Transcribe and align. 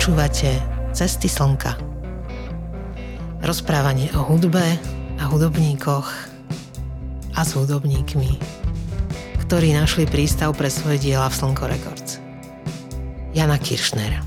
Počúvate 0.00 0.56
Cesty 0.96 1.28
slnka. 1.28 1.76
Rozprávanie 3.44 4.08
o 4.16 4.24
hudbe 4.24 4.80
a 5.20 5.28
hudobníkoch 5.28 6.08
a 7.36 7.40
s 7.44 7.52
hudobníkmi, 7.52 8.40
ktorí 9.44 9.76
našli 9.76 10.08
prístav 10.08 10.56
pre 10.56 10.72
svoje 10.72 11.04
diela 11.04 11.28
v 11.28 11.36
Slnko 11.36 11.64
Records. 11.68 12.16
Jana 13.36 13.60
Kiršner, 13.60 14.24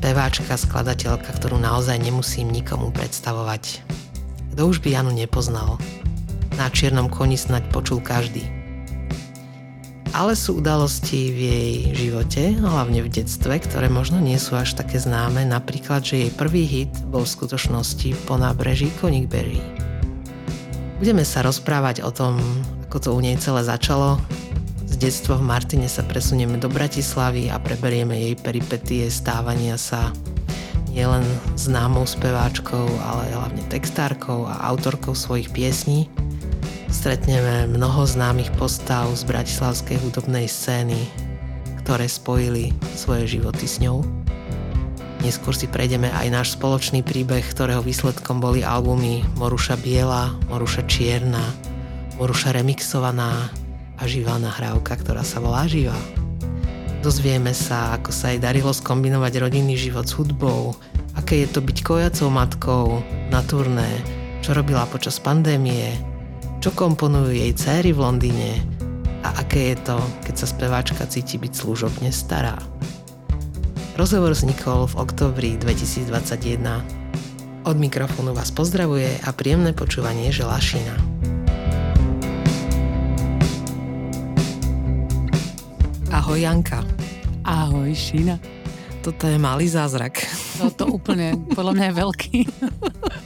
speváčka, 0.00 0.56
skladateľka, 0.56 1.28
ktorú 1.28 1.60
naozaj 1.60 2.00
nemusím 2.00 2.48
nikomu 2.48 2.88
predstavovať. 2.88 3.84
Kto 4.56 4.64
už 4.64 4.80
by 4.80 4.96
Janu 4.96 5.12
nepoznal? 5.12 5.76
Na 6.56 6.72
čiernom 6.72 7.12
koni 7.12 7.36
snaď 7.36 7.68
počul 7.68 8.00
každý– 8.00 8.48
ale 10.12 10.36
sú 10.36 10.60
udalosti 10.60 11.32
v 11.32 11.38
jej 11.40 11.72
živote, 11.96 12.52
hlavne 12.60 13.00
v 13.00 13.08
detstve, 13.08 13.64
ktoré 13.64 13.88
možno 13.88 14.20
nie 14.20 14.36
sú 14.36 14.60
až 14.60 14.76
také 14.76 15.00
známe, 15.00 15.48
napríklad, 15.48 16.04
že 16.04 16.28
jej 16.28 16.32
prvý 16.32 16.68
hit 16.68 16.92
bol 17.08 17.24
v 17.24 17.32
skutočnosti 17.32 18.28
po 18.28 18.36
nábreží 18.36 18.92
Konikberry. 19.00 19.60
Budeme 21.00 21.24
sa 21.24 21.40
rozprávať 21.40 22.04
o 22.04 22.12
tom, 22.12 22.38
ako 22.86 22.96
to 23.00 23.08
u 23.16 23.20
nej 23.24 23.40
celé 23.40 23.64
začalo. 23.64 24.20
Z 24.84 25.00
detstva 25.00 25.40
v 25.40 25.48
Martine 25.48 25.88
sa 25.88 26.04
presunieme 26.04 26.60
do 26.60 26.68
Bratislavy 26.68 27.48
a 27.48 27.56
preberieme 27.56 28.12
jej 28.20 28.36
peripetie 28.36 29.08
stávania 29.08 29.80
sa 29.80 30.12
nielen 30.92 31.24
známou 31.56 32.04
speváčkou, 32.04 32.84
ale 33.00 33.32
hlavne 33.32 33.64
textárkou 33.72 34.44
a 34.44 34.68
autorkou 34.68 35.16
svojich 35.16 35.48
piesní– 35.56 36.06
stretneme 36.92 37.72
mnoho 37.72 38.04
známych 38.04 38.52
postav 38.60 39.08
z 39.16 39.24
bratislavskej 39.24 39.96
hudobnej 40.04 40.44
scény, 40.44 41.00
ktoré 41.80 42.04
spojili 42.04 42.76
svoje 42.92 43.40
životy 43.40 43.64
s 43.64 43.80
ňou. 43.80 44.04
Neskôr 45.24 45.56
si 45.56 45.64
prejdeme 45.64 46.12
aj 46.12 46.28
náš 46.28 46.48
spoločný 46.54 47.00
príbeh, 47.00 47.42
ktorého 47.48 47.80
výsledkom 47.80 48.44
boli 48.44 48.60
albumy 48.60 49.24
Moruša 49.40 49.80
Biela, 49.80 50.36
Moruša 50.52 50.84
Čierna, 50.84 51.42
Moruša 52.20 52.60
Remixovaná 52.60 53.48
a 53.96 54.02
živá 54.04 54.36
nahrávka, 54.36 54.92
ktorá 55.00 55.24
sa 55.24 55.40
volá 55.40 55.64
Živa. 55.64 55.96
Dozvieme 57.00 57.56
sa, 57.56 57.96
ako 57.96 58.12
sa 58.12 58.36
jej 58.36 58.38
darilo 58.38 58.70
skombinovať 58.70 59.32
rodinný 59.40 59.80
život 59.80 60.04
s 60.04 60.14
hudbou, 60.14 60.76
aké 61.16 61.48
je 61.48 61.56
to 61.56 61.64
byť 61.64 61.78
kojacou 61.82 62.28
matkou 62.28 63.00
na 63.32 63.40
turné, 63.48 63.88
čo 64.44 64.52
robila 64.52 64.84
počas 64.86 65.16
pandémie, 65.18 66.11
čo 66.62 66.70
komponujú 66.78 67.34
jej 67.34 67.50
céry 67.58 67.90
v 67.90 67.98
Londýne 67.98 68.62
a 69.26 69.42
aké 69.42 69.74
je 69.74 69.82
to, 69.82 69.98
keď 70.22 70.34
sa 70.38 70.46
speváčka 70.46 71.02
cíti 71.10 71.34
byť 71.34 71.58
služobne 71.58 72.14
stará. 72.14 72.54
Rozhovor 73.98 74.30
vznikol 74.30 74.86
v 74.86 74.94
oktobri 75.02 75.58
2021. 75.58 77.66
Od 77.66 77.76
mikrofónu 77.82 78.30
vás 78.30 78.54
pozdravuje 78.54 79.10
a 79.26 79.34
príjemné 79.34 79.74
počúvanie 79.74 80.30
želá 80.30 80.62
Šina. 80.62 80.94
Ahoj 86.14 86.46
Janka. 86.46 86.86
Ahoj 87.42 87.90
Šina. 87.90 88.38
Toto 89.02 89.26
je 89.26 89.34
malý 89.34 89.66
zázrak. 89.66 90.22
Toto 90.62 90.94
úplne, 90.94 91.34
podľa 91.58 91.74
mňa 91.74 91.84
je 91.90 91.94
veľký. 91.98 92.38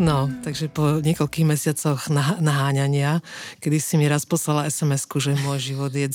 No, 0.00 0.32
takže 0.40 0.72
po 0.72 1.04
niekoľkých 1.04 1.44
mesiacoch 1.44 2.08
naháňania, 2.40 3.20
kedy 3.60 3.76
si 3.76 4.00
mi 4.00 4.08
raz 4.08 4.24
poslala 4.24 4.64
sms 4.64 5.04
že 5.20 5.36
môj 5.44 5.60
život 5.60 5.92
je 5.92 6.08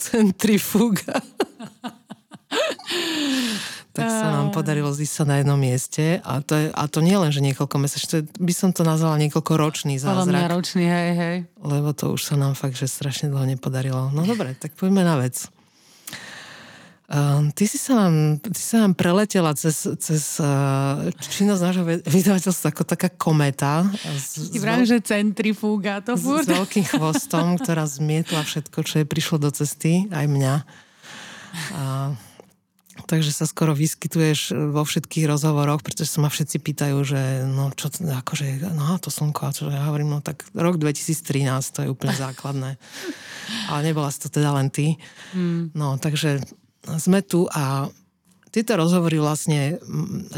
centrifuga. 0.00 1.20
tak 3.92 4.08
sa 4.08 4.26
nám 4.32 4.48
podarilo 4.54 4.88
zísť 4.94 5.12
sa 5.12 5.24
na 5.28 5.44
jednom 5.44 5.60
mieste 5.60 6.24
a 6.24 6.40
to, 6.40 6.54
je, 6.56 6.66
a 6.72 6.82
to 6.88 7.04
nie 7.04 7.18
len, 7.18 7.28
že 7.28 7.44
niekoľko 7.44 7.76
mesiac, 7.76 8.24
by 8.40 8.54
som 8.56 8.70
to 8.72 8.86
nazvala 8.86 9.20
niekoľko 9.20 9.52
ročný 9.58 10.00
zázrak. 10.00 10.24
Podľa 10.24 10.38
mňa 10.38 10.48
ročný, 10.48 10.84
hej, 10.86 11.10
hej. 11.12 11.36
Lebo 11.60 11.92
to 11.92 12.14
už 12.14 12.22
sa 12.22 12.40
nám 12.40 12.56
fakt, 12.56 12.80
že 12.80 12.88
strašne 12.88 13.28
dlho 13.28 13.44
nepodarilo. 13.44 14.08
No 14.14 14.22
dobre, 14.24 14.54
tak 14.56 14.72
poďme 14.78 15.04
na 15.04 15.20
vec. 15.20 15.50
Uh, 17.08 17.48
ty, 17.56 17.64
si 17.64 17.80
sa 17.80 18.04
nám, 18.04 18.36
ty 18.36 18.60
sa 18.60 18.84
nám 18.84 18.92
preletela 18.92 19.56
cez, 19.56 19.88
cez 19.96 20.36
uh, 20.44 21.08
činnosť 21.16 21.62
nášho 21.64 21.84
vydavateľstva 22.04 22.68
ako 22.68 22.84
taká 22.84 23.08
kometa. 23.08 23.88
Ty 24.52 24.58
vrám, 24.60 24.84
že 24.84 25.00
centrifúga 25.00 26.04
to 26.04 26.20
furt. 26.20 26.44
S 26.44 26.52
veľkým 26.52 26.84
chvostom, 26.84 27.56
ktorá 27.56 27.88
zmietla 27.88 28.44
všetko, 28.44 28.84
čo 28.84 28.94
je 29.00 29.06
prišlo 29.08 29.40
do 29.40 29.48
cesty, 29.48 30.04
aj 30.12 30.28
mňa. 30.28 30.54
Uh, 31.72 32.12
takže 33.08 33.32
sa 33.32 33.48
skoro 33.48 33.72
vyskytuješ 33.72 34.52
vo 34.76 34.84
všetkých 34.84 35.32
rozhovoroch, 35.32 35.80
pretože 35.80 36.12
sa 36.12 36.20
ma 36.20 36.28
všetci 36.28 36.60
pýtajú, 36.60 36.98
že 37.08 37.48
no 37.48 37.72
čo, 37.72 37.88
akože, 37.88 38.68
no 38.76 39.00
to 39.00 39.08
slnko, 39.08 39.48
a 39.48 39.56
čo 39.56 39.72
ja 39.72 39.88
hovorím, 39.88 40.12
no 40.12 40.20
tak 40.20 40.44
rok 40.52 40.76
2013, 40.76 41.72
to 41.72 41.78
je 41.84 41.88
úplne 41.88 42.12
základné. 42.12 42.76
Ale 43.72 43.80
nebola 43.80 44.12
si 44.12 44.20
to 44.20 44.28
teda 44.28 44.52
len 44.52 44.68
ty. 44.68 45.00
Mm. 45.32 45.72
No, 45.72 45.96
takže 45.96 46.44
sme 46.96 47.20
tu 47.20 47.44
a 47.52 47.92
tieto 48.48 48.80
rozhovory 48.80 49.20
vlastne, 49.20 49.76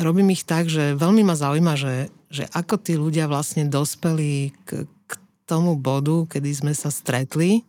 robím 0.02 0.34
ich 0.34 0.42
tak, 0.42 0.66
že 0.66 0.98
veľmi 0.98 1.22
ma 1.22 1.38
zaujíma, 1.38 1.78
že, 1.78 2.10
že 2.26 2.44
ako 2.50 2.74
tí 2.82 2.98
ľudia 2.98 3.30
vlastne 3.30 3.70
dospeli 3.70 4.50
k, 4.66 4.84
k 4.84 5.12
tomu 5.46 5.78
bodu, 5.78 6.26
kedy 6.26 6.50
sme 6.50 6.72
sa 6.74 6.90
stretli. 6.90 7.62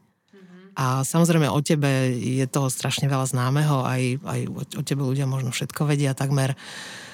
A 0.71 1.03
samozrejme 1.03 1.51
o 1.51 1.59
tebe 1.59 2.15
je 2.15 2.47
toho 2.47 2.71
strašne 2.71 3.05
veľa 3.05 3.27
známeho, 3.27 3.83
aj, 3.83 4.23
aj 4.23 4.39
o 4.79 4.81
tebe 4.81 5.03
ľudia 5.03 5.27
možno 5.27 5.51
všetko 5.51 5.83
vedia 5.83 6.15
takmer. 6.15 6.55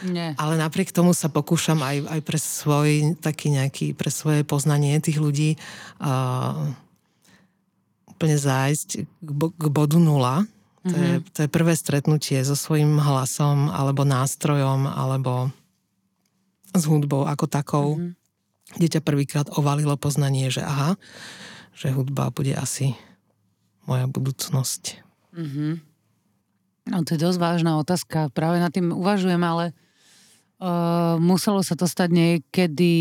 Nie. 0.06 0.38
Ale 0.38 0.62
napriek 0.62 0.94
tomu 0.94 1.12
sa 1.12 1.28
pokúšam 1.28 1.82
aj, 1.82 2.06
aj 2.06 2.22
pre 2.22 2.38
svoj 2.38 3.18
taký 3.18 3.58
nejaký, 3.58 3.98
pre 3.98 4.14
svoje 4.14 4.46
poznanie 4.46 5.02
tých 5.02 5.18
ľudí 5.18 5.58
uh, 6.00 6.70
úplne 8.14 8.38
zájsť 8.38 8.90
k, 9.04 9.30
k 9.58 9.66
bodu 9.74 9.98
nula 9.98 10.46
to, 10.86 10.94
mm-hmm. 10.94 11.04
je, 11.04 11.16
mhm. 11.18 11.26
to 11.34 11.40
je 11.46 11.50
prvé 11.50 11.74
stretnutie 11.74 12.38
so 12.46 12.54
svojím 12.54 13.02
hlasom, 13.02 13.74
alebo 13.74 14.06
nástrojom, 14.06 14.86
alebo 14.86 15.50
s 16.76 16.84
hudbou 16.86 17.26
ako 17.26 17.46
takou, 17.50 17.88
mm-hmm. 17.98 18.12
kde 18.78 18.88
ťa 18.98 19.02
prvýkrát 19.02 19.48
ovalilo 19.58 19.98
poznanie, 19.98 20.52
že 20.54 20.62
aha, 20.62 21.00
že 21.74 21.94
hudba 21.94 22.30
bude 22.30 22.54
asi 22.54 22.94
moja 23.88 24.06
budúcnosť. 24.06 25.02
Mm-hmm. 25.34 25.72
No 26.88 27.04
to 27.04 27.16
je 27.16 27.24
dosť 27.24 27.40
vážna 27.40 27.80
otázka. 27.80 28.32
Práve 28.32 28.64
nad 28.64 28.72
tým 28.72 28.96
uvažujem, 28.96 29.40
ale 29.44 29.76
uh, 30.60 31.20
muselo 31.20 31.60
sa 31.64 31.76
to 31.76 31.84
stať 31.84 32.10
niekedy 32.12 32.96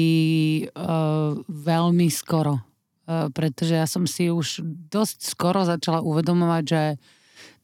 uh, 0.75 1.39
veľmi 1.47 2.09
skoro. 2.11 2.59
Uh, 3.07 3.31
pretože 3.31 3.79
ja 3.79 3.87
som 3.87 4.03
si 4.07 4.31
už 4.31 4.63
dosť 4.91 5.19
skoro 5.31 5.63
začala 5.63 6.03
uvedomovať, 6.03 6.65
že 6.67 6.83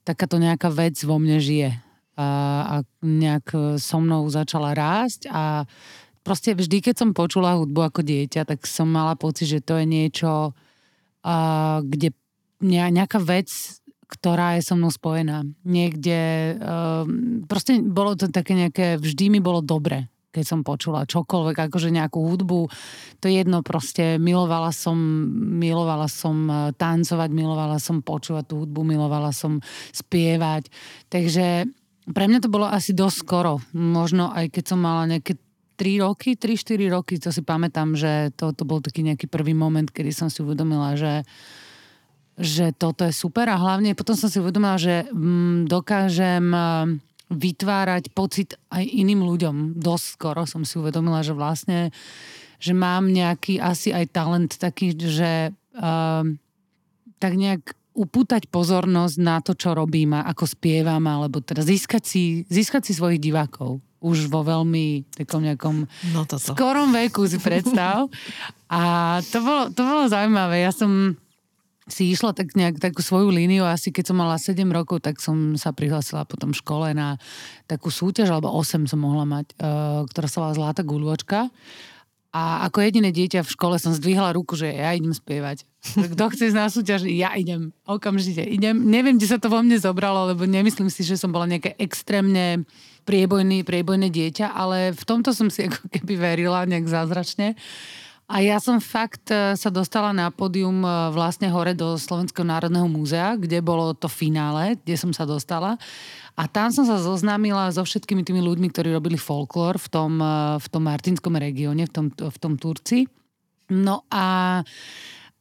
takáto 0.04 0.36
nejaká 0.38 0.68
vec 0.68 0.98
vo 1.02 1.16
mne 1.16 1.38
žije. 1.42 1.78
A, 2.12 2.28
a 2.68 2.74
nejak 3.00 3.56
so 3.80 3.96
mnou 3.96 4.28
začala 4.28 4.76
rásť 4.76 5.32
a 5.32 5.64
proste 6.20 6.52
vždy, 6.52 6.84
keď 6.84 6.94
som 7.00 7.16
počula 7.16 7.56
hudbu 7.56 7.88
ako 7.88 8.04
dieťa, 8.04 8.44
tak 8.44 8.68
som 8.68 8.84
mala 8.84 9.16
pocit, 9.16 9.48
že 9.48 9.64
to 9.64 9.80
je 9.80 9.88
niečo, 9.88 10.52
a, 11.24 11.36
kde 11.80 12.12
nejaká 12.60 13.16
vec, 13.16 13.48
ktorá 14.12 14.60
je 14.60 14.68
so 14.68 14.76
mnou 14.76 14.92
spojená. 14.92 15.48
Niekde, 15.64 16.20
um, 16.60 17.48
proste 17.48 17.80
bolo 17.80 18.12
to 18.12 18.28
také 18.28 18.52
nejaké, 18.52 19.00
vždy 19.00 19.32
mi 19.32 19.40
bolo 19.40 19.64
dobre 19.64 20.11
keď 20.32 20.44
som 20.48 20.60
počula 20.64 21.04
čokoľvek, 21.04 21.68
akože 21.68 21.92
nejakú 21.92 22.18
hudbu, 22.18 22.60
to 23.20 23.26
jedno 23.28 23.60
proste, 23.60 24.16
milovala 24.16 24.72
som, 24.72 24.96
milovala 25.60 26.08
som 26.08 26.48
e, 26.48 26.54
tancovať, 26.72 27.30
milovala 27.30 27.76
som 27.76 28.00
počúvať 28.00 28.44
tú 28.48 28.64
hudbu, 28.64 28.80
milovala 28.82 29.30
som 29.30 29.60
spievať, 29.92 30.72
takže 31.12 31.68
pre 32.08 32.24
mňa 32.26 32.40
to 32.42 32.50
bolo 32.50 32.66
asi 32.66 32.96
dosť 32.96 33.16
skoro, 33.20 33.60
možno 33.76 34.32
aj 34.32 34.50
keď 34.50 34.64
som 34.64 34.80
mala 34.80 35.06
nejaké 35.06 35.36
3 35.76 36.02
roky, 36.02 36.34
3-4 36.34 36.88
roky, 36.88 37.14
to 37.20 37.28
si 37.30 37.44
pamätám, 37.44 37.94
že 37.94 38.32
to, 38.34 38.56
to 38.56 38.64
bol 38.64 38.80
taký 38.80 39.04
nejaký 39.04 39.28
prvý 39.28 39.52
moment, 39.52 39.86
kedy 39.86 40.10
som 40.10 40.32
si 40.32 40.40
uvedomila, 40.40 40.96
že 40.96 41.22
že 42.32 42.72
toto 42.72 43.04
je 43.04 43.12
super. 43.12 43.44
A 43.52 43.60
hlavne 43.60 43.92
potom 43.92 44.16
som 44.16 44.32
si 44.32 44.40
uvedomila, 44.40 44.80
že 44.80 45.04
mm, 45.12 45.68
dokážem 45.68 46.48
vytvárať 47.32 48.12
pocit 48.12 48.54
aj 48.68 48.84
iným 48.84 49.24
ľuďom. 49.24 49.80
Dosť 49.80 50.06
skoro 50.16 50.42
som 50.44 50.62
si 50.62 50.76
uvedomila, 50.78 51.24
že 51.24 51.32
vlastne 51.32 51.90
že 52.62 52.78
mám 52.78 53.10
nejaký 53.10 53.58
asi 53.58 53.90
aj 53.90 54.14
talent 54.14 54.54
taký, 54.54 54.94
že 54.94 55.50
uh, 55.50 56.22
tak 57.18 57.32
nejak 57.34 57.74
upútať 57.92 58.46
pozornosť 58.48 59.16
na 59.18 59.42
to, 59.42 59.58
čo 59.58 59.74
robím 59.74 60.14
a 60.14 60.30
ako 60.30 60.46
spievam, 60.46 61.02
alebo 61.10 61.42
teda 61.42 61.66
získať 61.66 62.02
si, 62.06 62.22
získať 62.46 62.86
si 62.86 62.92
svojich 62.94 63.18
divákov 63.18 63.82
už 64.02 64.26
vo 64.26 64.42
veľmi 64.42 65.14
takom 65.14 65.46
nejakom 65.46 65.86
no 66.10 66.22
skorom 66.26 66.90
veku 66.90 67.22
si 67.30 67.38
predstav. 67.38 68.10
A 68.72 69.20
to 69.20 69.44
bolo, 69.44 69.62
to 69.70 69.84
bolo 69.84 70.08
zaujímavé. 70.08 70.64
Ja 70.64 70.72
som 70.72 71.14
si 71.90 72.14
išla 72.14 72.30
tak 72.30 72.54
nejak 72.54 72.78
takú 72.78 73.02
svoju 73.02 73.34
líniu. 73.34 73.66
Asi 73.66 73.90
keď 73.90 74.14
som 74.14 74.16
mala 74.22 74.38
7 74.38 74.62
rokov, 74.70 75.02
tak 75.02 75.18
som 75.18 75.58
sa 75.58 75.74
prihlásila 75.74 76.22
potom 76.22 76.54
v 76.54 76.60
škole 76.62 76.88
na 76.94 77.18
takú 77.66 77.90
súťaž, 77.90 78.30
alebo 78.30 78.54
8 78.54 78.86
som 78.86 79.00
mohla 79.02 79.26
mať, 79.26 79.46
uh, 79.58 80.06
ktorá 80.06 80.26
sa 80.30 80.38
volá 80.46 80.52
Zlatá 80.54 80.82
guľočka. 80.86 81.50
A 82.32 82.64
ako 82.64 82.80
jediné 82.80 83.12
dieťa 83.12 83.44
v 83.44 83.52
škole 83.52 83.76
som 83.76 83.92
zdvihla 83.92 84.32
ruku, 84.32 84.56
že 84.56 84.72
ja 84.72 84.96
idem 84.96 85.12
spievať. 85.12 85.68
Kto 86.16 86.32
chce 86.32 86.48
ísť 86.48 86.56
na 86.56 86.72
súťaž, 86.72 87.04
ja 87.04 87.36
idem. 87.36 87.76
Okamžite 87.84 88.40
idem. 88.40 88.88
Neviem, 88.88 89.20
kde 89.20 89.28
sa 89.28 89.36
to 89.36 89.52
vo 89.52 89.60
mne 89.60 89.76
zobralo, 89.76 90.32
lebo 90.32 90.48
nemyslím 90.48 90.88
si, 90.88 91.04
že 91.04 91.20
som 91.20 91.28
bola 91.28 91.44
nejaké 91.44 91.76
extrémne 91.76 92.64
priebojný, 93.04 93.68
priebojné 93.68 94.08
dieťa, 94.08 94.48
ale 94.48 94.96
v 94.96 95.02
tomto 95.04 95.36
som 95.36 95.52
si 95.52 95.68
ako 95.68 95.92
keby 95.92 96.14
verila 96.16 96.64
nejak 96.64 96.88
zázračne. 96.88 97.52
A 98.30 98.40
ja 98.40 98.56
som 98.62 98.78
fakt 98.78 99.28
e, 99.28 99.58
sa 99.58 99.68
dostala 99.68 100.14
na 100.14 100.30
pódium 100.32 100.82
e, 100.82 100.88
vlastne 101.12 101.50
hore 101.50 101.76
do 101.76 101.98
Slovenského 101.98 102.46
národného 102.46 102.86
múzea, 102.88 103.36
kde 103.36 103.60
bolo 103.60 103.92
to 103.92 104.08
finále, 104.08 104.78
kde 104.80 104.96
som 104.96 105.10
sa 105.10 105.26
dostala. 105.28 105.76
A 106.32 106.48
tam 106.48 106.72
som 106.72 106.88
sa 106.88 106.96
zoznámila 106.96 107.68
so 107.74 107.84
všetkými 107.84 108.24
tými 108.24 108.40
ľuďmi, 108.40 108.72
ktorí 108.72 108.88
robili 108.94 109.20
folklór 109.20 109.76
v 109.76 109.88
tom, 109.90 110.12
e, 110.22 110.56
v 110.56 110.66
tom 110.70 110.82
martinskom 110.86 111.34
regióne, 111.36 111.84
v 111.84 111.92
tom, 111.92 112.06
v 112.08 112.36
tom 112.40 112.56
Turci. 112.56 113.04
No 113.68 114.08
a, 114.08 114.60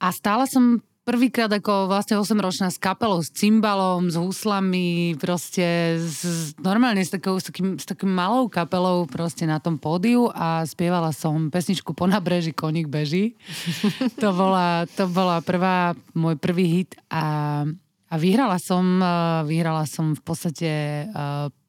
a 0.02 0.08
stála 0.12 0.50
som 0.50 0.84
prvýkrát 1.12 1.52
ako 1.52 1.92
vlastne 1.92 2.16
8-ročná 2.16 2.72
s 2.72 2.80
kapelou, 2.80 3.20
s 3.20 3.36
cymbalom, 3.36 4.08
s 4.08 4.16
huslami, 4.16 5.20
proste 5.20 6.00
s, 6.00 6.56
normálne 6.56 7.04
s, 7.04 7.12
takou, 7.12 7.36
s, 7.36 7.52
takým, 7.52 7.76
s 7.76 7.84
takým 7.84 8.08
malou 8.08 8.48
kapelou 8.48 9.04
proste 9.12 9.44
na 9.44 9.60
tom 9.60 9.76
pódiu 9.76 10.32
a 10.32 10.64
spievala 10.64 11.12
som 11.12 11.52
pesničku 11.52 11.92
Po 11.92 12.08
nabreží 12.08 12.56
koník 12.56 12.88
beží. 12.88 13.36
to, 14.24 14.32
bola, 14.32 14.88
to 14.88 15.12
bola 15.12 15.44
prvá, 15.44 15.92
môj 16.16 16.40
prvý 16.40 16.80
hit 16.80 16.96
a, 17.12 17.68
a 18.08 18.16
vyhrala 18.16 18.56
som, 18.56 19.04
vyhrala 19.44 19.84
som 19.84 20.16
v 20.16 20.22
podstate 20.24 20.72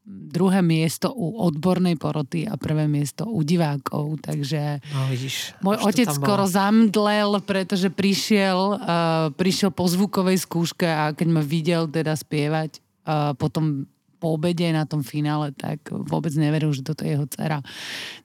druhé 0.07 0.67
miesto 0.67 1.15
u 1.15 1.39
odbornej 1.47 1.95
poroty 1.95 2.43
a 2.43 2.59
prvé 2.59 2.91
miesto 2.91 3.23
u 3.23 3.47
divákov, 3.47 4.19
takže 4.19 4.83
no, 4.83 5.07
vidíš, 5.07 5.55
môj 5.63 5.79
otec 5.79 6.11
skoro 6.11 6.43
zamdlel, 6.43 7.39
pretože 7.47 7.87
prišiel, 7.87 8.83
uh, 8.83 9.31
prišiel 9.39 9.71
po 9.71 9.87
zvukovej 9.87 10.43
skúške 10.43 10.91
a 10.91 11.15
keď 11.15 11.29
ma 11.31 11.43
videl 11.43 11.87
teda 11.87 12.19
spievať 12.19 12.83
uh, 13.07 13.39
potom 13.39 13.87
po 14.19 14.39
obede 14.39 14.71
na 14.71 14.87
tom 14.87 15.03
finále, 15.03 15.51
tak 15.55 15.83
vôbec 15.91 16.31
neveril, 16.39 16.71
že 16.71 16.87
toto 16.87 17.03
je 17.03 17.19
jeho 17.19 17.27
dcera. 17.27 17.59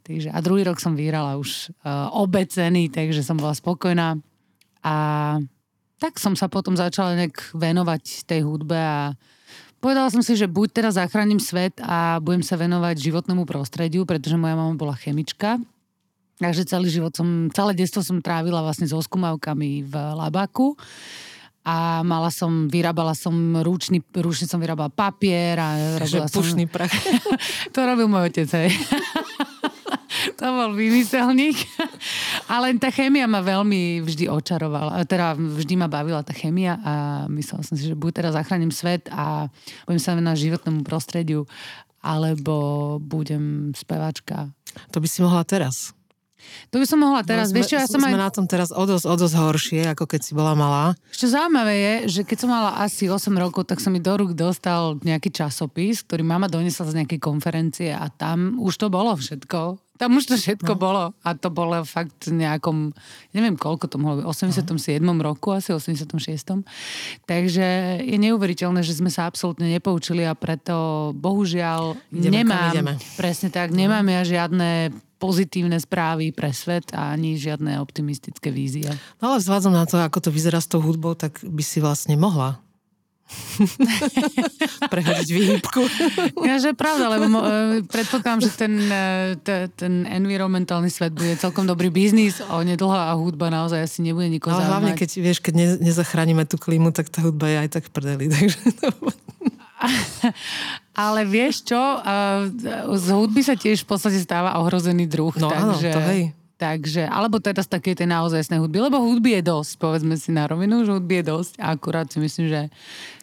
Takže, 0.05 0.29
a 0.29 0.37
druhý 0.45 0.61
rok 0.61 0.77
som 0.77 0.93
vyhrala 0.93 1.41
už 1.41 1.73
uh, 1.81 2.13
obe 2.13 2.45
ceny, 2.45 2.93
takže 2.93 3.25
som 3.25 3.33
bola 3.37 3.57
spokojná. 3.57 4.17
A 4.85 4.95
tak 5.97 6.21
som 6.21 6.37
sa 6.37 6.45
potom 6.45 6.77
začala 6.77 7.17
nejak 7.17 7.57
venovať 7.57 8.29
tej 8.29 8.45
hudbe 8.45 8.77
a 8.77 9.17
Povedala 9.77 10.09
som 10.09 10.25
si, 10.25 10.33
že 10.33 10.49
buď 10.49 10.67
teraz 10.73 10.97
zachránim 10.97 11.37
svet 11.37 11.77
a 11.85 12.17
budem 12.17 12.41
sa 12.41 12.57
venovať 12.57 12.97
životnému 12.97 13.45
prostrediu, 13.45 14.09
pretože 14.09 14.33
moja 14.33 14.57
mama 14.57 14.73
bola 14.73 14.97
chemička. 14.97 15.61
Takže 16.37 16.69
celý 16.69 16.89
život 16.89 17.13
som, 17.13 17.49
celé 17.49 17.73
detstvo 17.73 18.05
som 18.05 18.21
trávila 18.21 18.61
vlastne 18.61 18.85
so 18.85 19.01
skúmavkami 19.01 19.85
v 19.85 19.93
Labaku 19.93 20.77
a 21.67 22.05
mala 22.05 22.31
som, 22.31 22.69
vyrábala 22.69 23.11
som 23.11 23.33
ručný, 23.59 23.99
ručne 24.15 24.47
som 24.47 24.61
vyrábala 24.61 24.93
papier 24.93 25.57
a 25.59 25.97
robila 25.99 26.29
že 26.29 26.31
som... 26.31 26.69
prach. 26.69 26.93
to 27.73 27.79
robil 27.83 28.07
môj 28.07 28.31
otec, 28.31 28.49
hej. 28.53 28.69
to 30.39 30.45
bol 30.45 30.71
vymyselník. 30.73 31.57
Ale 32.51 32.75
tá 32.79 32.89
chémia 32.93 33.25
ma 33.27 33.43
veľmi 33.43 34.01
vždy 34.03 34.31
očarovala. 34.31 35.03
Teda 35.05 35.35
vždy 35.35 35.73
ma 35.77 35.87
bavila 35.91 36.23
tá 36.23 36.31
chémia 36.31 36.79
a 36.81 36.93
myslela 37.31 37.63
som 37.63 37.75
si, 37.75 37.87
že 37.87 37.95
buď 37.97 38.23
teraz 38.23 38.33
zachránim 38.37 38.71
svet 38.71 39.07
a 39.11 39.51
budem 39.85 40.01
sa 40.01 40.17
na 40.17 40.33
životnému 40.33 40.81
prostrediu, 40.87 41.45
alebo 42.01 42.97
budem 43.01 43.75
spevačka. 43.75 44.53
To 44.93 45.01
by 45.01 45.07
si 45.09 45.19
mohla 45.25 45.43
teraz. 45.43 45.97
To 46.69 46.77
by 46.77 46.85
som 46.85 47.01
mohla 47.01 47.25
teraz. 47.25 47.49
No, 47.49 47.51
sme, 47.51 47.57
Vieš 47.59 47.69
čo, 47.73 47.77
ja 47.81 47.87
som 47.89 47.99
sme 47.99 48.13
aj... 48.13 48.21
na 48.21 48.29
tom 48.29 48.45
teraz 48.45 48.69
o 48.69 48.83
dosť, 48.85 49.05
o 49.09 49.15
dosť 49.17 49.35
horšie, 49.35 49.81
ako 49.97 50.05
keď 50.05 50.21
si 50.21 50.31
bola 50.37 50.53
malá. 50.53 50.93
Čo 51.09 51.33
zaujímavé 51.33 51.75
je, 51.75 51.93
že 52.19 52.21
keď 52.23 52.37
som 52.45 52.49
mala 52.53 52.77
asi 52.77 53.09
8 53.09 53.33
rokov, 53.41 53.65
tak 53.65 53.81
som 53.81 53.91
mi 53.91 53.99
do 53.99 54.13
rúk 54.13 54.37
dostal 54.37 55.01
nejaký 55.01 55.33
časopis, 55.33 56.05
ktorý 56.05 56.21
mama 56.21 56.45
donesla 56.45 56.93
z 56.93 56.97
nejakej 57.03 57.19
konferencie 57.19 57.89
a 57.89 58.07
tam 58.13 58.61
už 58.61 58.77
to 58.77 58.87
bolo 58.93 59.17
všetko. 59.17 59.81
Tam 59.97 60.13
už 60.13 60.29
to 60.29 60.35
všetko 60.37 60.73
no. 60.73 60.79
bolo 60.79 61.03
a 61.25 61.29
to 61.33 61.49
bolo 61.49 61.81
fakt 61.81 62.29
nejakom, 62.29 62.93
neviem 63.33 63.57
koľko 63.57 63.89
to 63.89 63.97
mohlo 63.97 64.21
byť, 64.21 64.25
87. 64.29 65.01
No. 65.01 65.17
roku, 65.17 65.51
asi 65.51 65.73
86. 65.73 66.13
Takže 67.25 67.67
je 68.05 68.17
neuveriteľné, 68.21 68.85
že 68.85 68.93
sme 68.93 69.09
sa 69.09 69.25
absolútne 69.25 69.65
nepoučili 69.67 70.21
a 70.23 70.37
preto 70.37 71.11
bohužiaľ 71.17 71.97
ideme, 72.13 72.45
nemám, 72.45 72.71
ideme. 72.73 72.93
presne 73.17 73.49
tak, 73.49 73.73
no. 73.73 73.81
nemám 73.81 74.05
ja 74.05 74.21
žiadne 74.21 74.93
pozitívne 75.17 75.81
správy 75.81 76.29
pre 76.29 76.53
svet 76.53 76.93
a 76.93 77.09
ani 77.09 77.41
žiadne 77.41 77.81
optimistické 77.81 78.53
vízie. 78.53 78.85
No 79.17 79.33
ale 79.33 79.41
vzhľadom 79.41 79.73
na 79.73 79.89
to, 79.89 79.97
ako 79.97 80.21
to 80.21 80.29
vyzerá 80.29 80.61
s 80.61 80.69
tou 80.69 80.77
hudbou, 80.77 81.17
tak 81.17 81.41
by 81.41 81.63
si 81.65 81.81
vlastne 81.81 82.13
mohla 82.13 82.61
prehodiť 84.93 85.29
výhybku. 85.29 85.81
Ja, 86.47 86.63
že 86.63 86.71
pravda, 86.71 87.11
lebo 87.11 87.25
mo, 87.27 87.39
e, 87.43 87.83
predpokladám, 87.83 88.39
že 88.47 88.51
ten, 88.55 88.73
e, 88.87 89.35
te, 89.43 89.67
ten 89.75 90.07
environmentálny 90.07 90.87
svet 90.87 91.11
bude 91.11 91.35
celkom 91.35 91.67
dobrý 91.67 91.91
biznis 91.91 92.39
a 92.39 92.63
nedlho 92.63 92.95
a 92.95 93.11
hudba 93.19 93.51
naozaj 93.51 93.83
asi 93.83 93.99
nebude 93.99 94.31
nikoho 94.31 94.55
Ale 94.55 94.71
hlavne, 94.71 94.91
keď, 94.95 95.09
vieš, 95.19 95.43
keď 95.43 95.53
ne, 95.59 95.67
nezachránime 95.83 96.47
tú 96.47 96.55
klímu, 96.55 96.95
tak 96.95 97.11
tá 97.11 97.19
hudba 97.19 97.51
je 97.51 97.57
aj 97.67 97.69
tak 97.75 97.83
v 97.87 97.91
prdeli. 97.91 98.25
Takže. 98.35 98.59
Ale 101.05 101.21
vieš 101.29 101.61
čo, 101.69 101.77
z 102.97 103.07
hudby 103.13 103.45
sa 103.45 103.53
tiež 103.53 103.85
v 103.85 103.87
podstate 103.93 104.17
stáva 104.17 104.57
ohrozený 104.57 105.05
druh. 105.05 105.35
No 105.37 105.53
takže... 105.53 105.89
áno, 105.93 105.97
to 105.99 106.01
hej. 106.09 106.23
Takže, 106.57 107.05
alebo 107.05 107.37
teda 107.37 107.61
z 107.61 107.69
také 107.69 107.93
tej 107.93 108.09
naozajstnej 108.09 108.57
hudby, 108.57 108.89
lebo 108.89 108.97
hudby 108.97 109.37
je 109.37 109.45
dosť, 109.45 109.77
povedzme 109.77 110.17
si 110.17 110.33
na 110.33 110.49
rovinu, 110.49 110.81
že 110.81 110.97
hudby 110.97 111.21
je 111.21 111.25
dosť 111.29 111.53
a 111.61 111.77
akurát 111.77 112.09
si 112.09 112.17
myslím, 112.17 112.49
že 112.49 112.61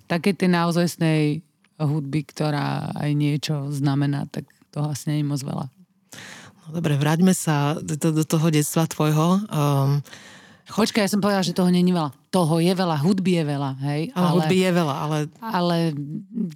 také 0.07 0.37
tej 0.37 0.53
naozajstnej 0.53 1.41
hudby, 1.81 2.23
ktorá 2.29 2.95
aj 2.95 3.11
niečo 3.17 3.69
znamená, 3.75 4.31
tak 4.31 4.47
to 4.71 4.85
vlastne 4.85 5.17
nie 5.17 5.23
je 5.23 5.31
moc 5.31 5.41
veľa. 5.43 5.67
No 6.65 6.81
dobre, 6.81 6.97
vráťme 6.97 7.35
sa 7.37 7.77
do, 7.77 7.95
do 7.99 8.25
toho 8.25 8.47
detstva 8.49 8.89
tvojho. 8.89 9.43
Um, 9.53 10.01
Počkaj, 10.65 11.05
ja 11.05 11.13
som 11.13 11.21
povedala, 11.21 11.45
že 11.45 11.53
toho 11.53 11.69
není 11.69 11.93
veľa. 11.93 12.09
Toho 12.33 12.57
je 12.57 12.73
veľa, 12.73 12.97
hudby 13.05 13.37
je 13.37 13.45
veľa, 13.45 13.71
hej. 13.85 14.03
Ale, 14.17 14.25
ale 14.25 14.33
hudby 14.33 14.57
je 14.65 14.71
veľa, 14.73 14.95
ale... 14.97 15.19
Ale 15.45 15.77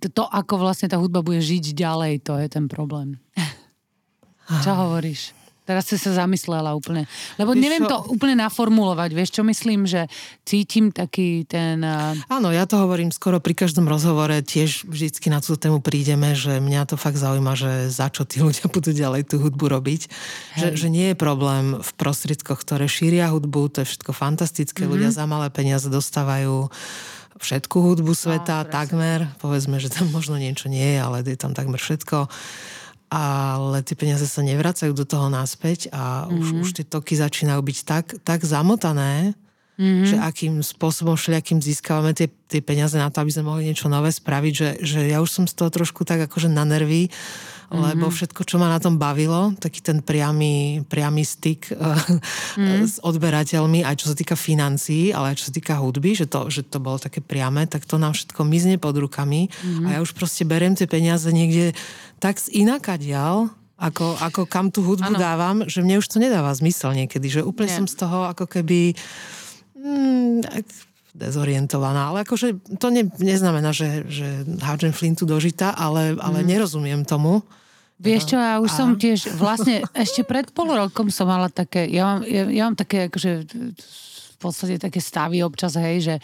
to, 0.08 0.25
ako 0.25 0.54
vlastne 0.56 0.88
tá 0.88 0.96
hudba 0.96 1.20
bude 1.20 1.44
žiť 1.44 1.76
ďalej, 1.76 2.25
to 2.25 2.40
je 2.40 2.49
ten 2.49 2.64
problém. 2.72 3.20
Čo 4.64 4.72
hovoríš? 4.72 5.37
Teraz 5.68 5.84
si 5.84 6.00
sa 6.00 6.25
zamyslela 6.25 6.72
úplne. 6.72 7.04
Lebo 7.37 7.52
vieš 7.52 7.60
neviem 7.60 7.84
čo? 7.84 7.92
to 7.92 7.96
úplne 8.16 8.40
naformulovať. 8.40 9.12
Vieš, 9.12 9.30
čo 9.37 9.42
myslím, 9.44 9.84
že 9.84 10.08
cítim 10.48 10.88
taký 10.88 11.44
ten... 11.44 11.84
Áno, 12.25 12.48
ja 12.48 12.64
to 12.64 12.80
hovorím 12.80 13.12
skoro 13.12 13.37
pri 13.37 13.52
každom 13.52 13.84
rozhovore. 13.84 14.32
Tiež 14.40 14.88
vždycky 14.88 15.28
na 15.28 15.44
tú 15.44 15.60
tému 15.60 15.84
prídeme, 15.84 16.32
že 16.32 16.56
mňa 16.56 16.88
to 16.88 16.96
fakt 16.96 17.20
zaujíma, 17.20 17.52
že 17.52 17.92
za 17.92 18.08
čo 18.08 18.25
tí 18.25 18.40
ľudia 18.40 18.64
budú 18.72 18.96
ďalej 18.96 19.28
tú 19.28 19.44
hudbu 19.44 19.68
robiť. 19.68 20.08
Že, 20.56 20.68
že 20.80 20.88
nie 20.88 21.12
je 21.12 21.20
problém 21.20 21.76
v 21.76 21.90
prostriedkoch, 22.00 22.64
ktoré 22.64 22.88
šíria 22.88 23.28
hudbu. 23.28 23.68
To 23.76 23.84
je 23.84 23.92
všetko 23.92 24.16
fantastické. 24.16 24.88
Mm-hmm. 24.88 24.94
Ľudia 24.96 25.10
za 25.12 25.28
malé 25.28 25.52
peniaze 25.52 25.92
dostávajú 25.92 26.72
všetku 27.44 27.76
hudbu 27.76 28.16
sveta, 28.16 28.64
no, 28.64 28.72
takmer. 28.72 29.28
Povedzme, 29.37 29.76
že 29.76 29.92
tam 29.92 30.08
možno 30.16 30.40
niečo 30.40 30.72
nie 30.72 30.96
je, 30.96 30.98
ale 30.98 31.20
je 31.28 31.37
tam 31.37 31.52
takmer 31.52 31.76
všetko 31.76 32.26
ale 33.08 33.80
tie 33.84 33.96
peniaze 33.96 34.28
sa 34.28 34.44
nevracajú 34.44 34.92
do 34.92 35.08
toho 35.08 35.32
naspäť 35.32 35.88
a 35.92 36.28
mm-hmm. 36.28 36.38
už, 36.38 36.46
mhm. 36.52 36.60
už 36.64 36.68
tie 36.76 36.84
toky 36.84 37.14
začínajú 37.16 37.60
byť 37.60 37.78
tak, 37.88 38.04
tak 38.20 38.44
zamotané, 38.44 39.32
mm-hmm. 39.80 40.06
že 40.06 40.16
akým 40.20 40.60
spôsobom 40.60 41.16
všelijakým 41.16 41.64
získavame 41.64 42.12
tie, 42.12 42.28
tie 42.52 42.60
peniaze 42.60 43.00
na 43.00 43.08
to, 43.08 43.24
aby 43.24 43.32
sme 43.32 43.48
mohli 43.48 43.72
niečo 43.72 43.88
nové 43.88 44.12
spraviť, 44.12 44.52
že, 44.52 44.70
že 44.84 45.00
ja 45.08 45.24
už 45.24 45.30
som 45.32 45.44
z 45.48 45.56
toho 45.56 45.72
trošku 45.72 46.04
tak 46.04 46.28
akože 46.28 46.52
na 46.52 46.68
nervy, 46.68 47.08
mm-hmm. 47.68 47.84
lebo 47.84 48.08
všetko, 48.08 48.42
čo 48.48 48.56
ma 48.56 48.72
na 48.72 48.80
tom 48.80 48.96
bavilo, 48.96 49.52
taký 49.60 49.84
ten 49.84 50.00
priamy, 50.00 50.82
priamy 50.88 51.22
styk 51.25 51.72
mm-hmm. 51.76 52.84
s 52.88 52.96
odberateľmi, 53.04 53.84
aj 53.84 53.96
čo 54.00 54.06
sa 54.12 54.16
týka 54.16 54.34
financií, 54.34 55.12
ale 55.12 55.32
aj 55.32 55.44
čo 55.44 55.44
sa 55.52 55.54
týka 55.54 55.76
hudby, 55.76 56.16
že 56.16 56.26
to, 56.26 56.48
že 56.48 56.64
to 56.64 56.80
bolo 56.80 56.96
také 56.96 57.20
priame, 57.20 57.68
tak 57.68 57.84
to 57.84 58.00
nám 58.00 58.16
všetko 58.16 58.40
mizne 58.48 58.80
pod 58.80 58.96
rukami 58.96 59.52
mm-hmm. 59.52 59.84
a 59.84 59.88
ja 59.96 59.98
už 60.00 60.16
proste 60.16 60.48
beriem 60.48 60.72
tie 60.72 60.88
peniaze 60.88 61.28
niekde 61.28 61.76
tak 62.18 62.40
inakadiaľ, 62.48 63.52
ako, 63.78 64.18
ako 64.18 64.40
kam 64.50 64.75
tú 64.75 64.82
hudbu 64.82 65.14
ano. 65.14 65.22
dávam, 65.22 65.56
že 65.70 65.87
mne 65.87 66.02
už 66.02 66.10
to 66.10 66.18
nedáva 66.18 66.50
zmysel 66.50 66.98
niekedy, 66.98 67.30
že 67.30 67.46
úplne 67.46 67.70
Nie. 67.70 67.78
som 67.78 67.87
z 67.87 67.94
toho 67.94 68.26
ako 68.26 68.50
keby 68.50 68.98
mm, 69.78 70.50
dezorientovaná, 71.18 72.14
ale 72.14 72.22
akože 72.22 72.78
to 72.78 72.94
ne, 72.94 73.10
neznamená, 73.18 73.75
že, 73.75 74.06
že 74.06 74.46
hádžem 74.62 74.94
flintu 74.94 75.26
do 75.26 75.34
žita, 75.42 75.75
ale, 75.75 76.14
ale 76.22 76.40
mm. 76.40 76.46
nerozumiem 76.46 77.02
tomu. 77.02 77.42
Vieš 77.98 78.30
čo, 78.30 78.38
ja 78.38 78.62
už 78.62 78.70
a... 78.70 78.76
som 78.78 78.88
tiež, 78.94 79.34
vlastne 79.34 79.82
ešte 79.90 80.22
pred 80.22 80.54
pol 80.54 80.70
rokom 80.70 81.10
som 81.10 81.26
mala 81.26 81.50
také, 81.50 81.90
ja 81.90 82.06
mám, 82.06 82.20
ja, 82.22 82.46
ja 82.46 82.62
mám 82.70 82.78
také 82.78 83.10
akože 83.10 83.50
podstate 84.38 84.78
také 84.78 85.02
stavy 85.02 85.42
občas, 85.42 85.75
hej, 85.75 85.99
že 85.99 86.14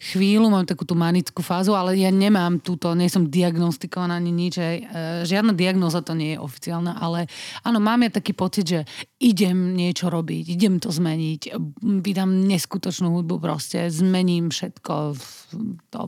chvíľu 0.00 0.48
mám 0.48 0.64
takú 0.64 0.88
tú 0.88 0.96
manickú 0.96 1.44
fázu, 1.44 1.76
ale 1.76 2.00
ja 2.00 2.08
nemám 2.08 2.64
túto, 2.64 2.96
nie 2.96 3.12
som 3.12 3.28
diagnostikovaná 3.28 4.16
ani 4.16 4.32
nič, 4.32 4.54
hej. 4.56 4.76
E, 4.82 5.28
žiadna 5.28 5.52
diagnoza 5.52 6.00
to 6.00 6.16
nie 6.16 6.34
je 6.34 6.38
oficiálna, 6.40 6.96
ale 6.96 7.28
áno, 7.60 7.76
mám 7.76 8.00
ja 8.08 8.10
taký 8.16 8.32
pocit, 8.32 8.64
že 8.64 8.80
idem 9.20 9.76
niečo 9.76 10.08
robiť, 10.08 10.48
idem 10.48 10.80
to 10.80 10.88
zmeniť, 10.88 11.52
vydám 12.00 12.48
neskutočnú 12.48 13.12
hudbu 13.20 13.36
proste, 13.36 13.92
zmením 13.92 14.48
všetko, 14.48 15.18
to 15.92 16.00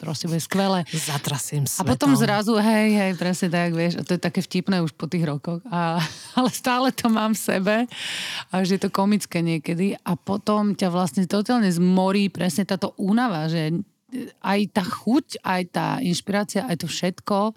proste 0.00 0.32
bude 0.32 0.40
skvelé. 0.40 0.88
Zatrasím 0.88 1.68
svetom. 1.68 1.84
A 1.84 1.90
potom 1.92 2.10
zrazu, 2.16 2.56
hej, 2.56 2.88
hej, 2.96 3.12
presne 3.20 3.52
tak, 3.52 3.76
vieš, 3.76 4.00
a 4.00 4.06
to 4.06 4.16
je 4.16 4.20
také 4.20 4.40
vtipné 4.40 4.80
už 4.80 4.96
po 4.96 5.10
tých 5.10 5.28
rokoch, 5.28 5.60
a, 5.68 6.00
ale 6.38 6.48
stále 6.48 6.88
to 6.94 7.12
mám 7.12 7.36
v 7.36 7.40
sebe, 7.40 7.74
až 8.48 8.76
je 8.76 8.80
to 8.80 8.88
komické 8.88 9.44
niekedy 9.44 9.92
a 10.00 10.16
potom 10.16 10.72
ťa 10.72 10.88
vlastne 10.88 11.01
totálne 11.26 11.70
zmorí 11.70 12.28
presne 12.28 12.66
táto 12.68 12.92
únava, 12.98 13.48
že 13.48 13.72
aj 14.44 14.60
tá 14.76 14.84
chuť, 14.84 15.40
aj 15.40 15.62
tá 15.72 15.86
inšpirácia, 16.04 16.68
aj 16.68 16.84
to 16.84 16.86
všetko 16.86 17.56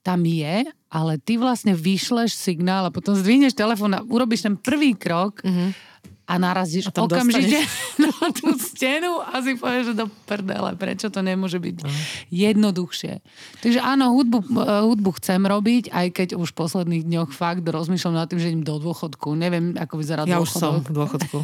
tam 0.00 0.24
je, 0.24 0.64
ale 0.88 1.12
ty 1.20 1.36
vlastne 1.36 1.76
vyšleš 1.76 2.32
signál 2.32 2.88
a 2.88 2.94
potom 2.94 3.12
zdvihneš 3.12 3.52
telefón 3.52 3.92
a 3.92 4.00
urobíš 4.00 4.48
ten 4.48 4.56
prvý 4.56 4.96
krok 4.96 5.44
mm-hmm 5.44 5.89
a 6.30 6.38
narazíš 6.38 6.94
a 6.94 7.02
okamžite 7.02 7.58
na 8.06 8.30
tú 8.30 8.54
stenu 8.54 9.18
a 9.18 9.42
si 9.42 9.58
povieš, 9.58 9.90
že 9.90 9.94
do 9.98 10.06
prdele, 10.30 10.78
prečo 10.78 11.10
to 11.10 11.18
nemôže 11.26 11.58
byť 11.58 11.76
uh 11.82 11.88
jednoduchšie. 12.30 13.20
Takže 13.60 13.80
áno, 13.82 14.14
hudbu, 14.14 14.38
eh, 14.40 14.82
hudbu 14.86 15.10
chcem 15.18 15.42
robiť, 15.42 15.90
aj 15.90 16.06
keď 16.14 16.28
už 16.38 16.54
v 16.54 16.56
posledných 16.56 17.02
dňoch 17.04 17.30
fakt 17.34 17.66
rozmýšľam 17.66 18.14
nad 18.16 18.30
tým, 18.30 18.38
že 18.38 18.54
idem 18.54 18.64
do 18.64 18.78
dôchodku. 18.78 19.34
Neviem, 19.34 19.74
ako 19.76 19.94
vyzerá 19.98 20.22
ja 20.24 20.38
dôchodok. 20.38 20.46
Ja 20.46 20.46
už 20.46 20.50
som 20.54 20.74
v 20.86 20.92
dôchodku. 20.94 21.38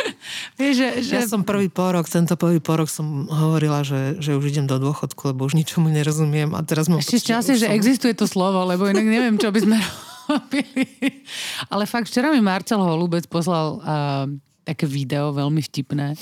Vieš, 0.60 0.74
že, 0.76 0.88
že... 1.06 1.14
Ja 1.22 1.26
som 1.26 1.46
prvý 1.46 1.70
porok, 1.70 2.10
tento 2.10 2.34
prvý 2.34 2.58
porok 2.58 2.90
som 2.90 3.30
hovorila, 3.30 3.86
že, 3.86 4.18
že 4.18 4.34
už 4.34 4.50
idem 4.50 4.66
do 4.66 4.76
dôchodku, 4.76 5.32
lebo 5.32 5.46
už 5.46 5.54
ničomu 5.54 5.88
nerozumiem 5.88 6.52
a 6.52 6.60
teraz 6.66 6.90
mám... 6.90 7.00
Ešte 7.00 7.22
šťastie, 7.22 7.54
že 7.56 7.68
som... 7.70 7.76
existuje 7.76 8.12
to 8.12 8.26
slovo, 8.26 8.66
lebo 8.66 8.90
inak 8.90 9.06
neviem, 9.06 9.36
čo 9.38 9.48
by 9.54 9.60
sme 9.62 9.78
Ale 11.72 11.84
fakt, 11.86 12.10
včera 12.10 12.32
mi 12.32 12.40
Marcel 12.42 12.80
Holubec 12.82 13.26
poslal 13.30 13.78
uh, 13.78 14.26
také 14.66 14.84
video 14.84 15.30
veľmi 15.30 15.62
vtipné, 15.62 16.18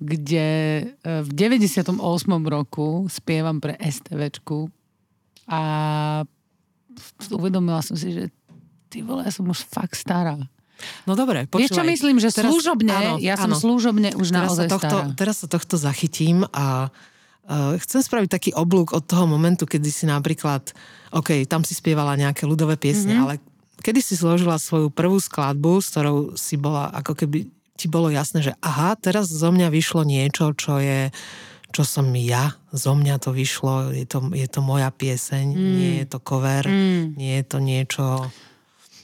kde 0.00 0.48
uh, 1.04 1.24
v 1.24 1.30
98. 1.32 1.96
roku 2.44 3.08
spievam 3.08 3.58
pre 3.58 3.76
STVčku 3.80 4.68
a 5.48 5.60
uvedomila 7.32 7.80
som 7.80 7.96
si, 7.96 8.12
že 8.12 8.24
ty 8.92 9.00
vole, 9.00 9.24
ja 9.24 9.32
som 9.32 9.48
už 9.48 9.64
fakt 9.64 9.96
stará. 9.96 10.36
No 11.08 11.18
dobre, 11.18 11.50
počúvaj. 11.50 11.64
Vieš 11.66 11.74
čo 11.74 11.84
myslím, 11.84 12.16
že 12.22 12.28
teraz, 12.30 12.50
služobne, 12.54 12.94
áno, 12.94 13.14
ja 13.18 13.34
som 13.34 13.50
áno. 13.50 13.58
služobne 13.58 14.14
už 14.14 14.30
teraz 14.30 14.38
naozaj 14.46 14.66
sa 14.68 14.72
tohto, 14.78 14.96
stará. 15.02 15.16
Teraz 15.18 15.36
sa 15.42 15.46
tohto 15.50 15.74
zachytím 15.74 16.46
a 16.54 16.92
chcem 17.80 18.00
spraviť 18.04 18.28
taký 18.28 18.50
oblúk 18.52 18.92
od 18.92 19.04
toho 19.08 19.24
momentu, 19.24 19.64
kedy 19.64 19.88
si 19.88 20.04
napríklad, 20.04 20.68
OK, 21.16 21.48
tam 21.48 21.64
si 21.64 21.72
spievala 21.72 22.12
nejaké 22.20 22.44
ľudové 22.44 22.76
piesne, 22.76 23.16
mm-hmm. 23.16 23.24
ale 23.24 23.34
kedy 23.80 24.04
si 24.04 24.14
zložila 24.20 24.60
svoju 24.60 24.92
prvú 24.92 25.16
skladbu, 25.16 25.80
s 25.80 25.88
ktorou 25.96 26.36
si 26.36 26.60
bola, 26.60 26.92
ako 26.92 27.16
keby 27.16 27.48
ti 27.78 27.86
bolo 27.86 28.12
jasné, 28.12 28.42
že 28.42 28.52
aha, 28.60 28.98
teraz 29.00 29.30
zo 29.30 29.48
mňa 29.48 29.70
vyšlo 29.70 30.02
niečo, 30.04 30.52
čo 30.52 30.82
je 30.82 31.08
čo 31.68 31.84
som 31.84 32.08
ja, 32.16 32.56
zo 32.72 32.96
mňa 32.96 33.20
to 33.20 33.30
vyšlo, 33.36 33.92
je 33.92 34.08
to, 34.08 34.24
je 34.32 34.48
to 34.48 34.60
moja 34.64 34.88
pieseň, 34.88 35.52
mm. 35.52 35.72
nie 35.76 35.92
je 36.00 36.06
to 36.08 36.18
cover, 36.24 36.64
mm. 36.64 37.12
nie 37.16 37.36
je 37.40 37.44
to 37.44 37.58
niečo... 37.60 38.04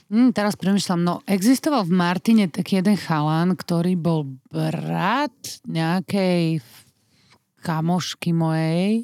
Mm, 0.09 0.33
teraz 0.33 0.57
premyšľam, 0.57 1.01
no 1.01 1.13
existoval 1.29 1.85
v 1.85 1.93
Martine 1.93 2.45
taký 2.49 2.81
jeden 2.81 2.97
chalan, 2.97 3.53
ktorý 3.53 3.93
bol 3.97 4.25
brat 4.49 5.33
nejakej 5.65 6.61
kamošky 7.65 8.29
mojej. 8.29 9.01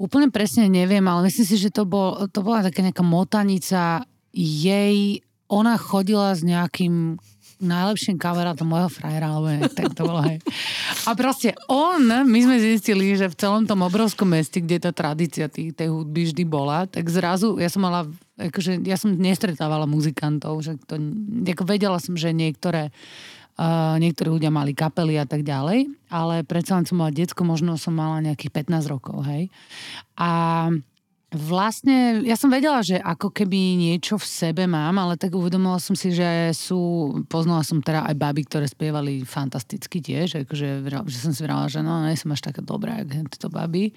Úplne 0.00 0.32
presne 0.32 0.72
neviem, 0.72 1.04
ale 1.04 1.28
myslím 1.28 1.44
si, 1.44 1.56
že 1.60 1.68
to, 1.68 1.84
bol, 1.84 2.24
to 2.32 2.40
bola 2.40 2.64
taká 2.64 2.80
nejaká 2.80 3.04
motanica 3.04 4.04
jej, 4.32 5.24
ona 5.48 5.76
chodila 5.76 6.32
s 6.32 6.44
nejakým 6.44 7.16
najlepším 7.56 8.20
kamerátom 8.20 8.68
môjho 8.68 8.92
frajera, 8.92 9.32
alebo 9.32 9.48
nejak, 9.48 9.72
tak 9.72 9.96
to 9.96 10.04
bolo, 10.04 10.20
hej. 10.28 10.36
A 11.08 11.16
proste 11.16 11.56
on, 11.72 12.04
my 12.04 12.38
sme 12.44 12.60
zistili, 12.60 13.16
že 13.16 13.32
v 13.32 13.38
celom 13.40 13.64
tom 13.64 13.80
obrovskom 13.80 14.28
meste, 14.36 14.60
kde 14.60 14.76
tá 14.76 14.92
tradícia 14.92 15.48
tých, 15.48 15.72
tej 15.72 15.88
hudby 15.88 16.28
vždy 16.28 16.44
bola, 16.44 16.84
tak 16.84 17.08
zrazu, 17.08 17.56
ja 17.56 17.72
som 17.72 17.88
mala, 17.88 18.04
akože, 18.36 18.84
ja 18.84 19.00
som 19.00 19.16
nestretávala 19.16 19.88
muzikantov, 19.88 20.60
že 20.60 20.76
to, 20.84 21.00
vedela 21.64 21.96
som, 21.96 22.12
že 22.12 22.36
niektoré 22.36 22.92
Niektorí 23.96 24.28
ľudia 24.36 24.52
mali 24.52 24.76
kapely 24.76 25.16
a 25.16 25.24
tak 25.24 25.40
ďalej, 25.40 25.88
ale 26.12 26.44
predsa 26.44 26.76
len 26.76 26.84
som 26.84 27.00
mala 27.00 27.08
detsko, 27.08 27.40
možno 27.40 27.80
som 27.80 27.96
mala 27.96 28.20
nejakých 28.20 28.52
15 28.68 28.92
rokov, 28.92 29.24
hej. 29.24 29.48
A 30.20 30.68
Vlastne, 31.36 32.24
ja 32.24 32.32
som 32.32 32.48
vedela, 32.48 32.80
že 32.80 32.96
ako 32.96 33.28
keby 33.28 33.76
niečo 33.76 34.16
v 34.16 34.24
sebe 34.24 34.64
mám, 34.64 34.96
ale 34.96 35.20
tak 35.20 35.36
uvedomila 35.36 35.76
som 35.76 35.92
si, 35.92 36.08
že 36.08 36.56
sú, 36.56 37.12
poznala 37.28 37.60
som 37.60 37.84
teda 37.84 38.08
aj 38.08 38.16
baby, 38.16 38.48
ktoré 38.48 38.64
spievali 38.64 39.20
fantasticky 39.20 40.00
tiež, 40.00 40.48
akože, 40.48 40.88
že 41.12 41.18
som 41.20 41.36
si 41.36 41.44
vrala, 41.44 41.68
že 41.68 41.84
no, 41.84 42.00
nie 42.08 42.16
som 42.16 42.32
až 42.32 42.48
taká 42.48 42.64
dobrá, 42.64 43.04
ako 43.04 43.28
tieto 43.28 43.52
baby. 43.52 43.92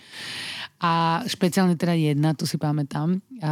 A 0.84 1.24
špeciálne 1.24 1.80
teda 1.80 1.96
jedna, 1.96 2.36
tu 2.36 2.44
si 2.44 2.60
pamätám, 2.60 3.24
a 3.40 3.52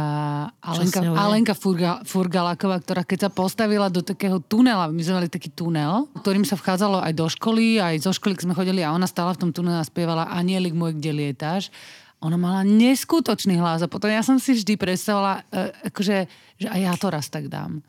Alenka, 0.60 1.00
Alenka 1.00 1.54
Furga, 1.56 2.04
Furgaláková, 2.04 2.84
ktorá 2.84 3.08
keď 3.08 3.28
sa 3.28 3.30
postavila 3.32 3.88
do 3.88 4.04
takého 4.04 4.36
tunela, 4.36 4.92
my 4.92 5.00
sme 5.00 5.24
mali 5.24 5.28
taký 5.32 5.48
tunel, 5.48 6.04
ktorým 6.20 6.44
sa 6.44 6.60
vchádzalo 6.60 7.00
aj 7.00 7.12
do 7.16 7.24
školy, 7.24 7.80
aj 7.80 8.04
zo 8.04 8.12
školy, 8.12 8.36
sme 8.36 8.52
chodili 8.52 8.84
a 8.84 8.92
ona 8.92 9.08
stála 9.08 9.32
v 9.32 9.48
tom 9.48 9.50
tunele 9.56 9.80
a 9.80 9.88
spievala 9.88 10.28
Anielik 10.28 10.76
môj, 10.76 11.00
kde 11.00 11.16
lietáš 11.16 11.72
ona 12.18 12.36
mala 12.36 12.60
neskutočný 12.66 13.58
hlas 13.58 13.86
a 13.86 13.90
potom 13.90 14.10
ja 14.10 14.26
som 14.26 14.42
si 14.42 14.58
vždy 14.58 14.74
predstavila, 14.74 15.42
uh, 15.42 15.70
akože, 15.86 16.16
že 16.58 16.66
aj 16.66 16.80
ja 16.82 16.92
to 16.98 17.06
raz 17.14 17.30
tak 17.30 17.46
dám. 17.46 17.82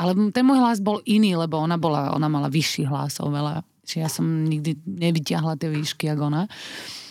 Ale 0.00 0.16
ten 0.32 0.42
môj 0.48 0.58
hlas 0.58 0.78
bol 0.80 1.04
iný, 1.04 1.36
lebo 1.36 1.60
ona, 1.60 1.76
bola, 1.76 2.16
ona 2.16 2.26
mala 2.26 2.48
vyšší 2.48 2.88
hlas 2.88 3.20
oveľa. 3.20 3.60
Čiže 3.84 4.00
ja 4.00 4.08
som 4.08 4.24
nikdy 4.24 4.80
nevyťahla 4.86 5.60
tie 5.60 5.68
výšky 5.68 6.08
ako 6.08 6.22
ona. 6.32 6.42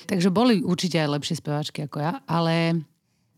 Takže 0.09 0.33
boli 0.33 0.65
určite 0.65 0.97
aj 0.97 1.21
lepšie 1.21 1.35
speváčky 1.37 1.85
ako 1.85 2.01
ja, 2.01 2.17
ale 2.25 2.81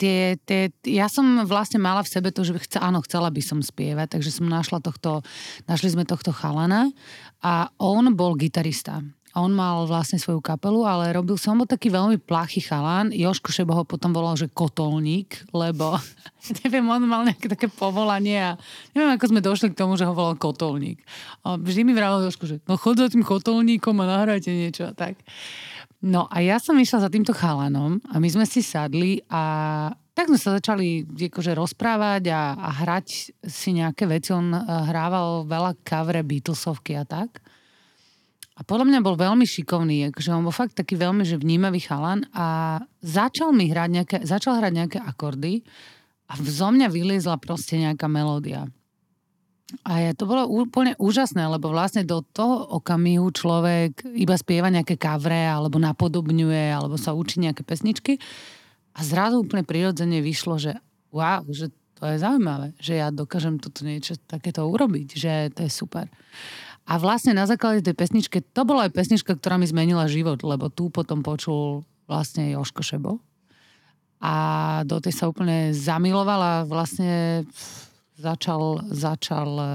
tie, 0.02 0.40
tie, 0.48 0.74
ja 0.88 1.06
som 1.06 1.46
vlastne 1.46 1.78
mala 1.78 2.02
v 2.02 2.10
sebe 2.10 2.34
to, 2.34 2.42
že 2.42 2.58
chce, 2.58 2.82
áno, 2.82 3.04
chcela 3.06 3.30
by 3.30 3.42
som 3.44 3.60
spievať, 3.62 4.18
takže 4.18 4.32
som 4.34 4.50
našla 4.50 4.82
tohto, 4.82 5.22
našli 5.70 5.94
sme 5.94 6.10
tohto 6.10 6.34
chalana 6.34 6.90
a 7.44 7.70
on 7.78 8.16
bol 8.18 8.34
gitarista. 8.34 9.06
On 9.38 9.48
mal 9.48 9.88
vlastne 9.88 10.20
svoju 10.20 10.44
kapelu, 10.44 10.84
ale 10.84 11.16
robil 11.16 11.40
som 11.40 11.56
bol 11.56 11.70
taký 11.70 11.88
veľmi 11.88 12.20
plachý 12.20 12.60
chalán. 12.60 13.16
Joško 13.16 13.56
Šebo 13.56 13.72
ho 13.72 13.84
potom 13.88 14.12
volal, 14.12 14.36
že 14.36 14.52
kotolník, 14.52 15.48
lebo 15.56 15.96
neviem, 16.64 16.84
on 16.84 17.04
mal 17.08 17.24
nejaké 17.24 17.48
také 17.48 17.72
povolanie 17.72 18.40
a 18.40 18.52
neviem, 18.92 19.16
ako 19.16 19.32
sme 19.32 19.40
došli 19.40 19.72
k 19.72 19.80
tomu, 19.80 19.96
že 19.96 20.04
ho 20.04 20.12
volal 20.12 20.36
kotolník. 20.36 21.00
A 21.48 21.56
vždy 21.56 21.88
mi 21.88 21.96
vravel 21.96 22.28
Joško, 22.28 22.44
že 22.44 22.60
no 22.68 22.76
chod 22.76 23.00
za 23.00 23.08
tým 23.08 23.24
kotolníkom 23.24 23.96
a 24.04 24.20
nahrajte 24.20 24.52
niečo 24.52 24.92
a 24.92 24.94
tak. 24.94 25.16
No 26.02 26.26
a 26.28 26.42
ja 26.42 26.58
som 26.58 26.74
išla 26.82 27.06
za 27.06 27.10
týmto 27.14 27.32
chalanom 27.32 28.02
a 28.10 28.18
my 28.18 28.26
sme 28.26 28.46
si 28.50 28.66
sadli 28.66 29.22
a 29.30 29.94
tak 30.12 30.28
sme 30.28 30.40
sa 30.42 30.58
začali 30.60 31.08
akože 31.08 31.56
rozprávať 31.56 32.34
a, 32.36 32.58
a 32.58 32.70
hrať 32.84 33.32
si 33.48 33.70
nejaké 33.72 34.10
veci. 34.10 34.36
On 34.36 34.52
eh, 34.52 34.60
hrával 34.62 35.48
veľa 35.48 35.78
kavre 35.86 36.26
Beatlesovky 36.26 37.00
a 37.00 37.08
tak. 37.08 37.40
A 38.62 38.66
podľa 38.70 38.94
mňa 38.94 39.00
bol 39.02 39.18
veľmi 39.18 39.42
šikovný, 39.42 40.14
akože 40.14 40.38
on 40.38 40.46
bol 40.46 40.54
fakt 40.54 40.78
taký 40.78 40.94
veľmi 40.94 41.26
že 41.26 41.42
vnímavý 41.42 41.82
chalan 41.82 42.30
a 42.30 42.78
začal 43.02 43.50
mi 43.58 43.74
hrať 43.74 43.90
nejaké, 43.90 44.18
začal 44.22 44.62
hrať 44.62 44.74
nejaké 44.78 44.98
akordy 45.02 45.66
a 46.30 46.38
zo 46.38 46.70
mňa 46.70 46.94
vyliezla 46.94 47.42
proste 47.42 47.82
nejaká 47.82 48.06
melódia. 48.06 48.70
A 49.82 50.06
je, 50.06 50.14
to 50.14 50.30
bolo 50.30 50.46
úplne 50.46 50.94
úžasné, 51.02 51.42
lebo 51.42 51.74
vlastne 51.74 52.06
do 52.06 52.22
toho 52.22 52.78
okamihu 52.78 53.34
človek 53.34 54.06
iba 54.14 54.38
spieva 54.38 54.70
nejaké 54.70 54.94
kavre, 55.00 55.48
alebo 55.48 55.82
napodobňuje, 55.82 56.70
alebo 56.70 57.02
sa 57.02 57.18
učí 57.18 57.42
nejaké 57.42 57.66
pesničky. 57.66 58.22
A 58.94 59.00
zrazu 59.02 59.42
úplne 59.42 59.66
prirodzene 59.66 60.22
vyšlo, 60.22 60.60
že 60.60 60.76
wow, 61.10 61.48
že 61.50 61.72
to 61.96 62.04
je 62.04 62.20
zaujímavé, 62.20 62.76
že 62.84 63.00
ja 63.00 63.10
dokážem 63.10 63.58
toto 63.64 63.88
niečo 63.88 64.20
takéto 64.28 64.68
urobiť, 64.68 65.08
že 65.16 65.34
to 65.56 65.64
je 65.64 65.72
super. 65.72 66.12
A 66.92 67.00
vlastne 67.00 67.32
na 67.32 67.48
základe 67.48 67.88
tej 67.88 67.96
pesničky, 67.96 68.44
to 68.44 68.68
bola 68.68 68.84
aj 68.84 68.92
pesnička, 68.92 69.40
ktorá 69.40 69.56
mi 69.56 69.64
zmenila 69.64 70.12
život, 70.12 70.44
lebo 70.44 70.68
tu 70.68 70.92
potom 70.92 71.24
počul 71.24 71.88
vlastne 72.04 72.52
Joško 72.52 72.84
Šebo. 72.84 73.24
A 74.20 74.34
do 74.84 75.00
tej 75.00 75.16
sa 75.16 75.32
úplne 75.32 75.72
zamilovala, 75.72 76.68
vlastne 76.68 77.48
začal, 78.20 78.84
začal 78.92 79.50
eh, 79.56 79.70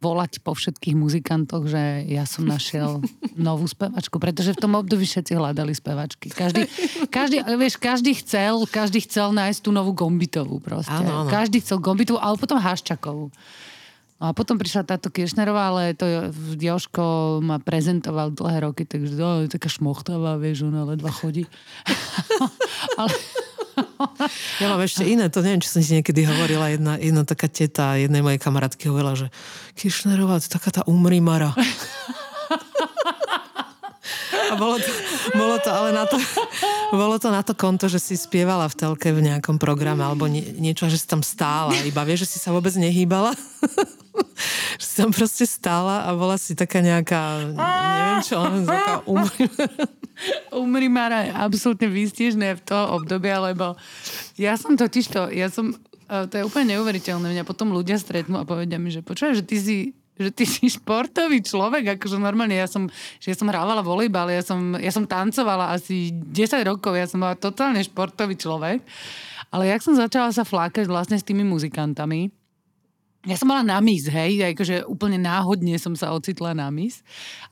volať 0.00 0.40
po 0.40 0.56
všetkých 0.56 0.96
muzikantoch, 0.96 1.68
že 1.68 2.08
ja 2.08 2.24
som 2.24 2.48
našiel 2.48 3.04
novú 3.36 3.68
spevačku, 3.68 4.16
pretože 4.16 4.56
v 4.56 4.62
tom 4.64 4.72
období 4.72 5.04
všetci 5.04 5.36
hľadali 5.36 5.76
spevačky. 5.76 6.32
Každý, 6.32 6.64
každý, 7.12 7.44
vieš, 7.60 7.76
každý 7.76 8.16
chcel, 8.24 8.64
každý 8.64 9.04
chcel 9.04 9.36
nájsť 9.36 9.60
tú 9.60 9.68
novú 9.68 9.92
Gombitovú 9.92 10.64
proste. 10.64 10.96
Áno, 10.96 11.24
áno. 11.24 11.30
Každý 11.30 11.60
chcel 11.60 11.76
Gombitovú, 11.84 12.16
ale 12.24 12.40
potom 12.40 12.56
Haščakovú. 12.56 13.28
No 14.22 14.30
a 14.30 14.32
potom 14.32 14.56
prišla 14.56 14.86
táto 14.86 15.10
Kiršnerová, 15.10 15.74
ale 15.74 15.98
to 15.98 16.06
Joško 16.54 17.38
ma 17.42 17.58
prezentoval 17.58 18.30
dlhé 18.30 18.62
roky, 18.62 18.86
takže 18.86 19.18
no, 19.18 19.42
je 19.42 19.50
taká 19.50 19.66
šmochtavá, 19.66 20.38
vieš, 20.38 20.70
ona 20.70 20.86
ledva 20.86 21.10
chodí. 21.10 21.44
ale... 23.00 23.14
Ja 24.62 24.70
mám 24.70 24.82
ešte 24.82 25.02
iné, 25.02 25.26
to 25.30 25.42
neviem, 25.42 25.58
či 25.58 25.70
som 25.70 25.82
si 25.82 25.98
niekedy 25.98 26.22
hovorila, 26.22 26.70
jedna, 26.70 26.94
jedna 26.98 27.22
taká 27.26 27.50
teta 27.50 27.98
jednej 27.98 28.22
mojej 28.22 28.38
kamarátky 28.38 28.86
hovorila, 28.90 29.18
že 29.18 29.28
Kiršnerová, 29.74 30.38
to 30.38 30.46
je 30.46 30.54
taká 30.54 30.70
tá 30.70 30.82
umrimara. 30.86 31.50
A 34.50 34.54
bolo 34.58 34.76
to, 34.76 34.90
bolo 35.32 35.56
to 35.62 35.70
ale 35.72 35.90
na 35.94 36.04
to, 36.04 36.16
bolo 36.92 37.16
to 37.16 37.28
na 37.32 37.40
to 37.40 37.52
konto, 37.56 37.88
že 37.88 38.02
si 38.02 38.14
spievala 38.18 38.68
v 38.68 38.74
telke 38.76 39.08
v 39.14 39.24
nejakom 39.24 39.56
programe 39.56 40.04
alebo 40.04 40.28
nie, 40.28 40.44
niečo, 40.60 40.90
že 40.90 41.00
si 41.00 41.06
tam 41.08 41.24
stála. 41.24 41.72
Iba 41.86 42.04
vieš, 42.04 42.28
že 42.28 42.36
si 42.36 42.38
sa 42.42 42.52
vôbec 42.52 42.72
nehýbala. 42.76 43.32
že 44.80 44.84
si 44.84 44.94
tam 45.00 45.10
proste 45.10 45.44
stála 45.46 46.06
a 46.06 46.14
bola 46.14 46.38
si 46.38 46.54
taká 46.54 46.82
nejaká, 46.82 47.54
neviem 47.54 48.20
čo, 48.22 48.38
taká 48.66 49.02
umrimára 50.54 51.18
je 51.26 51.32
absolútne 51.34 51.88
výstižné 51.90 52.58
v 52.58 52.64
toho 52.64 53.02
obdobia, 53.02 53.42
lebo 53.42 53.74
ja 54.38 54.54
som 54.54 54.78
totiž 54.78 55.04
to, 55.10 55.22
ja 55.34 55.50
som, 55.50 55.74
to 56.06 56.34
je 56.34 56.46
úplne 56.46 56.76
neuveriteľné, 56.78 57.26
mňa 57.34 57.44
potom 57.48 57.74
ľudia 57.74 57.98
stretnú 57.98 58.38
a 58.38 58.46
povedia 58.46 58.78
mi, 58.78 58.94
že 58.94 59.02
počúvaj, 59.02 59.42
že 59.42 59.44
ty 59.46 59.56
si 59.58 59.76
že 60.18 60.30
ty 60.30 60.44
si 60.52 60.70
športový 60.70 61.42
človek, 61.42 61.98
akože 61.98 62.16
normálne 62.18 62.58
ja 62.58 62.70
som, 62.70 62.86
že 63.18 63.34
ja 63.34 63.36
som 63.36 63.50
hrávala 63.50 63.82
volejbal, 63.82 64.30
ja 64.30 64.42
som, 64.42 64.78
ja 64.78 64.90
som 64.94 65.06
tancovala 65.06 65.74
asi 65.74 66.14
10 66.14 66.62
rokov, 66.64 66.94
ja 66.94 67.06
som 67.06 67.22
bola 67.22 67.34
totálne 67.34 67.82
športový 67.82 68.38
človek. 68.38 68.82
Ale 69.54 69.70
jak 69.70 69.86
som 69.86 69.94
začala 69.94 70.34
sa 70.34 70.42
flákať 70.42 70.90
vlastne 70.90 71.14
s 71.14 71.22
tými 71.22 71.46
muzikantami, 71.46 72.26
ja 73.24 73.40
som 73.40 73.48
bola 73.48 73.64
na 73.64 73.80
mis, 73.80 74.04
hej, 74.04 74.52
akože 74.52 74.84
úplne 74.84 75.16
náhodne 75.16 75.80
som 75.80 75.96
sa 75.96 76.12
ocitla 76.12 76.52
na 76.52 76.68
mis, 76.68 77.00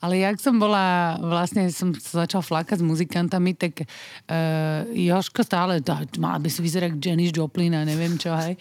ale 0.05 0.21
jak 0.21 0.37
som 0.37 0.61
bola, 0.61 1.17
vlastne 1.17 1.73
som 1.73 1.97
sa 1.97 2.29
začala 2.29 2.45
flákať 2.45 2.85
s 2.85 2.85
muzikantami, 2.85 3.57
tak 3.57 3.89
uh, 3.89 4.85
Joško 4.93 5.41
stále, 5.41 5.81
mala 6.21 6.39
by 6.45 6.49
si 6.53 6.61
vyzerať 6.61 7.01
Janis 7.01 7.33
Joplin 7.33 7.73
a 7.73 7.89
neviem 7.89 8.21
čo, 8.21 8.37
hej. 8.37 8.61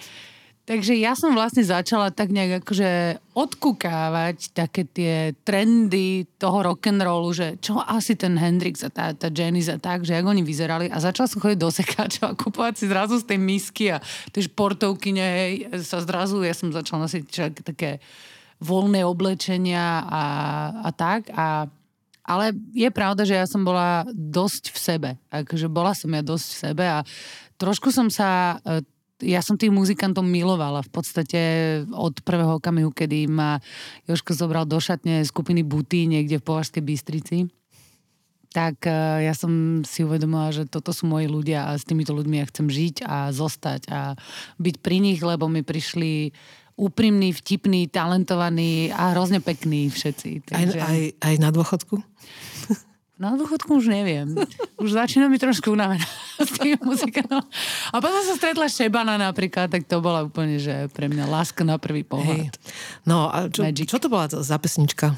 Takže 0.71 0.95
ja 0.95 1.19
som 1.19 1.35
vlastne 1.35 1.67
začala 1.67 2.15
tak 2.15 2.31
nejak 2.31 2.63
akože 2.63 3.19
odkukávať 3.35 4.55
také 4.55 4.87
tie 4.87 5.35
trendy 5.43 6.23
toho 6.39 6.63
rock'n'rollu, 6.63 7.27
že 7.35 7.59
čo 7.59 7.75
asi 7.83 8.15
ten 8.15 8.39
Hendrix 8.39 8.79
a 8.79 8.87
tá, 8.87 9.11
tá 9.11 9.27
Janis 9.27 9.67
a 9.67 9.75
tak, 9.75 10.07
že 10.07 10.15
jak 10.15 10.23
oni 10.23 10.39
vyzerali 10.39 10.87
a 10.87 11.03
začala 11.03 11.27
som 11.27 11.43
chodiť 11.43 11.59
do 11.59 11.67
sekáčov 11.67 12.23
a 12.23 12.39
kupovať 12.39 12.79
si 12.79 12.85
zrazu 12.87 13.19
z 13.19 13.27
tej 13.27 13.39
misky 13.43 13.91
a 13.91 13.99
tie 14.31 14.47
športovkyne, 14.47 15.19
hej, 15.19 15.53
sa 15.83 15.99
zrazu, 15.99 16.39
ja 16.39 16.55
som 16.55 16.71
začala 16.71 17.03
nosiť 17.03 17.59
také 17.67 17.99
voľné 18.63 19.03
oblečenia 19.03 20.07
a, 20.07 20.23
a 20.87 20.89
tak 20.95 21.35
a 21.35 21.67
ale 22.23 22.55
je 22.71 22.87
pravda, 22.95 23.27
že 23.27 23.35
ja 23.35 23.43
som 23.43 23.67
bola 23.67 24.07
dosť 24.13 24.71
v 24.71 24.77
sebe. 24.79 25.09
Akože 25.35 25.67
bola 25.67 25.91
som 25.91 26.07
ja 26.15 26.23
dosť 26.23 26.47
v 26.47 26.59
sebe 26.63 26.85
a 26.87 27.03
trošku 27.59 27.91
som 27.91 28.07
sa 28.07 28.61
e, 28.63 28.85
ja 29.21 29.41
som 29.45 29.55
tých 29.55 29.73
muzikantov 29.73 30.25
milovala 30.25 30.81
v 30.85 30.91
podstate 30.91 31.41
od 31.93 32.19
prvého 32.25 32.57
okamihu, 32.57 32.91
kedy 32.91 33.29
ma 33.29 33.61
Joško 34.09 34.35
zobral 34.35 34.65
do 34.67 34.77
šatne 34.77 35.23
skupiny 35.23 35.61
Buty 35.63 36.09
niekde 36.09 36.41
v 36.41 36.47
Považskej 36.47 36.83
Bystrici 36.83 37.49
tak 38.51 38.83
uh, 38.83 39.23
ja 39.23 39.31
som 39.31 39.81
si 39.87 40.03
uvedomila, 40.03 40.51
že 40.51 40.67
toto 40.67 40.91
sú 40.91 41.07
moji 41.07 41.31
ľudia 41.31 41.71
a 41.71 41.79
s 41.79 41.87
týmito 41.87 42.11
ľuďmi 42.11 42.43
ja 42.43 42.45
chcem 42.51 42.67
žiť 42.67 42.95
a 43.07 43.31
zostať 43.31 43.81
a 43.87 44.19
byť 44.59 44.75
pri 44.83 44.97
nich, 44.99 45.23
lebo 45.23 45.47
mi 45.47 45.63
prišli 45.63 46.36
úprimní, 46.75 47.31
vtipní, 47.31 47.88
talentovaní 47.88 48.91
a 48.91 49.15
hrozne 49.15 49.39
pekní 49.39 49.88
všetci. 49.88 50.51
Takže... 50.51 50.79
Aj, 50.79 50.88
aj, 50.88 51.01
aj 51.19 51.36
na 51.39 51.49
dôchodku? 51.55 52.03
Na 53.21 53.38
dôchodku 53.38 53.77
už 53.77 53.93
neviem. 53.93 54.34
Už 54.81 54.97
začína 54.97 55.29
mi 55.29 55.38
trošku 55.38 55.69
unavená 55.69 56.01
s 56.41 56.57
tým 56.57 56.73
muzikom. 56.81 57.29
A 57.93 57.95
potom 58.01 58.17
sa 58.25 58.34
stretla 58.34 58.65
Šebana 58.65 59.21
napríklad, 59.21 59.69
tak 59.69 59.86
to 59.86 60.01
bola 60.01 60.25
úplne, 60.25 60.57
že 60.57 60.89
pre 60.89 61.05
mňa 61.05 61.29
láska 61.29 61.62
na 61.62 61.77
prvý 61.77 62.01
pohľad. 62.01 62.49
Hey. 62.49 63.05
No 63.05 63.29
a 63.29 63.45
čo, 63.45 63.62
čo 63.69 64.01
to 64.01 64.10
bola 64.10 64.25
za 64.25 64.57
pesnička? 64.57 65.13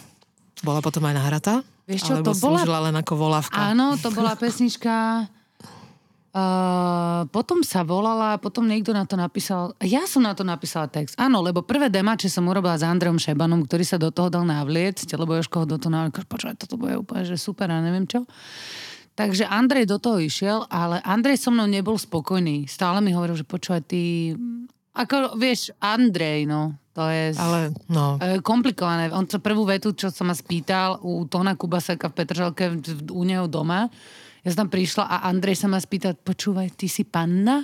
Bola 0.68 0.84
potom 0.84 1.08
aj 1.08 1.16
nahratá? 1.16 1.64
Vieš 1.88 2.12
čo, 2.12 2.14
Alebo 2.20 2.36
to 2.36 2.44
bola... 2.44 2.92
len 2.92 2.96
ako 3.00 3.14
volávka? 3.16 3.56
Áno, 3.56 3.96
to 3.96 4.12
bola 4.12 4.36
pesnička 4.36 5.24
Uh, 6.34 7.30
potom 7.30 7.62
sa 7.62 7.86
volala, 7.86 8.42
potom 8.42 8.66
niekto 8.66 8.90
na 8.90 9.06
to 9.06 9.14
napísal, 9.14 9.78
ja 9.78 10.10
som 10.10 10.26
na 10.26 10.34
to 10.34 10.42
napísala 10.42 10.90
text. 10.90 11.14
Áno, 11.22 11.46
lebo 11.46 11.62
prvé 11.62 11.94
demače 11.94 12.26
som 12.26 12.50
urobila 12.50 12.74
s 12.74 12.82
Andreom 12.82 13.22
Šebanom, 13.22 13.62
ktorý 13.70 13.86
sa 13.86 14.02
do 14.02 14.10
toho 14.10 14.34
dal 14.34 14.42
navliecť, 14.42 15.14
lebo 15.14 15.38
Joško 15.38 15.62
ho 15.62 15.70
do 15.70 15.78
toho 15.78 15.94
navliecť, 15.94 16.26
počúvaj, 16.26 16.58
toto 16.58 16.82
bude 16.82 16.98
úplne, 16.98 17.22
že 17.22 17.38
super 17.38 17.70
a 17.70 17.78
neviem 17.86 18.10
čo. 18.10 18.26
Takže 19.14 19.46
Andrej 19.46 19.86
do 19.86 20.02
toho 20.02 20.18
išiel, 20.18 20.66
ale 20.74 21.06
Andrej 21.06 21.38
so 21.38 21.54
mnou 21.54 21.70
nebol 21.70 22.02
spokojný. 22.02 22.66
Stále 22.66 22.98
mi 23.06 23.14
hovoril, 23.14 23.38
že 23.38 23.46
počúvaj, 23.46 23.86
ty... 23.86 24.34
Ako, 24.98 25.38
vieš, 25.38 25.70
Andrej, 25.78 26.50
no, 26.50 26.82
to 26.98 27.14
je 27.14 27.38
ale, 27.38 27.78
no. 27.94 28.18
komplikované. 28.42 29.14
On 29.14 29.26
to 29.30 29.38
prvú 29.38 29.70
vetu, 29.70 29.94
čo 29.94 30.10
sa 30.10 30.26
ma 30.26 30.34
spýtal 30.34 30.98
u 31.06 31.30
Tona 31.30 31.54
Kubaseka 31.54 32.10
v 32.10 32.18
Petržalke 32.18 32.74
u 33.14 33.22
neho 33.22 33.46
doma, 33.46 33.86
ja 34.44 34.48
som 34.52 34.68
tam 34.68 34.72
prišla 34.76 35.08
a 35.08 35.16
Andrej 35.32 35.64
sa 35.64 35.72
ma 35.72 35.80
spýta, 35.80 36.12
počúvaj, 36.20 36.76
ty 36.76 36.92
si 36.92 37.08
panna? 37.08 37.64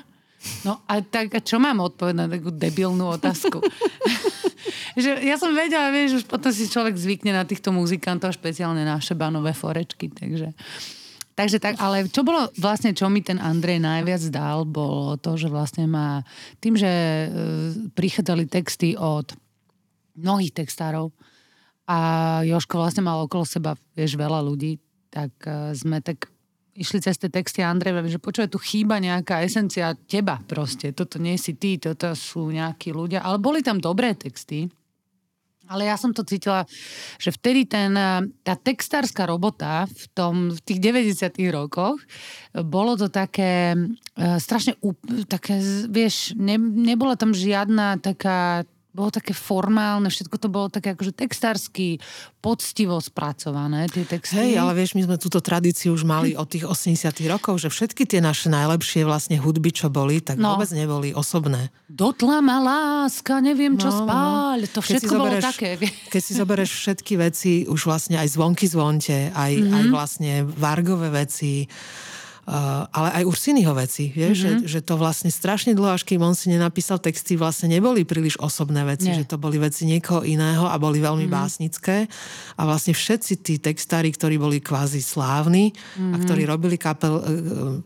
No 0.64 0.80
a 0.88 1.04
tak, 1.04 1.36
a 1.36 1.44
čo 1.44 1.60
mám 1.60 1.84
odpovedať 1.84 2.16
na 2.16 2.32
takú 2.32 2.56
debilnú 2.56 3.20
otázku? 3.20 3.60
že 5.04 5.20
ja 5.20 5.36
som 5.36 5.52
vedela, 5.52 5.92
vieš, 5.92 6.24
už 6.24 6.26
potom 6.32 6.48
si 6.56 6.72
človek 6.72 6.96
zvykne 6.96 7.36
na 7.36 7.44
týchto 7.44 7.76
muzikantov, 7.76 8.32
špeciálne 8.32 8.88
naše 8.88 9.14
banové 9.20 9.52
forečky, 9.52 10.08
takže... 10.08 10.56
Takže 11.40 11.64
tak, 11.64 11.80
ale 11.80 12.04
čo 12.12 12.28
bolo 12.28 12.52
vlastne, 12.60 12.92
čo 12.92 13.08
mi 13.08 13.24
ten 13.24 13.40
Andrej 13.40 13.80
najviac 13.80 14.28
dal, 14.28 14.68
bolo 14.68 15.16
to, 15.16 15.40
že 15.40 15.48
vlastne 15.48 15.88
má, 15.88 16.20
tým, 16.60 16.76
že 16.76 16.92
e, 16.92 17.28
prichádzali 17.96 18.44
texty 18.52 19.00
od 19.00 19.32
mnohých 20.20 20.52
textárov 20.52 21.16
a 21.88 21.98
Joško 22.44 22.84
vlastne 22.84 23.08
mal 23.08 23.24
okolo 23.24 23.48
seba, 23.48 23.80
vieš, 23.96 24.20
veľa 24.20 24.44
ľudí, 24.44 24.84
tak 25.08 25.32
e, 25.48 25.72
sme 25.80 26.04
tak 26.04 26.28
išli 26.80 27.04
cez 27.04 27.20
tie 27.20 27.28
texty 27.28 27.60
Andreja, 27.60 28.00
že 28.08 28.24
počuje, 28.24 28.48
tu 28.48 28.56
chýba 28.56 29.04
nejaká 29.04 29.44
esencia 29.44 29.92
teba 30.08 30.40
proste. 30.48 30.96
Toto 30.96 31.20
nie 31.20 31.36
si 31.36 31.60
ty, 31.60 31.76
toto 31.76 32.16
sú 32.16 32.48
nejakí 32.50 32.96
ľudia. 32.96 33.20
Ale 33.20 33.44
boli 33.44 33.60
tam 33.60 33.84
dobré 33.84 34.16
texty. 34.16 34.72
Ale 35.70 35.86
ja 35.86 36.02
som 36.02 36.10
to 36.10 36.26
cítila, 36.26 36.66
že 37.22 37.30
vtedy 37.30 37.70
ten, 37.70 37.94
tá 38.42 38.58
textárska 38.58 39.30
robota 39.30 39.86
v, 39.86 40.04
tom, 40.18 40.34
v 40.50 40.60
tých 40.66 40.82
90 40.82 41.30
rokoch, 41.54 42.02
bolo 42.66 42.98
to 42.98 43.06
také 43.14 43.78
uh, 43.78 44.42
strašne, 44.42 44.82
také, 45.30 45.62
vieš, 45.86 46.34
ne, 46.34 46.58
nebola 46.58 47.14
tam 47.14 47.38
žiadna 47.38 48.02
taká 48.02 48.66
bolo 49.00 49.16
také 49.16 49.32
formálne, 49.32 50.12
všetko 50.12 50.36
to 50.36 50.52
bolo 50.52 50.68
také 50.68 50.92
akože 50.92 51.16
textársky, 51.16 52.04
poctivo 52.44 53.00
spracované, 53.00 53.88
tie 53.88 54.04
texty. 54.04 54.36
Hej, 54.36 54.60
ale 54.60 54.76
vieš, 54.76 55.00
my 55.00 55.08
sme 55.08 55.16
túto 55.16 55.40
tradíciu 55.40 55.96
už 55.96 56.04
mali 56.04 56.36
od 56.36 56.44
tých 56.52 56.68
80 56.68 57.16
rokov, 57.32 57.64
že 57.64 57.72
všetky 57.72 58.04
tie 58.04 58.20
naše 58.20 58.52
najlepšie 58.52 59.08
vlastne 59.08 59.40
hudby, 59.40 59.72
čo 59.72 59.88
boli, 59.88 60.20
tak 60.20 60.36
no. 60.36 60.60
vôbec 60.60 60.68
neboli 60.76 61.16
osobné. 61.16 61.72
Dotla 61.88 62.44
ma 62.44 62.60
láska, 62.60 63.40
neviem 63.40 63.80
čo 63.80 63.88
no, 63.88 63.96
no. 63.96 64.00
spáľ, 64.04 64.58
to 64.68 64.80
všetko 64.84 65.14
bolo 65.16 65.36
zoberieš, 65.40 65.46
také. 65.48 65.70
Keď 66.14 66.22
si 66.22 66.34
zoberieš 66.36 66.72
všetky 66.76 67.14
veci, 67.16 67.52
už 67.68 67.80
vlastne 67.88 68.20
aj 68.20 68.28
zvonky 68.36 68.68
zvonte, 68.68 69.32
aj, 69.32 69.52
mm-hmm. 69.56 69.76
aj 69.76 69.84
vlastne 69.88 70.34
vargové 70.44 71.08
veci, 71.12 71.68
ale 72.90 73.22
aj 73.22 73.24
Ursinyho 73.30 73.78
veci, 73.78 74.10
vieš, 74.10 74.38
mm-hmm. 74.42 74.60
že, 74.66 74.80
že 74.82 74.86
to 74.86 74.98
vlastne 74.98 75.30
strašne 75.30 75.78
dlho, 75.78 75.94
až 75.94 76.02
kým 76.02 76.18
on 76.26 76.34
si 76.34 76.50
nenapísal 76.50 76.98
texty, 76.98 77.38
vlastne 77.38 77.70
neboli 77.70 78.02
príliš 78.10 78.42
osobné 78.42 78.82
veci, 78.90 79.14
Nie. 79.14 79.22
že 79.22 79.30
to 79.30 79.38
boli 79.38 79.62
veci 79.62 79.86
niekoho 79.86 80.26
iného 80.26 80.66
a 80.66 80.74
boli 80.82 80.98
veľmi 80.98 81.30
mm-hmm. 81.30 81.38
básnické. 81.46 82.10
A 82.58 82.62
vlastne 82.66 82.98
všetci 82.98 83.34
tí 83.46 83.62
textári, 83.62 84.10
ktorí 84.10 84.42
boli 84.42 84.58
kvázi 84.58 84.98
slávni 84.98 85.78
mm-hmm. 85.78 86.12
a 86.12 86.16
mhm. 86.18 86.24
ktorí 86.26 86.42
robili 86.50 86.76
kapel, 86.82 87.14
uh, 87.16 87.24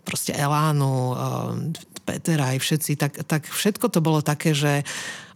proste 0.08 0.32
Elánu, 0.32 0.95
Peter 2.04 2.36
aj 2.39 2.60
všetci, 2.60 2.99
tak, 2.99 3.13
tak 3.23 3.47
všetko 3.47 3.88
to 3.88 3.99
bolo 4.04 4.19
také, 4.19 4.52
že 4.52 4.84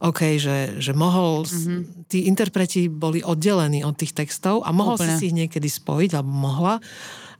OK, 0.03 0.37
že, 0.37 0.77
že 0.77 0.91
mohol, 0.93 1.47
mm-hmm. 1.47 2.07
tí 2.11 2.27
interpreti 2.27 2.91
boli 2.91 3.23
oddelení 3.23 3.81
od 3.81 3.95
tých 3.97 4.13
textov 4.13 4.61
a 4.67 4.69
mohol 4.75 4.99
Úplne. 4.99 5.17
si 5.17 5.31
ich 5.31 5.35
niekedy 5.35 5.65
spojiť, 5.71 6.19
alebo 6.19 6.31
mohla, 6.31 6.77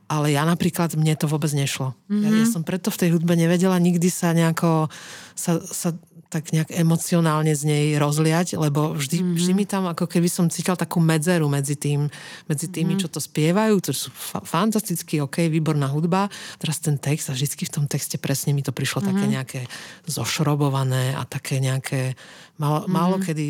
ale 0.07 0.31
ja 0.31 0.47
napríklad, 0.47 0.95
mne 0.95 1.19
to 1.19 1.27
vôbec 1.27 1.51
nešlo. 1.51 1.91
Mm-hmm. 2.07 2.23
Ja, 2.23 2.29
ja 2.31 2.45
mhm. 2.47 2.51
som 2.51 2.61
preto 2.63 2.89
v 2.91 2.99
tej 3.05 3.09
hudbe 3.15 3.35
nevedela 3.35 3.75
nikdy 3.79 4.07
sa 4.07 4.31
nejako 4.31 4.87
sa, 5.35 5.59
sa 5.61 5.93
tak 6.27 6.51
nejak 6.51 6.75
emocionálne 6.75 7.55
z 7.55 7.63
nej 7.63 7.85
rozliať, 7.95 8.59
lebo 8.59 8.91
vždy, 8.91 9.23
mm-hmm. 9.23 9.35
vždy 9.39 9.51
mi 9.55 9.63
tam 9.63 9.87
ako 9.87 10.11
keby 10.11 10.27
som 10.27 10.51
cítil 10.51 10.75
takú 10.75 10.99
medzeru 10.99 11.47
medzi, 11.47 11.79
tým, 11.79 12.11
medzi 12.51 12.67
tými, 12.67 12.99
mm-hmm. 12.99 13.07
čo 13.07 13.13
to 13.15 13.23
spievajú, 13.23 13.79
to 13.79 13.95
sú 13.95 14.11
fa- 14.11 14.43
fantasticky, 14.43 15.23
ok, 15.23 15.47
výborná 15.47 15.87
hudba, 15.87 16.27
teraz 16.59 16.83
ten 16.83 16.99
text 16.99 17.31
a 17.31 17.35
vždy 17.35 17.47
v 17.47 17.71
tom 17.71 17.87
texte 17.87 18.19
presne 18.19 18.51
mi 18.51 18.59
to 18.59 18.75
prišlo 18.75 19.07
mm-hmm. 19.07 19.15
také 19.15 19.25
mhm. 19.25 19.33
nejaké 19.39 19.61
zošrobované 20.03 21.15
a 21.15 21.23
také 21.23 21.63
nejaké 21.63 22.19
málo, 22.59 22.83
mm-hmm. 22.83 22.91
málo 22.91 23.15
kedy 23.23 23.45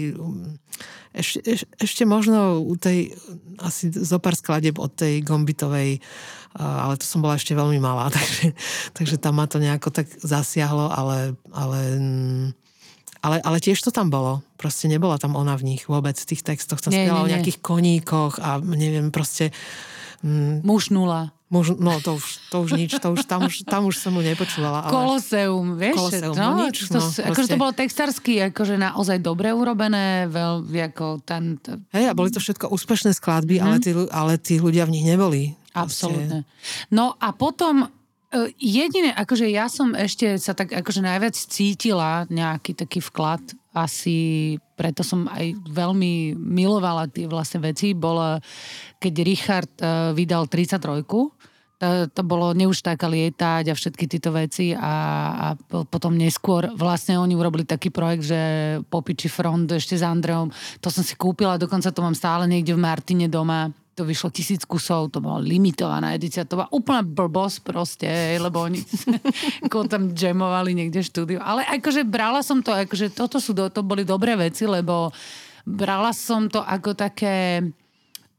ešte, 1.17 1.39
eš, 1.49 1.61
ešte 1.81 2.03
možno 2.05 2.61
u 2.61 2.77
tej 2.77 3.09
asi 3.57 3.89
zo 3.89 4.21
pár 4.21 4.37
skladeb 4.37 4.77
od 4.77 4.93
tej 4.93 5.25
gombitovej 5.25 5.97
ale 6.57 6.97
to 6.97 7.05
som 7.05 7.21
bola 7.21 7.37
ešte 7.37 7.53
veľmi 7.53 7.77
malá, 7.77 8.09
takže, 8.17 8.51
takže 8.97 9.15
tam 9.21 9.37
ma 9.37 9.45
to 9.45 9.61
nejako 9.61 9.93
tak 9.93 10.09
zasiahlo, 10.09 10.89
ale, 10.89 11.37
ale 11.53 11.79
mm, 12.01 12.47
ale, 13.21 13.41
ale 13.41 13.57
tiež 13.57 13.81
to 13.81 13.89
tam 13.89 14.13
bolo. 14.13 14.45
Proste 14.55 14.85
nebola 14.85 15.17
tam 15.17 15.33
ona 15.33 15.57
v 15.57 15.75
nich 15.75 15.89
vôbec. 15.89 16.15
V 16.17 16.29
tých 16.33 16.45
textoch 16.45 16.79
sa 16.79 16.93
spievala 16.93 17.25
o 17.25 17.31
nejakých 17.31 17.59
koníkoch 17.59 18.39
a 18.39 18.61
neviem, 18.61 19.09
proste... 19.09 19.49
Mm, 20.21 20.65
Muž 20.65 20.89
nula. 20.89 21.33
Muž, 21.47 21.79
no 21.79 21.95
to 22.03 22.19
už, 22.19 22.51
to 22.51 22.59
už 22.59 22.75
nič, 22.75 22.91
to 22.99 23.07
už, 23.15 23.23
tam, 23.23 23.47
už, 23.47 23.63
tam 23.63 23.87
už 23.87 23.95
som 23.95 24.11
mu 24.11 24.19
nepočúvala. 24.19 24.83
Ale... 24.83 24.91
Koloseum, 24.91 25.79
vieš? 25.79 25.95
Koloseum, 25.95 26.35
no, 26.35 26.59
no 26.59 26.67
nič. 26.67 26.91
To, 26.91 26.99
no, 26.99 27.07
akože 27.07 27.31
proste... 27.31 27.53
to 27.55 27.61
bolo 27.63 27.71
textársky, 27.71 28.33
akože 28.51 28.75
naozaj 28.75 29.23
dobre 29.23 29.55
urobené, 29.55 30.27
veľ, 30.27 30.67
ako 30.91 31.23
ten... 31.23 31.55
Hej, 31.95 32.11
a 32.11 32.13
boli 32.15 32.35
to 32.35 32.43
všetko 32.43 32.67
úspešné 32.67 33.15
skladby, 33.15 33.59
mm. 33.59 33.63
ale, 33.63 33.75
tí, 33.79 33.91
ale 34.11 34.33
tí 34.35 34.59
ľudia 34.59 34.83
v 34.83 34.99
nich 34.99 35.07
neboli. 35.07 35.55
Absolútne. 35.77 36.47
No 36.89 37.13
a 37.21 37.29
potom 37.35 37.85
E, 38.27 38.51
jediné, 38.59 39.15
akože 39.15 39.47
ja 39.47 39.71
som 39.71 39.95
ešte 39.95 40.35
sa 40.35 40.51
tak 40.51 40.75
akože 40.75 40.99
najviac 40.99 41.31
cítila 41.31 42.27
nejaký 42.27 42.75
taký 42.75 42.99
vklad, 42.99 43.39
asi 43.71 44.57
preto 44.75 44.99
som 44.99 45.31
aj 45.31 45.55
veľmi 45.71 46.35
milovala 46.35 47.07
tie 47.07 47.23
vlastne 47.23 47.63
veci, 47.63 47.95
bolo 47.95 48.41
keď 48.99 49.13
Richard 49.23 49.71
uh, 49.79 50.11
vydal 50.11 50.49
33 50.49 51.07
to, 51.07 51.29
to 52.09 52.21
bolo 52.25 52.57
neúž 52.57 52.81
taká 52.81 53.05
lietať 53.05 53.69
a 53.69 53.77
všetky 53.77 54.09
tieto 54.09 54.33
veci 54.33 54.73
a, 54.73 54.97
a 55.37 55.47
potom 55.85 56.17
neskôr 56.17 56.73
vlastne 56.73 57.21
oni 57.21 57.37
urobili 57.37 57.69
taký 57.69 57.93
projekt, 57.93 58.33
že 58.33 58.41
Popiči 58.89 59.29
front 59.29 59.69
ešte 59.69 59.93
s 59.93 60.01
Andreom, 60.01 60.49
to 60.81 60.89
som 60.89 61.05
si 61.05 61.13
kúpila, 61.13 61.61
dokonca 61.61 61.93
to 61.93 62.01
mám 62.01 62.17
stále 62.17 62.49
niekde 62.49 62.73
v 62.73 62.81
Martine 62.81 63.29
doma 63.29 63.69
to 63.97 64.05
vyšlo 64.05 64.29
tisíc 64.29 64.61
kusov, 64.61 65.09
to 65.09 65.17
bola 65.17 65.41
limitovaná 65.41 66.13
edícia, 66.13 66.45
to 66.45 66.61
bola 66.61 66.69
úplná 66.69 67.01
blbosť 67.01 67.57
proste, 67.65 68.05
lebo 68.37 68.61
oni 68.61 68.85
tam 69.91 70.13
jamovali 70.13 70.77
niekde 70.77 71.01
v 71.01 71.09
štúdiu. 71.09 71.39
Ale 71.41 71.65
akože 71.65 72.05
brala 72.05 72.45
som 72.45 72.61
to, 72.61 72.69
akože 72.69 73.09
toto 73.17 73.41
sú, 73.41 73.57
to 73.57 73.81
boli 73.81 74.05
dobré 74.05 74.37
veci, 74.37 74.69
lebo 74.69 75.09
brala 75.65 76.13
som 76.13 76.45
to 76.45 76.61
ako 76.61 76.93
také 76.93 77.65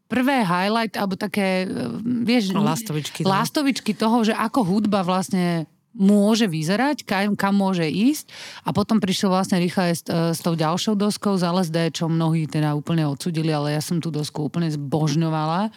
prvé 0.07 0.47
highlight, 0.47 0.94
alebo 0.94 1.18
také, 1.18 1.66
vieš... 2.01 2.55
Lástovičky. 2.55 3.27
No. 3.27 3.35
Lástovičky 3.35 3.92
toho, 3.99 4.23
že 4.23 4.33
ako 4.38 4.62
hudba 4.62 5.03
vlastne 5.03 5.66
môže 5.96 6.46
vyzerať, 6.46 7.03
kam, 7.03 7.35
kam 7.35 7.55
môže 7.57 7.85
ísť. 7.85 8.29
A 8.64 8.72
potom 8.77 9.01
prišiel 9.01 9.33
vlastne 9.33 9.59
rýchle 9.59 9.94
s, 9.96 10.03
e, 10.07 10.37
s 10.37 10.40
tou 10.44 10.55
ďalšou 10.55 10.94
doskou 10.94 11.35
z 11.40 11.48
LSD, 11.48 11.79
čo 11.96 12.07
mnohí 12.07 12.46
teda 12.46 12.77
úplne 12.77 13.09
odsudili, 13.09 13.51
ale 13.51 13.74
ja 13.74 13.83
som 13.83 13.98
tú 13.98 14.12
dosku 14.12 14.46
úplne 14.46 14.68
zbožňovala. 14.68 15.72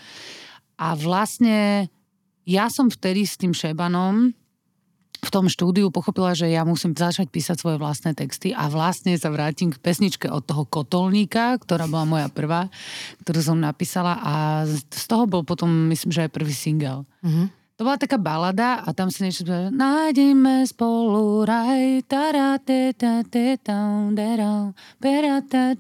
A 0.82 0.88
vlastne 0.98 1.88
ja 2.44 2.68
som 2.68 2.90
vtedy 2.90 3.24
s 3.24 3.38
tým 3.38 3.54
Šebanom 3.54 4.34
v 5.22 5.30
tom 5.30 5.46
štúdiu 5.46 5.94
pochopila, 5.94 6.34
že 6.34 6.50
ja 6.50 6.66
musím 6.66 6.98
začať 6.98 7.30
písať 7.30 7.62
svoje 7.62 7.78
vlastné 7.78 8.18
texty 8.18 8.58
a 8.58 8.66
vlastne 8.74 9.14
sa 9.22 9.30
vrátim 9.30 9.70
k 9.70 9.78
pesničke 9.78 10.26
od 10.26 10.42
toho 10.42 10.66
Kotolníka, 10.66 11.62
ktorá 11.62 11.86
bola 11.86 12.10
moja 12.10 12.28
prvá, 12.34 12.74
ktorú 13.22 13.54
som 13.54 13.58
napísala 13.62 14.18
a 14.18 14.34
z 14.66 15.06
toho 15.06 15.30
bol 15.30 15.46
potom, 15.46 15.70
myslím, 15.94 16.10
že 16.10 16.26
aj 16.26 16.34
prvý 16.34 16.54
single. 16.58 17.06
Mm-hmm. 17.22 17.61
To 17.82 17.90
bola 17.90 17.98
taká 17.98 18.22
balada 18.22 18.86
a 18.86 18.94
tam 18.94 19.10
si 19.10 19.26
niečo 19.26 19.42
povedal, 19.42 19.74
nájdeme 19.74 20.70
spolu 20.70 21.42
raj, 21.42 22.06
tarate, 22.06 22.94
tate, 22.94 23.58
tam, 23.58 24.14
deral, 24.14 24.78
perata, 25.02 25.74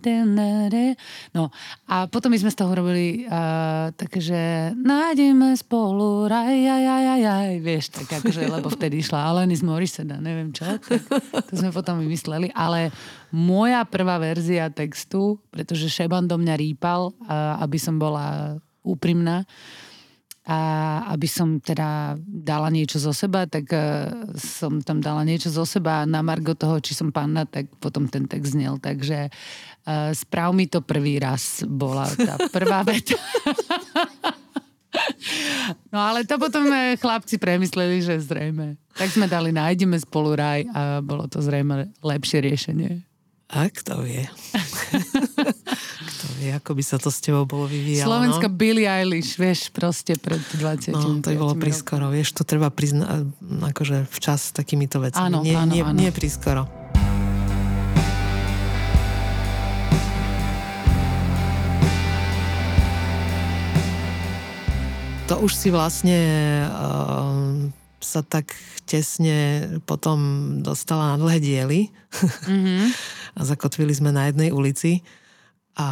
No 1.30 1.54
a 1.86 2.10
potom 2.10 2.34
my 2.34 2.42
sme 2.42 2.50
z 2.50 2.58
toho 2.58 2.74
robili 2.74 3.30
uh, 3.30 3.94
také, 3.94 4.18
že 4.18 4.74
nájdeme 4.82 5.54
spolu 5.54 6.26
raj, 6.26 6.50
aj, 6.50 6.86
aj, 6.90 7.06
aj, 7.06 7.24
aj, 7.38 7.50
vieš, 7.62 7.94
tak 7.94 8.10
akože, 8.18 8.50
lebo 8.50 8.74
vtedy 8.74 9.06
išla 9.06 9.22
Alanis 9.22 9.62
Morissette, 9.62 10.18
neviem 10.18 10.50
čo, 10.50 10.66
tak 10.82 11.06
to 11.46 11.54
sme 11.54 11.70
potom 11.70 12.02
vymysleli, 12.02 12.50
ale 12.58 12.90
moja 13.30 13.86
prvá 13.86 14.18
verzia 14.18 14.74
textu, 14.74 15.38
pretože 15.54 15.86
Šeban 15.86 16.26
do 16.26 16.42
mňa 16.42 16.58
rýpal, 16.58 17.14
uh, 17.14 17.62
aby 17.62 17.78
som 17.78 18.02
bola 18.02 18.58
úprimná, 18.82 19.46
a 20.42 20.58
aby 21.14 21.30
som 21.30 21.62
teda 21.62 22.18
dala 22.26 22.74
niečo 22.74 22.98
zo 22.98 23.14
seba, 23.14 23.46
tak 23.46 23.70
uh, 23.70 24.34
som 24.34 24.82
tam 24.82 24.98
dala 24.98 25.22
niečo 25.22 25.54
zo 25.54 25.70
seba 25.70 26.02
a 26.02 26.10
na 26.10 26.26
margo 26.26 26.58
toho, 26.58 26.82
či 26.82 26.98
som 26.98 27.14
panna, 27.14 27.46
tak 27.46 27.70
potom 27.78 28.10
ten 28.10 28.26
text 28.26 28.58
znel. 28.58 28.82
Takže 28.82 29.30
uh, 29.30 30.10
správ 30.18 30.58
mi 30.58 30.66
to 30.66 30.82
prvý 30.82 31.22
raz 31.22 31.62
bola 31.70 32.10
tá 32.10 32.42
prvá 32.50 32.82
veta. 32.90 33.14
no 35.94 36.02
ale 36.02 36.26
to 36.26 36.42
potom 36.42 36.66
e, 36.74 36.98
chlapci 36.98 37.38
premysleli, 37.38 38.02
že 38.02 38.18
zrejme. 38.18 38.82
Tak 38.98 39.14
sme 39.14 39.30
dali 39.30 39.54
nájdeme 39.54 39.94
spolu 40.02 40.34
raj 40.34 40.66
a 40.74 41.06
bolo 41.06 41.30
to 41.30 41.38
zrejme 41.38 41.94
lepšie 42.02 42.42
riešenie. 42.42 43.06
A 43.52 43.70
kto 43.70 44.02
vie? 44.02 44.26
ako 46.50 46.74
by 46.74 46.84
sa 46.84 46.98
to 46.98 47.14
s 47.14 47.22
tebou 47.22 47.46
bolo 47.46 47.70
vyvíjalo. 47.70 48.10
Slovenská 48.10 48.50
no? 48.50 48.58
Billie 48.58 48.90
Eilish, 48.90 49.38
vieš, 49.38 49.70
proste 49.70 50.18
pred 50.18 50.42
20 50.58 50.90
No, 50.90 51.22
to 51.22 51.30
by 51.30 51.38
bolo 51.38 51.54
prískoro, 51.54 52.10
vieš, 52.10 52.34
to 52.34 52.42
treba 52.42 52.74
priznať, 52.74 53.30
akože 53.62 54.10
včas 54.10 54.50
s 54.50 54.52
takýmito 54.58 54.98
vecami. 54.98 55.22
Áno, 55.22 55.46
nie, 55.46 55.54
áno, 55.54 55.70
nie, 55.70 55.86
áno. 55.86 55.94
nie 55.94 56.10
prískoro. 56.10 56.66
To 65.30 65.46
už 65.46 65.54
si 65.56 65.70
vlastne 65.72 66.20
uh, 66.68 67.70
sa 68.02 68.26
tak 68.26 68.52
tesne 68.90 69.64
potom 69.88 70.20
dostala 70.60 71.16
na 71.16 71.18
dlhé 71.22 71.38
diely. 71.40 71.82
Mm-hmm. 72.50 72.84
a 73.38 73.42
zakotvili 73.48 73.96
sme 73.96 74.12
na 74.12 74.28
jednej 74.28 74.52
ulici. 74.52 75.06
A 75.80 75.88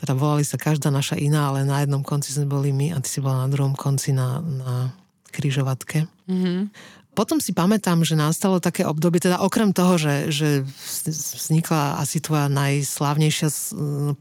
teda 0.00 0.16
volali 0.16 0.48
sa 0.48 0.56
každá 0.56 0.88
naša 0.88 1.20
iná, 1.20 1.52
ale 1.52 1.68
na 1.68 1.84
jednom 1.84 2.00
konci 2.00 2.32
sme 2.32 2.48
boli 2.48 2.72
my 2.72 2.96
a 2.96 3.04
ty 3.04 3.08
si 3.08 3.20
bola 3.20 3.44
na 3.44 3.52
druhom 3.52 3.76
konci 3.76 4.16
na, 4.16 4.40
na 4.40 4.96
kryžovatke. 5.28 6.08
Mm-hmm. 6.24 6.60
Potom 7.10 7.42
si 7.42 7.50
pamätám, 7.52 8.00
že 8.06 8.16
nastalo 8.16 8.62
také 8.62 8.86
obdobie, 8.86 9.20
teda 9.20 9.42
okrem 9.42 9.74
toho, 9.74 9.98
že, 9.98 10.30
že 10.30 10.48
vznikla 11.36 12.00
asi 12.00 12.22
tvoja 12.22 12.46
najslávnejšia 12.48 13.50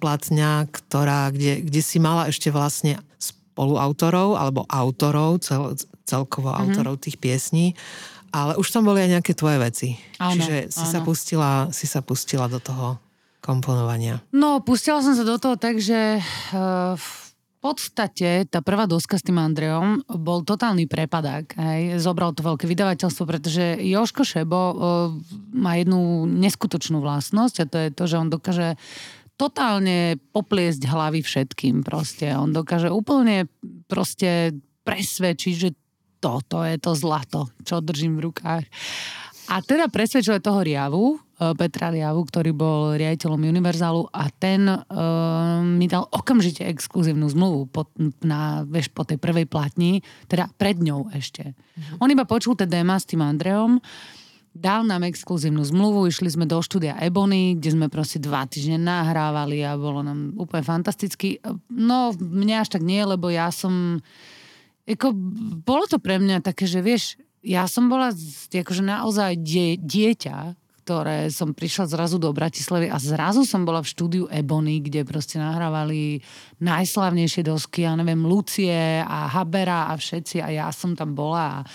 platňa, 0.01 0.67
ktorá, 0.67 1.29
kde, 1.31 1.63
kde 1.63 1.81
si 1.85 2.01
mala 2.01 2.27
ešte 2.27 2.49
vlastne 2.49 2.99
spoluautorov 3.21 4.35
alebo 4.35 4.65
autorov, 4.67 5.39
cel, 5.45 5.79
celkovo 6.03 6.49
mm-hmm. 6.49 6.75
autorov 6.75 6.99
tých 6.99 7.21
piesní, 7.21 7.77
ale 8.33 8.57
už 8.57 8.67
tam 8.73 8.89
boli 8.89 9.05
aj 9.05 9.21
nejaké 9.21 9.31
tvoje 9.37 9.57
veci. 9.61 9.89
Áno, 10.17 10.35
Čiže 10.35 10.73
si 10.73 10.85
áno. 10.89 10.91
sa, 10.91 10.99
pustila, 11.05 11.51
si 11.69 11.85
sa 11.85 12.01
pustila 12.01 12.49
do 12.49 12.57
toho 12.57 12.97
komponovania. 13.39 14.21
No, 14.35 14.59
pustila 14.63 15.03
som 15.03 15.15
sa 15.15 15.23
do 15.23 15.39
toho 15.39 15.55
tak, 15.55 15.79
že 15.79 16.19
uh, 16.19 16.93
v 16.95 17.11
podstate 17.59 18.47
tá 18.47 18.63
prvá 18.63 18.87
doska 18.87 19.19
s 19.19 19.25
tým 19.25 19.35
Andreom 19.35 19.99
bol 20.07 20.47
totálny 20.47 20.87
prepadák. 20.87 21.59
Hej. 21.59 21.99
Zobral 21.99 22.31
to 22.31 22.43
veľké 22.43 22.63
vydavateľstvo, 22.67 23.23
pretože 23.27 23.79
Joško 23.83 24.23
Šebo 24.23 24.59
uh, 24.59 24.75
má 25.55 25.75
jednu 25.75 26.23
neskutočnú 26.27 27.03
vlastnosť 27.03 27.55
a 27.63 27.69
to 27.69 27.77
je 27.83 27.89
to, 27.91 28.03
že 28.07 28.19
on 28.19 28.29
dokáže 28.31 28.79
totálne 29.39 30.19
popliesť 30.35 30.83
hlavy 30.83 31.23
všetkým 31.23 31.87
proste. 31.87 32.27
On 32.35 32.51
dokáže 32.51 32.91
úplne 32.91 33.47
proste 33.87 34.51
presvedčiť, 34.83 35.53
že 35.55 35.69
toto 36.19 36.59
je 36.67 36.75
to 36.75 36.91
zlato, 36.91 37.47
čo 37.63 37.79
držím 37.79 38.19
v 38.19 38.27
rukách. 38.27 38.63
A 39.49 39.63
teda 39.63 39.87
presvedčil 39.87 40.43
toho 40.43 40.59
Riavu, 40.59 41.28
Petra 41.39 41.87
Riavu, 41.87 42.27
ktorý 42.27 42.51
bol 42.51 42.99
riaditeľom 42.99 43.47
Univerzálu 43.47 44.11
a 44.11 44.27
ten 44.27 44.67
uh, 44.67 45.63
mi 45.63 45.87
dal 45.87 46.03
okamžite 46.11 46.67
exkluzívnu 46.67 47.31
zmluvu 47.31 47.71
po, 47.71 47.87
na, 48.27 48.67
vieš, 48.67 48.91
po 48.91 49.07
tej 49.07 49.15
prvej 49.15 49.47
platni, 49.47 50.03
teda 50.27 50.51
pred 50.59 50.83
ňou 50.83 51.07
ešte. 51.15 51.55
Mm-hmm. 51.55 52.03
On 52.03 52.11
iba 52.11 52.27
počul 52.27 52.59
ten 52.59 52.67
déma 52.67 52.99
s 52.99 53.07
tým 53.07 53.23
Andreom, 53.23 53.79
dal 54.51 54.83
nám 54.83 55.07
exkluzívnu 55.07 55.63
zmluvu, 55.63 56.11
išli 56.11 56.27
sme 56.27 56.43
do 56.43 56.59
štúdia 56.59 56.99
Ebony, 56.99 57.55
kde 57.55 57.69
sme 57.71 57.87
proste 57.87 58.19
dva 58.19 58.43
týždne 58.43 58.75
nahrávali 58.75 59.63
a 59.63 59.79
bolo 59.79 60.03
nám 60.03 60.35
úplne 60.35 60.67
fantasticky. 60.67 61.39
No, 61.71 62.11
mňa 62.19 62.67
až 62.67 62.75
tak 62.75 62.83
nie, 62.83 62.99
lebo 62.99 63.31
ja 63.31 63.47
som 63.55 64.03
Eko, 64.89 65.13
bolo 65.63 65.85
to 65.85 66.01
pre 66.01 66.17
mňa 66.17 66.41
také, 66.41 66.65
že 66.65 66.81
vieš, 66.81 67.15
ja 67.45 67.69
som 67.69 67.87
bola 67.87 68.11
akože 68.51 68.83
naozaj 68.83 69.39
die, 69.39 69.77
dieťa, 69.79 70.58
ktoré 70.89 71.29
som 71.29 71.53
prišla 71.53 71.85
zrazu 71.85 72.17
do 72.17 72.33
Bratislavy 72.33 72.89
a 72.89 72.97
zrazu 72.97 73.45
som 73.45 73.61
bola 73.61 73.85
v 73.85 73.93
štúdiu 73.93 74.25
Ebony, 74.25 74.81
kde 74.81 75.05
proste 75.05 75.37
nahrávali 75.37 76.17
najslavnejšie 76.65 77.45
dosky, 77.45 77.85
ja 77.85 77.93
neviem, 77.93 78.25
Lucie 78.25 79.05
a 79.05 79.29
Habera 79.29 79.85
a 79.85 79.93
všetci 79.93 80.41
a 80.41 80.49
ja 80.49 80.67
som 80.73 80.97
tam 80.97 81.13
bola 81.13 81.61
a 81.61 81.65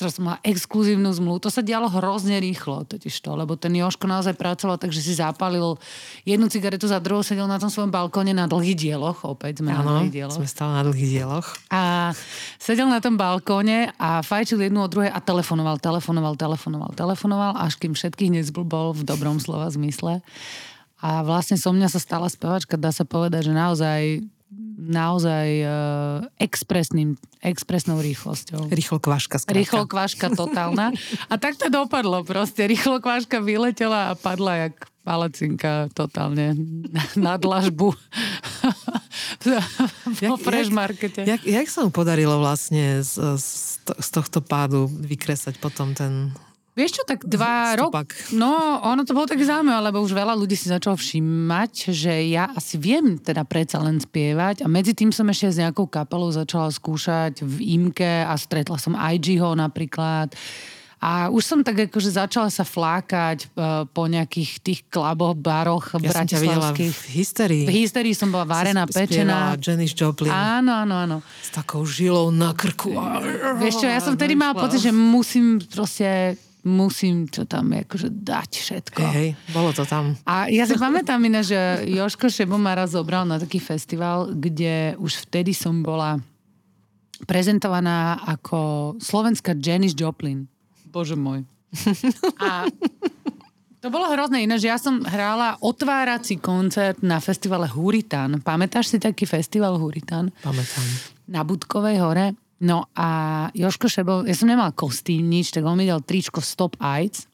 Teraz 0.00 0.16
mala 0.16 0.40
exkluzívnu 0.40 1.12
zmluvu. 1.12 1.44
To 1.44 1.52
sa 1.52 1.60
dialo 1.60 1.92
hrozne 1.92 2.40
rýchlo, 2.40 2.88
totiž 2.88 3.12
to, 3.20 3.36
lebo 3.36 3.52
ten 3.60 3.76
Joško 3.76 4.08
naozaj 4.08 4.32
pracoval, 4.32 4.80
takže 4.80 5.04
si 5.04 5.12
zapalil 5.12 5.76
jednu 6.24 6.48
cigaretu 6.48 6.88
za 6.88 6.96
druhou, 6.96 7.20
sedel 7.20 7.44
na 7.44 7.60
tom 7.60 7.68
svojom 7.68 7.92
balkóne 7.92 8.32
na 8.32 8.48
dlhých 8.48 8.80
dieloch, 8.80 9.28
opäť 9.28 9.60
sme 9.60 9.76
ano, 9.76 9.84
na 9.84 9.92
dlhých 10.00 10.14
dieloch. 10.16 10.40
sme 10.40 10.48
stále 10.48 10.72
na 10.72 10.82
dlhých 10.88 11.10
dieloch. 11.12 11.46
A 11.68 12.16
sedel 12.56 12.88
na 12.88 13.04
tom 13.04 13.20
balkóne 13.20 13.92
a 14.00 14.24
fajčil 14.24 14.64
jednu 14.64 14.80
od 14.80 14.88
druhej 14.88 15.12
a 15.12 15.20
telefonoval, 15.20 15.76
telefonoval, 15.76 16.34
telefonoval, 16.40 16.90
telefonoval, 16.96 17.52
až 17.60 17.76
kým 17.76 17.92
všetkých 17.92 18.40
nezblbol 18.40 18.96
v 18.96 19.04
dobrom 19.04 19.36
slova 19.36 19.68
zmysle. 19.68 20.24
A 21.04 21.20
vlastne 21.20 21.60
so 21.60 21.76
mňa 21.76 21.92
sa 21.92 22.00
stala 22.00 22.32
spevačka, 22.32 22.80
dá 22.80 22.88
sa 22.88 23.04
povedať, 23.04 23.48
že 23.48 23.54
naozaj 23.56 24.00
naozaj 24.80 25.48
uh, 25.62 25.70
expresným, 26.40 27.20
expresnou 27.44 28.00
rýchlosťou. 28.00 28.72
Rýchlo 28.72 28.98
kvaška 28.98 29.36
skrátka. 29.36 29.60
Rýchlo 29.60 29.84
kvaška 29.84 30.26
totálna. 30.32 30.96
A 31.28 31.34
tak 31.36 31.60
to 31.60 31.68
dopadlo 31.68 32.24
proste. 32.24 32.64
Rýchlo 32.64 33.04
kvaška 33.04 33.44
vyletela 33.44 34.08
a 34.08 34.16
padla 34.16 34.68
jak 34.68 34.88
palacinka 35.00 35.88
totálne 35.96 36.52
na 37.16 37.40
dlažbu 37.40 37.96
vo 40.28 40.36
fresh 40.36 40.68
markete. 40.68 41.24
Jak, 41.24 41.40
jak 41.44 41.66
sa 41.72 41.88
mu 41.88 41.90
podarilo 41.90 42.36
vlastne 42.36 43.00
z, 43.00 43.40
z, 43.40 43.48
z 43.88 44.08
tohto 44.12 44.44
pádu 44.44 44.86
vykresať 44.86 45.56
potom 45.56 45.96
ten 45.96 46.36
Vieš 46.78 46.90
čo, 46.96 47.02
tak 47.02 47.26
dva 47.26 47.74
roky... 47.74 48.14
No, 48.30 48.78
ono 48.86 49.02
to 49.02 49.10
bolo 49.10 49.26
tak 49.26 49.42
zaujímavé, 49.42 49.90
lebo 49.90 50.06
už 50.06 50.14
veľa 50.14 50.38
ľudí 50.38 50.54
si 50.54 50.70
začalo 50.70 50.94
všímať, 50.94 51.90
že 51.90 52.30
ja 52.30 52.46
asi 52.54 52.78
viem 52.78 53.18
teda 53.18 53.42
predsa 53.42 53.82
len 53.82 53.98
spievať 53.98 54.62
a 54.62 54.70
medzi 54.70 54.94
tým 54.94 55.10
som 55.10 55.26
ešte 55.26 55.50
s 55.50 55.60
nejakou 55.60 55.90
kapelou 55.90 56.30
začala 56.30 56.70
skúšať 56.70 57.42
v 57.42 57.74
Imke 57.74 58.22
a 58.22 58.38
stretla 58.38 58.78
som 58.78 58.94
IGho 58.94 59.58
napríklad. 59.58 60.30
A 61.00 61.32
už 61.32 61.42
som 61.42 61.58
tak 61.64 61.88
akože 61.88 62.12
začala 62.12 62.52
sa 62.52 62.60
flákať 62.60 63.48
uh, 63.56 63.88
po 63.88 64.04
nejakých 64.04 64.50
tých 64.60 64.80
klaboch, 64.92 65.32
baroch 65.32 65.96
ja 65.96 66.12
bratislavských. 66.12 66.92
v 66.92 67.04
hysterii. 67.16 67.64
V 67.64 67.72
hysterii 67.72 68.12
som 68.12 68.28
bola 68.28 68.44
varená, 68.44 68.84
si 68.84 69.00
pečená. 69.00 69.56
Janis 69.56 69.96
Joplin. 69.96 70.28
Áno, 70.28 70.76
áno, 70.76 70.94
áno. 71.00 71.16
S 71.40 71.56
takou 71.56 71.88
žilou 71.88 72.28
na 72.28 72.52
krku. 72.52 72.92
Vieš 73.58 73.80
čo, 73.80 73.88
ja 73.88 74.04
som 74.04 74.12
vtedy 74.12 74.36
mala 74.36 74.52
pocit, 74.52 74.84
že 74.84 74.92
musím 74.92 75.56
proste 75.72 76.36
musím 76.64 77.28
čo 77.28 77.48
tam 77.48 77.72
akože 77.72 78.08
dať 78.10 78.50
všetko. 78.56 79.00
Hej, 79.00 79.14
hej, 79.16 79.30
bolo 79.52 79.70
to 79.72 79.84
tam. 79.88 80.16
A 80.28 80.48
ja 80.52 80.68
si 80.68 80.76
pamätám 80.76 81.20
iné, 81.24 81.40
že 81.40 81.56
Joško 81.88 82.28
Šebo 82.28 82.60
ma 82.60 82.76
raz 82.76 82.92
zobral 82.92 83.24
na 83.24 83.40
taký 83.40 83.60
festival, 83.60 84.32
kde 84.32 84.96
už 85.00 85.28
vtedy 85.28 85.56
som 85.56 85.80
bola 85.80 86.20
prezentovaná 87.28 88.20
ako 88.24 88.94
slovenská 89.00 89.56
Janis 89.56 89.92
Joplin. 89.92 90.48
Bože 90.88 91.14
môj. 91.16 91.44
A 92.40 92.66
to 93.80 93.88
bolo 93.88 94.08
hrozné 94.12 94.44
iné, 94.44 94.60
že 94.60 94.68
ja 94.68 94.76
som 94.76 95.00
hrála 95.04 95.56
otvárací 95.64 96.36
koncert 96.36 97.00
na 97.00 97.16
festivale 97.22 97.64
Huritan. 97.68 98.40
Pamätáš 98.44 98.92
si 98.92 98.98
taký 99.00 99.24
festival 99.24 99.80
Huritan? 99.80 100.32
Pamätám. 100.44 100.84
Na 101.30 101.46
Budkovej 101.46 101.96
hore. 102.02 102.36
No 102.60 102.84
a 102.92 103.08
Joško 103.56 103.88
Šebo, 103.88 104.28
ja 104.28 104.36
som 104.36 104.44
nemala 104.44 104.76
kostým 104.76 105.24
nič, 105.24 105.48
tak 105.48 105.64
on 105.64 105.80
mi 105.80 105.88
dal 105.88 106.04
tričko 106.04 106.44
Stop 106.44 106.76
AIDS, 106.76 107.24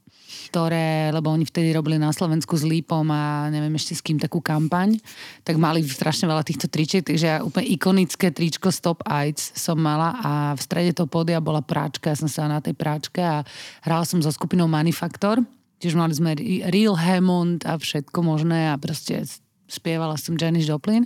ktoré, 0.50 1.10
lebo 1.10 1.34
oni 1.34 1.42
vtedy 1.42 1.74
robili 1.74 1.98
na 1.98 2.14
Slovensku 2.14 2.54
s 2.54 2.62
Lípom 2.62 3.02
a 3.10 3.50
neviem 3.50 3.74
ešte 3.74 3.98
s 3.98 4.02
kým 4.06 4.22
takú 4.22 4.38
kampaň, 4.38 4.94
tak 5.42 5.58
mali 5.58 5.82
strašne 5.82 6.30
veľa 6.30 6.46
týchto 6.46 6.70
tričiek, 6.70 7.02
takže 7.02 7.26
ja 7.26 7.36
úplne 7.42 7.66
ikonické 7.74 8.30
tričko 8.30 8.70
Stop 8.70 9.02
AIDS 9.02 9.50
som 9.58 9.82
mala 9.82 10.14
a 10.22 10.32
v 10.54 10.60
strede 10.62 10.94
toho 10.94 11.10
podia 11.10 11.42
bola 11.42 11.58
práčka, 11.58 12.14
ja 12.14 12.18
som 12.18 12.30
sa 12.30 12.46
na 12.46 12.62
tej 12.62 12.78
práčke 12.78 13.18
a 13.18 13.42
hrala 13.82 14.06
som 14.06 14.22
so 14.22 14.30
skupinou 14.30 14.70
Manifaktor, 14.70 15.42
tiež 15.82 15.98
mali 15.98 16.14
sme 16.14 16.38
Real 16.70 16.94
Hammond 16.94 17.66
a 17.66 17.74
všetko 17.78 18.18
možné 18.22 18.70
a 18.70 18.78
proste 18.78 19.26
spievala 19.66 20.14
som 20.14 20.38
Janis 20.38 20.70
Joplin. 20.70 21.04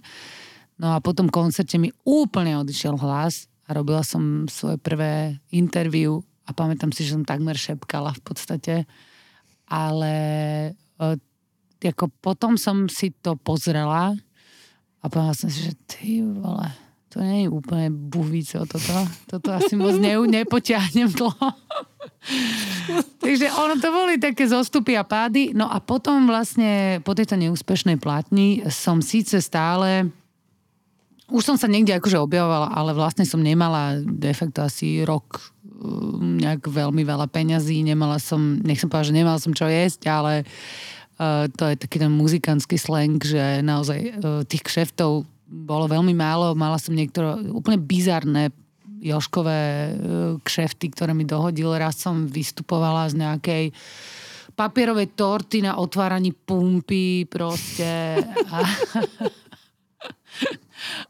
No 0.81 0.97
a 0.97 1.03
po 1.05 1.13
tom 1.13 1.29
koncerte 1.29 1.77
mi 1.77 1.93
úplne 2.09 2.57
odišiel 2.61 2.97
hlas 2.97 3.50
a 3.71 3.79
robila 3.79 4.03
som 4.03 4.51
svoje 4.51 4.83
prvé 4.83 5.39
interview 5.55 6.19
a 6.43 6.51
pamätám 6.51 6.91
si, 6.91 7.07
že 7.07 7.15
som 7.15 7.23
takmer 7.23 7.55
šepkala 7.55 8.11
v 8.19 8.23
podstate. 8.27 8.75
Ale 9.71 10.15
e, 10.99 11.87
ako 11.87 12.11
potom 12.19 12.59
som 12.59 12.91
si 12.91 13.15
to 13.15 13.39
pozrela 13.39 14.19
a 14.99 15.05
povedala 15.07 15.39
som 15.39 15.47
si, 15.47 15.71
že 15.71 15.79
ty 15.87 16.19
vole, 16.19 16.67
to 17.15 17.23
nie 17.23 17.47
je 17.47 17.49
úplne 17.55 17.95
buhvico 17.95 18.67
toto. 18.67 19.07
Toto 19.31 19.49
asi 19.55 19.79
moc 19.79 19.95
ne, 20.03 20.19
nepoťahnem 20.19 21.07
dlho. 21.15 21.49
Takže 23.23 23.55
ono 23.55 23.79
to 23.79 23.89
boli 23.95 24.19
také 24.19 24.51
zostupy 24.51 24.99
a 24.99 25.07
pády. 25.07 25.55
No 25.55 25.71
a 25.71 25.79
potom 25.79 26.27
vlastne 26.27 26.99
po 27.07 27.15
tejto 27.15 27.39
neúspešnej 27.39 28.03
platni 28.03 28.67
som 28.67 28.99
síce 28.99 29.39
stále 29.39 30.11
už 31.31 31.47
som 31.47 31.57
sa 31.57 31.71
niekde 31.71 31.97
akože 31.97 32.19
objavovala, 32.19 32.75
ale 32.75 32.93
vlastne 32.93 33.23
som 33.23 33.39
nemala 33.39 34.03
de 34.03 34.35
facto 34.35 34.67
asi 34.67 35.07
rok 35.07 35.55
um, 35.63 36.37
nejak 36.37 36.67
veľmi 36.67 37.07
veľa 37.07 37.31
peňazí, 37.31 37.87
nemala 37.87 38.19
som, 38.19 38.59
nech 38.61 38.83
som 38.83 38.91
povedala, 38.91 39.09
že 39.09 39.19
nemala 39.19 39.39
som 39.39 39.55
čo 39.55 39.71
jesť, 39.71 40.11
ale 40.11 40.43
uh, 40.43 41.47
to 41.55 41.71
je 41.71 41.79
taký 41.79 42.03
ten 42.03 42.11
muzikantský 42.11 42.77
slang, 42.77 43.23
že 43.23 43.63
naozaj 43.63 43.99
uh, 43.99 44.11
tých 44.45 44.67
kšeftov 44.67 45.25
bolo 45.51 45.91
veľmi 45.91 46.15
málo, 46.15 46.55
mala 46.55 46.79
som 46.79 46.95
niektoré 46.95 47.35
úplne 47.51 47.79
bizarné 47.79 48.51
Joškové 49.01 49.61
uh, 49.63 49.91
kšefty, 50.45 50.93
ktoré 50.93 51.17
mi 51.17 51.25
dohodil. 51.25 51.73
Raz 51.73 52.05
som 52.05 52.29
vystupovala 52.29 53.09
z 53.09 53.17
nejakej 53.17 53.65
papierovej 54.53 55.17
torty 55.17 55.65
na 55.65 55.81
otváraní 55.81 56.37
pumpy 56.37 57.25
proste. 57.25 58.21
A, 58.53 58.61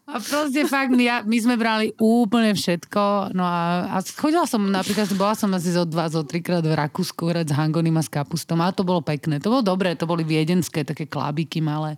a 0.07 0.19
proste 0.19 0.67
fakt, 0.67 0.91
my, 0.91 1.23
my 1.23 1.39
sme 1.39 1.55
brali 1.55 1.95
úplne 1.97 2.55
všetko. 2.55 3.35
No 3.37 3.47
a, 3.47 3.87
a 3.95 3.97
chodila 4.03 4.45
som, 4.45 4.67
napríklad 4.67 5.07
bola 5.15 5.39
som 5.39 5.51
asi 5.55 5.71
zo 5.71 5.87
dva, 5.87 6.11
zo 6.11 6.27
trikrát 6.27 6.65
v 6.67 6.75
Rakúsku 6.75 7.31
hrať 7.31 7.55
s 7.55 7.57
hangonim 7.57 7.95
a 7.95 8.03
s 8.03 8.11
kapustom. 8.11 8.59
A 8.61 8.75
to 8.75 8.83
bolo 8.83 9.01
pekné. 9.01 9.39
To 9.39 9.55
bolo 9.55 9.63
dobré, 9.63 9.95
to 9.95 10.11
boli 10.11 10.27
viedenské 10.27 10.83
také 10.83 11.07
klábiky 11.07 11.63
malé. 11.63 11.95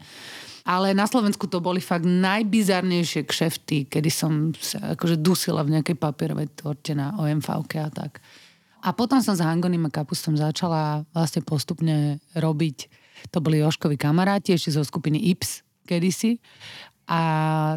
Ale 0.62 0.94
na 0.94 1.10
Slovensku 1.10 1.50
to 1.50 1.58
boli 1.58 1.82
fakt 1.82 2.06
najbizarnejšie 2.06 3.26
kšefty, 3.26 3.90
kedy 3.90 4.10
som 4.12 4.54
sa 4.54 4.94
akože 4.94 5.18
dusila 5.18 5.66
v 5.66 5.74
nejakej 5.78 5.98
papierovej 5.98 6.54
torte 6.54 6.94
na 6.94 7.18
OMV 7.18 7.48
a 7.82 7.90
tak. 7.90 8.22
A 8.82 8.94
potom 8.94 9.18
som 9.22 9.34
s 9.34 9.42
Hangonim 9.42 9.86
a 9.86 9.94
Kapustom 9.94 10.34
začala 10.34 11.06
vlastne 11.14 11.42
postupne 11.42 12.18
robiť, 12.34 12.90
to 13.30 13.38
boli 13.38 13.62
Joškovi 13.62 13.94
kamaráti, 13.94 14.54
ešte 14.54 14.74
zo 14.74 14.82
skupiny 14.82 15.30
Ips 15.34 15.62
kedysi 15.86 16.38
a 17.12 17.20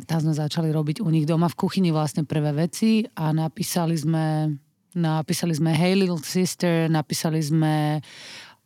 tam 0.07 0.19
sme 0.23 0.31
začali 0.31 0.71
robiť 0.71 1.03
u 1.03 1.11
nich 1.11 1.27
doma 1.27 1.51
v 1.51 1.59
kuchyni 1.59 1.91
vlastne 1.91 2.23
prvé 2.23 2.55
veci 2.55 3.03
a 3.19 3.35
napísali 3.35 3.91
sme, 3.99 4.47
napísali 4.95 5.51
sme 5.51 5.75
Hey 5.75 5.99
Little 5.99 6.23
Sister, 6.23 6.87
napísali 6.87 7.43
sme 7.43 7.99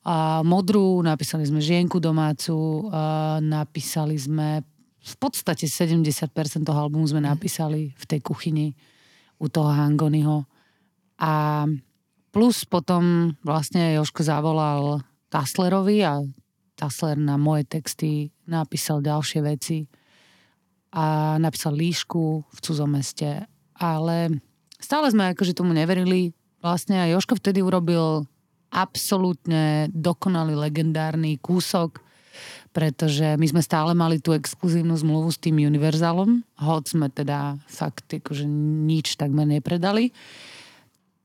a 0.05 0.45
Modrú, 0.45 1.01
napísali 1.01 1.43
sme 1.43 1.57
Žienku 1.57 1.97
domácu, 1.97 2.85
a 2.93 3.41
napísali 3.41 4.15
sme 4.15 4.61
v 5.01 5.15
podstate 5.17 5.65
70% 5.65 6.29
toho 6.63 6.79
albumu 6.79 7.09
sme 7.09 7.25
napísali 7.25 7.91
v 7.97 8.05
tej 8.05 8.21
kuchyni 8.21 8.77
u 9.41 9.49
toho 9.49 9.73
Hangonyho. 9.73 10.45
A 11.19 11.65
plus 12.29 12.63
potom 12.63 13.33
vlastne 13.41 13.97
Joško 13.97 14.21
zavolal 14.21 15.01
Taslerovi 15.33 16.05
a 16.05 16.21
Tasler 16.77 17.17
na 17.19 17.35
moje 17.35 17.67
texty 17.67 18.31
napísal 18.47 19.03
ďalšie 19.03 19.41
veci 19.43 19.98
a 20.89 21.37
napísal 21.37 21.77
líšku 21.77 22.43
v 22.49 22.59
cudzom 22.59 22.89
meste. 22.93 23.45
Ale 23.77 24.41
stále 24.81 25.09
sme 25.13 25.31
akože 25.31 25.53
tomu 25.53 25.73
neverili. 25.73 26.33
Vlastne 26.59 26.99
a 26.99 27.07
Joško 27.07 27.39
vtedy 27.39 27.63
urobil 27.63 28.27
absolútne 28.69 29.89
dokonalý, 29.89 30.53
legendárny 30.53 31.41
kúsok, 31.41 32.03
pretože 32.69 33.33
my 33.39 33.45
sme 33.49 33.61
stále 33.65 33.97
mali 33.97 34.21
tú 34.21 34.35
exkluzívnu 34.35 34.93
zmluvu 34.93 35.29
s 35.33 35.41
tým 35.41 35.57
Univerzalom, 35.57 36.45
hoď 36.61 36.83
sme 36.85 37.07
teda 37.09 37.57
fakt 37.65 38.13
akože 38.13 38.45
nič 38.85 39.17
takmer 39.17 39.49
nepredali. 39.49 40.13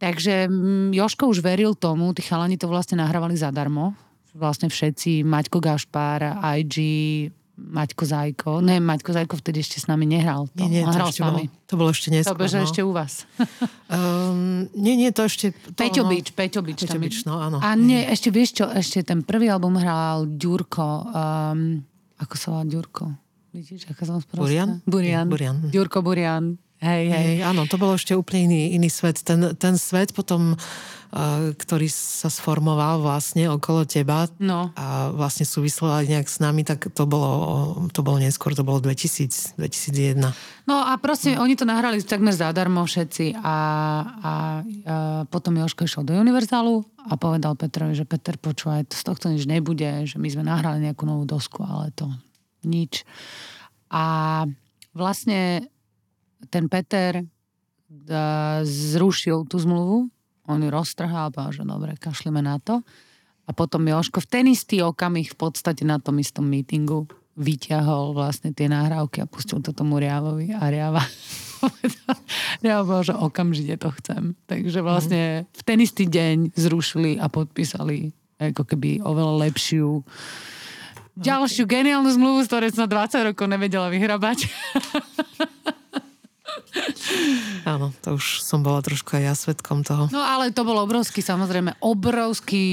Takže 0.00 0.48
mm, 0.50 0.96
Joško 0.96 1.30
už 1.30 1.44
veril 1.44 1.76
tomu, 1.76 2.10
tí 2.16 2.24
chalani 2.24 2.56
to 2.58 2.66
vlastne 2.66 2.98
nahrávali 2.98 3.36
zadarmo. 3.38 3.94
Vlastne 4.34 4.66
všetci, 4.66 5.22
Maťko 5.22 5.62
Gašpár, 5.62 6.42
IG, 6.58 6.76
Maťko 7.54 8.02
Zajko. 8.02 8.58
Ne, 8.66 8.82
Maťko 8.82 9.14
Zajko 9.14 9.38
vtedy 9.38 9.62
ešte 9.62 9.78
s 9.78 9.86
nami 9.86 10.10
nehral. 10.10 10.50
To, 10.50 10.58
Nie, 10.58 10.68
nie, 10.68 10.82
to 10.82 10.98
ešte 11.06 11.18
s 11.18 11.22
vami. 11.22 11.46
bolo, 11.46 11.66
to 11.70 11.74
bolo 11.78 11.90
ešte 11.94 12.08
neskôr. 12.10 12.34
To 12.34 12.42
beže 12.42 12.58
no. 12.58 12.64
ešte 12.66 12.80
u 12.82 12.90
vás. 12.90 13.12
Um, 13.86 14.66
nie, 14.84 14.98
nie, 14.98 15.10
to 15.14 15.22
ešte... 15.30 15.54
To, 15.54 15.78
Peťo 15.78 16.02
no, 16.02 16.10
Bič, 16.10 16.34
Peťo 16.34 16.60
Bič. 16.66 16.82
Peťo. 16.82 16.98
Bič, 16.98 17.16
no 17.30 17.38
áno. 17.38 17.62
A 17.62 17.78
nie, 17.78 18.02
ešte 18.02 18.34
vieš 18.34 18.58
čo, 18.58 18.66
ešte 18.66 19.06
ten 19.06 19.22
prvý 19.22 19.46
album 19.46 19.78
hral 19.78 20.26
Ďurko. 20.26 21.14
Um, 21.14 21.86
ako 22.18 22.34
sa 22.34 22.46
volá 22.58 22.64
Ďurko? 22.66 23.14
Vidíš, 23.54 23.86
aká 23.86 24.02
som 24.02 24.18
sprostá? 24.18 24.42
Burian? 24.42 24.82
Burian. 24.82 25.26
Burian. 25.30 25.56
Ďurko 25.70 26.02
Burian. 26.02 26.58
Hej, 26.84 27.04
hej. 27.08 27.16
Hej, 27.16 27.36
áno, 27.48 27.64
to 27.64 27.80
bolo 27.80 27.96
ešte 27.96 28.12
úplne 28.12 28.52
iný, 28.52 28.60
iný 28.76 28.92
svet. 28.92 29.24
Ten, 29.24 29.56
ten 29.56 29.80
svet 29.80 30.12
potom, 30.12 30.52
uh, 30.52 31.56
ktorý 31.56 31.88
sa 31.88 32.28
sformoval 32.28 33.00
vlastne 33.00 33.48
okolo 33.48 33.88
teba 33.88 34.28
No. 34.36 34.68
a 34.76 35.08
vlastne 35.08 35.48
súvislo 35.48 35.88
aj 35.88 36.04
nejak 36.12 36.28
s 36.28 36.44
nami, 36.44 36.60
tak 36.60 36.92
to 36.92 37.08
bolo, 37.08 37.88
to 37.88 38.04
bolo 38.04 38.20
neskôr, 38.20 38.52
to 38.52 38.60
bolo 38.68 38.84
2000, 38.84 39.56
2001. 39.56 40.20
No 40.68 40.84
a 40.84 40.92
proste 41.00 41.40
oni 41.40 41.56
to 41.56 41.64
nahrali 41.64 42.04
takmer 42.04 42.36
zadarmo 42.36 42.84
všetci 42.84 43.40
a, 43.40 43.40
a, 43.40 43.48
a 43.48 44.34
potom 45.32 45.56
Joško 45.56 45.88
išiel 45.88 46.04
do 46.04 46.20
Univerzálu 46.20 46.84
a 47.08 47.16
povedal 47.16 47.56
Petrovi, 47.56 47.96
že 47.96 48.04
Peter, 48.04 48.36
počúvaj, 48.36 48.92
z 48.92 49.02
tohto 49.08 49.32
nič 49.32 49.48
nebude, 49.48 50.04
že 50.04 50.20
my 50.20 50.28
sme 50.28 50.44
nahrali 50.44 50.84
nejakú 50.84 51.08
novú 51.08 51.24
dosku, 51.24 51.64
ale 51.64 51.96
to 51.96 52.12
nič. 52.64 53.08
A 53.88 54.44
vlastne 54.96 55.68
ten 56.48 56.68
Peter 56.68 57.24
da, 57.88 58.60
zrušil 58.64 59.46
tú 59.48 59.56
zmluvu, 59.60 60.08
on 60.44 60.58
ju 60.60 60.68
roztrhal, 60.68 61.32
povedal, 61.32 61.52
že 61.52 61.62
dobre, 61.64 61.92
kašleme 61.96 62.44
na 62.44 62.60
to. 62.60 62.84
A 63.44 63.52
potom 63.52 63.84
Joško 63.84 64.24
v 64.24 64.28
ten 64.28 64.44
istý 64.48 64.80
okamih 64.80 65.28
v 65.28 65.36
podstate 65.36 65.84
na 65.84 66.00
tom 66.00 66.16
istom 66.16 66.48
mítingu 66.48 67.08
vyťahol 67.34 68.14
vlastne 68.16 68.54
tie 68.54 68.70
nahrávky 68.70 69.24
a 69.24 69.28
pustil 69.28 69.60
to 69.60 69.74
tomu 69.74 69.98
Riavovi 69.98 70.54
a 70.54 70.70
Riava 70.70 71.02
Riava 72.62 72.82
povedal, 72.86 73.04
že 73.04 73.14
okamžite 73.16 73.74
to 73.80 73.90
chcem. 74.00 74.22
Takže 74.46 74.80
vlastne 74.84 75.22
v 75.50 75.62
ten 75.64 75.78
istý 75.82 76.06
deň 76.06 76.54
zrušili 76.54 77.18
a 77.18 77.26
podpísali 77.28 78.12
ako 78.38 78.62
keby 78.64 79.02
oveľa 79.02 79.50
lepšiu 79.50 80.04
ďalšiu 81.14 81.64
geniálnu 81.70 82.10
zmluvu, 82.10 82.42
z 82.42 82.48
ktorej 82.50 82.70
som 82.74 82.90
20 82.90 83.30
rokov 83.32 83.46
nevedela 83.46 83.86
vyhrabať. 83.86 84.38
Áno, 87.72 87.90
to 88.02 88.16
už 88.18 88.42
som 88.42 88.60
bola 88.60 88.82
trošku 88.84 89.16
aj 89.16 89.22
ja 89.22 89.34
svetkom 89.34 89.82
toho. 89.86 90.10
No 90.10 90.20
ale 90.20 90.52
to 90.52 90.66
bol 90.66 90.76
obrovský, 90.82 91.24
samozrejme, 91.24 91.78
obrovský 91.80 92.66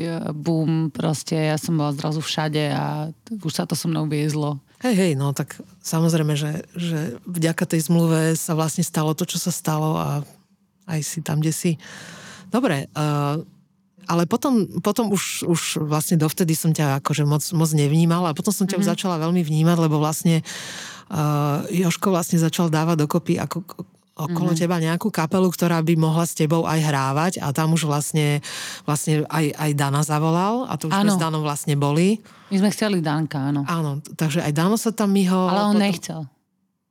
e, 0.00 0.32
boom. 0.34 0.88
Proste 0.90 1.50
ja 1.50 1.56
som 1.60 1.76
bola 1.76 1.94
zrazu 1.94 2.22
všade 2.22 2.72
a 2.72 3.10
už 3.30 3.52
sa 3.52 3.64
to 3.66 3.74
so 3.74 3.90
mnou 3.90 4.06
viezlo. 4.06 4.58
Hej, 4.80 4.96
hej, 4.96 5.12
no 5.12 5.36
tak 5.36 5.60
samozrejme, 5.84 6.34
že, 6.38 6.64
že 6.72 7.20
vďaka 7.28 7.68
tej 7.68 7.92
zmluve 7.92 8.32
sa 8.32 8.56
vlastne 8.56 8.80
stalo 8.80 9.12
to, 9.12 9.28
čo 9.28 9.36
sa 9.36 9.52
stalo 9.52 10.00
a 10.00 10.08
aj 10.88 11.00
si 11.04 11.20
tam, 11.20 11.44
kde 11.44 11.52
si. 11.52 11.72
Dobre, 12.48 12.88
uh, 12.96 13.36
ale 14.08 14.22
potom, 14.24 14.66
potom 14.80 15.12
už, 15.12 15.44
už 15.44 15.84
vlastne 15.84 16.16
dovtedy 16.16 16.56
som 16.56 16.72
ťa 16.72 17.04
akože 17.04 17.28
moc, 17.28 17.44
moc 17.52 17.70
nevnímala 17.76 18.32
a 18.32 18.36
potom 18.36 18.50
som 18.50 18.64
ťa 18.64 18.80
mm-hmm. 18.80 18.90
začala 18.96 19.20
veľmi 19.20 19.44
vnímať, 19.44 19.76
lebo 19.84 20.00
vlastne 20.00 20.40
uh, 20.40 20.99
Joško 21.74 22.14
vlastne 22.14 22.38
začal 22.38 22.70
dávať 22.70 23.02
dokopy 23.02 23.34
ako 23.42 23.66
okolo 24.20 24.52
mm-hmm. 24.52 24.60
teba 24.60 24.76
nejakú 24.76 25.08
kapelu, 25.08 25.48
ktorá 25.48 25.80
by 25.80 25.94
mohla 25.96 26.28
s 26.28 26.36
tebou 26.36 26.68
aj 26.68 26.80
hrávať 26.84 27.32
a 27.40 27.50
tam 27.56 27.72
už 27.72 27.88
vlastne, 27.88 28.44
vlastne 28.84 29.24
aj, 29.32 29.56
aj 29.56 29.70
Dana 29.72 30.04
zavolal 30.04 30.68
a 30.68 30.76
to 30.76 30.92
už 30.92 30.94
sme 30.94 31.08
Áno. 31.08 31.16
s 31.16 31.20
Danom 31.20 31.42
vlastne 31.42 31.74
boli. 31.74 32.20
My 32.52 32.60
sme 32.60 32.70
chceli 32.74 33.00
Danka, 33.00 33.40
áno. 33.40 33.64
Áno, 33.64 34.04
takže 34.18 34.44
aj 34.44 34.52
Dano 34.52 34.76
sa 34.76 34.92
tam 34.92 35.14
myhol. 35.16 35.48
Ale 35.48 35.72
on 35.72 35.76
potom- 35.78 35.86
nechcel. 35.88 36.20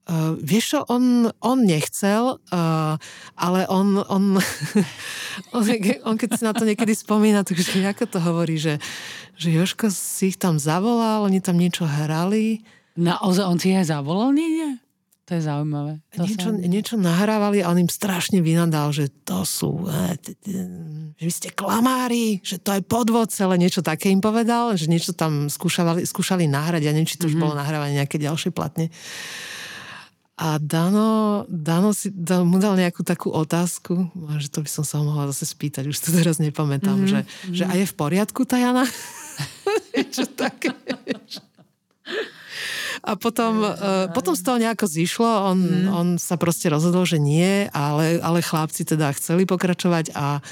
Uh, 0.09 0.33
vieš 0.41 0.73
čo, 0.73 0.79
on, 0.89 1.29
on 1.37 1.69
nechcel, 1.69 2.41
uh, 2.49 2.97
ale 3.37 3.59
on, 3.69 4.01
on, 4.15 4.41
on, 5.53 5.63
on 6.01 6.15
keď 6.17 6.29
si 6.33 6.41
na 6.41 6.49
to 6.57 6.65
niekedy 6.65 6.97
spomína, 6.97 7.45
takže 7.45 7.77
ako 7.85 8.09
to 8.09 8.17
hovorí, 8.17 8.57
že, 8.57 8.81
že 9.37 9.53
Joško 9.53 9.93
si 9.93 10.33
ich 10.33 10.41
tam 10.41 10.57
zavolal, 10.57 11.29
oni 11.29 11.37
tam 11.45 11.61
niečo 11.61 11.85
hrali, 11.85 12.65
Naozaj, 12.97 13.45
on 13.45 13.57
si 13.61 13.75
aj 13.75 13.91
zavolal 13.91 14.33
niekde? 14.33 14.79
To 15.29 15.37
je 15.37 15.45
zaujímavé. 15.45 16.01
To 16.17 16.25
niečo, 16.25 16.49
sa... 16.49 16.57
niečo 16.57 16.95
nahrávali 16.97 17.61
a 17.61 17.69
on 17.69 17.77
im 17.77 17.85
strašne 17.85 18.41
vynadal, 18.41 18.89
že 18.89 19.13
to 19.21 19.45
sú, 19.45 19.85
t- 20.25 20.33
že 21.13 21.21
vy 21.21 21.29
ste 21.29 21.53
klamári, 21.53 22.41
že 22.41 22.57
to 22.57 22.73
je 22.73 22.81
podvod 22.81 23.29
celé, 23.29 23.61
niečo 23.61 23.85
také 23.85 24.09
im 24.09 24.25
povedal, 24.25 24.73
že 24.73 24.89
niečo 24.89 25.13
tam 25.13 25.45
skúšali, 25.45 26.01
skúšali 26.01 26.49
nahrať, 26.49 26.81
ja 26.81 26.91
neviem, 26.97 27.05
či 27.05 27.21
to 27.21 27.29
už 27.29 27.37
bolo 27.37 27.53
nahrávanie 27.53 28.01
nejaké 28.01 28.17
ďalšie 28.17 28.49
platne. 28.49 28.89
A 30.41 30.57
Dano, 30.57 31.45
Dano 31.45 31.93
si 31.93 32.09
dal, 32.09 32.41
mu 32.41 32.57
dal 32.57 32.73
nejakú 32.73 33.05
takú 33.05 33.29
otázku, 33.29 34.09
že 34.41 34.49
to 34.49 34.65
by 34.65 34.69
som 34.71 34.81
sa 34.81 34.97
mohla 34.97 35.29
zase 35.29 35.45
spýtať, 35.53 35.85
už 35.85 35.99
to 35.99 36.09
teraz 36.09 36.41
nepamätám, 36.41 37.05
mm-hmm. 37.05 37.53
že, 37.53 37.53
že 37.53 37.63
a 37.69 37.77
je 37.77 37.85
v 37.85 37.93
poriadku 37.93 38.49
tá 38.49 38.57
Jana? 38.57 38.87
Niečo 39.93 40.25
také. 40.33 40.73
A 43.03 43.15
potom, 43.15 43.63
uh, 43.63 44.11
potom 44.11 44.35
z 44.35 44.43
toho 44.43 44.57
nejako 44.59 44.85
zišlo, 44.85 45.29
on, 45.55 45.59
mm. 45.59 45.87
on 45.89 46.07
sa 46.19 46.35
proste 46.35 46.67
rozhodol, 46.67 47.07
že 47.07 47.17
nie, 47.21 47.67
ale, 47.71 48.19
ale 48.19 48.43
chlapci 48.43 48.83
teda 48.83 49.11
chceli 49.15 49.47
pokračovať 49.47 50.11
a, 50.15 50.43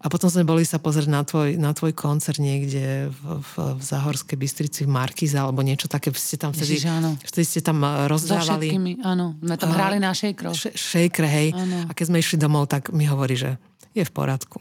a 0.00 0.06
potom 0.08 0.32
sme 0.32 0.48
boli 0.48 0.64
sa 0.64 0.80
pozrieť 0.80 1.08
na 1.12 1.22
tvoj, 1.26 1.60
na 1.60 1.76
tvoj 1.76 1.92
koncert 1.92 2.40
niekde 2.40 3.12
v, 3.12 3.20
v, 3.42 3.52
v 3.76 3.82
Zahorskej 3.82 4.36
Bystrici 4.40 4.80
v 4.88 4.90
Markize 4.90 5.36
alebo 5.36 5.60
niečo 5.60 5.92
také, 5.92 6.08
ste 6.16 6.40
tam 6.40 6.56
vtedy, 6.56 6.80
Ježiš, 6.80 6.88
áno. 6.88 7.20
vtedy 7.20 7.44
ste 7.44 7.60
tam 7.60 7.84
eh, 7.84 8.08
So 8.08 8.10
rozdávali 8.16 8.72
všetkými, 8.72 8.92
áno. 9.04 9.36
My 9.44 9.60
tam 9.60 9.76
hrali 9.76 10.00
na 10.00 10.16
Shakerov. 10.16 10.56
š- 10.56 10.72
shaker, 10.72 11.28
hej. 11.28 11.52
Áno. 11.52 11.84
A 11.86 11.92
keď 11.92 12.04
sme 12.08 12.18
išli 12.18 12.40
domov, 12.40 12.72
tak 12.72 12.88
mi 12.96 13.04
hovorí, 13.04 13.36
že 13.36 13.60
je 13.92 14.06
v 14.06 14.12
poriadku. 14.12 14.58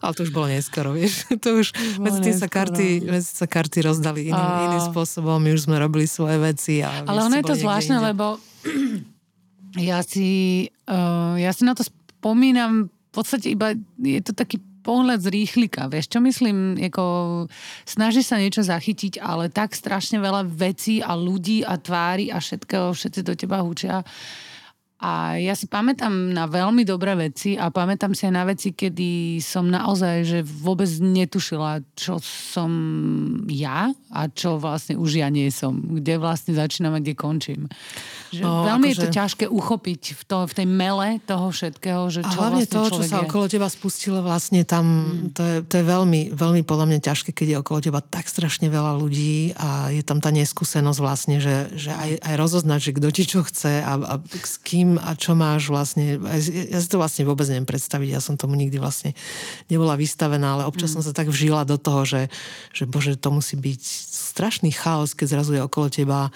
Ale 0.00 0.12
to 0.16 0.20
už 0.26 0.32
bolo 0.32 0.46
neskoro, 0.50 0.92
vieš. 0.94 1.26
To 1.44 1.60
už, 1.60 1.72
bolo 1.98 2.04
medzi 2.08 2.18
tým 2.30 2.36
sa 2.36 2.48
karty, 2.48 3.06
medzi 3.06 3.30
sa 3.30 3.46
karty 3.46 3.78
rozdali 3.86 4.30
iným, 4.30 4.36
A- 4.36 4.64
iným 4.72 4.82
spôsobom. 4.90 5.36
My 5.38 5.54
už 5.54 5.68
sme 5.68 5.76
robili 5.78 6.08
svoje 6.08 6.40
veci. 6.40 6.80
A 6.82 7.04
Ale 7.04 7.26
ono 7.26 7.34
je 7.38 7.44
to 7.44 7.56
zvláštne, 7.56 8.00
inde. 8.00 8.06
lebo 8.12 8.40
ja 9.90 10.00
si, 10.02 10.64
uh, 10.88 11.36
ja 11.36 11.50
si 11.52 11.62
na 11.62 11.76
to 11.76 11.84
spomínam 11.84 12.88
v 12.88 13.10
podstate 13.12 13.52
iba, 13.52 13.72
je 13.96 14.20
to 14.20 14.36
taký 14.36 14.60
pohľad 14.86 15.18
z 15.18 15.34
rýchlika, 15.34 15.90
vieš 15.90 16.14
čo 16.14 16.22
myslím, 16.22 16.78
ako 16.78 17.04
snaží 17.82 18.22
sa 18.22 18.38
niečo 18.38 18.62
zachytiť, 18.62 19.18
ale 19.18 19.50
tak 19.50 19.74
strašne 19.74 20.22
veľa 20.22 20.46
vecí 20.46 21.02
a 21.02 21.18
ľudí 21.18 21.66
a 21.66 21.74
tvári 21.74 22.30
a 22.30 22.38
všetkého, 22.38 22.94
všetci 22.94 23.20
do 23.26 23.34
teba 23.34 23.66
hučia. 23.66 24.06
A 24.98 25.12
ja 25.36 25.52
si 25.52 25.64
pamätám 25.64 26.08
na 26.30 26.44
veľmi 26.44 26.80
dobré 26.82 27.12
veci 27.14 27.52
a 27.52 27.68
pamätám 27.68 28.10
si 28.10 28.24
aj 28.24 28.32
na 28.32 28.44
veci, 28.44 28.72
kedy 28.72 29.10
som 29.38 29.66
naozaj 29.66 30.14
že 30.22 30.38
vôbec 30.40 30.88
netušila, 30.88 31.84
čo 31.92 32.16
som 32.16 32.70
ja 33.46 33.88
a 34.08 34.20
čo 34.26 34.56
vlastne 34.56 34.94
už 34.94 35.20
ja 35.20 35.28
nie 35.28 35.48
som. 35.48 35.76
Kde 35.76 36.16
vlastne 36.16 36.52
začínam 36.52 36.92
a 36.92 36.98
kde 36.98 37.12
končím. 37.12 37.68
Že 38.28 38.40
No, 38.40 38.64
veľmi 38.64 38.88
je 38.88 38.96
to 38.96 39.00
akože- 39.04 39.14
ťažké 39.14 39.44
uchopiť 39.46 40.02
v, 40.12 40.22
to, 40.24 40.36
v 40.42 40.52
tej 40.54 40.66
mele 40.66 41.08
toho 41.22 41.46
všetkého, 41.46 42.02
že 42.08 42.20
A 42.20 42.26
čo 42.26 42.38
hlavne 42.38 42.62
vlastne 42.62 42.72
to, 42.72 42.82
čo 42.90 43.02
sa 43.04 43.16
je. 43.18 43.24
okolo 43.24 43.44
teba 43.46 43.68
spustilo, 43.68 44.18
vlastne 44.20 44.64
tam, 44.64 44.84
Mm. 44.96 45.28
to, 45.30 45.42
je, 45.42 45.56
to 45.62 45.74
je 45.76 45.84
veľmi, 45.84 46.20
veľmi 46.32 46.62
podľa 46.62 46.86
mňa 46.88 47.00
ťažké, 47.02 47.30
keď 47.30 47.46
je 47.46 47.60
okolo 47.60 47.78
teba 47.82 48.00
tak 48.00 48.26
strašne 48.26 48.66
veľa 48.66 48.96
ľudí 48.96 49.52
a 49.52 49.90
je 49.90 50.00
tam 50.00 50.18
tá 50.18 50.30
neskúsenosť 50.30 50.98
vlastne, 50.98 51.36
že, 51.36 51.68
že 51.74 51.92
aj, 51.92 52.10
aj 52.18 52.34
rozoznať, 52.34 52.80
že 52.80 52.92
kto 52.92 53.08
ti 53.10 53.22
čo 53.24 53.40
chce 53.42 53.78
a, 53.78 53.92
a 53.94 54.14
s 54.22 54.56
kým 54.58 54.85
a 55.02 55.18
čo 55.18 55.34
máš 55.34 55.66
vlastne. 55.66 56.22
Ja, 56.70 56.78
si 56.78 56.88
to 56.88 57.02
vlastne 57.02 57.26
vôbec 57.26 57.50
neviem 57.50 57.66
predstaviť, 57.66 58.08
ja 58.14 58.22
som 58.22 58.38
tomu 58.38 58.54
nikdy 58.54 58.78
vlastne 58.78 59.10
nebola 59.66 59.98
vystavená, 59.98 60.54
ale 60.54 60.68
občas 60.70 60.94
som 60.94 61.02
sa 61.02 61.10
tak 61.10 61.26
vžila 61.26 61.66
do 61.66 61.74
toho, 61.74 62.06
že, 62.06 62.22
že 62.70 62.86
bože, 62.86 63.18
to 63.18 63.34
musí 63.34 63.58
byť 63.58 63.82
strašný 64.32 64.70
chaos, 64.70 65.18
keď 65.18 65.40
zrazu 65.40 65.58
je 65.58 65.66
okolo 65.66 65.86
teba 65.90 66.30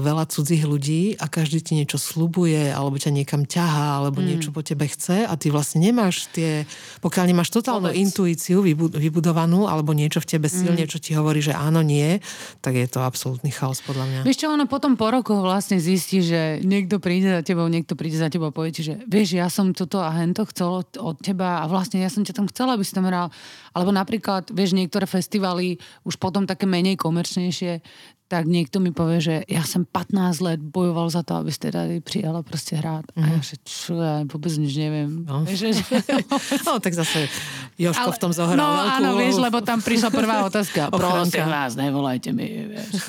veľa 0.00 0.24
cudzích 0.24 0.64
ľudí 0.64 1.20
a 1.20 1.28
každý 1.28 1.60
ti 1.60 1.76
niečo 1.76 2.00
slubuje, 2.00 2.72
alebo 2.72 2.96
ťa 2.96 3.12
niekam 3.12 3.44
ťahá, 3.44 4.00
alebo 4.00 4.24
mm. 4.24 4.26
niečo 4.26 4.50
po 4.56 4.64
tebe 4.64 4.88
chce 4.88 5.28
a 5.28 5.36
ty 5.36 5.52
vlastne 5.52 5.84
nemáš 5.84 6.32
tie, 6.32 6.64
pokiaľ 7.04 7.24
nemáš 7.28 7.52
totálnu 7.52 7.92
Vôbec. 7.92 8.00
intuíciu 8.00 8.64
vybu- 8.64 8.96
vybudovanú, 8.96 9.68
alebo 9.68 9.92
niečo 9.92 10.24
v 10.24 10.28
tebe 10.32 10.48
silne, 10.48 10.88
čo 10.88 10.96
ti 10.96 11.12
hovorí, 11.12 11.44
že 11.44 11.52
áno, 11.52 11.84
nie, 11.84 12.24
tak 12.64 12.72
je 12.72 12.88
to 12.88 13.04
absolútny 13.04 13.52
chaos 13.52 13.84
podľa 13.84 14.04
mňa. 14.08 14.20
Vieš 14.24 14.38
čo, 14.40 14.48
ono 14.48 14.64
potom 14.64 14.96
po 14.96 15.12
rokoch 15.12 15.44
vlastne 15.44 15.76
zistí, 15.76 16.24
že 16.24 16.64
niekto 16.64 16.96
príde 16.96 17.28
za 17.28 17.42
tebou, 17.44 17.68
niekto 17.68 17.92
príde 18.00 18.16
za 18.16 18.32
tebou 18.32 18.48
a 18.48 18.56
povie 18.56 18.72
ti, 18.72 18.80
že 18.80 18.96
vieš, 19.04 19.36
ja 19.36 19.52
som 19.52 19.76
toto 19.76 20.00
a 20.00 20.08
hento 20.16 20.48
chcel 20.48 20.80
od, 20.80 20.88
od 20.96 21.16
teba 21.20 21.60
a 21.60 21.68
vlastne 21.68 22.00
ja 22.00 22.08
som 22.08 22.24
ťa 22.24 22.32
tam 22.32 22.48
chcela, 22.48 22.80
aby 22.80 22.84
si 22.86 22.96
tam 22.96 23.04
hral. 23.04 23.28
Alebo 23.76 23.92
napríklad, 23.92 24.48
vieš, 24.56 24.72
niektoré 24.72 25.04
festivaly 25.04 25.76
už 26.08 26.16
potom 26.16 26.48
také 26.48 26.64
menej 26.64 26.96
komerčnejšie, 26.96 27.84
tak 28.30 28.46
niekto 28.46 28.78
mi 28.78 28.94
povie, 28.94 29.18
že 29.18 29.34
ja 29.50 29.66
som 29.66 29.82
15 29.82 30.38
let 30.38 30.62
bojoval 30.62 31.10
za 31.10 31.26
to, 31.26 31.42
aby 31.42 31.50
ste 31.50 31.74
tady 31.74 31.98
prijala 31.98 32.46
proste 32.46 32.78
hrát. 32.78 33.02
Mm. 33.18 33.22
A 33.22 33.24
ja, 33.26 33.38
že 33.42 33.58
čo, 33.66 33.98
ja 33.98 34.22
vôbec 34.22 34.54
nič 34.54 34.70
neviem. 34.78 35.26
No, 35.26 35.42
Vieš, 35.42 35.74
že... 35.74 35.82
no 36.70 36.78
tak 36.78 36.94
zase 36.94 37.26
Joško 37.74 38.06
Ale- 38.06 38.14
v 38.14 38.20
tom 38.22 38.30
zohral 38.30 38.54
No 38.54 38.70
veľkú 38.70 38.94
áno, 39.02 39.10
vieš, 39.18 39.36
lebo 39.42 39.58
tam 39.66 39.82
prišla 39.82 40.14
prvá 40.14 40.46
otázka. 40.46 40.88
Prosím 40.94 41.50
vás, 41.50 41.74
nevolajte 41.74 42.30
mi, 42.30 42.70
vieš. 42.70 43.02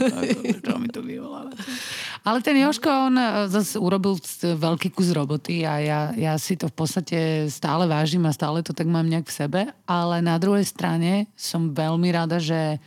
Čo 0.65 0.81
mi 0.81 0.89
to 0.89 1.05
vyvolávate? 1.05 1.69
Ale 2.25 2.41
ten 2.41 2.57
Joško, 2.57 2.89
on 2.89 3.13
e, 3.17 3.25
zase 3.45 3.77
urobil 3.77 4.17
veľký 4.41 4.89
kus 4.89 5.13
roboty 5.13 5.69
a 5.69 5.77
ja, 5.81 5.99
ja 6.17 6.33
si 6.41 6.57
to 6.57 6.65
v 6.65 6.75
podstate 6.81 7.45
stále 7.53 7.85
vážim 7.85 8.25
a 8.25 8.33
stále 8.33 8.65
to 8.65 8.73
tak 8.73 8.89
mám 8.89 9.05
nejak 9.05 9.29
v 9.29 9.37
sebe, 9.37 9.61
ale 9.85 10.21
na 10.25 10.41
druhej 10.41 10.65
strane 10.65 11.29
som 11.37 11.69
veľmi 11.69 12.09
rada, 12.09 12.41
že 12.41 12.81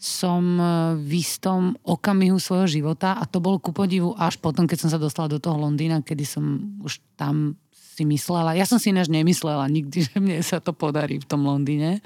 som 0.00 0.42
e, 0.56 0.64
v 0.96 1.20
istom 1.20 1.76
okamihu 1.84 2.40
svojho 2.40 2.80
života 2.80 3.20
a 3.20 3.28
to 3.28 3.36
bol 3.36 3.60
ku 3.60 3.68
podivu 3.68 4.16
až 4.16 4.40
potom, 4.40 4.64
keď 4.64 4.88
som 4.88 4.90
sa 4.90 4.96
dostala 4.96 5.28
do 5.28 5.36
toho 5.36 5.60
Londýna, 5.60 6.00
kedy 6.00 6.24
som 6.24 6.44
už 6.80 7.04
tam 7.20 7.60
si 8.00 8.08
myslela. 8.08 8.56
Ja 8.56 8.64
som 8.64 8.80
si 8.80 8.96
ináč 8.96 9.12
nemyslela 9.12 9.68
nikdy, 9.68 9.96
že 10.08 10.16
mne 10.16 10.40
sa 10.40 10.56
to 10.56 10.72
podarí 10.72 11.20
v 11.20 11.28
tom 11.28 11.44
Londýne. 11.44 12.00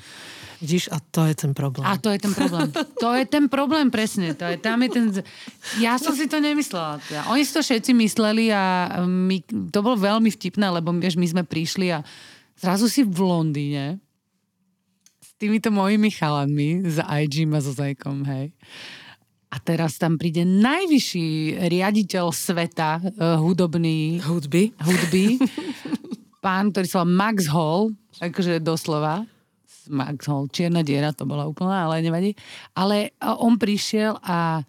Vidíš, 0.58 0.90
a 0.90 0.98
to 0.98 1.22
je 1.28 1.38
ten 1.38 1.54
problém. 1.54 1.86
A 1.86 1.94
to 1.94 2.10
je 2.10 2.18
ten 2.18 2.34
problém. 2.34 2.72
To 2.98 3.10
je 3.14 3.24
ten 3.30 3.46
problém, 3.46 3.86
presne. 3.94 4.34
To 4.34 4.48
je, 4.48 4.56
tam 4.58 4.82
je 4.82 4.90
ten... 4.90 5.04
Ja 5.78 6.00
som 6.00 6.16
si 6.16 6.26
to 6.26 6.42
nemyslela. 6.42 6.98
Teda. 7.04 7.30
Oni 7.30 7.46
si 7.46 7.52
to 7.52 7.62
všetci 7.62 7.92
mysleli 7.94 8.50
a 8.50 8.96
my, 9.06 9.44
to 9.70 9.78
bolo 9.84 10.00
veľmi 10.00 10.32
vtipné, 10.34 10.66
lebo 10.72 10.90
vieš, 10.98 11.20
my 11.20 11.26
sme 11.30 11.42
prišli 11.44 11.94
a 11.94 12.00
zrazu 12.58 12.90
si 12.90 13.04
v 13.04 13.18
Londýne 13.22 14.02
týmito 15.44 15.68
mojimi 15.68 16.08
chalanmi 16.08 16.88
za 16.88 17.04
IG 17.20 17.44
a 17.52 17.60
so 17.60 17.76
Zajkom, 17.76 18.24
hej. 18.24 18.56
A 19.52 19.60
teraz 19.60 20.00
tam 20.00 20.16
príde 20.16 20.40
najvyšší 20.40 21.60
riaditeľ 21.68 22.32
sveta 22.32 22.96
uh, 23.04 23.36
hudobný, 23.36 24.24
Hudby. 24.24 24.72
hudby. 24.80 25.36
Pán, 26.44 26.72
ktorý 26.72 26.88
sa 26.88 27.04
Max 27.04 27.44
Hall, 27.52 27.92
akože 28.24 28.64
doslova. 28.64 29.28
Max 29.92 30.24
Hall, 30.32 30.48
čierna 30.48 30.80
diera 30.80 31.12
to 31.12 31.28
bola 31.28 31.44
úplná, 31.44 31.92
ale 31.92 32.00
nevadí. 32.00 32.32
Ale 32.72 33.12
a 33.20 33.36
on 33.36 33.60
prišiel 33.60 34.16
a 34.24 34.64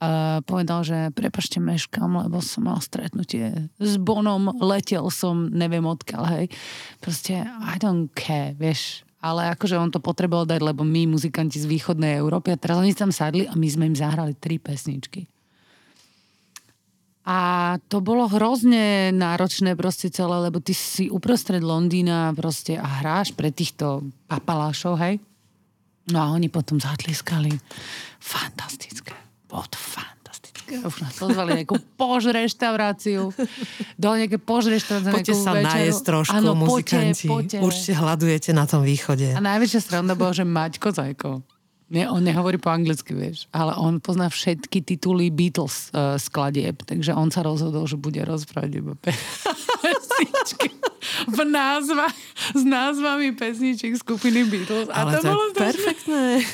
a 0.00 0.40
povedal, 0.48 0.80
že 0.80 1.12
prepašte 1.12 1.60
meškam, 1.60 2.24
lebo 2.24 2.40
som 2.40 2.64
mal 2.64 2.80
stretnutie 2.80 3.68
s 3.76 4.00
Bonom, 4.00 4.48
letel 4.56 5.04
som, 5.12 5.52
neviem 5.52 5.84
odkiaľ, 5.84 6.24
hej. 6.40 6.48
Proste, 7.04 7.44
I 7.44 7.76
don't 7.76 8.08
care, 8.16 8.56
vieš. 8.56 9.04
Ale 9.20 9.52
akože 9.52 9.76
on 9.76 9.92
to 9.92 10.00
potreboval 10.00 10.48
dať, 10.48 10.64
lebo 10.64 10.80
my, 10.80 11.12
muzikanti 11.12 11.60
z 11.60 11.68
východnej 11.68 12.16
Európy, 12.16 12.56
a 12.56 12.60
teraz 12.60 12.80
oni 12.80 12.96
tam 12.96 13.12
sadli 13.12 13.44
a 13.44 13.52
my 13.52 13.68
sme 13.68 13.84
im 13.92 13.96
zahrali 13.96 14.32
tri 14.32 14.56
pesničky. 14.56 15.28
A 17.28 17.76
to 17.92 18.00
bolo 18.00 18.24
hrozne 18.26 19.12
náročné 19.12 19.76
proste 19.76 20.08
celé, 20.08 20.40
lebo 20.40 20.58
ty 20.58 20.72
si 20.72 21.12
uprostred 21.12 21.60
Londýna 21.60 22.32
proste 22.32 22.80
a 22.80 23.04
hráš 23.04 23.36
pre 23.36 23.52
týchto 23.52 24.08
papalášov, 24.24 24.96
hej? 24.98 25.20
No 26.08 26.18
a 26.24 26.26
oni 26.32 26.48
potom 26.48 26.80
zatliskali. 26.80 27.52
Fantastické. 28.18 29.12
Bolo 29.46 29.68
to 29.68 29.76
fantastické. 29.76 30.19
Už 30.78 30.96
nás 31.02 31.14
pozvali 31.18 31.50
nejakú 31.64 31.76
pož 31.98 32.30
reštauráciu. 32.30 33.34
Do 33.98 34.08
nejaké 34.14 34.38
pož 34.38 34.70
reštaurácie. 34.70 35.10
Poďte 35.10 35.34
sa 35.34 35.50
večeru. 35.58 35.66
najesť 35.66 36.02
trošku, 36.06 36.36
Áno, 36.38 36.52
muzikanti. 36.54 37.26
Poďte, 37.26 37.58
poďte. 37.58 37.66
Určite 37.66 37.92
hľadujete 37.98 38.50
na 38.54 38.64
tom 38.70 38.86
východe. 38.86 39.34
A 39.34 39.40
najväčšia 39.42 39.80
sranda 39.82 40.14
bola, 40.14 40.30
že 40.30 40.46
Maťko 40.46 40.88
Zajko. 40.94 41.30
Nie, 41.90 42.06
on 42.06 42.22
nehovorí 42.22 42.54
po 42.54 42.70
anglicky, 42.70 43.18
vieš, 43.18 43.50
ale 43.50 43.74
on 43.74 43.98
pozná 43.98 44.30
všetky 44.30 44.78
tituly 44.86 45.26
Beatles 45.26 45.90
uh, 45.90 46.14
skladieb, 46.22 46.86
takže 46.86 47.10
on 47.18 47.34
sa 47.34 47.42
rozhodol, 47.42 47.82
že 47.90 47.98
bude 47.98 48.22
rozprávať 48.22 48.78
iba 48.78 48.94
pe- 48.94 49.10
pesničky 49.82 50.70
v 51.26 51.40
názvach, 51.50 52.14
s 52.54 52.62
názvami 52.62 53.34
pesničiek 53.34 53.98
skupiny 53.98 54.46
Beatles. 54.46 54.86
A 54.86 55.02
Ale 55.02 55.18
to, 55.18 55.26
to, 55.26 55.34
bolo 55.34 55.44
perfektné. 55.50 56.46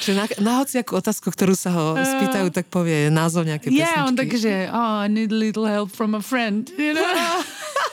Že 0.00 0.16
na, 0.16 0.24
na 0.40 0.52
hociakú 0.62 0.96
otázku, 0.98 1.30
ktorú 1.30 1.54
sa 1.54 1.70
ho 1.72 1.94
spýtajú, 1.98 2.48
tak 2.50 2.66
povie 2.72 3.12
názov 3.12 3.44
nejakej 3.46 3.70
pesničky. 3.70 3.98
Ja, 3.98 4.08
on 4.08 4.16
takže, 4.16 4.72
oh, 4.72 5.04
I 5.04 5.08
need 5.12 5.30
a 5.32 5.38
little 5.38 5.68
help 5.68 5.92
from 5.92 6.16
a 6.16 6.22
friend, 6.24 6.70
you 6.74 6.96
know? 6.96 7.04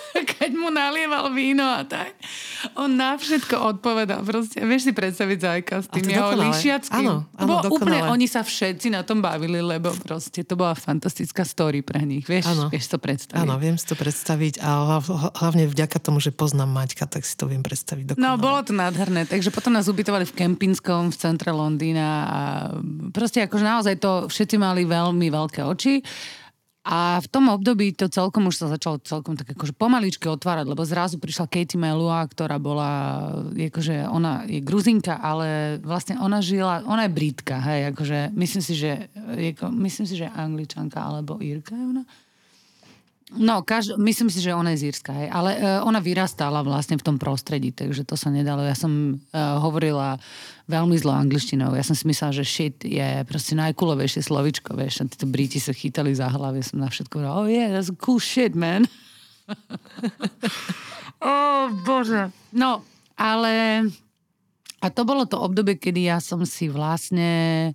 Keď 0.31 0.51
mu 0.51 0.69
nalieval 0.69 1.29
víno 1.29 1.63
a 1.63 1.81
tak. 1.81 2.15
On 2.73 2.89
na 2.89 3.13
všetko 3.13 3.55
odpovedal. 3.71 4.21
Proste, 4.21 4.59
vieš 4.61 4.85
si 4.85 4.91
predstaviť 4.91 5.37
Zajka 5.39 5.75
s 5.77 5.87
tým 5.87 6.07
jeho 6.07 6.33
lišiackým. 6.35 7.05
Áno, 7.05 7.15
To 7.29 7.45
áno, 7.45 7.53
úplne, 7.69 8.03
oni 8.05 8.25
sa 8.25 8.41
všetci 8.41 8.89
na 8.89 9.01
tom 9.01 9.19
bavili, 9.19 9.57
lebo 9.57 9.93
proste 9.99 10.41
to 10.41 10.53
bola 10.53 10.73
fantastická 10.73 11.41
story 11.41 11.79
pre 11.79 12.01
nich. 12.01 12.23
Vieš, 12.23 12.45
Áno. 12.47 12.65
vieš 12.67 12.87
to 12.87 12.97
predstaviť. 12.97 13.39
Áno, 13.39 13.55
viem 13.55 13.73
si 13.73 13.85
to 13.85 13.93
predstaviť 13.93 14.59
a 14.59 14.69
hlav- 14.97 15.09
hlavne 15.35 15.65
vďaka 15.65 15.97
tomu, 15.97 16.17
že 16.17 16.29
poznám 16.29 16.69
Maťka, 16.69 17.05
tak 17.05 17.21
si 17.21 17.33
to 17.33 17.45
viem 17.45 17.61
predstaviť 17.61 18.11
No, 18.11 18.35
dokonale. 18.35 18.39
bolo 18.39 18.59
to 18.61 18.73
nádherné. 18.73 19.21
Takže 19.23 19.49
potom 19.49 19.71
nás 19.71 19.85
ubytovali 19.85 20.23
v 20.23 20.33
Kempinskom 20.35 21.09
v 21.09 21.17
centre 21.17 21.49
Londýna 21.49 22.07
a 22.25 22.39
proste 23.09 23.41
akože 23.41 23.61
naozaj 23.61 23.95
to 23.95 24.11
všetci 24.25 24.55
mali 24.55 24.83
veľmi 24.83 25.27
veľké 25.27 25.61
oči. 25.61 26.01
A 26.89 27.21
v 27.21 27.27
tom 27.29 27.53
období 27.53 27.93
to 27.93 28.09
celkom 28.09 28.49
už 28.49 28.65
sa 28.65 28.65
začalo 28.65 28.97
celkom 29.05 29.37
tak 29.37 29.53
akože 29.53 29.77
pomaličky 29.77 30.25
otvárať, 30.25 30.73
lebo 30.73 30.81
zrazu 30.81 31.21
prišla 31.21 31.45
Katie 31.45 31.77
Melua, 31.77 32.25
ktorá 32.25 32.57
bola, 32.57 32.89
akože 33.53 34.09
ona 34.09 34.41
je 34.49 34.57
gruzinka, 34.57 35.21
ale 35.21 35.77
vlastne 35.85 36.17
ona 36.17 36.41
žila, 36.41 36.81
ona 36.89 37.05
je 37.05 37.13
britka, 37.13 37.61
hej, 37.61 37.93
akože 37.93 38.33
myslím 38.33 38.63
si, 38.65 38.73
že 38.73 39.05
myslím 39.69 40.05
si, 40.09 40.17
že 40.17 40.33
angličanka 40.33 40.97
alebo 40.97 41.37
írka 41.37 41.77
je 41.77 41.85
ona. 41.93 42.03
No, 43.29 43.61
každ- 43.61 44.01
myslím 44.01 44.33
si, 44.33 44.41
že 44.41 44.57
ona 44.57 44.73
je 44.73 44.81
z 44.81 44.85
Írska, 44.89 45.13
hej. 45.13 45.29
ale 45.29 45.53
uh, 45.61 45.85
ona 45.85 46.01
vyrastala 46.01 46.65
vlastne 46.65 46.97
v 46.97 47.05
tom 47.05 47.21
prostredí, 47.21 47.69
takže 47.69 48.01
to 48.01 48.17
sa 48.17 48.33
nedalo. 48.33 48.65
Ja 48.65 48.73
som 48.73 49.21
uh, 49.21 49.61
hovorila 49.61 50.17
veľmi 50.65 50.97
zlo 50.97 51.13
angličtinou. 51.13 51.77
Ja 51.77 51.85
som 51.85 51.93
si 51.93 52.09
myslela, 52.09 52.33
že 52.33 52.41
shit 52.41 52.81
je 52.81 53.21
proste 53.29 53.53
najkulovejšie 53.53 54.25
slovičko, 54.25 54.73
vieš. 54.73 55.05
A 55.05 55.09
títo 55.09 55.29
Briti 55.29 55.61
sa 55.61 55.77
chytali 55.77 56.09
za 56.17 56.25
hlavy. 56.25 56.65
Som 56.65 56.81
na 56.81 56.89
všetko 56.89 57.21
hovorila, 57.21 57.37
oh 57.37 57.45
yeah, 57.45 57.69
that's 57.69 57.93
cool 58.01 58.17
shit, 58.17 58.57
man. 58.57 58.89
oh, 61.21 61.69
bože. 61.85 62.33
No, 62.53 62.81
ale... 63.13 63.85
A 64.79 64.87
to 64.87 65.03
bolo 65.03 65.27
to 65.27 65.35
obdobie, 65.35 65.75
kedy 65.75 66.07
ja 66.07 66.17
som 66.23 66.41
si 66.47 66.71
vlastne... 66.71 67.73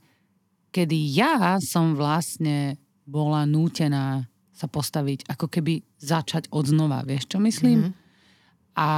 Kedy 0.75 0.99
ja 1.15 1.63
som 1.63 1.95
vlastne 1.95 2.75
bola 3.07 3.47
nútená 3.47 4.27
sa 4.55 4.71
postaviť, 4.71 5.27
ako 5.27 5.51
keby 5.51 5.83
začať 5.99 6.49
od 6.55 6.71
znova, 6.71 7.03
vieš 7.03 7.27
čo 7.27 7.43
myslím? 7.43 7.91
Mm-hmm. 7.91 8.03
A 8.79 8.91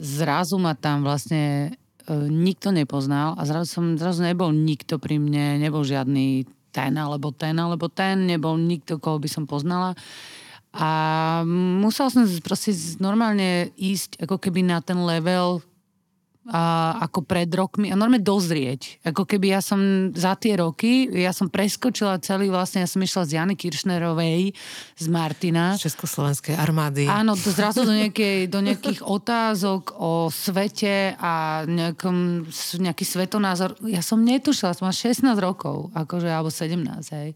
zrazu 0.00 0.56
ma 0.56 0.72
tam 0.76 1.04
vlastne 1.04 1.76
e, 2.08 2.10
nikto 2.28 2.72
nepoznal 2.72 3.36
a 3.36 3.44
zrazu, 3.44 3.68
som, 3.68 3.84
zrazu 4.00 4.24
nebol 4.24 4.52
nikto 4.52 4.96
pri 4.96 5.20
mne, 5.20 5.60
nebol 5.60 5.84
žiadny 5.84 6.48
ten 6.72 6.96
alebo 6.96 7.30
ten 7.30 7.54
alebo 7.56 7.86
ten, 7.92 8.24
nebol 8.24 8.56
nikto, 8.56 8.96
koho 8.96 9.20
by 9.20 9.28
som 9.28 9.44
poznala. 9.44 9.92
A 10.74 10.88
musel 11.46 12.10
som 12.10 12.26
proste 12.42 12.74
normálne 12.98 13.70
ísť 13.78 14.26
ako 14.26 14.42
keby 14.42 14.66
na 14.66 14.82
ten 14.82 14.98
level 14.98 15.62
a, 16.44 16.96
ako 17.08 17.24
pred 17.24 17.48
rokmi 17.48 17.88
a 17.88 17.96
normálne 17.96 18.20
dozrieť. 18.20 19.00
Ako 19.00 19.24
keby 19.24 19.56
ja 19.56 19.60
som 19.64 20.12
za 20.12 20.36
tie 20.36 20.60
roky, 20.60 21.08
ja 21.08 21.32
som 21.32 21.48
preskočila 21.48 22.20
celý 22.20 22.52
vlastne, 22.52 22.84
ja 22.84 22.88
som 22.90 23.00
išla 23.00 23.24
z 23.24 23.30
Jany 23.40 23.54
Kiršnerovej, 23.56 24.52
z 25.00 25.06
Martina. 25.08 25.72
Z 25.80 25.88
Československej 25.88 26.52
armády. 26.56 27.08
Áno, 27.08 27.32
to 27.32 27.48
zrazu 27.48 27.88
do, 27.88 27.94
nejakej, 27.96 28.52
do 28.52 28.60
nejakých 28.60 29.00
otázok 29.00 29.96
o 29.96 30.28
svete 30.28 31.16
a 31.16 31.64
nejakom, 31.64 32.44
nejaký 32.80 33.04
svetonázor. 33.08 33.80
Ja 33.88 34.04
som 34.04 34.20
netušila, 34.20 34.76
som 34.76 34.88
mala 34.88 34.96
16 34.96 35.24
rokov, 35.40 35.88
akože, 35.96 36.28
alebo 36.28 36.52
17, 36.52 36.76
hej. 37.16 37.32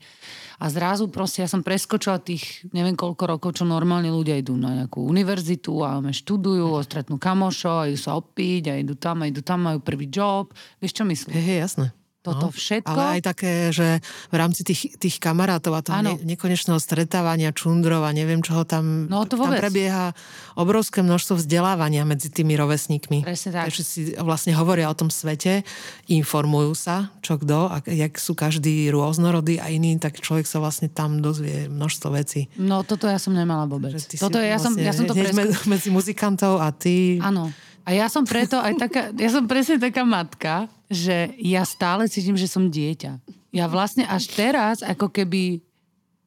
A 0.59 0.67
zrazu 0.67 1.07
proste 1.07 1.47
ja 1.47 1.49
som 1.49 1.63
preskočila 1.63 2.19
tých 2.19 2.67
neviem 2.75 2.99
koľko 2.99 3.39
rokov, 3.39 3.63
čo 3.63 3.65
normálne 3.65 4.11
ľudia 4.11 4.35
idú 4.39 4.59
na 4.59 4.83
nejakú 4.83 5.07
univerzitu 5.07 5.87
a 5.87 6.03
študujú, 6.03 6.75
stretnú 6.83 7.15
kamošo, 7.15 7.87
idú 7.87 7.99
sa 7.99 8.19
opiť 8.19 8.63
a 8.71 8.75
idú 8.75 8.99
tam 8.99 9.23
a 9.23 9.31
idú 9.31 9.39
tam, 9.39 9.71
majú 9.71 9.79
prvý 9.79 10.11
job. 10.11 10.51
Vieš, 10.83 10.99
čo 10.99 11.05
myslím? 11.07 11.35
Hej, 11.35 11.59
jasné. 11.63 11.87
Toto 12.35 12.49
všetko. 12.53 12.91
Ale 12.91 13.03
aj 13.17 13.21
také, 13.25 13.53
že 13.73 14.03
v 14.29 14.37
rámci 14.37 14.67
tých, 14.67 14.99
tých 15.01 15.17
kamarátov 15.23 15.73
a 15.73 15.81
toho 15.81 16.01
ne, 16.03 16.19
nekonečného 16.21 16.77
stretávania 16.77 17.55
čundrov 17.55 18.05
a 18.05 18.11
neviem 18.13 18.43
čoho 18.45 18.67
tam, 18.69 19.09
No, 19.09 19.25
to 19.25 19.39
tam 19.39 19.55
prebieha 19.57 20.13
obrovské 20.59 21.01
množstvo 21.01 21.39
vzdelávania 21.39 22.03
medzi 22.05 22.29
tými 22.29 22.59
rovesníkmi. 22.59 23.25
Presne 23.25 23.51
tak. 23.55 23.65
Takže 23.71 23.83
si 23.83 24.01
vlastne 24.19 24.53
hovoria 24.59 24.91
o 24.91 24.97
tom 24.97 25.09
svete, 25.09 25.63
informujú 26.11 26.75
sa, 26.75 27.15
čo 27.23 27.39
kto, 27.39 27.71
a 27.71 27.81
jak 27.85 28.19
sú 28.19 28.35
každý 28.35 28.91
rôznorodý 28.91 29.63
a 29.63 29.71
iný, 29.71 29.97
tak 29.97 30.19
človek 30.19 30.45
sa 30.45 30.59
vlastne 30.59 30.91
tam 30.91 31.23
dozvie 31.23 31.71
množstvo 31.71 32.09
vecí. 32.13 32.51
No 32.59 32.83
toto 32.83 33.07
ja 33.07 33.21
som 33.21 33.33
nemala 33.33 33.65
vôbec. 33.69 33.95
Toto 33.99 34.39
je, 34.41 34.49
ja, 34.49 34.59
som, 34.59 34.75
ja 34.75 34.91
som 34.91 35.07
to 35.07 35.15
medzi, 35.15 35.55
medzi 35.69 35.89
muzikantov 35.95 36.59
a 36.59 36.75
ty... 36.75 37.23
Áno. 37.23 37.51
A 37.89 37.97
ja 37.97 38.05
som 38.13 38.29
preto 38.29 38.61
aj 38.61 38.77
taká, 38.77 39.01
ja 39.17 39.33
som 39.33 39.49
presne 39.49 39.81
taká 39.81 40.05
matka, 40.05 40.69
že 40.93 41.33
ja 41.41 41.65
stále 41.65 42.05
cítim, 42.05 42.37
že 42.37 42.45
som 42.45 42.69
dieťa. 42.69 43.17
Ja 43.49 43.65
vlastne 43.65 44.05
až 44.05 44.29
teraz, 44.29 44.85
ako 44.85 45.09
keby, 45.09 45.65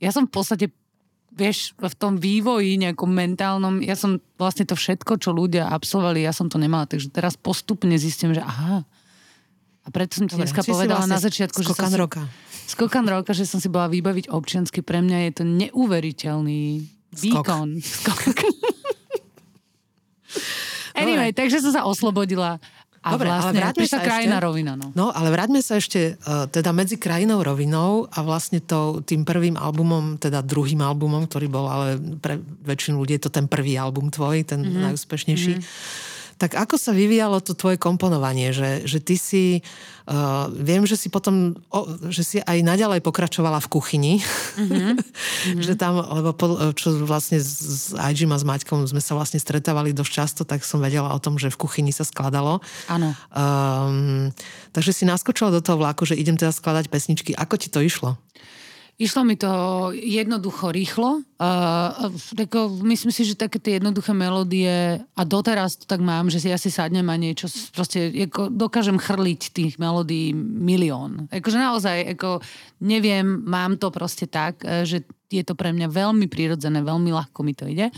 ja 0.02 0.10
som 0.10 0.26
v 0.26 0.34
podstate, 0.34 0.74
vieš, 1.30 1.78
v 1.78 1.94
tom 1.94 2.18
vývoji 2.18 2.82
nejakom 2.82 3.06
mentálnom, 3.06 3.78
ja 3.86 3.94
som 3.94 4.18
vlastne 4.42 4.66
to 4.66 4.74
všetko, 4.74 5.22
čo 5.22 5.38
ľudia 5.38 5.70
absolvovali, 5.70 6.26
ja 6.26 6.34
som 6.34 6.50
to 6.50 6.58
nemala. 6.58 6.90
Takže 6.90 7.14
teraz 7.14 7.38
postupne 7.38 7.94
zistím, 8.02 8.34
že 8.34 8.42
aha. 8.42 8.82
A 9.86 9.88
preto 9.94 10.18
som 10.18 10.26
ti 10.26 10.34
Dobre, 10.34 10.50
dneska 10.50 10.66
povedala 10.66 11.06
vlastne 11.06 11.14
na 11.14 11.22
začiatku, 11.22 11.62
že 11.62 11.70
som 11.70 11.78
skokan 11.78 11.94
si, 11.94 12.02
roka. 12.02 12.22
skokan 12.74 13.06
roka, 13.06 13.32
že 13.38 13.46
som 13.46 13.62
si 13.62 13.70
bola 13.70 13.86
vybaviť 13.86 14.34
občiansky. 14.34 14.82
Pre 14.82 14.98
mňa 14.98 15.30
je 15.30 15.32
to 15.38 15.44
neuveriteľný 15.46 16.90
Skok. 17.14 17.22
výkon. 17.22 17.68
Skok. 17.86 18.50
anyway, 21.02 21.30
takže 21.34 21.60
som 21.62 21.72
sa 21.74 21.82
oslobodila. 21.84 22.62
A 23.02 23.18
Dobre, 23.18 23.34
ale 23.34 23.42
vlastne 23.42 23.58
vráťme 23.58 23.82
prišla 23.82 23.98
sa 23.98 24.06
krajina 24.06 24.38
ešte. 24.38 24.46
rovina. 24.46 24.72
No. 24.78 24.88
No, 24.94 25.10
ale 25.10 25.34
vráťme 25.34 25.58
sa 25.66 25.82
ešte 25.82 26.22
uh, 26.22 26.46
teda 26.46 26.70
medzi 26.70 27.02
krajinou 27.02 27.42
rovinou 27.42 28.06
a 28.14 28.22
vlastne 28.22 28.62
to, 28.62 29.02
tým 29.02 29.26
prvým 29.26 29.58
albumom, 29.58 30.22
teda 30.22 30.46
druhým 30.46 30.86
albumom, 30.86 31.26
ktorý 31.26 31.50
bol, 31.50 31.66
ale 31.66 31.98
pre 32.22 32.38
väčšinu 32.62 33.02
ľudí 33.02 33.18
je 33.18 33.26
to 33.26 33.34
ten 33.34 33.50
prvý 33.50 33.74
album 33.74 34.14
tvoj, 34.14 34.46
ten 34.46 34.62
mm-hmm. 34.62 34.86
najúspešnejší. 34.86 35.54
Mm-hmm. 35.58 36.11
Tak 36.42 36.58
ako 36.58 36.74
sa 36.74 36.90
vyvíjalo 36.90 37.38
to 37.38 37.54
tvoje 37.54 37.78
komponovanie? 37.78 38.50
Že, 38.50 38.90
že 38.90 38.98
ty 38.98 39.14
si, 39.14 39.62
uh, 40.10 40.50
viem, 40.50 40.82
že 40.90 40.98
si 40.98 41.14
potom, 41.14 41.54
o, 41.70 41.86
že 42.10 42.26
si 42.26 42.38
aj 42.42 42.66
naďalej 42.66 43.06
pokračovala 43.06 43.62
v 43.62 43.70
kuchyni. 43.70 44.14
Mm-hmm. 44.58 44.92
že 45.70 45.78
tam, 45.78 46.02
lebo 46.02 46.34
po, 46.34 46.74
čo 46.74 46.98
vlastne 47.06 47.38
s, 47.38 47.94
Ajim 47.94 48.34
a 48.34 48.42
s 48.42 48.46
Maťkom 48.46 48.90
sme 48.90 48.98
sa 48.98 49.14
vlastne 49.14 49.38
stretávali 49.38 49.94
dosť 49.94 50.12
často, 50.12 50.42
tak 50.42 50.66
som 50.66 50.82
vedela 50.82 51.14
o 51.14 51.22
tom, 51.22 51.38
že 51.38 51.54
v 51.54 51.62
kuchyni 51.62 51.94
sa 51.94 52.02
skladalo. 52.02 52.58
Áno. 52.90 53.14
Um, 53.30 54.34
takže 54.74 54.98
si 54.98 55.06
naskočila 55.06 55.54
do 55.54 55.62
toho 55.62 55.78
vlaku, 55.78 56.10
že 56.10 56.18
idem 56.18 56.42
teda 56.42 56.50
skladať 56.50 56.90
pesničky. 56.90 57.38
Ako 57.38 57.62
ti 57.62 57.70
to 57.70 57.86
išlo? 57.86 58.18
Išlo 59.02 59.26
mi 59.26 59.34
to 59.34 59.50
jednoducho, 59.98 60.70
rýchlo. 60.70 61.26
Uh, 61.42 62.14
tako, 62.38 62.70
myslím 62.86 63.10
si, 63.10 63.26
že 63.26 63.34
také 63.34 63.58
tie 63.58 63.82
jednoduché 63.82 64.14
melódie, 64.14 65.02
a 65.02 65.22
doteraz 65.26 65.82
to 65.82 65.90
tak 65.90 66.06
mám, 66.06 66.30
že 66.30 66.38
si 66.38 66.54
ja 66.54 66.62
si 66.62 66.70
sadnem 66.70 67.10
a 67.10 67.18
niečo, 67.18 67.50
proste 67.74 68.14
ako, 68.14 68.54
dokážem 68.54 69.02
chrliť 69.02 69.42
tých 69.58 69.74
melódií 69.82 70.38
milión. 70.38 71.26
Akože 71.34 71.58
naozaj, 71.58 72.14
ako, 72.14 72.46
neviem, 72.86 73.42
mám 73.42 73.82
to 73.82 73.90
proste 73.90 74.30
tak, 74.30 74.62
eh, 74.62 74.86
že 74.86 75.02
je 75.34 75.42
to 75.42 75.58
pre 75.58 75.74
mňa 75.74 75.90
veľmi 75.90 76.30
prirodzené, 76.30 76.86
veľmi 76.86 77.10
ľahko 77.10 77.42
mi 77.42 77.58
to 77.58 77.66
ide. 77.66 77.90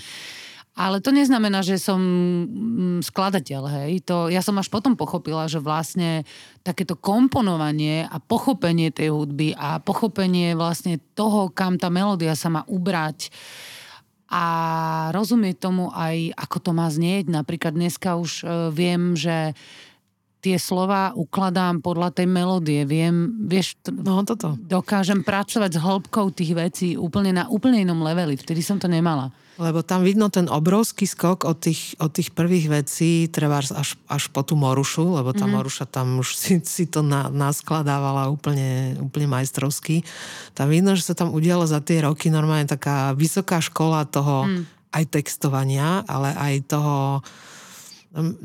Ale 0.73 1.05
to 1.05 1.13
neznamená, 1.13 1.61
že 1.61 1.77
som 1.77 2.01
mm, 2.01 3.05
skladateľ, 3.05 3.61
hej. 3.77 4.01
To, 4.09 4.25
ja 4.25 4.41
som 4.41 4.57
až 4.57 4.73
potom 4.73 4.97
pochopila, 4.97 5.45
že 5.45 5.61
vlastne 5.61 6.25
takéto 6.65 6.97
komponovanie 6.97 8.09
a 8.09 8.17
pochopenie 8.17 8.89
tej 8.89 9.13
hudby 9.13 9.53
a 9.53 9.77
pochopenie 9.77 10.57
vlastne 10.57 10.97
toho, 11.13 11.53
kam 11.53 11.77
tá 11.77 11.93
melódia 11.93 12.33
sa 12.33 12.49
má 12.49 12.65
ubrať 12.65 13.29
a 14.33 14.45
rozumieť 15.13 15.61
tomu 15.61 15.93
aj, 15.93 16.33
ako 16.41 16.57
to 16.57 16.71
má 16.73 16.89
znieť. 16.89 17.29
Napríklad 17.29 17.77
dneska 17.77 18.17
už 18.17 18.41
e, 18.41 18.45
viem, 18.73 19.13
že 19.13 19.53
tie 20.41 20.57
slova 20.57 21.13
ukladám 21.13 21.85
podľa 21.85 22.17
tej 22.17 22.27
melódie. 22.33 22.81
Viem, 22.83 23.45
vieš, 23.45 23.77
t- 23.79 23.93
No 23.93 24.25
toto. 24.25 24.57
dokážem 24.57 25.21
pracovať 25.21 25.77
s 25.77 25.79
hĺbkou 25.79 26.33
tých 26.33 26.51
vecí 26.57 26.87
úplne 26.97 27.31
na 27.31 27.45
úplne 27.45 27.85
inom 27.85 28.01
leveli. 28.01 28.33
Vtedy 28.33 28.65
som 28.65 28.81
to 28.81 28.89
nemala. 28.89 29.29
Lebo 29.61 29.85
tam 29.85 30.01
vidno 30.01 30.33
ten 30.33 30.49
obrovský 30.49 31.05
skok 31.05 31.45
od 31.45 31.61
tých, 31.61 31.93
od 32.01 32.09
tých 32.09 32.33
prvých 32.33 32.73
vecí, 32.73 33.29
treba 33.29 33.61
až, 33.61 33.93
až 34.09 34.23
po 34.33 34.41
tú 34.41 34.57
Morušu, 34.57 35.21
lebo 35.21 35.29
tá 35.29 35.45
mm-hmm. 35.45 35.53
Moruša 35.53 35.85
tam 35.85 36.17
už 36.17 36.33
si, 36.41 36.57
si 36.65 36.89
to 36.89 37.05
na, 37.05 37.29
naskladávala 37.29 38.33
úplne, 38.33 38.97
úplne 38.97 39.29
majstrovsky. 39.29 40.01
Tam 40.57 40.73
vidno, 40.73 40.97
že 40.97 41.05
sa 41.05 41.15
tam 41.17 41.29
udialo 41.29 41.69
za 41.69 41.85
tie 41.85 42.01
roky 42.01 42.33
normálne 42.33 42.65
taká 42.65 43.13
vysoká 43.13 43.61
škola 43.61 44.09
toho 44.09 44.49
mm. 44.49 44.63
aj 44.89 45.03
textovania, 45.13 46.01
ale 46.09 46.33
aj 46.33 46.53
toho 46.73 47.21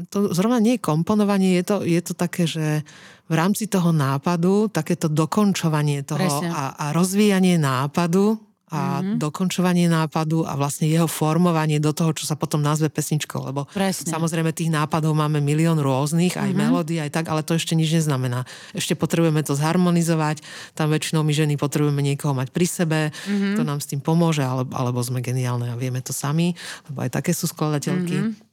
to 0.08 0.32
zrovna 0.32 0.64
nie 0.64 0.80
je 0.80 0.84
komponovanie, 0.84 1.60
je 1.60 1.64
to, 1.68 1.76
je 1.84 2.00
to 2.00 2.12
také, 2.16 2.48
že 2.48 2.80
v 3.28 3.34
rámci 3.36 3.68
toho 3.68 3.92
nápadu, 3.92 4.72
takéto 4.72 5.12
dokončovanie 5.12 6.00
toho 6.08 6.24
Presne. 6.24 6.48
a, 6.48 6.72
a 6.72 6.84
rozvíjanie 6.96 7.60
nápadu 7.60 8.47
a 8.68 9.00
mm-hmm. 9.00 9.16
dokončovanie 9.16 9.88
nápadu 9.88 10.44
a 10.44 10.54
vlastne 10.54 10.88
jeho 10.88 11.08
formovanie 11.08 11.80
do 11.80 11.96
toho, 11.96 12.12
čo 12.12 12.28
sa 12.28 12.36
potom 12.36 12.60
nazve 12.60 12.92
pesničkou, 12.92 13.40
lebo 13.48 13.64
Presne. 13.72 14.12
samozrejme 14.12 14.52
tých 14.52 14.68
nápadov 14.68 15.16
máme 15.16 15.40
milión 15.40 15.80
rôznych, 15.80 16.36
aj 16.36 16.52
mm-hmm. 16.52 16.60
melódií, 16.60 16.98
aj 17.00 17.12
tak, 17.12 17.26
ale 17.32 17.40
to 17.40 17.56
ešte 17.56 17.72
nič 17.72 17.88
neznamená. 18.02 18.44
Ešte 18.76 18.92
potrebujeme 18.92 19.40
to 19.40 19.56
zharmonizovať, 19.56 20.44
tam 20.76 20.92
väčšinou 20.92 21.24
my 21.24 21.32
ženy 21.32 21.54
potrebujeme 21.56 22.00
niekoho 22.04 22.36
mať 22.36 22.48
pri 22.52 22.66
sebe, 22.68 23.00
mm-hmm. 23.08 23.56
to 23.56 23.62
nám 23.64 23.80
s 23.80 23.88
tým 23.88 24.04
pomôže, 24.04 24.44
alebo, 24.44 24.72
alebo 24.76 25.00
sme 25.00 25.24
geniálne 25.24 25.72
a 25.72 25.80
vieme 25.80 26.04
to 26.04 26.12
sami, 26.12 26.52
lebo 26.92 27.04
aj 27.04 27.10
také 27.20 27.32
sú 27.32 27.48
skladateľky. 27.48 28.16
Mm-hmm. 28.20 28.47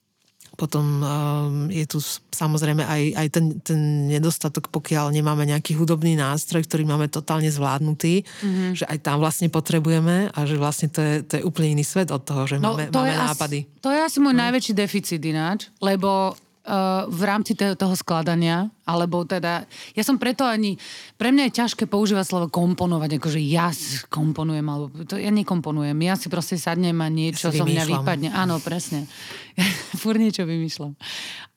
Potom 0.56 1.04
um, 1.04 1.06
je 1.68 1.86
tu 1.86 2.00
samozrejme 2.32 2.82
aj, 2.82 3.02
aj 3.16 3.28
ten, 3.30 3.46
ten 3.60 3.80
nedostatok, 4.08 4.72
pokiaľ 4.72 5.12
nemáme 5.12 5.44
nejaký 5.44 5.76
hudobný 5.76 6.16
nástroj, 6.16 6.64
ktorý 6.64 6.88
máme 6.88 7.12
totálne 7.12 7.52
zvládnutý, 7.52 8.24
mm-hmm. 8.24 8.72
že 8.80 8.86
aj 8.88 8.98
tam 9.04 9.20
vlastne 9.20 9.52
potrebujeme 9.52 10.32
a 10.32 10.40
že 10.48 10.56
vlastne 10.56 10.88
to 10.88 11.00
je, 11.04 11.14
to 11.28 11.34
je 11.40 11.44
úplne 11.44 11.76
iný 11.76 11.84
svet 11.84 12.10
od 12.10 12.24
toho, 12.24 12.48
že 12.48 12.58
máme, 12.58 12.88
máme 12.90 13.12
je 13.12 13.16
nápady. 13.16 13.60
Asi, 13.68 13.82
to 13.84 13.90
je 13.92 14.00
asi 14.00 14.18
môj 14.24 14.36
najväčší 14.36 14.74
deficit 14.74 15.22
ináč, 15.22 15.68
lebo 15.84 16.34
v 17.06 17.22
rámci 17.22 17.54
toho 17.54 17.94
skladania, 17.94 18.66
alebo 18.90 19.22
teda, 19.22 19.70
ja 19.94 20.04
som 20.04 20.18
preto 20.18 20.42
ani, 20.42 20.82
pre 21.14 21.30
mňa 21.30 21.50
je 21.50 21.58
ťažké 21.62 21.86
používať 21.86 22.26
slovo 22.26 22.48
komponovať, 22.50 23.22
akože 23.22 23.38
ja 23.38 23.70
komponujem, 24.10 24.66
alebo 24.66 25.06
to 25.06 25.22
ja 25.22 25.30
nekomponujem, 25.30 25.94
ja 26.02 26.18
si 26.18 26.26
proste 26.26 26.58
sadnem 26.58 26.98
a 27.06 27.08
niečo 27.10 27.54
Ja 27.54 27.62
zo 27.62 27.66
mňa 27.70 27.86
vypadne. 27.86 28.30
Áno, 28.34 28.58
presne. 28.58 29.06
Fúr 30.02 30.18
niečo 30.18 30.50
vymýšľam. 30.50 30.98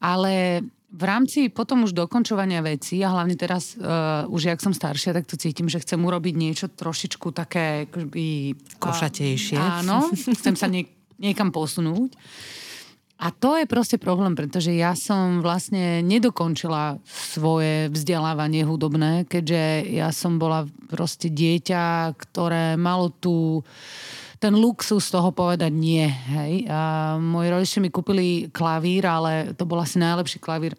Ale 0.05 0.61
v 0.89 1.03
rámci 1.05 1.49
potom 1.49 1.89
už 1.89 1.97
dokončovania 1.97 2.61
vecí 2.61 3.01
a 3.01 3.13
hlavne 3.13 3.37
teraz 3.37 3.77
uh, 3.81 4.29
už 4.29 4.53
jak 4.53 4.61
som 4.61 4.73
staršia, 4.77 5.17
tak 5.17 5.25
to 5.29 5.41
cítim, 5.41 5.73
že 5.73 5.81
chcem 5.81 6.01
urobiť 6.01 6.35
niečo 6.37 6.67
trošičku 6.69 7.33
také 7.33 7.89
akoby... 7.89 8.57
Košatejšie. 8.77 9.57
Áno, 9.57 10.09
chcem 10.13 10.57
sa 10.57 10.69
niek- 10.69 10.93
niekam 11.21 11.53
posunúť. 11.53 12.13
A 13.19 13.35
to 13.35 13.59
je 13.59 13.67
proste 13.67 13.99
problém, 13.99 14.39
pretože 14.39 14.71
ja 14.71 14.95
som 14.95 15.43
vlastne 15.43 16.07
nedokončila 16.07 17.03
svoje 17.07 17.91
vzdelávanie 17.91 18.63
hudobné, 18.63 19.27
keďže 19.27 19.91
ja 19.91 20.15
som 20.15 20.39
bola 20.39 20.71
proste 20.87 21.27
dieťa, 21.27 22.15
ktoré 22.15 22.79
malo 22.79 23.11
tú 23.11 23.67
ten 24.39 24.55
luxus 24.55 25.11
toho 25.11 25.35
povedať 25.35 25.75
nie. 25.75 26.07
Hej. 26.07 26.71
A 26.71 27.15
moji 27.19 27.49
rodičia 27.51 27.83
mi 27.83 27.91
kúpili 27.91 28.47
klavír, 28.55 29.03
ale 29.03 29.51
to 29.59 29.67
bol 29.67 29.83
asi 29.83 29.99
najlepší 29.99 30.39
klavír 30.39 30.79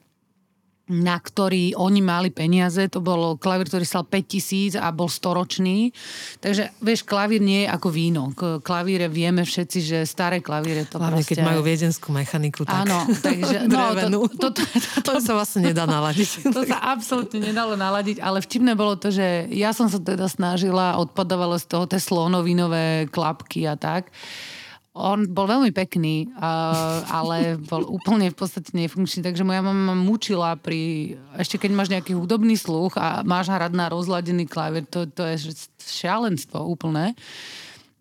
na 0.90 1.22
ktorý 1.22 1.78
oni 1.78 2.02
mali 2.02 2.34
peniaze. 2.34 2.82
To 2.90 2.98
bol 2.98 3.38
klavír, 3.38 3.70
ktorý 3.70 3.86
stal 3.86 4.10
5000 4.10 4.82
a 4.82 4.90
bol 4.90 5.06
storočný. 5.06 5.94
Takže, 6.42 6.74
vieš, 6.82 7.06
klavír 7.06 7.40
nie 7.46 7.66
je 7.66 7.68
ako 7.70 7.88
víno. 7.94 8.34
Klavíre 8.66 9.06
vieme 9.06 9.46
všetci, 9.46 9.80
že 9.86 9.98
staré 10.10 10.42
klavíre 10.42 10.90
to 10.90 10.98
Hlavne 10.98 11.22
proste... 11.22 11.38
keď 11.38 11.46
majú 11.46 11.62
viedenskú 11.62 12.10
mechaniku, 12.10 12.66
tak 12.66 12.90
Áno, 12.90 13.06
takže... 13.26 13.70
drevenú. 13.70 14.26
to, 14.34 14.50
to, 14.50 14.62
to, 14.66 15.00
to 15.06 15.12
sa 15.22 15.38
vlastne 15.38 15.70
nedá 15.70 15.86
naladiť. 15.86 16.30
to 16.56 16.66
sa 16.66 16.82
absolútne 16.90 17.38
nedalo 17.38 17.78
naladiť, 17.78 18.18
ale 18.18 18.42
vtipné 18.42 18.74
bolo 18.74 18.98
to, 18.98 19.14
že 19.14 19.46
ja 19.54 19.70
som 19.78 19.86
sa 19.88 20.02
teda 20.02 20.26
snažila, 20.26 20.98
odpadávalo 20.98 21.62
z 21.62 21.66
toho 21.70 21.86
tie 21.86 22.02
slonovinové 22.02 23.06
klapky 23.14 23.70
a 23.70 23.78
tak. 23.78 24.10
On 24.98 25.22
bol 25.30 25.46
veľmi 25.46 25.70
pekný, 25.70 26.34
ale 27.14 27.62
bol 27.62 27.86
úplne 27.86 28.34
v 28.34 28.38
podstate 28.38 28.74
nefunkčný, 28.74 29.22
takže 29.22 29.46
moja 29.46 29.62
mama 29.62 29.94
ma 29.94 29.96
mučila 29.96 30.58
pri... 30.58 31.14
Ešte 31.38 31.62
keď 31.62 31.72
máš 31.78 31.94
nejaký 31.94 32.18
hudobný 32.18 32.58
sluch 32.58 32.98
a 32.98 33.22
máš 33.22 33.54
hrať 33.54 33.70
na 33.78 33.86
rozladený 33.94 34.50
klavír, 34.50 34.90
to, 34.90 35.06
to 35.06 35.24
je 35.30 35.54
šialenstvo 35.78 36.66
úplné. 36.66 37.14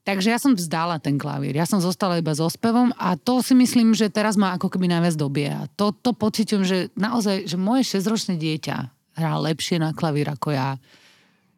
Takže 0.08 0.32
ja 0.32 0.40
som 0.40 0.56
vzdala 0.56 0.96
ten 0.96 1.20
klavír. 1.20 1.52
Ja 1.52 1.68
som 1.68 1.84
zostala 1.84 2.16
iba 2.16 2.32
so 2.32 2.48
spevom 2.48 2.96
a 2.96 3.20
to 3.20 3.44
si 3.44 3.52
myslím, 3.52 3.92
že 3.92 4.08
teraz 4.08 4.40
ma 4.40 4.56
ako 4.56 4.72
keby 4.72 4.88
najviac 4.88 5.20
dobieha. 5.20 5.68
To, 5.76 5.92
to 5.92 6.16
pociťujem, 6.16 6.64
že 6.64 6.88
naozaj, 6.96 7.44
že 7.44 7.60
moje 7.60 7.84
6-ročné 7.84 8.40
dieťa 8.40 8.76
hrá 9.20 9.32
lepšie 9.36 9.76
na 9.76 9.92
klavír 9.92 10.32
ako 10.32 10.56
ja 10.56 10.80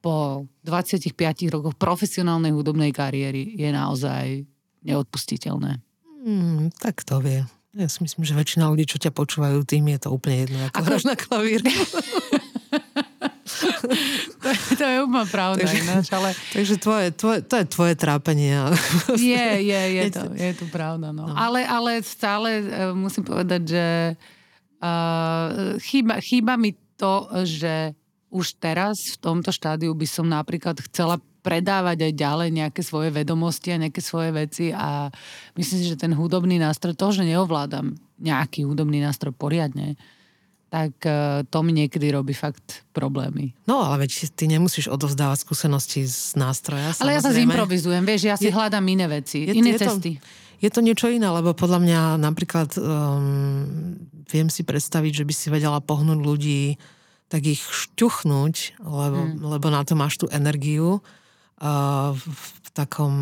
po 0.02 0.48
25 0.66 1.14
rokoch 1.52 1.78
profesionálnej 1.78 2.50
hudobnej 2.50 2.90
kariéry 2.90 3.54
je 3.54 3.70
naozaj 3.70 4.42
neodpustiteľné. 4.84 5.80
Hmm, 6.20 6.68
tak 6.80 7.00
to 7.04 7.20
vie. 7.20 7.44
Ja 7.70 7.86
si 7.86 8.02
myslím, 8.02 8.26
že 8.26 8.34
väčšina 8.34 8.66
ľudí, 8.66 8.84
čo 8.84 8.98
ťa 8.98 9.14
počúvajú, 9.14 9.62
tým 9.62 9.94
je 9.94 9.98
to 10.02 10.08
úplne 10.10 10.44
jedno, 10.44 10.58
ako, 10.66 10.74
Ako- 10.74 10.86
hráš 10.90 11.04
na 11.06 11.16
klavír. 11.16 11.60
To, 14.40 14.48
to 14.78 14.84
je 14.86 14.98
úplná 15.02 15.26
pravda 15.26 15.66
Takže- 15.66 15.82
ináč, 15.82 16.06
ale 16.14 16.32
Takže 16.54 16.74
tvoje, 16.78 17.06
tvoje, 17.12 17.38
to 17.44 17.54
je 17.60 17.66
tvoje 17.66 17.94
trápenie. 17.98 18.56
je, 19.18 19.46
je, 19.60 19.80
je 20.00 20.04
to, 20.14 20.22
je 20.48 20.52
to 20.54 20.64
pravda. 20.70 21.10
No. 21.10 21.28
Ale, 21.34 21.66
ale 21.66 22.00
stále 22.00 22.62
e, 22.62 22.94
musím 22.94 23.26
povedať, 23.26 23.62
že 23.66 23.84
Uh, 24.80 25.76
chýba, 25.76 26.24
chýba 26.24 26.56
mi 26.56 26.72
to, 26.96 27.28
že 27.44 27.92
už 28.32 28.56
teraz 28.56 29.12
v 29.12 29.16
tomto 29.20 29.52
štádiu 29.52 29.92
by 29.92 30.08
som 30.08 30.24
napríklad 30.24 30.80
chcela 30.88 31.20
predávať 31.40 32.08
aj 32.08 32.12
ďalej 32.14 32.48
nejaké 32.52 32.80
svoje 32.84 33.10
vedomosti 33.10 33.72
a 33.72 33.80
nejaké 33.80 34.00
svoje 34.04 34.30
veci 34.32 34.66
a 34.70 35.08
myslím 35.56 35.78
si, 35.80 35.86
že 35.88 36.00
ten 36.00 36.12
hudobný 36.12 36.60
nástroj, 36.60 36.96
to, 36.96 37.10
že 37.10 37.24
neovládam 37.24 37.96
nejaký 38.20 38.68
hudobný 38.68 39.00
nástroj 39.00 39.32
poriadne, 39.32 39.96
tak 40.70 40.94
uh, 41.02 41.42
to 41.50 41.58
mi 41.66 41.74
niekedy 41.74 42.14
robí 42.14 42.30
fakt 42.30 42.86
problémy. 42.94 43.56
No 43.66 43.82
ale 43.82 44.06
veď 44.06 44.30
ty 44.36 44.46
nemusíš 44.46 44.86
odovzdávať 44.86 45.42
skúsenosti 45.42 46.06
z 46.06 46.38
nástroja. 46.38 46.94
Ale 47.02 47.18
ja 47.18 47.20
sa 47.24 47.34
zimprovizujem, 47.34 48.06
vieš, 48.06 48.30
ja 48.30 48.36
si 48.38 48.48
je, 48.48 48.54
hľadám 48.54 48.86
iné 48.86 49.10
veci, 49.10 49.50
je, 49.50 49.58
iné 49.58 49.74
je 49.74 49.82
cesty. 49.82 50.10
To, 50.20 50.48
je 50.60 50.68
to 50.70 50.80
niečo 50.84 51.08
iné, 51.10 51.26
lebo 51.26 51.56
podľa 51.56 51.80
mňa 51.82 52.00
napríklad 52.22 52.76
um, 52.76 53.96
viem 54.30 54.52
si 54.52 54.62
predstaviť, 54.62 55.24
že 55.24 55.26
by 55.26 55.34
si 55.34 55.46
vedela 55.48 55.80
pohnúť 55.82 56.20
ľudí, 56.20 56.78
tak 57.32 57.46
ich 57.46 57.62
šťuchnúť, 57.64 58.82
lebo, 58.82 59.18
hmm. 59.26 59.42
lebo 59.56 59.66
na 59.72 59.82
to 59.82 59.98
máš 59.98 60.20
tú 60.20 60.26
energiu 60.28 61.00
v, 61.60 62.24
takom 62.70 63.14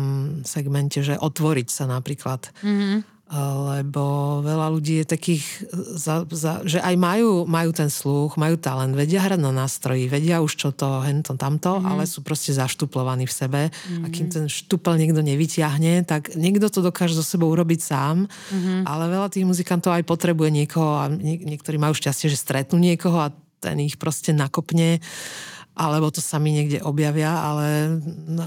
segmente, 0.45 1.01
že 1.01 1.17
otvoriť 1.19 1.67
sa 1.67 1.89
napríklad. 1.89 2.53
Mm-hmm 2.63 3.19
lebo 3.29 4.41
veľa 4.41 4.73
ľudí 4.73 5.05
je 5.05 5.05
takých, 5.05 5.45
za, 5.93 6.25
za, 6.33 6.65
že 6.65 6.81
aj 6.81 6.97
majú, 6.97 7.45
majú 7.45 7.69
ten 7.69 7.85
sluch, 7.85 8.41
majú 8.41 8.57
talent, 8.57 8.97
vedia 8.97 9.21
hrať 9.21 9.37
na 9.37 9.53
nástroji, 9.53 10.09
vedia 10.09 10.41
už 10.41 10.57
čo 10.57 10.69
to, 10.73 11.05
hento, 11.05 11.37
tamto, 11.37 11.77
mm-hmm. 11.77 11.89
ale 11.93 12.09
sú 12.09 12.25
proste 12.25 12.57
zaštuplovaní 12.57 13.29
v 13.29 13.33
sebe. 13.33 13.61
Mm-hmm. 13.69 14.01
A 14.01 14.05
kým 14.09 14.27
ten 14.33 14.45
štupel 14.49 14.97
niekto 14.97 15.21
nevyťahne, 15.21 16.09
tak 16.09 16.33
niekto 16.33 16.73
to 16.73 16.81
dokáže 16.81 17.13
so 17.13 17.21
sebou 17.21 17.53
urobiť 17.53 17.79
sám, 17.85 18.25
mm-hmm. 18.25 18.89
ale 18.89 19.13
veľa 19.13 19.29
tých 19.29 19.45
muzikantov 19.45 19.93
aj 19.93 20.09
potrebuje 20.09 20.49
niekoho 20.49 20.97
a 20.97 21.05
nie, 21.13 21.37
niektorí 21.37 21.77
majú 21.77 21.93
šťastie, 21.93 22.33
že 22.33 22.37
stretnú 22.41 22.81
niekoho 22.81 23.29
a 23.29 23.33
ten 23.61 23.77
ich 23.77 24.01
proste 24.01 24.33
nakopne 24.33 25.03
alebo 25.79 26.11
to 26.11 26.19
sami 26.19 26.51
niekde 26.51 26.83
objavia, 26.83 27.31
ale 27.31 27.95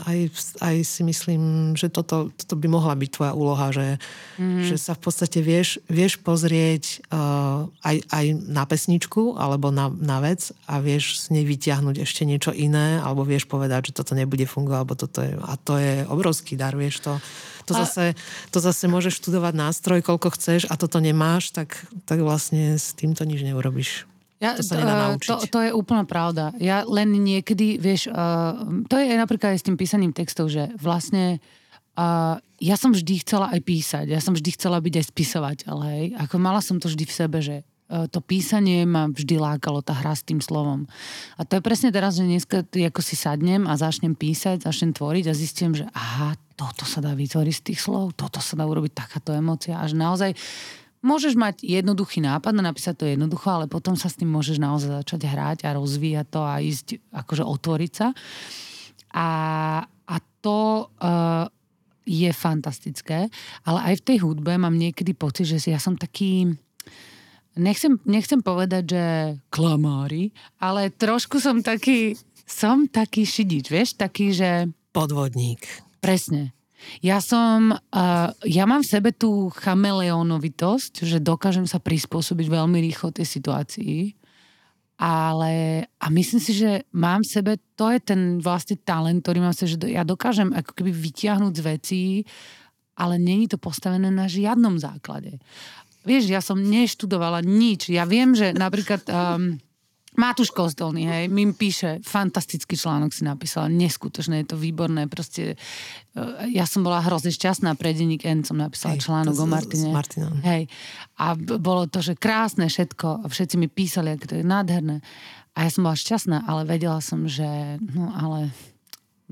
aj, 0.04 0.18
aj 0.60 0.76
si 0.84 1.00
myslím, 1.00 1.72
že 1.72 1.88
toto, 1.88 2.28
toto 2.36 2.54
by 2.60 2.68
mohla 2.68 2.92
byť 2.92 3.08
tvoja 3.08 3.32
úloha, 3.32 3.72
že, 3.72 3.96
mm. 4.36 4.68
že 4.68 4.76
sa 4.76 4.92
v 4.92 5.00
podstate 5.08 5.40
vieš, 5.40 5.80
vieš 5.88 6.20
pozrieť 6.20 7.00
uh, 7.08 7.72
aj, 7.88 8.04
aj 8.12 8.26
na 8.52 8.68
pesničku 8.68 9.40
alebo 9.40 9.72
na, 9.72 9.88
na 9.88 10.20
vec 10.20 10.52
a 10.68 10.84
vieš 10.84 11.24
z 11.24 11.40
nej 11.40 11.48
vyťahnuť 11.48 12.04
ešte 12.04 12.28
niečo 12.28 12.52
iné, 12.52 13.00
alebo 13.00 13.24
vieš 13.24 13.48
povedať, 13.48 13.88
že 13.88 14.04
toto 14.04 14.12
nebude 14.12 14.44
fungovať, 14.44 14.76
alebo 14.76 14.94
toto 14.94 15.24
je, 15.24 15.32
a 15.32 15.54
to 15.56 15.80
je 15.80 16.04
obrovský 16.12 16.60
dar, 16.60 16.76
vieš 16.76 17.00
to. 17.00 17.16
To 17.70 17.78
zase, 17.78 18.18
to 18.50 18.58
zase 18.58 18.90
môžeš 18.90 19.22
študovať 19.22 19.54
nástroj, 19.54 20.02
koľko 20.02 20.34
chceš 20.34 20.66
a 20.66 20.74
toto 20.74 20.98
nemáš, 20.98 21.54
tak, 21.54 21.78
tak 22.04 22.20
vlastne 22.20 22.74
s 22.74 22.92
týmto 22.92 23.22
nič 23.22 23.46
neurobiš. 23.46 24.11
Ja, 24.42 24.58
to 24.58 24.66
sa 24.66 24.74
nedá 24.74 24.94
eh, 24.98 25.02
naučiť. 25.06 25.30
To, 25.30 25.36
to 25.46 25.58
je 25.62 25.70
úplná 25.70 26.02
pravda. 26.02 26.50
Ja 26.58 26.82
len 26.82 27.14
niekedy, 27.14 27.78
vieš, 27.78 28.10
uh, 28.10 28.58
to 28.90 28.98
je 28.98 29.14
napríklad 29.14 29.54
aj 29.54 29.62
s 29.62 29.66
tým 29.70 29.78
písaním 29.78 30.10
textov, 30.10 30.50
že 30.50 30.74
vlastne 30.82 31.38
uh, 31.94 32.42
ja 32.58 32.74
som 32.74 32.90
vždy 32.90 33.22
chcela 33.22 33.54
aj 33.54 33.60
písať, 33.62 34.10
ja 34.10 34.18
som 34.18 34.34
vždy 34.34 34.50
chcela 34.58 34.82
byť 34.82 34.94
aj 34.98 35.06
spisovateľ, 35.14 35.74
hej. 35.94 36.04
Ako 36.18 36.42
mala 36.42 36.58
som 36.58 36.82
to 36.82 36.90
vždy 36.90 37.06
v 37.06 37.14
sebe, 37.14 37.38
že 37.38 37.62
uh, 37.62 38.10
to 38.10 38.18
písanie 38.18 38.82
ma 38.82 39.06
vždy 39.06 39.38
lákalo, 39.38 39.78
tá 39.78 39.94
hra 39.94 40.18
s 40.18 40.26
tým 40.26 40.42
slovom. 40.42 40.90
A 41.38 41.46
to 41.46 41.62
je 41.62 41.62
presne 41.62 41.94
teraz, 41.94 42.18
že 42.18 42.26
dneska 42.26 42.66
ako 42.66 42.98
si 42.98 43.14
sadnem 43.14 43.70
a 43.70 43.78
začnem 43.78 44.18
písať, 44.18 44.66
začnem 44.66 44.90
tvoriť 44.90 45.30
a 45.30 45.38
zistím, 45.38 45.78
že 45.78 45.86
aha, 45.94 46.34
toto 46.58 46.82
sa 46.82 46.98
dá 46.98 47.14
vytvoriť 47.14 47.54
z 47.54 47.62
tých 47.70 47.78
slov, 47.78 48.18
toto 48.18 48.42
sa 48.42 48.58
dá 48.58 48.66
urobiť 48.66 48.90
takáto 49.06 49.30
emocia, 49.30 49.78
až 49.78 49.94
naozaj 49.94 50.34
Môžeš 51.02 51.34
mať 51.34 51.66
jednoduchý 51.66 52.22
nápad 52.22 52.54
a 52.54 52.62
napísať 52.62 52.94
to 52.94 53.04
jednoducho, 53.10 53.50
ale 53.50 53.66
potom 53.66 53.98
sa 53.98 54.06
s 54.06 54.14
tým 54.14 54.30
môžeš 54.30 54.62
naozaj 54.62 55.02
začať 55.02 55.26
hrať 55.26 55.58
a 55.66 55.74
rozvíjať 55.74 56.26
to 56.30 56.40
a 56.46 56.62
ísť, 56.62 57.02
akože 57.10 57.42
otvoriť 57.42 57.92
sa. 57.92 58.14
A, 59.10 59.28
a 59.82 60.16
to 60.38 60.86
uh, 60.86 61.50
je 62.06 62.30
fantastické, 62.30 63.26
ale 63.66 63.78
aj 63.92 63.94
v 63.98 64.06
tej 64.06 64.18
hudbe 64.22 64.54
mám 64.54 64.78
niekedy 64.78 65.10
pocit, 65.10 65.50
že 65.50 65.58
ja 65.74 65.82
som 65.82 65.98
taký, 65.98 66.54
nechcem, 67.58 67.98
nechcem 68.06 68.38
povedať, 68.38 68.84
že 68.86 69.04
klamári, 69.50 70.30
ale 70.62 70.94
trošku 70.94 71.42
som 71.42 71.66
taký, 71.66 72.14
som 72.46 72.86
taký 72.86 73.26
šidič, 73.26 73.66
vieš, 73.70 73.98
taký, 73.98 74.30
že... 74.30 74.70
Podvodník. 74.94 75.66
Presne. 75.98 76.54
Ja 77.02 77.18
som, 77.18 77.74
uh, 77.74 78.28
ja 78.46 78.64
mám 78.66 78.82
v 78.82 78.92
sebe 78.92 79.10
tú 79.14 79.50
chameleonovitosť, 79.54 81.06
že 81.06 81.18
dokážem 81.22 81.66
sa 81.66 81.82
prispôsobiť 81.82 82.46
veľmi 82.46 82.78
rýchlo 82.82 83.14
tej 83.14 83.26
situácii, 83.26 84.14
ale 85.02 85.82
a 85.98 86.06
myslím 86.14 86.38
si, 86.38 86.52
že 86.54 86.86
mám 86.94 87.26
v 87.26 87.32
sebe, 87.32 87.52
to 87.74 87.90
je 87.90 87.98
ten 87.98 88.38
vlastne 88.38 88.78
talent, 88.78 89.26
ktorý 89.26 89.42
mám 89.42 89.50
v 89.50 89.58
sebe, 89.58 89.70
že 89.74 89.78
ja 89.90 90.06
dokážem 90.06 90.54
ako 90.54 90.78
keby 90.78 90.94
vytiahnuť 90.94 91.52
z 91.58 91.62
vecí, 91.66 92.02
ale 92.94 93.18
není 93.18 93.50
to 93.50 93.58
postavené 93.58 94.12
na 94.14 94.30
žiadnom 94.30 94.78
základe. 94.78 95.42
Vieš, 96.06 96.30
ja 96.30 96.38
som 96.38 96.58
neštudovala 96.58 97.42
nič. 97.42 97.90
Ja 97.90 98.06
viem, 98.06 98.34
že 98.34 98.54
napríklad... 98.54 99.02
Um, 99.10 99.58
Matúš 100.12 100.52
Kostolný, 100.52 101.08
hej, 101.08 101.32
mi 101.32 101.48
píše, 101.56 102.04
fantastický 102.04 102.76
článok 102.76 103.16
si 103.16 103.24
napísala, 103.24 103.72
neskutočné, 103.72 104.44
je 104.44 104.52
to 104.52 104.56
výborné, 104.60 105.08
proste 105.08 105.56
uh, 105.56 106.44
ja 106.52 106.68
som 106.68 106.84
bola 106.84 107.00
hrozne 107.00 107.32
šťastná, 107.32 107.72
pre 107.80 107.96
denník 107.96 108.28
N 108.28 108.44
som 108.44 108.60
napísala 108.60 109.00
hej, 109.00 109.08
článok 109.08 109.34
o 109.40 109.46
Martine. 109.48 109.88
Hej, 110.44 110.68
a 111.16 111.32
bolo 111.36 111.88
to, 111.88 112.04
že 112.04 112.20
krásne 112.20 112.68
všetko, 112.68 113.24
a 113.24 113.26
všetci 113.28 113.56
mi 113.56 113.72
písali, 113.72 114.12
ako 114.12 114.24
to 114.28 114.34
je 114.36 114.44
nádherné. 114.44 115.00
A 115.56 115.64
ja 115.64 115.70
som 115.72 115.84
bola 115.84 115.96
šťastná, 115.96 116.44
ale 116.44 116.68
vedela 116.68 117.00
som, 117.00 117.24
že 117.24 117.80
no 117.80 118.12
ale 118.12 118.52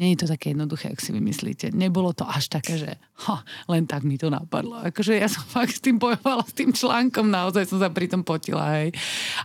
nie 0.00 0.16
je 0.16 0.24
to 0.24 0.32
také 0.32 0.56
jednoduché, 0.56 0.88
ak 0.88 1.04
si 1.04 1.12
vymyslíte. 1.12 1.76
Nebolo 1.76 2.16
to 2.16 2.24
až 2.24 2.48
také, 2.48 2.80
že 2.80 2.96
ha, 3.28 3.44
len 3.68 3.84
tak 3.84 4.08
mi 4.08 4.16
to 4.16 4.32
napadlo. 4.32 4.80
Akože 4.80 5.20
ja 5.20 5.28
som 5.28 5.44
fakt 5.60 5.76
s 5.76 5.84
tým 5.84 6.00
bojovala, 6.00 6.40
s 6.48 6.56
tým 6.56 6.72
článkom, 6.72 7.28
naozaj 7.28 7.68
som 7.68 7.76
sa 7.76 7.92
pri 7.92 8.08
tom 8.08 8.24
potila, 8.24 8.80
hej. 8.80 8.96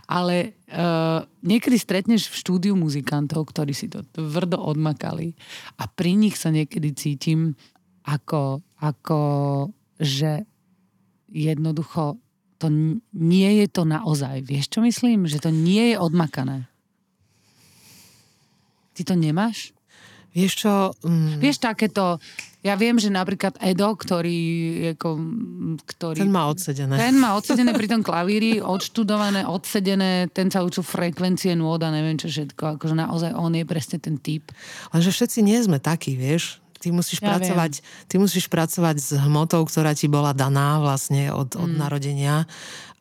Ale 0.08 0.56
uh, 0.72 1.20
niekedy 1.44 1.76
stretneš 1.76 2.32
v 2.32 2.40
štúdiu 2.40 2.72
muzikantov, 2.72 3.52
ktorí 3.52 3.76
si 3.76 3.92
to 3.92 4.00
tvrdo 4.16 4.56
odmakali 4.56 5.36
a 5.76 5.84
pri 5.84 6.16
nich 6.16 6.40
sa 6.40 6.48
niekedy 6.48 6.96
cítim 6.96 7.52
ako, 8.08 8.64
ako 8.80 9.20
že 10.00 10.48
jednoducho 11.28 12.16
to 12.56 12.72
nie 13.12 13.60
je 13.60 13.66
to 13.68 13.84
naozaj. 13.84 14.40
Vieš, 14.40 14.72
čo 14.72 14.80
myslím? 14.80 15.28
Že 15.28 15.38
to 15.44 15.50
nie 15.52 15.92
je 15.92 15.96
odmakané. 16.00 16.64
Ty 18.96 19.12
to 19.12 19.14
nemáš? 19.20 19.75
Vieš 20.36 20.52
čo? 20.60 20.92
Mm. 21.00 21.40
Vieš 21.40 21.64
takéto, 21.64 22.20
ja 22.60 22.76
viem, 22.76 23.00
že 23.00 23.08
napríklad 23.08 23.56
Edo, 23.56 23.96
ktorý, 23.96 24.36
ako, 24.92 25.08
ktorý... 25.88 26.20
Ten 26.20 26.28
má 26.28 26.44
odsedené. 26.52 26.92
Ten 27.00 27.16
má 27.16 27.32
odsedené 27.32 27.72
pri 27.72 27.88
tom 27.88 28.04
klavíri, 28.04 28.60
odštudované, 28.60 29.48
odsedené, 29.48 30.28
ten 30.28 30.52
sa 30.52 30.60
učil 30.60 30.84
frekvencie 30.84 31.56
nôd 31.56 31.80
a 31.80 31.88
neviem 31.88 32.20
čo 32.20 32.28
všetko. 32.28 32.76
Akože 32.76 32.92
naozaj 32.92 33.32
on 33.32 33.56
je 33.56 33.64
presne 33.64 33.96
ten 33.96 34.20
typ. 34.20 34.52
Lenže 34.92 35.08
všetci 35.08 35.40
nie 35.40 35.56
sme 35.64 35.80
takí, 35.80 36.12
vieš? 36.12 36.60
Ty 36.76 36.92
musíš, 36.92 37.24
ja 37.24 37.32
pracovať, 37.32 37.80
ty 38.04 38.14
musíš 38.20 38.52
pracovať 38.52 38.96
s 39.00 39.10
hmotou, 39.16 39.64
ktorá 39.64 39.96
ti 39.96 40.12
bola 40.12 40.36
daná 40.36 40.76
vlastne 40.76 41.32
od, 41.32 41.56
od 41.56 41.72
mm. 41.72 41.80
narodenia 41.80 42.44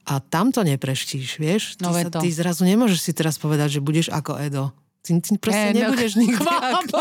a 0.07 0.21
tam 0.21 0.53
to 0.53 0.61
nepreštíš, 0.61 1.41
vieš? 1.41 1.63
Ty, 1.81 1.83
no 1.83 1.91
sa, 1.91 2.07
ty 2.21 2.29
zrazu 2.31 2.63
nemôžeš 2.63 2.99
si 3.01 3.11
teraz 3.11 3.41
povedať, 3.41 3.77
že 3.77 3.83
budeš 3.83 4.07
ako 4.13 4.37
Edo. 4.39 4.71
Ty, 5.05 5.21
ty 5.21 5.37
proste 5.37 5.69
hey, 5.69 5.77
nebudeš 5.77 6.17
no, 6.17 6.21
nikdy 6.25 6.41
ako... 6.49 6.97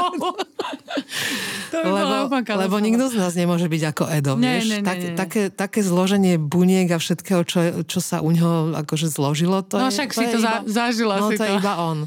lebo, 1.88 2.16
lebo 2.36 2.76
nikto 2.76 3.08
z 3.08 3.16
nás 3.16 3.32
nemôže 3.32 3.64
byť 3.64 3.82
ako 3.96 4.04
Edo, 4.12 4.36
ne, 4.36 4.60
vieš? 4.60 4.64
Ne, 4.68 4.76
ne, 4.76 4.84
tak, 4.84 4.98
ne. 5.00 5.16
Také, 5.16 5.42
také 5.48 5.80
zloženie 5.80 6.36
buniek 6.36 6.84
a 6.92 7.00
všetkého, 7.00 7.48
čo, 7.48 7.80
čo 7.88 8.04
sa 8.04 8.20
u 8.20 8.28
neho 8.28 8.76
akože 8.76 9.08
zložilo, 9.08 9.64
to 9.64 9.80
no, 9.80 9.88
je... 9.88 9.96
však 9.96 10.10
to 10.12 10.20
si 10.20 10.24
to 10.36 10.38
iba, 10.44 10.60
zažila 10.68 11.16
no, 11.16 11.32
si 11.32 11.40
to. 11.40 11.48
je 11.48 11.50
iba 11.56 11.72
on. 11.80 12.04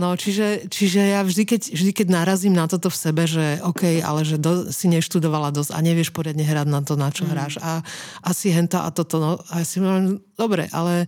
No, 0.00 0.16
čiže, 0.16 0.66
čiže 0.72 0.98
ja 1.12 1.20
vždy 1.20 1.42
keď, 1.44 1.60
vždy, 1.76 1.90
keď 1.92 2.06
narazím 2.08 2.56
na 2.56 2.64
toto 2.64 2.88
v 2.88 2.96
sebe, 2.96 3.28
že 3.28 3.60
OK, 3.60 4.00
ale 4.00 4.24
že 4.24 4.40
do, 4.40 4.72
si 4.72 4.88
neštudovala 4.88 5.52
dosť 5.52 5.76
a 5.76 5.78
nevieš 5.84 6.10
poriadne 6.10 6.42
hrať 6.42 6.66
na 6.72 6.80
to, 6.80 6.96
na 6.96 7.12
čo 7.12 7.22
mm. 7.22 7.30
hráš 7.30 7.54
a 7.60 7.84
asi 8.24 8.48
henta 8.48 8.82
a 8.82 8.90
toto, 8.90 9.20
no, 9.20 9.32
a 9.52 9.60
si 9.62 9.78
dobre, 10.34 10.72
ale 10.72 11.04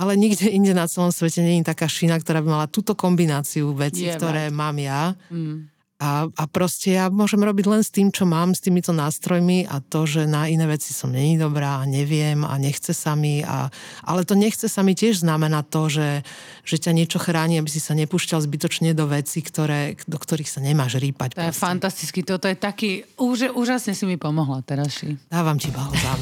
ale 0.00 0.16
nikde 0.16 0.48
inde 0.48 0.72
na 0.72 0.88
celom 0.88 1.12
svete 1.12 1.44
nie 1.44 1.60
je 1.60 1.68
taká 1.68 1.84
šina, 1.84 2.16
ktorá 2.16 2.40
by 2.40 2.48
mala 2.48 2.66
túto 2.72 2.96
kombináciu 2.96 3.76
vecí, 3.76 4.08
je, 4.08 4.16
ktoré 4.16 4.48
mať. 4.48 4.56
mám 4.56 4.76
ja. 4.80 5.02
Mm. 5.28 5.68
A, 6.00 6.24
a 6.32 6.44
proste 6.48 6.96
ja 6.96 7.12
môžem 7.12 7.44
robiť 7.44 7.66
len 7.68 7.84
s 7.84 7.92
tým, 7.92 8.08
čo 8.08 8.24
mám, 8.24 8.56
s 8.56 8.64
týmito 8.64 8.88
nástrojmi 8.88 9.68
a 9.68 9.84
to, 9.84 10.08
že 10.08 10.24
na 10.24 10.48
iné 10.48 10.64
veci 10.64 10.96
som 10.96 11.12
není 11.12 11.36
dobrá 11.36 11.84
a 11.84 11.84
neviem 11.84 12.40
a 12.40 12.56
nechce 12.56 12.96
sa 12.96 13.12
mi. 13.12 13.44
A, 13.44 13.68
ale 14.08 14.24
to 14.24 14.32
nechce 14.32 14.64
sa 14.64 14.80
mi 14.80 14.96
tiež 14.96 15.20
znamená 15.20 15.60
to, 15.60 15.92
že, 15.92 16.24
že 16.64 16.80
ťa 16.80 16.96
niečo 16.96 17.20
chráni, 17.20 17.60
aby 17.60 17.68
si 17.68 17.84
sa 17.84 17.92
nepúšťal 17.92 18.40
zbytočne 18.40 18.96
do 18.96 19.12
veci, 19.12 19.44
ktoré, 19.44 20.00
do 20.08 20.16
ktorých 20.16 20.48
sa 20.48 20.64
nemáš 20.64 20.96
rýpať. 20.96 21.36
To 21.36 21.44
proste. 21.44 21.52
je 21.52 21.60
fantasticky, 21.68 22.20
toto 22.24 22.48
je 22.48 22.56
taký, 22.56 23.04
už, 23.20 23.52
úžasne 23.52 23.92
si 23.92 24.08
mi 24.08 24.16
pomohla 24.16 24.64
teraz. 24.64 25.04
Dávam 25.28 25.60
ti 25.60 25.68
balzám. 25.68 26.16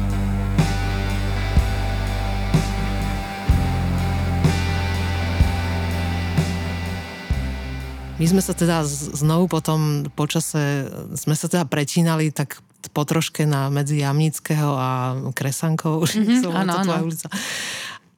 My 8.19 8.27
sme 8.27 8.43
sa 8.43 8.51
teda 8.51 8.83
znovu 9.15 9.47
potom 9.47 10.11
počase, 10.19 10.91
sme 11.15 11.39
sa 11.39 11.47
teda 11.47 11.63
pretínali 11.71 12.35
tak 12.35 12.59
po 12.91 13.07
troške 13.07 13.47
na 13.47 13.71
medzi 13.71 14.03
Jamnického 14.03 14.75
a 14.75 14.91
Kresankou, 15.31 16.03
mm-hmm, 16.03 16.39
som 16.43 16.51
áno, 16.51 16.83
áno. 16.83 17.07
ulica. 17.07 17.31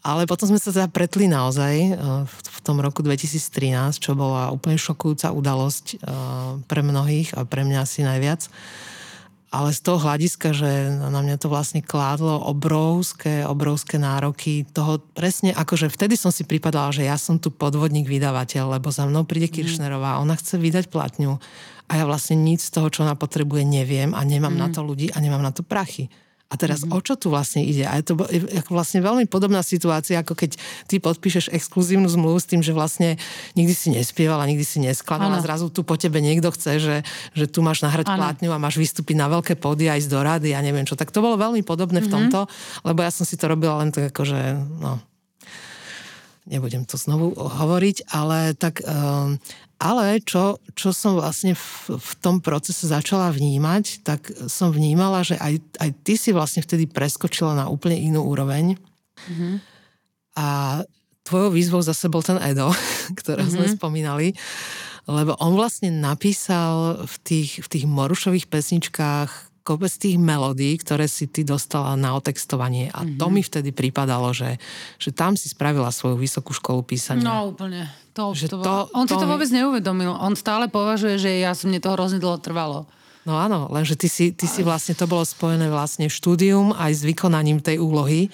Ale 0.01 0.25
potom 0.25 0.49
sme 0.49 0.57
sa 0.57 0.73
teda 0.73 0.89
pretli 0.89 1.29
naozaj 1.29 1.75
eh, 1.77 1.97
v 2.25 2.59
tom 2.65 2.81
roku 2.81 3.05
2013, 3.05 4.01
čo 4.01 4.17
bola 4.17 4.49
úplne 4.49 4.81
šokujúca 4.81 5.37
udalosť 5.37 5.87
eh, 5.93 5.99
pre 6.65 6.81
mnohých 6.81 7.37
a 7.37 7.45
pre 7.45 7.69
mňa 7.69 7.85
asi 7.85 8.01
najviac. 8.01 8.49
Ale 9.51 9.75
z 9.75 9.83
toho 9.83 9.99
hľadiska, 9.99 10.55
že 10.55 10.95
na 10.95 11.11
mňa 11.11 11.43
to 11.43 11.51
vlastne 11.51 11.83
kládlo 11.83 12.39
obrovské, 12.47 13.43
obrovské 13.43 13.99
nároky 13.99 14.63
toho 14.71 15.03
presne, 15.03 15.51
akože 15.51 15.91
vtedy 15.91 16.15
som 16.15 16.31
si 16.31 16.47
pripadala, 16.47 16.95
že 16.95 17.03
ja 17.03 17.19
som 17.19 17.35
tu 17.35 17.51
podvodník 17.51 18.07
vydavateľ, 18.07 18.79
lebo 18.79 18.95
za 18.95 19.11
mnou 19.11 19.27
príde 19.27 19.51
mhm. 19.51 19.55
Kiršnerová, 19.59 20.23
ona 20.23 20.39
chce 20.39 20.55
vydať 20.55 20.87
platňu 20.87 21.43
a 21.91 21.93
ja 21.99 22.07
vlastne 22.07 22.39
nič 22.39 22.71
z 22.71 22.79
toho, 22.79 22.87
čo 22.95 23.03
ona 23.03 23.19
potrebuje, 23.19 23.67
neviem 23.67 24.15
a 24.15 24.23
nemám 24.23 24.55
mm. 24.55 24.61
na 24.63 24.69
to 24.71 24.87
ľudí 24.87 25.11
a 25.11 25.19
nemám 25.19 25.43
na 25.43 25.51
to 25.51 25.67
prachy. 25.67 26.07
A 26.51 26.59
teraz 26.59 26.83
mm-hmm. 26.83 26.99
o 26.99 26.99
čo 26.99 27.15
tu 27.15 27.31
vlastne 27.31 27.63
ide? 27.63 27.87
A 27.87 27.95
je 28.03 28.11
to 28.11 28.15
vlastne 28.75 28.99
veľmi 28.99 29.31
podobná 29.31 29.63
situácia, 29.63 30.19
ako 30.19 30.35
keď 30.35 30.59
ty 30.91 30.99
podpíšeš 30.99 31.55
exkluzívnu 31.55 32.11
zmluvu 32.11 32.43
s 32.43 32.51
tým, 32.51 32.59
že 32.59 32.75
vlastne 32.75 33.23
nikdy 33.55 33.71
si 33.71 33.95
nespievala, 33.95 34.51
nikdy 34.51 34.67
si 34.67 34.83
neskladala, 34.83 35.39
a 35.39 35.45
zrazu 35.47 35.71
tu 35.71 35.87
po 35.87 35.95
tebe 35.95 36.19
niekto 36.19 36.51
chce, 36.51 36.83
že, 36.83 36.97
že 37.39 37.47
tu 37.47 37.63
máš 37.63 37.87
nahrať 37.87 38.11
ano. 38.11 38.19
plátňu 38.19 38.51
a 38.51 38.59
máš 38.59 38.83
vystúpiť 38.83 39.15
na 39.15 39.31
veľké 39.31 39.55
pody 39.63 39.87
aj 39.87 40.03
ísť 40.03 40.11
do 40.11 40.21
rady 40.27 40.51
a 40.51 40.59
ja 40.59 40.67
neviem 40.67 40.83
čo. 40.83 40.99
Tak 40.99 41.15
to 41.15 41.23
bolo 41.23 41.39
veľmi 41.39 41.63
podobné 41.63 42.03
mm-hmm. 42.03 42.11
v 42.11 42.15
mhm. 42.19 42.31
tomto, 42.35 42.41
lebo 42.83 42.99
ja 42.99 43.15
som 43.15 43.23
si 43.23 43.39
to 43.39 43.47
robila 43.47 43.79
len 43.87 43.95
tak 43.95 44.11
ako, 44.11 44.23
že 44.27 44.41
no, 44.83 44.99
nebudem 46.51 46.83
to 46.83 46.99
znovu 46.99 47.31
hovoriť, 47.39 48.11
ale 48.11 48.59
tak 48.59 48.83
um, 48.83 49.39
ale 49.81 50.21
čo, 50.21 50.61
čo 50.77 50.93
som 50.93 51.17
vlastne 51.17 51.57
v, 51.57 51.97
v 51.97 52.13
tom 52.21 52.45
procese 52.45 52.85
začala 52.85 53.33
vnímať, 53.33 54.05
tak 54.05 54.29
som 54.53 54.69
vnímala, 54.69 55.25
že 55.25 55.41
aj, 55.41 55.57
aj 55.81 55.91
ty 56.05 56.21
si 56.21 56.37
vlastne 56.37 56.61
vtedy 56.61 56.85
preskočila 56.85 57.57
na 57.57 57.73
úplne 57.73 57.97
inú 57.97 58.29
úroveň. 58.29 58.77
Mm-hmm. 59.25 59.55
A 60.37 60.47
tvojou 61.25 61.51
výzvou 61.57 61.81
zase 61.81 62.13
bol 62.13 62.21
ten 62.21 62.37
Edo, 62.45 62.69
ktorého 63.25 63.49
mm-hmm. 63.49 63.73
sme 63.73 63.77
spomínali, 63.81 64.27
lebo 65.09 65.35
on 65.41 65.57
vlastne 65.57 65.89
napísal 65.89 67.03
v 67.09 67.17
tých, 67.25 67.65
v 67.65 67.69
tých 67.73 67.85
Morušových 67.89 68.53
pesničkách 68.53 69.50
kopec 69.71 69.95
tých 69.95 70.19
melódií, 70.19 70.75
ktoré 70.83 71.07
si 71.07 71.31
ty 71.31 71.47
dostala 71.47 71.95
na 71.95 72.19
otextovanie 72.19 72.91
a 72.91 73.07
mm-hmm. 73.07 73.19
to 73.23 73.27
mi 73.31 73.47
vtedy 73.47 73.71
pripadalo, 73.71 74.35
že, 74.35 74.59
že 74.99 75.15
tam 75.15 75.39
si 75.39 75.47
spravila 75.47 75.95
svoju 75.95 76.19
vysokú 76.19 76.51
školu 76.51 76.83
písania. 76.83 77.23
No 77.23 77.55
úplne. 77.55 77.87
To, 78.19 78.35
že 78.35 78.51
to, 78.51 78.59
to, 78.59 78.91
on 78.91 79.07
to, 79.07 79.15
si 79.15 79.23
to 79.23 79.31
vôbec 79.31 79.47
neuvedomil. 79.55 80.11
On 80.19 80.35
stále 80.35 80.67
považuje, 80.67 81.23
že 81.23 81.31
ja 81.39 81.55
som 81.55 81.71
mne 81.71 81.79
toho 81.79 81.95
hrozne 81.95 82.19
dlho 82.19 82.43
trvalo. 82.43 82.91
No 83.23 83.39
áno, 83.39 83.71
lenže 83.71 83.95
ty 83.95 84.11
si, 84.11 84.35
ty 84.35 84.51
si 84.51 84.67
vlastne, 84.67 84.97
to 84.99 85.07
bolo 85.07 85.23
spojené 85.23 85.71
vlastne 85.71 86.11
štúdium 86.11 86.75
aj 86.75 86.91
s 86.91 87.03
vykonaním 87.07 87.63
tej 87.63 87.79
úlohy. 87.79 88.33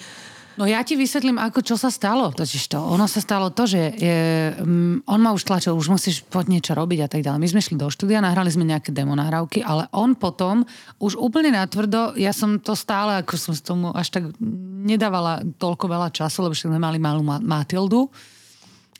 No 0.57 0.65
ja 0.65 0.81
ti 0.81 0.97
vysvetlím, 0.97 1.37
ako 1.37 1.61
čo 1.61 1.77
sa 1.77 1.93
stalo. 1.93 2.33
Totiž 2.33 2.73
to. 2.73 2.81
Ono 2.81 3.05
sa 3.05 3.21
stalo 3.21 3.53
to, 3.53 3.69
že 3.69 3.93
je, 3.93 4.17
um, 4.57 4.97
on 5.05 5.21
ma 5.21 5.29
už 5.29 5.45
tlačil, 5.45 5.77
už 5.77 5.93
musíš 5.93 6.25
poď 6.25 6.57
niečo 6.57 6.73
robiť 6.73 6.99
a 7.05 7.07
tak 7.07 7.21
ďalej. 7.21 7.39
My 7.45 7.49
sme 7.53 7.61
šli 7.61 7.77
do 7.77 7.93
štúdia, 7.93 8.25
nahrali 8.25 8.49
sme 8.49 8.65
nejaké 8.65 8.89
demo 8.89 9.13
nahrávky, 9.13 9.61
ale 9.61 9.85
on 9.93 10.17
potom 10.17 10.65
už 10.97 11.13
úplne 11.21 11.53
natvrdo, 11.53 12.17
ja 12.17 12.33
som 12.33 12.57
to 12.57 12.73
stále, 12.73 13.21
ako 13.21 13.37
som 13.37 13.53
s 13.53 13.61
tomu 13.61 13.93
až 13.93 14.09
tak 14.09 14.33
nedávala 14.81 15.45
toľko 15.61 15.85
veľa 15.85 16.09
času, 16.09 16.49
lebo 16.49 16.57
sme 16.57 16.81
mali 16.81 16.97
malú 16.97 17.21
Matildu. 17.21 18.09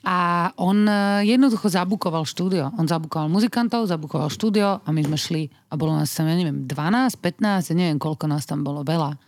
A 0.06 0.48
on 0.62 0.86
e, 0.86 1.26
jednoducho 1.26 1.66
zabukoval 1.66 2.22
štúdio. 2.22 2.70
On 2.78 2.86
zabukoval 2.86 3.26
muzikantov, 3.26 3.90
zabukoval 3.90 4.30
štúdio 4.30 4.78
a 4.78 4.88
my 4.94 5.02
sme 5.02 5.18
šli 5.18 5.42
a 5.68 5.74
bolo 5.74 5.98
nás 5.98 6.14
tam, 6.14 6.30
ja 6.30 6.38
neviem, 6.38 6.70
12, 6.70 7.18
15, 7.18 7.74
ja 7.74 7.74
neviem, 7.74 7.98
koľko 7.98 8.30
nás 8.30 8.46
tam 8.46 8.62
bolo, 8.62 8.86
veľa. 8.86 9.18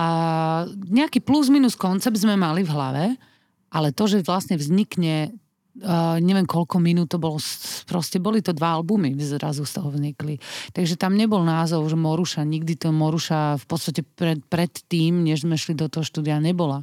A 0.00 0.06
nejaký 0.88 1.20
plus 1.20 1.52
minus 1.52 1.76
koncept 1.76 2.16
sme 2.16 2.32
mali 2.32 2.64
v 2.64 2.72
hlave, 2.72 3.04
ale 3.68 3.92
to, 3.92 4.08
že 4.08 4.24
vlastne 4.24 4.56
vznikne 4.56 5.36
Uh, 5.80 6.18
neviem 6.18 6.50
koľko 6.50 6.82
minút 6.82 7.14
to 7.14 7.22
bolo, 7.22 7.38
proste 7.86 8.18
boli 8.18 8.42
to 8.42 8.50
dva 8.50 8.74
albumy, 8.74 9.14
zrazu 9.22 9.62
z 9.62 9.78
toho 9.78 9.94
vznikli. 9.94 10.42
Takže 10.74 10.98
tam 10.98 11.14
nebol 11.14 11.46
názov, 11.46 11.86
že 11.86 11.94
Moruša, 11.94 12.42
nikdy 12.42 12.74
to 12.74 12.90
Moruša 12.90 13.54
v 13.54 13.64
podstate 13.70 14.02
pred, 14.02 14.42
pred 14.50 14.68
tým, 14.90 15.22
než 15.22 15.46
sme 15.46 15.54
šli 15.54 15.78
do 15.78 15.86
toho 15.86 16.02
štúdia, 16.02 16.42
nebola. 16.42 16.82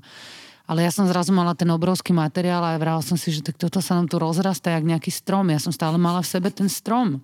Ale 0.72 0.88
ja 0.88 0.92
som 0.96 1.04
zrazu 1.04 1.36
mala 1.36 1.52
ten 1.52 1.68
obrovský 1.68 2.16
materiál 2.16 2.64
a 2.64 2.80
vrala 2.80 3.04
som 3.04 3.20
si, 3.20 3.28
že 3.28 3.44
tak 3.44 3.60
toto 3.60 3.84
sa 3.84 4.00
nám 4.00 4.08
tu 4.08 4.24
rozrastá 4.24 4.72
jak 4.72 4.88
nejaký 4.88 5.12
strom. 5.12 5.52
Ja 5.52 5.60
som 5.60 5.76
stále 5.76 6.00
mala 6.00 6.24
v 6.24 6.32
sebe 6.32 6.48
ten 6.48 6.72
strom. 6.72 7.20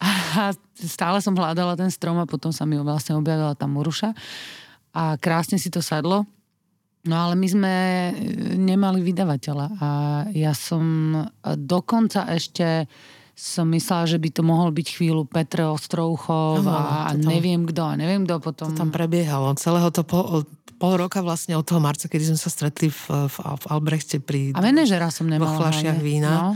A 0.40 0.56
stále 0.74 1.20
som 1.22 1.36
hľadala 1.36 1.78
ten 1.78 1.92
strom 1.92 2.18
a 2.18 2.26
potom 2.26 2.50
sa 2.50 2.66
mi 2.66 2.74
vlastne 2.74 3.14
objavila 3.14 3.54
tá 3.54 3.70
Moruša 3.70 4.16
a 4.92 5.16
krásne 5.16 5.56
si 5.56 5.72
to 5.72 5.80
sadlo. 5.80 6.28
No 7.02 7.14
ale 7.18 7.34
my 7.34 7.48
sme 7.50 7.74
e, 7.74 8.12
nemali 8.54 9.02
vydavateľa 9.02 9.66
a 9.82 9.88
ja 10.30 10.54
som 10.54 11.18
dokonca 11.42 12.30
ešte 12.30 12.86
som 13.32 13.66
myslela, 13.72 14.06
že 14.06 14.20
by 14.20 14.28
to 14.30 14.42
mohol 14.44 14.70
byť 14.70 14.86
chvíľu 14.86 15.26
Petre 15.26 15.66
Ostrouchov 15.66 16.62
a, 16.68 17.10
a 17.10 17.16
neviem 17.16 17.64
kto 17.64 17.82
a 17.82 17.94
neviem 17.98 18.22
kto 18.28 18.38
potom. 18.38 18.70
To 18.70 18.78
tam 18.86 18.92
prebiehalo. 18.94 19.56
Celého 19.58 19.88
to 19.90 20.04
po, 20.04 20.46
pol 20.76 20.94
roka 20.94 21.24
vlastne 21.24 21.56
od 21.58 21.64
toho 21.66 21.80
marca, 21.82 22.06
kedy 22.06 22.34
sme 22.34 22.38
sa 22.38 22.52
stretli 22.52 22.92
v, 22.92 23.02
v, 23.26 23.36
v 23.38 23.64
Albrechte 23.72 24.20
pri... 24.22 24.52
A 24.54 24.60
manažera 24.60 25.08
som 25.08 25.26
nemala. 25.26 25.58
Vo 25.58 26.02
vína. 26.04 26.30
No. 26.30 26.48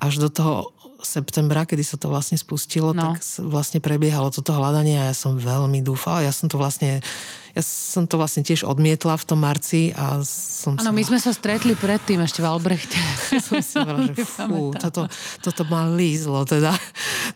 Až 0.00 0.16
do 0.16 0.28
toho 0.32 0.72
septembra, 1.02 1.66
kedy 1.66 1.82
sa 1.84 1.96
to 1.96 2.08
vlastne 2.08 2.36
spustilo, 2.36 2.94
no. 2.94 3.16
tak 3.16 3.24
vlastne 3.42 3.78
prebiehalo 3.82 4.30
toto 4.30 4.54
hľadanie 4.54 5.00
a 5.00 5.10
ja 5.10 5.14
som 5.16 5.36
veľmi 5.36 5.80
dúfala. 5.80 6.24
Ja 6.24 6.32
som 6.32 6.46
to 6.46 6.56
vlastne 6.56 7.00
ja 7.50 7.62
som 7.66 8.06
to 8.06 8.14
vlastne 8.14 8.46
tiež 8.46 8.62
odmietla 8.62 9.18
v 9.18 9.24
tom 9.26 9.42
marci 9.42 9.90
a 9.98 10.22
som 10.22 10.78
Áno, 10.78 10.94
my 10.94 11.02
sme 11.02 11.18
sa 11.18 11.34
stretli 11.34 11.74
predtým 11.74 12.22
ešte 12.22 12.46
v 12.46 12.46
Albrechte. 12.46 12.94
som 13.46 13.58
si 13.58 13.74
že 13.74 14.22
fú, 14.38 14.70
toto, 14.78 15.10
toto 15.42 15.62
ma 15.66 15.90
lízlo, 15.90 16.46
teda. 16.46 16.74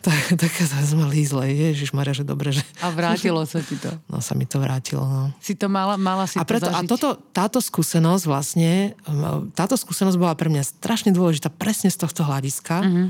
Tak, 0.05 0.37
tak 0.37 0.51
sme 0.85 1.09
lízle, 1.09 1.49
Ježiš 1.49 1.89
Maria, 1.89 2.13
že 2.13 2.21
dobre, 2.21 2.53
že... 2.53 2.61
A 2.83 2.93
vrátilo 2.93 3.41
sa 3.47 3.57
ti 3.63 3.73
to. 3.73 3.89
No 4.05 4.21
sa 4.21 4.37
mi 4.37 4.45
to 4.45 4.61
vrátilo, 4.61 5.01
no. 5.01 5.33
Si 5.41 5.57
to 5.57 5.65
mala, 5.65 5.97
mala 5.97 6.29
si 6.29 6.37
a 6.37 6.45
preto, 6.45 6.69
to 6.69 6.75
zažiť. 6.75 6.85
A 6.85 6.91
toto, 6.93 7.09
táto 7.33 7.57
skúsenosť 7.57 8.23
vlastne, 8.29 8.93
táto 9.57 9.73
skúsenosť 9.73 10.17
bola 10.21 10.37
pre 10.37 10.53
mňa 10.53 10.61
strašne 10.61 11.09
dôležitá 11.09 11.49
presne 11.49 11.89
z 11.89 11.97
tohto 11.97 12.21
hľadiska, 12.21 12.75
uh-huh 12.85 13.07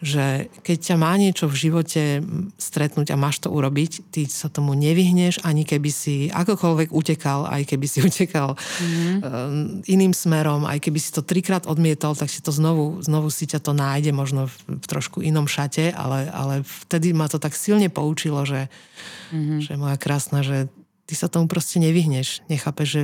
že 0.00 0.48
keď 0.64 0.78
ťa 0.80 0.96
má 0.96 1.12
niečo 1.20 1.44
v 1.44 1.68
živote 1.68 2.24
stretnúť 2.56 3.12
a 3.12 3.20
máš 3.20 3.44
to 3.44 3.52
urobiť, 3.52 4.08
ty 4.08 4.24
sa 4.24 4.48
tomu 4.48 4.72
nevyhneš, 4.72 5.44
ani 5.44 5.68
keby 5.68 5.90
si 5.92 6.32
akokoľvek 6.32 6.88
utekal, 6.88 7.44
aj 7.44 7.68
keby 7.68 7.86
si 7.86 8.00
utekal 8.08 8.56
mm-hmm. 8.56 9.84
iným 9.92 10.16
smerom, 10.16 10.64
aj 10.64 10.80
keby 10.80 10.96
si 10.96 11.12
to 11.12 11.20
trikrát 11.20 11.68
odmietol, 11.68 12.16
tak 12.16 12.32
si 12.32 12.40
to 12.40 12.48
znovu, 12.48 13.04
znovu 13.04 13.28
si 13.28 13.44
ťa 13.44 13.60
to 13.60 13.76
nájde, 13.76 14.16
možno 14.16 14.48
v, 14.48 14.80
v 14.80 14.86
trošku 14.88 15.20
inom 15.20 15.44
šate, 15.44 15.92
ale, 15.92 16.32
ale 16.32 16.54
vtedy 16.64 17.12
ma 17.12 17.28
to 17.28 17.36
tak 17.36 17.52
silne 17.52 17.92
poučilo, 17.92 18.48
že, 18.48 18.72
mm-hmm. 19.36 19.60
že 19.60 19.72
moja 19.76 20.00
krásna, 20.00 20.40
že 20.40 20.72
ty 21.04 21.12
sa 21.12 21.28
tomu 21.28 21.44
proste 21.44 21.76
nevyhneš. 21.76 22.46
Nechápeš, 22.48 22.88
že 22.88 23.02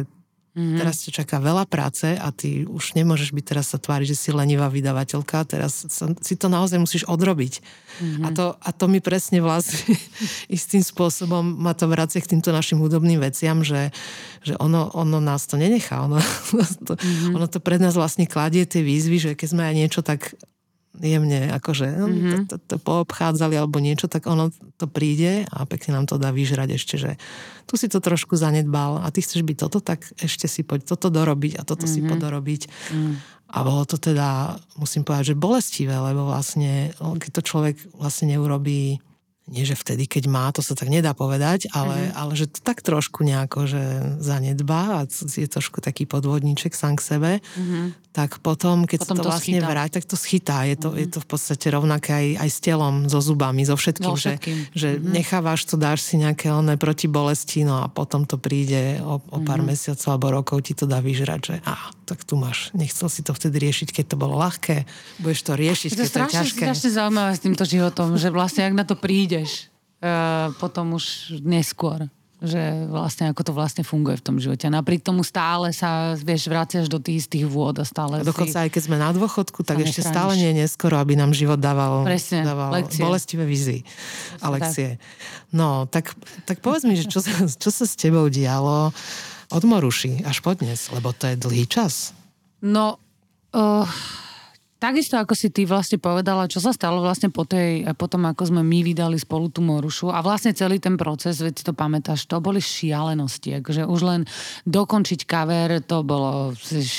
Mm-hmm. 0.57 0.81
Teraz 0.81 1.05
ťa 1.05 1.13
čaká 1.21 1.37
veľa 1.37 1.69
práce 1.69 2.17
a 2.17 2.33
ty 2.33 2.65
už 2.65 2.97
nemôžeš 2.97 3.37
byť 3.37 3.45
teraz 3.45 3.77
sa 3.77 3.77
tváriť, 3.77 4.09
že 4.09 4.17
si 4.17 4.31
lenivá 4.33 4.73
vydavateľka, 4.73 5.45
teraz 5.45 5.85
sa, 5.93 6.09
si 6.25 6.33
to 6.33 6.49
naozaj 6.49 6.81
musíš 6.81 7.05
odrobiť. 7.05 7.61
Mm-hmm. 7.61 8.25
A, 8.25 8.29
to, 8.33 8.57
a 8.57 8.71
to 8.73 8.89
mi 8.89 9.05
presne 9.05 9.45
vlastne 9.45 9.93
istým 10.49 10.81
spôsobom 10.81 11.45
ma 11.45 11.77
to 11.77 11.85
vracia 11.93 12.25
k 12.25 12.33
týmto 12.33 12.57
našim 12.57 12.81
hudobným 12.81 13.21
veciam, 13.21 13.61
že, 13.61 13.93
že 14.41 14.57
ono, 14.57 14.89
ono 14.97 15.21
nás 15.21 15.45
to 15.45 15.61
nenechá. 15.61 16.09
Ono, 16.09 16.17
to, 16.89 16.97
mm-hmm. 16.97 17.37
ono 17.37 17.47
to 17.53 17.61
pred 17.61 17.85
nás 17.85 17.93
vlastne 17.93 18.25
kladie 18.25 18.65
tie 18.65 18.81
výzvy, 18.81 19.17
že 19.21 19.31
keď 19.37 19.49
sme 19.53 19.63
aj 19.69 19.75
niečo 19.77 20.01
tak 20.01 20.33
jemne 21.01 21.53
akože 21.57 21.89
mm-hmm. 21.89 22.49
to, 22.49 22.57
to, 22.57 22.57
to 22.63 22.77
poobchádzali 22.81 23.55
alebo 23.57 23.81
niečo, 23.81 24.09
tak 24.09 24.29
ono 24.29 24.53
to 24.81 24.87
príde 24.89 25.45
a 25.49 25.59
pekne 25.69 25.97
nám 25.97 26.07
to 26.09 26.17
dá 26.17 26.33
vyžrať 26.33 26.69
ešte, 26.77 26.95
že 26.97 27.11
tu 27.67 27.75
si 27.75 27.91
to 27.91 27.99
trošku 27.99 28.39
zanedbal 28.39 29.03
a 29.03 29.07
ty 29.11 29.21
chceš 29.21 29.43
byť 29.43 29.57
toto, 29.57 29.79
tak 29.83 30.07
ešte 30.21 30.47
si 30.47 30.63
poď 30.63 30.97
toto 30.97 31.13
dorobiť 31.13 31.59
a 31.59 31.63
toto 31.67 31.85
mm-hmm. 31.85 31.95
si 31.95 32.01
mhm. 32.05 32.09
podorobiť. 32.15 32.63
Mm. 32.93 33.15
A 33.47 33.59
bolo 33.63 33.87
to 33.87 33.95
teda, 33.95 34.59
musím 34.75 35.07
povedať, 35.07 35.33
že 35.33 35.39
bolestivé, 35.39 35.95
lebo 35.95 36.27
vlastne, 36.27 36.91
keď 36.99 37.31
to 37.31 37.43
človek 37.47 37.79
vlastne 37.95 38.35
neurobí 38.35 38.99
nie 39.47 39.63
že 39.63 39.79
vtedy, 39.79 40.11
keď 40.11 40.27
má, 40.27 40.51
to 40.51 40.59
sa 40.59 40.75
tak 40.75 40.91
nedá 40.91 41.15
povedať, 41.15 41.71
ale, 41.71 42.11
mm-hmm. 42.11 42.19
ale 42.19 42.33
že 42.35 42.51
to 42.51 42.59
tak 42.67 42.83
trošku 42.83 43.23
nejako, 43.23 43.71
že 43.71 43.83
zanedbá 44.19 45.03
a 45.03 45.07
je 45.07 45.47
trošku 45.47 45.79
taký 45.79 46.03
podvodníček 46.03 46.75
sám 46.75 46.99
k 46.99 47.07
sebe, 47.07 47.33
mm-hmm. 47.39 48.06
Tak 48.17 48.41
potom, 48.41 48.89
keď 48.89 49.05
potom 49.05 49.13
sa 49.13 49.21
to, 49.21 49.25
to 49.29 49.29
vlastne 49.29 49.61
vráť, 49.61 50.01
tak 50.01 50.09
to 50.09 50.17
schytá. 50.17 50.65
Je 50.65 50.81
to, 50.81 50.89
mm-hmm. 50.89 51.03
je 51.05 51.07
to 51.13 51.19
v 51.21 51.29
podstate 51.29 51.67
rovnaké 51.69 52.11
aj, 52.17 52.49
aj 52.49 52.49
s 52.49 52.59
telom, 52.65 52.95
so 53.13 53.21
zubami, 53.21 53.69
so 53.69 53.77
všetkým, 53.77 54.09
no, 54.09 54.17
všetkým. 54.17 54.57
že, 54.73 54.73
že 54.73 54.89
mm-hmm. 54.97 55.13
nechávaš 55.13 55.69
to, 55.69 55.77
dáš 55.77 56.01
si 56.01 56.17
nejaké 56.17 56.49
oné 56.49 56.81
proti 56.81 57.13
bolesti, 57.13 57.69
no 57.69 57.85
a 57.85 57.93
potom 57.93 58.25
to 58.25 58.41
príde 58.41 59.05
o, 59.05 59.21
o 59.21 59.39
pár 59.45 59.61
mm-hmm. 59.61 59.69
mesiacov 59.69 60.09
alebo 60.17 60.27
rokov 60.33 60.65
ti 60.65 60.73
to 60.73 60.89
dá 60.89 61.05
vyžrať, 61.05 61.41
že 61.45 61.57
á, 61.69 61.93
tak 62.09 62.25
tu 62.25 62.41
máš. 62.41 62.73
Nechcel 62.73 63.13
si 63.13 63.21
to 63.21 63.37
vtedy 63.37 63.61
riešiť, 63.61 63.93
keď 63.93 64.05
to 64.09 64.17
bolo 64.17 64.41
ľahké. 64.41 64.89
Budeš 65.21 65.41
to 65.45 65.53
riešiť, 65.53 65.91
keď 65.93 66.09
to 66.09 66.19
je 66.25 66.35
ťažké. 66.41 66.63
strašne 66.65 66.91
zaujímavé 66.97 67.37
s 67.37 67.45
týmto 67.45 67.69
životom, 67.69 68.17
že 68.17 68.33
vlastne 68.33 68.65
ak 68.65 68.73
na 68.73 68.89
to 68.89 68.97
prídeš, 68.97 69.69
uh, 70.01 70.57
potom 70.57 70.97
už 70.97 71.37
neskôr 71.45 72.09
že 72.37 72.85
vlastne 72.93 73.33
ako 73.33 73.49
to 73.49 73.53
vlastne 73.57 73.81
funguje 73.81 74.21
v 74.21 74.25
tom 74.25 74.37
živote. 74.37 74.69
A 74.69 74.73
napriek 74.73 75.01
tomu 75.01 75.25
stále 75.25 75.73
sa, 75.73 76.13
vieš, 76.21 76.53
vraciaš 76.53 76.93
do 76.93 77.01
tých 77.01 77.25
istých 77.25 77.49
vôd 77.49 77.81
a 77.81 77.85
stále 77.89 78.21
a 78.21 78.29
dokonca 78.29 78.61
si... 78.61 78.63
aj 78.69 78.71
keď 78.77 78.83
sme 78.85 78.97
na 79.01 79.09
dôchodku, 79.17 79.65
tak 79.65 79.81
ešte 79.81 80.05
nechrániš. 80.05 80.13
stále 80.13 80.33
nie 80.37 80.49
je 80.53 80.57
neskoro, 80.69 81.01
aby 81.01 81.17
nám 81.17 81.33
život 81.33 81.57
dával, 81.57 82.05
Presne, 82.05 82.45
dával 82.45 82.77
lekcie. 82.77 83.01
bolestivé 83.01 83.49
vízy 83.49 83.89
a 84.45 84.53
lekcie. 84.53 85.01
No, 85.49 85.89
tak, 85.89 86.13
tak 86.45 86.61
povedz 86.61 86.85
mi, 86.85 87.01
že 87.01 87.09
čo 87.09 87.25
sa, 87.25 87.33
čo 87.49 87.71
sa 87.73 87.85
s 87.89 87.97
tebou 87.97 88.29
dialo 88.29 88.93
od 89.49 89.63
Moruši 89.65 90.21
až 90.29 90.45
po 90.45 90.53
dnes, 90.53 90.93
lebo 90.93 91.17
to 91.17 91.33
je 91.33 91.41
dlhý 91.41 91.65
čas. 91.65 92.13
No, 92.61 93.01
uh, 93.57 93.89
Takisto 94.77 95.17
ako 95.17 95.33
si 95.33 95.49
ty 95.49 95.65
vlastne 95.65 95.97
povedala, 95.97 96.45
čo 96.53 96.61
sa 96.61 96.69
stalo 96.69 97.01
vlastne 97.01 97.33
po 97.33 97.49
tej, 97.49 97.89
potom 97.97 98.29
ako 98.29 98.53
sme 98.53 98.61
my 98.61 98.85
vydali 98.85 99.17
spolu 99.17 99.49
tú 99.49 99.65
Morušu 99.65 100.13
a 100.13 100.21
vlastne 100.21 100.53
celý 100.53 100.77
ten 100.77 101.01
proces, 101.01 101.41
veď 101.41 101.55
si 101.57 101.65
to 101.65 101.73
pamätáš, 101.73 102.29
to 102.29 102.37
boli 102.45 102.61
šialenosti. 102.61 103.57
Akože 103.65 103.89
už 103.89 104.01
len 104.05 104.21
dokončiť 104.69 105.25
kaver, 105.25 105.81
to 105.81 106.05
bolo 106.05 106.53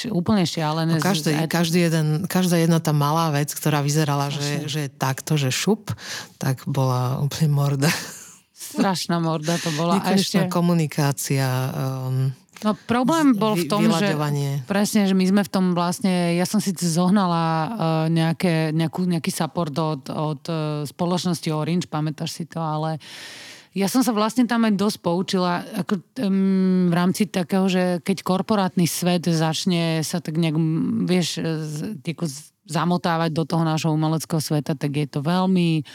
úplne 0.10 0.50
šialené. 0.50 0.98
No 0.98 1.06
každý, 1.06 1.38
každý 1.46 1.86
jeden, 1.86 2.26
každá 2.26 2.58
jedna 2.58 2.82
tá 2.82 2.98
malá 2.98 3.30
vec, 3.30 3.54
ktorá 3.54 3.86
vyzerala, 3.86 4.34
že, 4.34 4.66
že 4.66 4.80
je 4.86 4.92
takto, 4.92 5.38
že 5.38 5.54
šup, 5.54 5.94
tak 6.42 6.66
bola 6.66 7.22
úplne 7.22 7.54
morda. 7.54 7.94
Strašná 8.58 9.22
morda 9.22 9.54
to 9.62 9.70
bola. 9.78 10.02
a 10.02 10.18
ešte... 10.18 10.50
komunikácia. 10.50 11.46
Um, 11.46 12.34
No 12.66 12.74
problém 12.90 13.38
bol 13.38 13.54
v 13.54 13.70
tom, 13.70 13.86
že 13.94 14.18
presne, 14.66 15.06
že 15.06 15.14
my 15.14 15.26
sme 15.30 15.42
v 15.46 15.52
tom 15.52 15.66
vlastne, 15.78 16.34
ja 16.34 16.46
som 16.48 16.58
si 16.58 16.74
zohnala 16.74 17.46
uh, 17.46 17.70
nejaké, 18.10 18.74
nejakú, 18.74 19.06
nejaký 19.06 19.30
support 19.30 19.74
od, 19.78 20.10
od 20.10 20.42
uh, 20.50 20.82
spoločnosti 20.82 21.46
Orange, 21.54 21.86
pamätáš 21.86 22.34
si 22.34 22.44
to, 22.50 22.58
ale 22.58 22.98
ja 23.78 23.86
som 23.86 24.02
sa 24.02 24.10
vlastne 24.10 24.50
tam 24.50 24.66
aj 24.66 24.74
dosť 24.74 24.98
poučila 25.06 25.62
ako, 25.86 26.02
um, 26.26 26.90
v 26.90 26.94
rámci 26.98 27.30
takého, 27.30 27.70
že 27.70 28.02
keď 28.02 28.26
korporátny 28.26 28.90
svet 28.90 29.30
začne 29.30 30.02
sa 30.02 30.18
tak 30.18 30.42
nejak, 30.42 30.58
vieš, 31.06 31.38
z, 31.46 32.02
zamotávať 32.68 33.32
do 33.38 33.44
toho 33.46 33.64
nášho 33.64 33.94
umeleckého 33.94 34.42
sveta, 34.42 34.74
tak 34.74 34.92
je 34.98 35.08
to 35.08 35.22
veľmi 35.22 35.86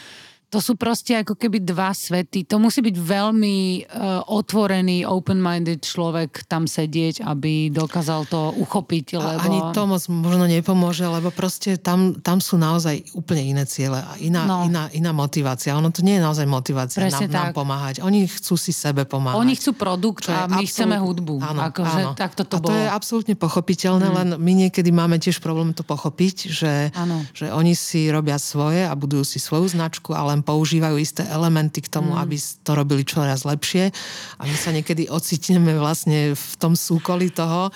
to 0.53 0.61
sú 0.61 0.77
proste 0.77 1.17
ako 1.17 1.33
keby 1.33 1.65
dva 1.65 1.89
svety. 1.89 2.45
To 2.45 2.61
musí 2.61 2.85
byť 2.85 2.93
veľmi 2.93 3.57
uh, 3.89 4.21
otvorený, 4.29 5.01
open-minded 5.01 5.81
človek 5.81 6.45
tam 6.45 6.69
sedieť, 6.69 7.25
aby 7.25 7.73
dokázal 7.73 8.29
to 8.29 8.53
uchopiť. 8.61 9.17
Lebo... 9.17 9.41
A 9.41 9.49
ani 9.49 9.59
to 9.73 9.89
moc 9.89 10.05
možno 10.13 10.45
nepomôže, 10.45 11.09
lebo 11.09 11.33
proste 11.33 11.81
tam, 11.81 12.21
tam 12.21 12.37
sú 12.37 12.61
naozaj 12.61 13.01
úplne 13.17 13.49
iné 13.49 13.65
ciele 13.65 13.97
a 13.97 14.13
iná, 14.21 14.45
no. 14.45 14.69
iná, 14.69 14.93
iná 14.93 15.09
motivácia. 15.09 15.73
Ono 15.73 15.89
to 15.89 16.05
nie 16.05 16.21
je 16.21 16.21
naozaj 16.21 16.45
motivácia 16.45 17.09
nám, 17.09 17.25
nám 17.33 17.49
pomáhať. 17.57 18.05
Oni 18.05 18.29
chcú 18.29 18.53
si 18.53 18.69
sebe 18.69 19.09
pomáhať. 19.09 19.41
Oni 19.41 19.57
chcú 19.57 19.73
produkt 19.73 20.29
a 20.29 20.45
my 20.45 20.61
absolút... 20.61 20.69
chceme 20.69 20.95
hudbu. 21.01 21.35
Áno, 21.41 21.59
akože, 21.65 22.01
áno. 22.05 22.11
Tak 22.13 22.37
to 22.37 22.45
a 22.45 22.61
bolo. 22.61 22.69
to 22.69 22.77
je 22.77 22.85
absolútne 22.93 23.33
pochopiteľné, 23.33 24.05
mm. 24.05 24.15
len 24.21 24.27
my 24.37 24.53
niekedy 24.53 24.93
máme 24.93 25.17
tiež 25.17 25.41
problém 25.41 25.73
to 25.73 25.81
pochopiť, 25.81 26.35
že, 26.53 26.93
že 27.33 27.49
oni 27.49 27.73
si 27.73 28.05
robia 28.13 28.37
svoje 28.37 28.85
a 28.85 28.93
budujú 28.93 29.25
si 29.25 29.41
svoju 29.41 29.73
značku 29.73 30.13
a 30.13 30.21
len 30.29 30.42
používajú 30.43 30.99
isté 30.99 31.23
elementy 31.25 31.79
k 31.79 31.89
tomu, 31.89 32.13
mm. 32.13 32.19
aby 32.19 32.35
to 32.37 32.71
robili 32.75 33.07
čoraz 33.07 33.47
lepšie. 33.47 33.89
A 34.37 34.43
my 34.43 34.55
sa 34.59 34.75
niekedy 34.75 35.07
ocitneme 35.07 35.73
vlastne 35.79 36.35
v 36.35 36.53
tom 36.59 36.75
súkoli 36.75 37.31
toho, 37.31 37.71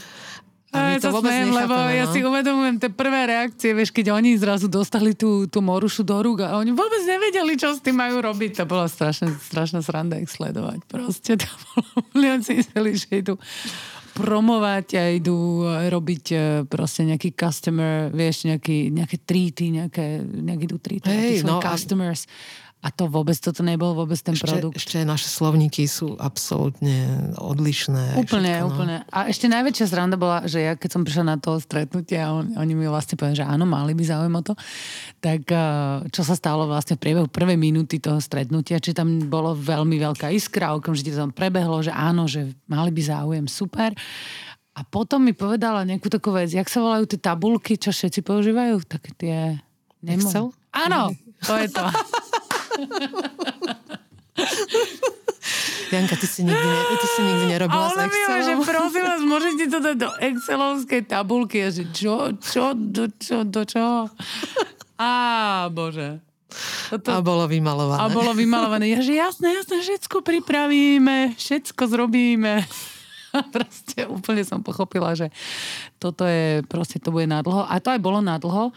a 0.75 0.93
ja 0.93 0.99
to 0.99 1.15
vôbec 1.15 1.31
smiem, 1.31 1.55
lebo 1.55 1.73
no? 1.79 1.87
ja 1.87 2.05
si 2.11 2.19
uvedomujem 2.19 2.75
tie 2.75 2.91
prvé 2.91 3.23
reakcie, 3.23 3.71
vieš, 3.71 3.95
keď 3.95 4.19
oni 4.19 4.35
zrazu 4.35 4.67
dostali 4.67 5.15
tú, 5.15 5.47
tú 5.47 5.63
morušu 5.63 6.03
do 6.03 6.19
rúk 6.19 6.43
a 6.43 6.59
oni 6.59 6.75
vôbec 6.75 7.07
nevedeli, 7.07 7.55
čo 7.55 7.71
s 7.71 7.79
tým 7.79 7.95
majú 7.95 8.19
robiť. 8.19 8.61
To 8.61 8.65
bola 8.67 8.91
strašná, 8.91 9.31
strašná 9.31 9.79
sranda 9.79 10.19
ich 10.19 10.27
sledovať. 10.27 10.83
Proste 10.91 11.39
to 11.39 11.47
bolo, 11.71 12.35
si 12.45 12.59
mysleli, 12.59 12.91
že 12.99 13.09
idú 13.15 13.39
promovať 14.17 14.87
a 14.97 15.03
idú 15.13 15.61
robiť 15.69 16.25
e, 16.33 16.37
proste 16.65 17.05
nejaký 17.05 17.37
customer, 17.37 18.09
vieš, 18.09 18.49
nejaký, 18.49 18.89
nejaké 18.89 19.17
treaty, 19.21 19.77
nejaké, 19.77 20.25
nejaké 20.25 20.63
idú 20.65 20.77
treaty, 20.81 21.05
hey, 21.05 21.45
no, 21.45 21.61
customers. 21.61 22.25
A 22.25 22.66
a 22.77 22.93
to 22.93 23.09
vôbec, 23.09 23.33
toto 23.41 23.65
nebol 23.65 23.97
vôbec 23.97 24.21
ten 24.21 24.37
ešte, 24.37 24.45
produkt. 24.45 24.77
Ešte 24.77 25.01
naše 25.01 25.25
slovníky 25.33 25.89
sú 25.89 26.13
absolútne 26.21 27.33
odlišné. 27.41 28.21
Úplne, 28.21 28.53
všetko, 28.53 28.63
no. 28.63 28.69
úplne. 28.69 28.95
A 29.09 29.33
ešte 29.33 29.49
najväčšia 29.49 29.85
zranda 29.89 30.13
bola, 30.13 30.45
že 30.45 30.61
ja 30.61 30.77
keď 30.77 30.89
som 30.93 31.01
prišla 31.01 31.25
na 31.25 31.37
to 31.41 31.57
stretnutie 31.57 32.21
a 32.21 32.29
on, 32.37 32.53
oni 32.53 32.77
mi 32.77 32.85
vlastne 32.85 33.17
povedali, 33.17 33.41
že 33.41 33.49
áno, 33.49 33.65
mali 33.65 33.97
by 33.97 34.03
záujem 34.05 34.33
o 34.37 34.43
to, 34.45 34.53
tak 35.17 35.41
eh, 35.49 36.05
čo 36.13 36.21
sa 36.21 36.37
stalo 36.37 36.69
vlastne 36.69 36.95
v 36.95 37.01
priebehu 37.01 37.27
prvej 37.27 37.57
minúty 37.57 37.97
toho 37.97 38.21
stretnutia, 38.21 38.77
či 38.77 38.93
tam 38.93 39.25
bolo 39.25 39.57
veľmi 39.57 39.97
veľká 39.97 40.29
iskra, 40.29 40.77
okamžite 40.77 41.17
tam 41.17 41.33
prebehlo, 41.33 41.81
že 41.81 41.89
áno, 41.89 42.29
že 42.29 42.53
mali 42.69 42.93
by 42.93 43.01
záujem, 43.01 43.45
super. 43.49 43.97
A 44.77 44.85
potom 44.85 45.25
mi 45.25 45.33
povedala 45.33 45.81
nejakú 45.81 46.13
takú 46.13 46.29
vec, 46.29 46.53
jak 46.53 46.69
sa 46.69 46.85
volajú 46.85 47.09
tie 47.09 47.17
tabulky, 47.17 47.81
čo 47.81 47.89
všetci 47.89 48.21
používajú? 48.21 48.85
Také 48.85 49.11
tie... 49.17 49.37
Nemo... 50.05 50.29
Excel? 50.29 50.53
Áno, 50.69 51.09
to 51.41 51.57
je 51.57 51.73
to. 51.73 51.81
Janka, 55.87 56.19
ty 56.19 56.27
si 56.27 56.43
nikdy, 56.43 56.67
ne, 56.67 56.95
ty 56.99 57.07
si 57.07 57.21
nikdy 57.23 57.45
nerobila 57.47 57.87
a 57.87 57.95
ona 57.95 57.95
s 57.95 58.11
Excelom? 58.11 58.43
že 58.43 58.53
prosím 58.67 59.03
vás, 59.07 59.21
môžete 59.23 59.71
to 59.71 59.79
dať 59.79 59.95
do 59.95 60.11
Excelovskej 60.19 61.07
tabulky. 61.07 61.63
A 61.63 61.71
že 61.71 61.87
čo, 61.95 62.35
čo, 62.43 62.75
do 62.75 63.07
čo, 63.15 63.47
do 63.47 63.63
čo? 63.63 64.11
Á, 64.99 65.71
bože. 65.71 66.19
Toto... 66.91 67.11
A 67.11 67.21
bolo 67.23 67.47
vymalované. 67.47 67.99
A 68.03 68.09
bolo 68.11 68.31
vymalované. 68.35 68.91
Ja, 68.91 68.99
že 69.03 69.13
jasné, 69.15 69.53
jasné, 69.63 69.79
všetko 69.83 70.21
pripravíme, 70.23 71.35
všetko 71.39 71.87
zrobíme. 71.87 72.63
A 73.35 73.43
proste 73.43 74.07
úplne 74.07 74.43
som 74.47 74.63
pochopila, 74.63 75.15
že 75.15 75.31
toto 75.99 76.23
je, 76.23 76.63
proste 76.67 76.99
to 76.99 77.11
bude 77.11 77.27
nadlho. 77.27 77.67
A 77.67 77.79
to 77.79 77.91
aj 77.91 77.99
bolo 77.99 78.23
nadlho. 78.23 78.71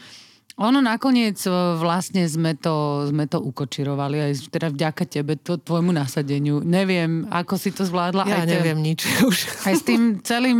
Ono 0.59 0.83
nakoniec 0.83 1.39
e, 1.47 1.53
vlastne 1.79 2.27
sme 2.27 2.59
to, 2.59 3.07
sme 3.07 3.31
to 3.31 3.39
ukočirovali, 3.39 4.19
aj 4.19 4.33
teda 4.51 4.69
vďaka 4.75 5.05
tebe, 5.07 5.39
to, 5.39 5.61
tvojmu 5.63 5.95
nasadeniu. 5.95 6.59
Neviem, 6.65 7.29
ako 7.31 7.55
si 7.55 7.71
to 7.71 7.87
zvládla. 7.87 8.27
Ja 8.27 8.43
aj 8.43 8.49
neviem 8.51 8.83
nič 8.83 9.07
už. 9.23 9.37
Aj 9.69 9.75
s 9.79 9.87
tým 9.87 10.19
celým 10.27 10.59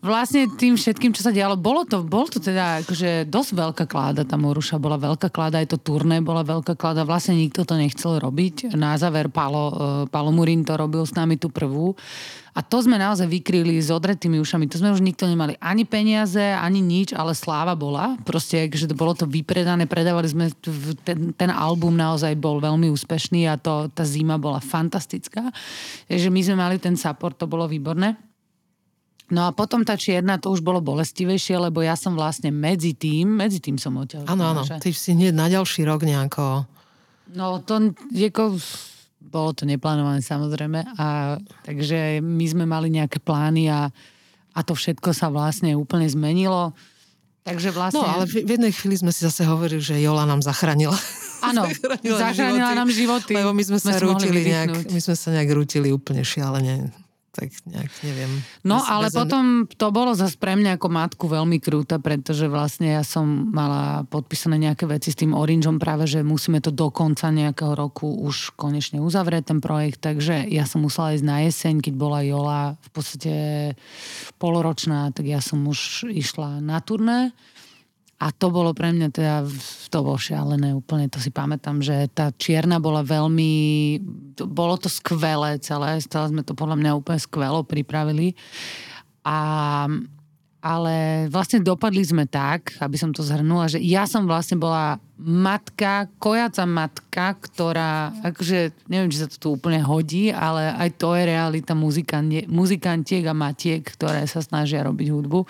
vlastne 0.00 0.48
tým 0.56 0.80
všetkým, 0.80 1.12
čo 1.12 1.20
sa 1.20 1.32
dialo, 1.32 1.60
bolo 1.60 1.84
to, 1.84 2.00
bol 2.00 2.24
to 2.24 2.40
teda 2.40 2.80
akože 2.84 3.28
dosť 3.28 3.50
veľká 3.52 3.84
kláda, 3.84 4.24
tá 4.24 4.40
Moruša 4.40 4.80
bola 4.80 4.96
veľká 4.96 5.28
kláda, 5.28 5.60
aj 5.60 5.76
to 5.76 5.78
turné 5.78 6.24
bola 6.24 6.40
veľká 6.40 6.72
kláda, 6.74 7.04
vlastne 7.04 7.36
nikto 7.36 7.68
to 7.68 7.76
nechcel 7.76 8.16
robiť. 8.16 8.72
Na 8.74 8.96
záver 8.96 9.28
Palo, 9.28 9.64
e, 9.70 9.74
Palo 10.08 10.32
Murin 10.32 10.64
to 10.64 10.72
robil 10.74 11.04
s 11.04 11.12
nami 11.12 11.36
tú 11.36 11.52
prvú. 11.52 11.92
A 12.50 12.66
to 12.66 12.82
sme 12.82 12.98
naozaj 12.98 13.30
vykryli 13.30 13.78
s 13.78 13.94
odretými 13.94 14.42
ušami. 14.42 14.66
To 14.66 14.82
sme 14.82 14.90
už 14.90 15.06
nikto 15.06 15.22
nemali 15.30 15.54
ani 15.62 15.86
peniaze, 15.86 16.42
ani 16.42 16.82
nič, 16.82 17.14
ale 17.14 17.30
sláva 17.30 17.78
bola. 17.78 18.18
Proste, 18.26 18.66
že 18.66 18.90
to 18.90 18.98
bolo 18.98 19.14
to 19.14 19.22
vypredané, 19.22 19.86
predávali 19.86 20.26
sme 20.26 20.50
ten, 21.06 21.30
ten 21.30 21.50
album 21.54 21.94
naozaj 21.94 22.34
bol 22.34 22.58
veľmi 22.58 22.90
úspešný 22.90 23.46
a 23.46 23.54
to, 23.54 23.86
tá 23.94 24.02
zima 24.02 24.34
bola 24.34 24.58
fantastická. 24.58 25.46
Takže 26.10 26.26
my 26.26 26.40
sme 26.42 26.56
mali 26.58 26.76
ten 26.82 26.98
support, 26.98 27.38
to 27.38 27.46
bolo 27.46 27.70
výborné. 27.70 28.29
No 29.30 29.46
a 29.46 29.54
potom 29.54 29.86
tá 29.86 29.94
čierna, 29.94 30.42
to 30.42 30.50
už 30.50 30.58
bolo 30.58 30.82
bolestivejšie, 30.82 31.54
lebo 31.54 31.86
ja 31.86 31.94
som 31.94 32.18
vlastne 32.18 32.50
medzi 32.50 32.98
tým, 32.98 33.30
medzi 33.30 33.62
tým 33.62 33.78
som 33.78 33.94
odtiaľ. 33.94 34.26
Áno, 34.26 34.42
áno, 34.50 34.66
ty 34.82 34.90
si 34.90 35.14
hneď 35.14 35.30
na 35.30 35.46
ďalší 35.46 35.86
rok 35.86 36.02
nejako... 36.02 36.66
No 37.30 37.62
to, 37.62 37.94
ako, 38.10 38.58
bolo 39.22 39.54
to 39.54 39.62
neplánované 39.70 40.18
samozrejme, 40.18 40.82
a 40.98 41.38
takže 41.62 42.18
my 42.18 42.44
sme 42.50 42.64
mali 42.66 42.90
nejaké 42.90 43.22
plány 43.22 43.70
a, 43.70 43.86
a 44.50 44.60
to 44.66 44.74
všetko 44.74 45.14
sa 45.14 45.30
vlastne 45.30 45.78
úplne 45.78 46.10
zmenilo. 46.10 46.74
Takže 47.46 47.70
vlastne... 47.70 48.02
No, 48.02 48.10
ale 48.10 48.26
v, 48.26 48.42
v 48.42 48.50
jednej 48.58 48.74
chvíli 48.74 48.98
sme 48.98 49.14
si 49.14 49.22
zase 49.22 49.46
hovorili, 49.46 49.78
že 49.78 50.02
Jola 50.02 50.26
nám 50.26 50.42
zachránila. 50.42 50.98
Áno, 51.54 51.64
zachránila, 51.70 52.18
zachránila 52.18 52.70
nám 52.74 52.90
životy. 52.90 53.38
Lebo 53.38 53.54
my 53.54 53.62
sme, 53.62 53.78
sme 53.78 53.94
sa 53.94 54.02
rútili 54.02 54.42
nejak, 54.42 54.90
my 54.90 55.00
sme 55.00 55.14
sa 55.14 55.28
nejak 55.30 55.50
rútili 55.54 55.94
úplne 55.94 56.26
šialene 56.26 56.90
tak 57.40 57.56
nejak 57.64 57.92
neviem. 58.04 58.44
No 58.60 58.84
ale 58.84 59.08
bez 59.08 59.16
potom 59.16 59.64
to 59.64 59.88
bolo 59.88 60.12
zase 60.12 60.36
pre 60.36 60.52
mňa 60.60 60.76
ako 60.76 60.88
matku 60.92 61.24
veľmi 61.24 61.56
krúta, 61.56 61.96
pretože 61.96 62.44
vlastne 62.52 63.00
ja 63.00 63.00
som 63.00 63.48
mala 63.48 64.04
podpísané 64.12 64.60
nejaké 64.60 64.84
veci 64.84 65.08
s 65.08 65.16
tým 65.16 65.32
Orangeom 65.32 65.80
práve, 65.80 66.04
že 66.04 66.20
musíme 66.20 66.60
to 66.60 66.68
do 66.68 66.92
konca 66.92 67.32
nejakého 67.32 67.72
roku 67.72 68.04
už 68.28 68.52
konečne 68.60 69.00
uzavrieť 69.00 69.56
ten 69.56 69.60
projekt, 69.64 70.04
takže 70.04 70.44
ja 70.52 70.68
som 70.68 70.84
musela 70.84 71.16
ísť 71.16 71.24
na 71.24 71.38
jeseň, 71.48 71.74
keď 71.80 71.94
bola 71.96 72.20
Jola 72.20 72.62
v 72.76 72.90
podstate 72.92 73.34
poloročná, 74.36 75.08
tak 75.16 75.24
ja 75.24 75.40
som 75.40 75.64
už 75.64 76.12
išla 76.12 76.60
na 76.60 76.76
turné 76.84 77.32
a 78.20 78.26
to 78.36 78.52
bolo 78.52 78.76
pre 78.76 78.92
mňa 78.92 79.08
teda, 79.08 79.48
to 79.88 79.98
bolo 80.04 80.20
šialené 80.20 80.76
úplne, 80.76 81.08
to 81.08 81.16
si 81.16 81.32
pamätám, 81.32 81.80
že 81.80 82.04
tá 82.12 82.28
čierna 82.36 82.76
bola 82.76 83.00
veľmi, 83.00 83.52
to, 84.36 84.44
bolo 84.44 84.76
to 84.76 84.92
skvelé 84.92 85.56
celé, 85.64 85.96
stále 86.04 86.28
sme 86.28 86.44
to 86.44 86.52
podľa 86.52 86.76
mňa 86.76 87.00
úplne 87.00 87.16
skvelo 87.16 87.64
pripravili. 87.64 88.36
A 89.24 89.88
ale 90.60 91.24
vlastne 91.32 91.64
dopadli 91.64 92.04
sme 92.04 92.28
tak, 92.28 92.76
aby 92.84 92.96
som 93.00 93.16
to 93.16 93.24
zhrnula, 93.24 93.72
že 93.72 93.80
ja 93.80 94.04
som 94.04 94.28
vlastne 94.28 94.60
bola 94.60 95.00
matka, 95.16 96.04
kojaca 96.20 96.68
matka, 96.68 97.32
ktorá, 97.40 98.12
akože 98.20 98.84
neviem, 98.92 99.08
či 99.08 99.24
sa 99.24 99.28
to 99.32 99.40
tu 99.40 99.48
úplne 99.56 99.80
hodí, 99.80 100.28
ale 100.28 100.68
aj 100.76 101.00
to 101.00 101.16
je 101.16 101.32
realita 101.32 101.72
muzikantiek 101.72 103.24
a 103.24 103.32
matiek, 103.32 103.80
ktoré 103.80 104.28
sa 104.28 104.44
snažia 104.44 104.84
robiť 104.84 105.08
hudbu 105.08 105.40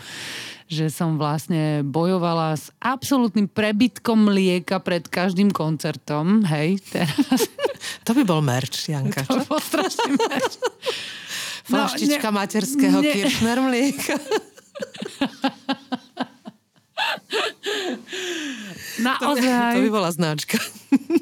že 0.71 0.87
som 0.87 1.19
vlastne 1.19 1.83
bojovala 1.83 2.55
s 2.55 2.71
absolútnym 2.79 3.51
prebytkom 3.51 4.31
mlieka 4.31 4.79
pred 4.79 5.03
každým 5.03 5.51
koncertom, 5.51 6.47
hej, 6.47 6.79
teraz. 6.95 7.51
To 8.07 8.13
by 8.13 8.23
bol 8.29 8.45
merč, 8.45 8.93
Janka? 8.93 9.25
To 9.25 9.41
by 9.41 9.47
bol 9.51 9.61
strašný 9.61 10.13
merč. 10.15 10.61
Flaštička 11.65 12.29
no, 12.29 12.33
ne, 12.33 12.39
materského 12.45 12.99
ne, 13.01 13.09
Kirchner 13.09 13.59
mlieka. 13.65 14.17
Naozaj. 19.01 19.75
To 19.77 19.81
by 19.87 19.91
bola 19.91 20.11
značka. 20.13 20.59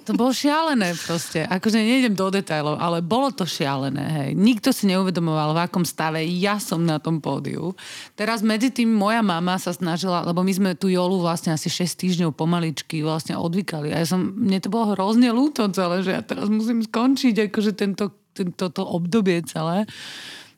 To 0.09 0.16
bolo 0.16 0.33
šialené 0.33 0.97
proste. 1.05 1.45
Akože 1.45 1.85
nejdem 1.85 2.16
do 2.16 2.33
detajlov, 2.33 2.81
ale 2.81 3.05
bolo 3.05 3.29
to 3.29 3.45
šialené. 3.45 4.01
Hej. 4.09 4.31
Nikto 4.41 4.72
si 4.72 4.89
neuvedomoval, 4.89 5.53
v 5.53 5.68
akom 5.68 5.85
stave 5.85 6.24
ja 6.24 6.57
som 6.57 6.81
na 6.81 6.97
tom 6.97 7.20
pódiu. 7.20 7.76
Teraz 8.16 8.41
medzi 8.41 8.72
tým 8.72 8.89
moja 8.89 9.20
mama 9.20 9.61
sa 9.61 9.76
snažila, 9.76 10.24
lebo 10.24 10.41
my 10.41 10.53
sme 10.57 10.70
tu 10.81 10.89
Jolu 10.89 11.20
vlastne 11.20 11.53
asi 11.53 11.68
6 11.68 12.01
týždňov 12.01 12.33
pomaličky 12.33 13.05
vlastne 13.05 13.37
odvykali. 13.37 13.93
A 13.93 14.01
ja 14.01 14.09
som, 14.09 14.33
mne 14.33 14.57
to 14.64 14.72
bolo 14.72 14.97
hrozne 14.97 15.29
ľúto 15.29 15.68
celé, 15.76 16.01
že 16.01 16.16
ja 16.16 16.24
teraz 16.24 16.49
musím 16.49 16.81
skončiť 16.81 17.53
akože 17.53 17.76
tento, 17.76 18.09
tento 18.33 18.72
to 18.72 18.83
obdobie 18.89 19.45
celé. 19.45 19.85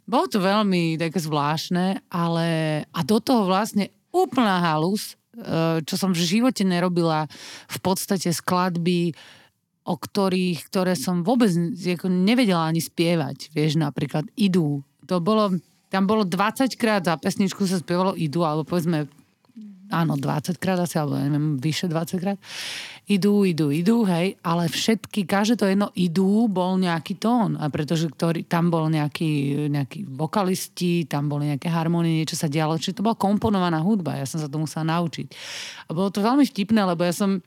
Bolo 0.06 0.30
to 0.30 0.38
veľmi 0.38 0.94
také 0.94 1.18
zvláštne, 1.18 2.06
ale 2.06 2.46
a 2.86 3.00
do 3.02 3.18
toho 3.18 3.50
vlastne 3.50 3.90
úplná 4.10 4.62
halus, 4.62 5.14
e, 5.34 5.82
čo 5.86 5.94
som 5.98 6.10
v 6.14 6.22
živote 6.22 6.62
nerobila, 6.66 7.30
v 7.70 7.78
podstate 7.82 8.30
skladby, 8.30 9.14
o 9.86 9.94
ktorých, 9.96 10.70
ktoré 10.70 10.94
som 10.94 11.26
vôbec 11.26 11.50
nevedela 12.06 12.68
ani 12.68 12.78
spievať. 12.78 13.50
Vieš, 13.50 13.80
napríklad 13.80 14.28
idú. 14.36 14.84
To 15.08 15.18
bolo, 15.18 15.56
tam 15.90 16.06
bolo 16.06 16.22
20 16.22 16.78
krát 16.78 17.02
za 17.02 17.16
pesničku 17.16 17.66
sa 17.66 17.80
spievalo 17.80 18.14
idú, 18.14 18.46
alebo 18.46 18.68
povedzme 18.68 19.10
áno, 19.90 20.14
20 20.16 20.56
krát 20.56 20.78
asi, 20.78 20.96
alebo 20.96 21.18
neviem, 21.18 21.58
vyše 21.58 21.90
20 21.90 22.22
krát. 22.22 22.38
Idú, 23.10 23.42
idú, 23.42 23.74
idú, 23.74 24.06
hej, 24.06 24.38
ale 24.40 24.70
všetky, 24.70 25.26
každé 25.26 25.54
to 25.58 25.66
jedno 25.66 25.90
idú, 25.98 26.46
bol 26.46 26.78
nejaký 26.78 27.18
tón. 27.18 27.58
A 27.58 27.66
pretože 27.66 28.06
ktorý, 28.06 28.46
tam 28.46 28.70
bol 28.70 28.86
nejaký, 28.86 29.66
nejaký 29.66 30.06
vokalisti, 30.06 31.10
tam 31.10 31.26
boli 31.26 31.50
nejaké 31.50 31.66
harmonie, 31.66 32.22
niečo 32.22 32.38
sa 32.38 32.46
dialo. 32.46 32.78
Čiže 32.78 33.02
to 33.02 33.06
bola 33.06 33.18
komponovaná 33.18 33.82
hudba, 33.82 34.14
ja 34.14 34.24
som 34.24 34.38
sa 34.38 34.46
to 34.46 34.62
musela 34.62 34.86
naučiť. 34.94 35.26
A 35.86 35.94
bolo 35.94 36.14
to 36.14 36.22
veľmi 36.22 36.46
vtipné, 36.46 36.86
lebo 36.86 37.02
ja 37.02 37.10
som 37.10 37.42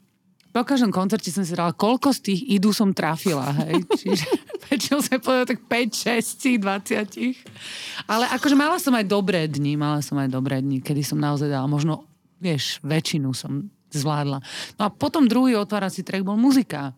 po 0.53 0.61
každom 0.61 0.93
koncerte 0.93 1.33
som 1.33 1.41
si 1.41 1.57
dala, 1.57 1.73
koľko 1.73 2.13
z 2.13 2.19
tých 2.29 2.41
idú 2.61 2.69
som 2.69 2.93
trafila, 2.93 3.49
hej. 3.65 3.81
Čiže 3.99 4.29
väčšinou 4.69 5.01
sa 5.01 5.17
povedal 5.17 5.49
tak 5.49 5.65
5, 5.65 6.21
6, 6.21 6.61
20. 6.61 8.05
Ale 8.05 8.29
akože 8.37 8.53
mala 8.53 8.77
som 8.77 8.93
aj 8.93 9.05
dobré 9.09 9.49
dni, 9.49 9.73
mala 9.73 10.05
som 10.05 10.13
aj 10.21 10.29
dobré 10.29 10.61
dni, 10.61 10.85
kedy 10.85 11.01
som 11.01 11.17
naozaj 11.17 11.49
dala 11.49 11.65
možno 11.65 12.05
vieš, 12.43 12.83
väčšinu 12.83 13.31
som 13.31 13.71
zvládla. 13.95 14.43
No 14.75 14.81
a 14.83 14.89
potom 14.91 15.29
druhý 15.29 15.55
otvárací 15.55 16.03
track 16.03 16.27
bol 16.27 16.35
muzika. 16.35 16.91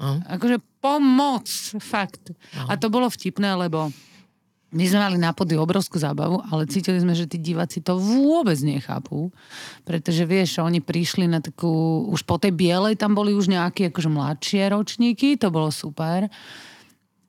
Uh. 0.00 0.18
Akože 0.26 0.58
pomoc, 0.82 1.46
fakt. 1.78 2.34
Uh. 2.34 2.72
A 2.72 2.74
to 2.74 2.90
bolo 2.90 3.06
vtipné, 3.06 3.54
lebo 3.54 3.94
my 4.68 4.84
sme 4.84 5.00
mali 5.00 5.16
na 5.16 5.32
pody 5.32 5.56
obrovskú 5.56 5.96
zábavu, 5.96 6.44
ale 6.52 6.68
cítili 6.68 7.00
sme, 7.00 7.16
že 7.16 7.24
tí 7.24 7.40
diváci 7.40 7.80
to 7.80 7.96
vôbec 7.96 8.56
nechápu, 8.60 9.32
pretože 9.88 10.28
vieš, 10.28 10.60
oni 10.60 10.84
prišli 10.84 11.24
na 11.24 11.40
takú, 11.40 12.04
už 12.12 12.20
po 12.28 12.36
tej 12.36 12.52
bielej 12.52 13.00
tam 13.00 13.16
boli 13.16 13.32
už 13.32 13.48
nejaké 13.48 13.88
akože 13.88 14.12
mladšie 14.12 14.68
ročníky, 14.68 15.40
to 15.40 15.48
bolo 15.48 15.72
super, 15.72 16.28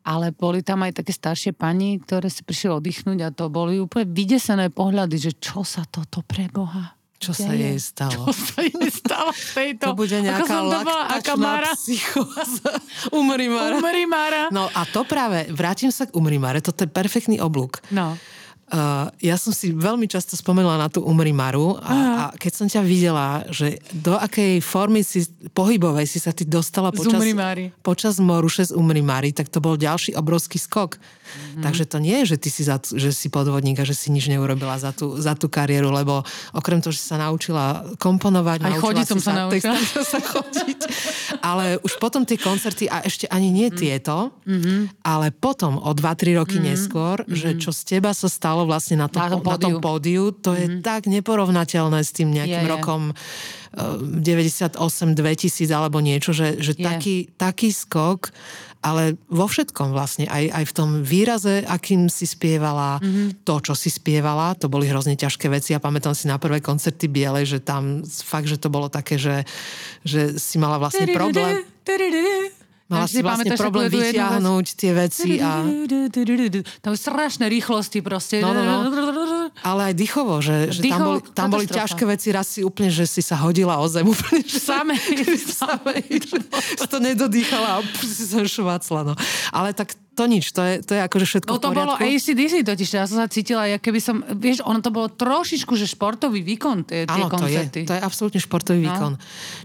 ale 0.04 0.36
boli 0.36 0.60
tam 0.68 0.84
aj 0.84 1.00
také 1.00 1.16
staršie 1.16 1.56
pani, 1.56 2.04
ktoré 2.04 2.28
si 2.28 2.44
prišli 2.44 2.76
oddychnúť 2.76 3.20
a 3.24 3.32
to 3.32 3.48
boli 3.48 3.80
úplne 3.80 4.12
vydesené 4.12 4.68
pohľady, 4.68 5.16
že 5.16 5.32
čo 5.40 5.64
sa 5.64 5.88
toto 5.88 6.20
preboha 6.28 6.99
čo 7.20 7.36
sa 7.36 7.52
jej 7.52 7.76
stalo? 7.76 8.32
Čo 8.32 8.32
sa 8.32 8.64
jej 8.64 8.88
stalo 8.96 9.36
v 9.36 9.44
tejto... 9.52 9.92
To 9.92 9.96
bude 10.00 10.18
nejaká 10.24 10.56
laktačná 10.64 11.76
psychóza. 11.76 12.72
Umrimara. 13.20 13.76
Umrimara. 13.76 14.44
No 14.56 14.72
a 14.72 14.88
to 14.88 15.04
práve, 15.04 15.52
vrátim 15.52 15.92
sa 15.92 16.08
k 16.08 16.16
Umrimare, 16.16 16.64
toto 16.64 16.88
je 16.88 16.90
perfektný 16.90 17.44
oblúk. 17.44 17.84
No. 17.92 18.16
Uh, 18.70 19.10
ja 19.18 19.34
som 19.34 19.50
si 19.50 19.74
veľmi 19.74 20.06
často 20.06 20.38
spomenula 20.38 20.78
na 20.78 20.88
tú 20.94 21.02
Umri 21.02 21.34
Maru 21.34 21.82
a, 21.82 21.90
a 21.90 22.24
keď 22.38 22.52
som 22.54 22.68
ťa 22.70 22.82
videla, 22.86 23.42
že 23.50 23.82
do 23.90 24.14
akej 24.14 24.62
formy 24.62 25.02
si 25.02 25.26
pohybovej 25.58 26.06
si 26.06 26.22
sa 26.22 26.30
ty 26.30 26.46
dostala 26.46 26.94
počas, 26.94 27.18
počas 27.82 28.22
Moruše 28.22 28.70
z 28.70 28.78
Umri 28.78 29.02
Mari, 29.02 29.34
tak 29.34 29.50
to 29.50 29.58
bol 29.58 29.74
ďalší 29.74 30.14
obrovský 30.14 30.62
skok. 30.62 31.02
Mm-hmm. 31.30 31.64
Takže 31.66 31.84
to 31.86 31.98
nie 32.02 32.16
je, 32.24 32.36
že 32.36 32.38
ty 32.42 32.50
si, 32.50 32.62
za, 32.66 32.82
že 32.82 33.14
si 33.14 33.30
podvodník 33.30 33.78
a 33.78 33.86
že 33.86 33.94
si 33.94 34.10
nič 34.10 34.30
neurobila 34.30 34.82
za 34.82 34.90
tú, 34.90 35.14
za 35.22 35.38
tú 35.38 35.46
kariéru, 35.46 35.94
lebo 35.94 36.26
okrem 36.58 36.82
toho, 36.82 36.94
že 36.94 37.06
sa 37.06 37.22
naučila 37.22 37.86
komponovať, 38.02 38.66
Aj 38.66 38.74
chodiť 38.82 39.06
som 39.06 39.22
sa, 39.22 39.34
sa 39.34 39.34
naučila. 39.46 39.78
sa 40.18 40.20
chodiť. 40.22 40.80
ale 41.46 41.78
už 41.86 42.02
potom 42.02 42.26
tie 42.26 42.38
koncerty, 42.38 42.90
a 42.90 43.06
ešte 43.06 43.30
ani 43.30 43.54
nie 43.54 43.70
mm. 43.70 43.78
tieto, 43.78 44.34
mm-hmm. 44.46 45.06
ale 45.06 45.30
potom 45.30 45.78
o 45.78 45.92
2-3 45.94 46.42
roky 46.42 46.58
mm-hmm. 46.58 46.70
neskôr, 46.74 47.22
mm-hmm. 47.22 47.38
že 47.38 47.50
čo 47.62 47.70
z 47.70 47.82
teba 47.98 48.10
sa 48.12 48.26
stalo 48.26 48.59
vlastne 48.66 49.00
na 49.00 49.08
tom, 49.12 49.22
na 49.22 49.30
tom, 49.30 49.42
pódiu. 49.44 49.54
Na 49.54 49.60
tom 49.60 49.76
pódiu, 49.80 50.24
to 50.32 50.52
mm-hmm. 50.52 50.60
je 50.60 50.68
mhm. 50.68 50.82
tak 50.82 51.02
neporovnateľné 51.06 52.00
s 52.02 52.12
tým 52.12 52.30
nejakým 52.32 52.66
je, 52.66 52.72
rokom 52.72 53.02
98, 53.76 54.76
eh, 54.76 55.16
2000 55.16 55.70
alebo 55.70 56.02
niečo, 56.02 56.34
že, 56.34 56.58
že 56.58 56.74
taký, 56.74 57.30
taký 57.38 57.70
skok 57.70 58.34
ale 58.80 59.20
vo 59.28 59.44
všetkom 59.44 59.92
vlastne, 59.92 60.24
aj, 60.32 60.56
aj 60.56 60.64
v 60.72 60.74
tom 60.74 60.90
výraze, 61.04 61.68
akým 61.68 62.08
si 62.08 62.24
spievala, 62.24 63.04
mm-hmm. 63.04 63.44
to, 63.44 63.56
čo 63.60 63.76
si 63.76 63.92
spievala, 63.92 64.56
to 64.56 64.72
boli 64.72 64.88
hrozne 64.88 65.20
ťažké 65.20 65.52
veci. 65.52 65.76
Ja 65.76 65.84
pamätám 65.84 66.16
si 66.16 66.32
na 66.32 66.40
prvé 66.40 66.64
koncerty 66.64 67.12
Bielej, 67.12 67.44
že 67.44 67.60
tam 67.60 68.08
fakt, 68.08 68.48
že 68.48 68.56
to 68.56 68.72
bolo 68.72 68.88
také, 68.88 69.20
že, 69.20 69.44
že 70.08 70.40
si 70.40 70.56
mala 70.56 70.80
vlastne 70.80 71.12
problém. 71.12 71.60
Mala 72.90 73.06
si 73.06 73.22
vlastne 73.22 73.54
problém 73.54 73.86
vyťahnuť 73.94 74.66
tie 74.74 74.92
veci 74.98 75.38
a... 75.38 75.62
Tam 76.82 76.98
strašné 76.98 77.46
rýchlosti 77.46 78.02
proste. 78.02 78.42
No, 78.42 78.50
no, 78.50 78.66
no. 78.66 78.90
Ale 79.62 79.94
aj 79.94 79.94
dýchovo, 79.94 80.42
že, 80.42 80.74
že 80.74 80.82
Dýchovo, 80.82 81.22
tam, 81.22 81.30
boli, 81.30 81.38
tam 81.38 81.48
boli 81.54 81.66
ťažké 81.70 82.04
veci, 82.10 82.34
raz 82.34 82.50
si 82.50 82.66
úplne, 82.66 82.90
že 82.90 83.06
si 83.06 83.22
sa 83.22 83.38
hodila 83.38 83.78
o 83.78 83.86
zem 83.86 84.10
úplne. 84.10 84.42
Že, 84.42 84.58
same. 84.58 84.96
same. 85.38 86.02
že 86.82 86.86
to 86.90 86.98
nedodýchala 86.98 87.78
a 87.78 87.86
si 88.02 88.26
sa 88.26 88.42
švácla. 88.42 89.06
No. 89.06 89.14
Ale 89.54 89.78
tak 89.78 89.94
to 90.20 90.28
nič, 90.28 90.52
to 90.52 90.62
je, 90.68 90.74
to 90.84 90.92
je 91.00 91.02
akože 91.08 91.26
všetko 91.26 91.50
No 91.56 91.64
to 91.64 91.72
bolo 91.72 91.96
ACDC 91.96 92.68
totiž, 92.68 92.90
ja 92.92 93.08
som 93.08 93.24
sa 93.24 93.32
cítila, 93.32 93.64
ja 93.72 93.80
keby 93.80 94.00
som, 94.04 94.20
vieš, 94.36 94.60
ono 94.68 94.84
to 94.84 94.92
bolo 94.92 95.08
trošičku, 95.08 95.80
že 95.80 95.88
športový 95.88 96.44
výkon, 96.44 96.84
tie, 96.84 97.08
tie 97.08 97.24
Áno, 97.24 97.32
koncerty. 97.32 97.88
to 97.88 97.88
je, 97.88 97.90
to 97.90 97.96
je 97.96 98.04
absolútne 98.04 98.40
športový 98.44 98.84
no. 98.84 98.92
výkon. 98.92 99.14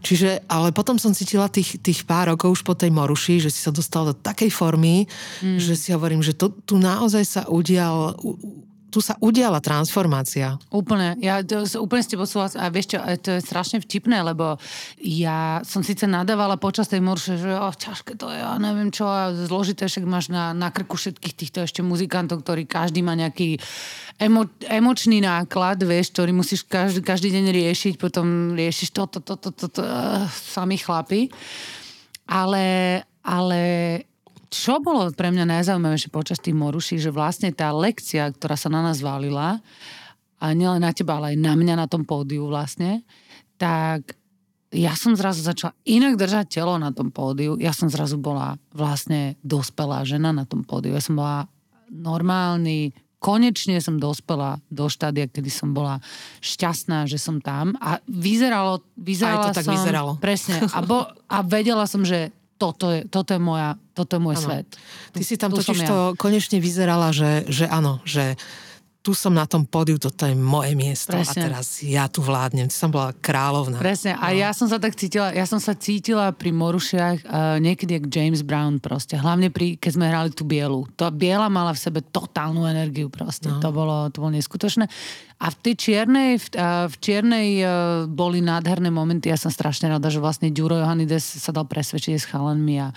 Čiže, 0.07 0.47
ale 0.47 0.71
potom 0.71 0.95
som 0.95 1.11
cítila 1.11 1.51
tých, 1.51 1.83
tých 1.83 2.07
pár 2.07 2.31
rokov 2.31 2.55
už 2.55 2.63
po 2.63 2.79
tej 2.79 2.95
Moruši, 2.95 3.43
že 3.43 3.51
si 3.51 3.67
sa 3.67 3.75
dostala 3.75 4.15
do 4.15 4.15
takej 4.15 4.55
formy, 4.55 5.11
mm. 5.43 5.59
že 5.59 5.75
si 5.75 5.91
hovorím, 5.91 6.23
že 6.23 6.39
to, 6.39 6.55
tu 6.63 6.79
naozaj 6.79 7.27
sa 7.27 7.43
udial 7.51 8.15
tu 8.95 9.03
sa 9.03 9.19
udiala 9.19 9.59
transformácia. 9.59 10.55
Úplne, 10.71 11.19
ja 11.19 11.43
to, 11.43 11.67
úplne 11.83 12.07
s 12.07 12.11
tebou 12.15 12.31
a 12.31 12.67
vieš 12.71 12.95
čo, 12.95 13.03
to 13.19 13.35
je 13.35 13.41
strašne 13.43 13.83
vtipné, 13.83 14.23
lebo 14.23 14.55
ja 15.03 15.59
som 15.67 15.83
síce 15.83 16.07
nadávala 16.07 16.55
počas 16.55 16.87
tej 16.87 17.03
morše, 17.03 17.35
že 17.35 17.51
oh, 17.51 17.75
ťažké 17.75 18.15
to 18.15 18.31
je, 18.31 18.39
ja 18.39 18.55
neviem 18.63 18.95
čo, 18.95 19.11
a 19.11 19.35
zložité, 19.35 19.91
však 19.91 20.07
máš 20.07 20.31
na, 20.31 20.55
na 20.55 20.71
krku 20.71 20.95
všetkých 20.95 21.35
týchto 21.35 21.59
ešte 21.67 21.83
muzikantov, 21.83 22.47
ktorí 22.47 22.71
každý 22.71 23.03
má 23.03 23.19
nejaký 23.19 23.59
emo, 24.23 24.47
emočný 24.71 25.19
náklad, 25.19 25.83
vieš, 25.83 26.15
ktorý 26.15 26.31
musíš 26.31 26.63
každý, 26.63 27.03
každý 27.03 27.35
deň 27.35 27.51
riešiť, 27.51 27.95
potom 27.99 28.55
riešiš 28.55 28.95
toto, 28.95 29.19
toto, 29.19 29.51
toto, 29.51 29.67
to, 29.67 29.67
to, 29.75 29.83
uh, 29.83 30.23
sami 30.31 30.79
chlapi. 30.79 31.27
Ale, 32.31 33.03
ale 33.21 33.61
čo 34.55 34.79
bolo 34.79 35.11
pre 35.11 35.35
mňa 35.35 35.51
najzaujímavejšie 35.51 36.15
počas 36.15 36.39
tých 36.39 36.55
moruší, 36.55 37.03
že 37.03 37.11
vlastne 37.11 37.51
tá 37.51 37.75
lekcia, 37.75 38.31
ktorá 38.31 38.55
sa 38.55 38.71
na 38.71 38.87
nás 38.87 39.03
valila, 39.03 39.59
a 40.45 40.53
nielen 40.53 40.85
na 40.85 40.93
teba, 40.93 41.17
ale 41.19 41.35
aj 41.35 41.39
na 41.41 41.57
mňa 41.57 41.75
na 41.75 41.87
tom 41.89 42.05
pódiu 42.05 42.45
vlastne, 42.45 43.01
tak 43.57 44.13
ja 44.75 44.93
som 44.93 45.15
zrazu 45.17 45.41
začala 45.41 45.73
inak 45.87 46.21
držať 46.21 46.61
telo 46.61 46.77
na 46.77 46.91
tom 46.91 47.09
pódiu. 47.09 47.57
Ja 47.57 47.71
som 47.71 47.89
zrazu 47.89 48.19
bola 48.19 48.59
vlastne 48.75 49.39
dospelá 49.41 50.03
žena 50.05 50.35
na 50.35 50.45
tom 50.45 50.67
pódiu. 50.67 50.93
Ja 50.93 51.01
som 51.01 51.17
bola 51.17 51.47
normálny, 51.89 52.91
konečne 53.23 53.81
som 53.81 53.97
dospela 53.97 54.61
do 54.69 54.91
štádia, 54.91 55.31
kedy 55.31 55.49
som 55.49 55.73
bola 55.73 56.03
šťastná, 56.45 57.09
že 57.09 57.17
som 57.17 57.41
tam 57.41 57.73
a 57.81 58.03
vyzeralo, 58.05 58.85
vyzerala 58.99 59.49
Aj 59.49 59.55
to 59.55 59.59
tak 59.63 59.65
som, 59.65 59.75
vyzeralo. 59.79 60.13
Presne. 60.21 60.61
A, 60.77 60.85
bo, 60.85 61.09
a 61.09 61.39
vedela 61.41 61.89
som, 61.89 62.05
že 62.05 62.35
toto 62.55 62.91
je, 62.91 63.05
toto 63.11 63.35
je, 63.35 63.41
moja, 63.43 63.75
toto 63.93 64.17
je 64.17 64.21
môj 64.23 64.37
ano. 64.39 64.47
svet. 64.47 64.69
Ty 65.11 65.23
si 65.27 65.35
tam 65.35 65.51
totiž 65.51 65.79
ja. 65.83 65.89
to 65.89 65.99
konečne 66.15 66.63
vyzerala, 66.63 67.11
že, 67.11 67.47
že 67.51 67.67
áno, 67.67 67.99
že 68.07 68.39
tu 69.05 69.13
som 69.13 69.37
na 69.37 69.45
tom 69.45 69.69
pódiu, 69.69 70.01
toto 70.01 70.25
je 70.25 70.33
moje 70.33 70.73
miesto 70.73 71.13
Presne. 71.13 71.37
a 71.37 71.53
teraz 71.53 71.85
ja 71.85 72.09
tu 72.09 72.25
vládnem. 72.25 72.73
Ty 72.73 72.77
som 72.89 72.89
bola 72.89 73.13
kráľovna. 73.13 73.77
Presne. 73.77 74.17
A 74.17 74.33
no. 74.33 74.41
ja 74.41 74.49
som 74.57 74.65
sa 74.65 74.81
tak 74.81 74.97
cítila, 74.97 75.29
ja 75.29 75.45
som 75.45 75.61
sa 75.61 75.77
cítila 75.77 76.33
pri 76.33 76.57
Morušiach 76.57 77.29
uh, 77.29 77.61
niekedy 77.61 78.01
jak 78.01 78.09
James 78.09 78.41
Brown 78.41 78.81
proste. 78.81 79.21
Hlavne 79.21 79.53
pri, 79.53 79.77
keď 79.77 79.91
sme 79.93 80.09
hrali 80.09 80.33
tú 80.33 80.49
bielu. 80.49 80.89
To 80.97 81.13
biela 81.13 81.53
mala 81.53 81.77
v 81.77 81.85
sebe 81.85 82.01
totálnu 82.01 82.65
energiu 82.65 83.13
proste. 83.13 83.53
No. 83.53 83.61
To, 83.61 83.69
bolo, 83.77 84.09
to 84.09 84.25
bolo 84.25 84.33
neskutočné. 84.41 84.89
A 85.37 85.53
v 85.53 85.57
tej 85.61 85.75
čiernej, 85.77 86.41
v, 86.41 86.47
uh, 86.57 86.89
v 86.89 86.97
čiernej 86.97 87.49
uh, 87.61 87.69
boli 88.09 88.41
nádherné 88.41 88.89
momenty. 88.89 89.29
Ja 89.29 89.37
som 89.37 89.53
strašne 89.53 89.93
rada, 89.93 90.09
že 90.09 90.17
vlastne 90.17 90.49
Ďuro 90.49 90.81
Johanides 90.81 91.45
sa 91.45 91.53
dal 91.53 91.69
presvedčiť 91.69 92.17
s 92.17 92.25
chalanmi 92.25 92.81
a 92.81 92.89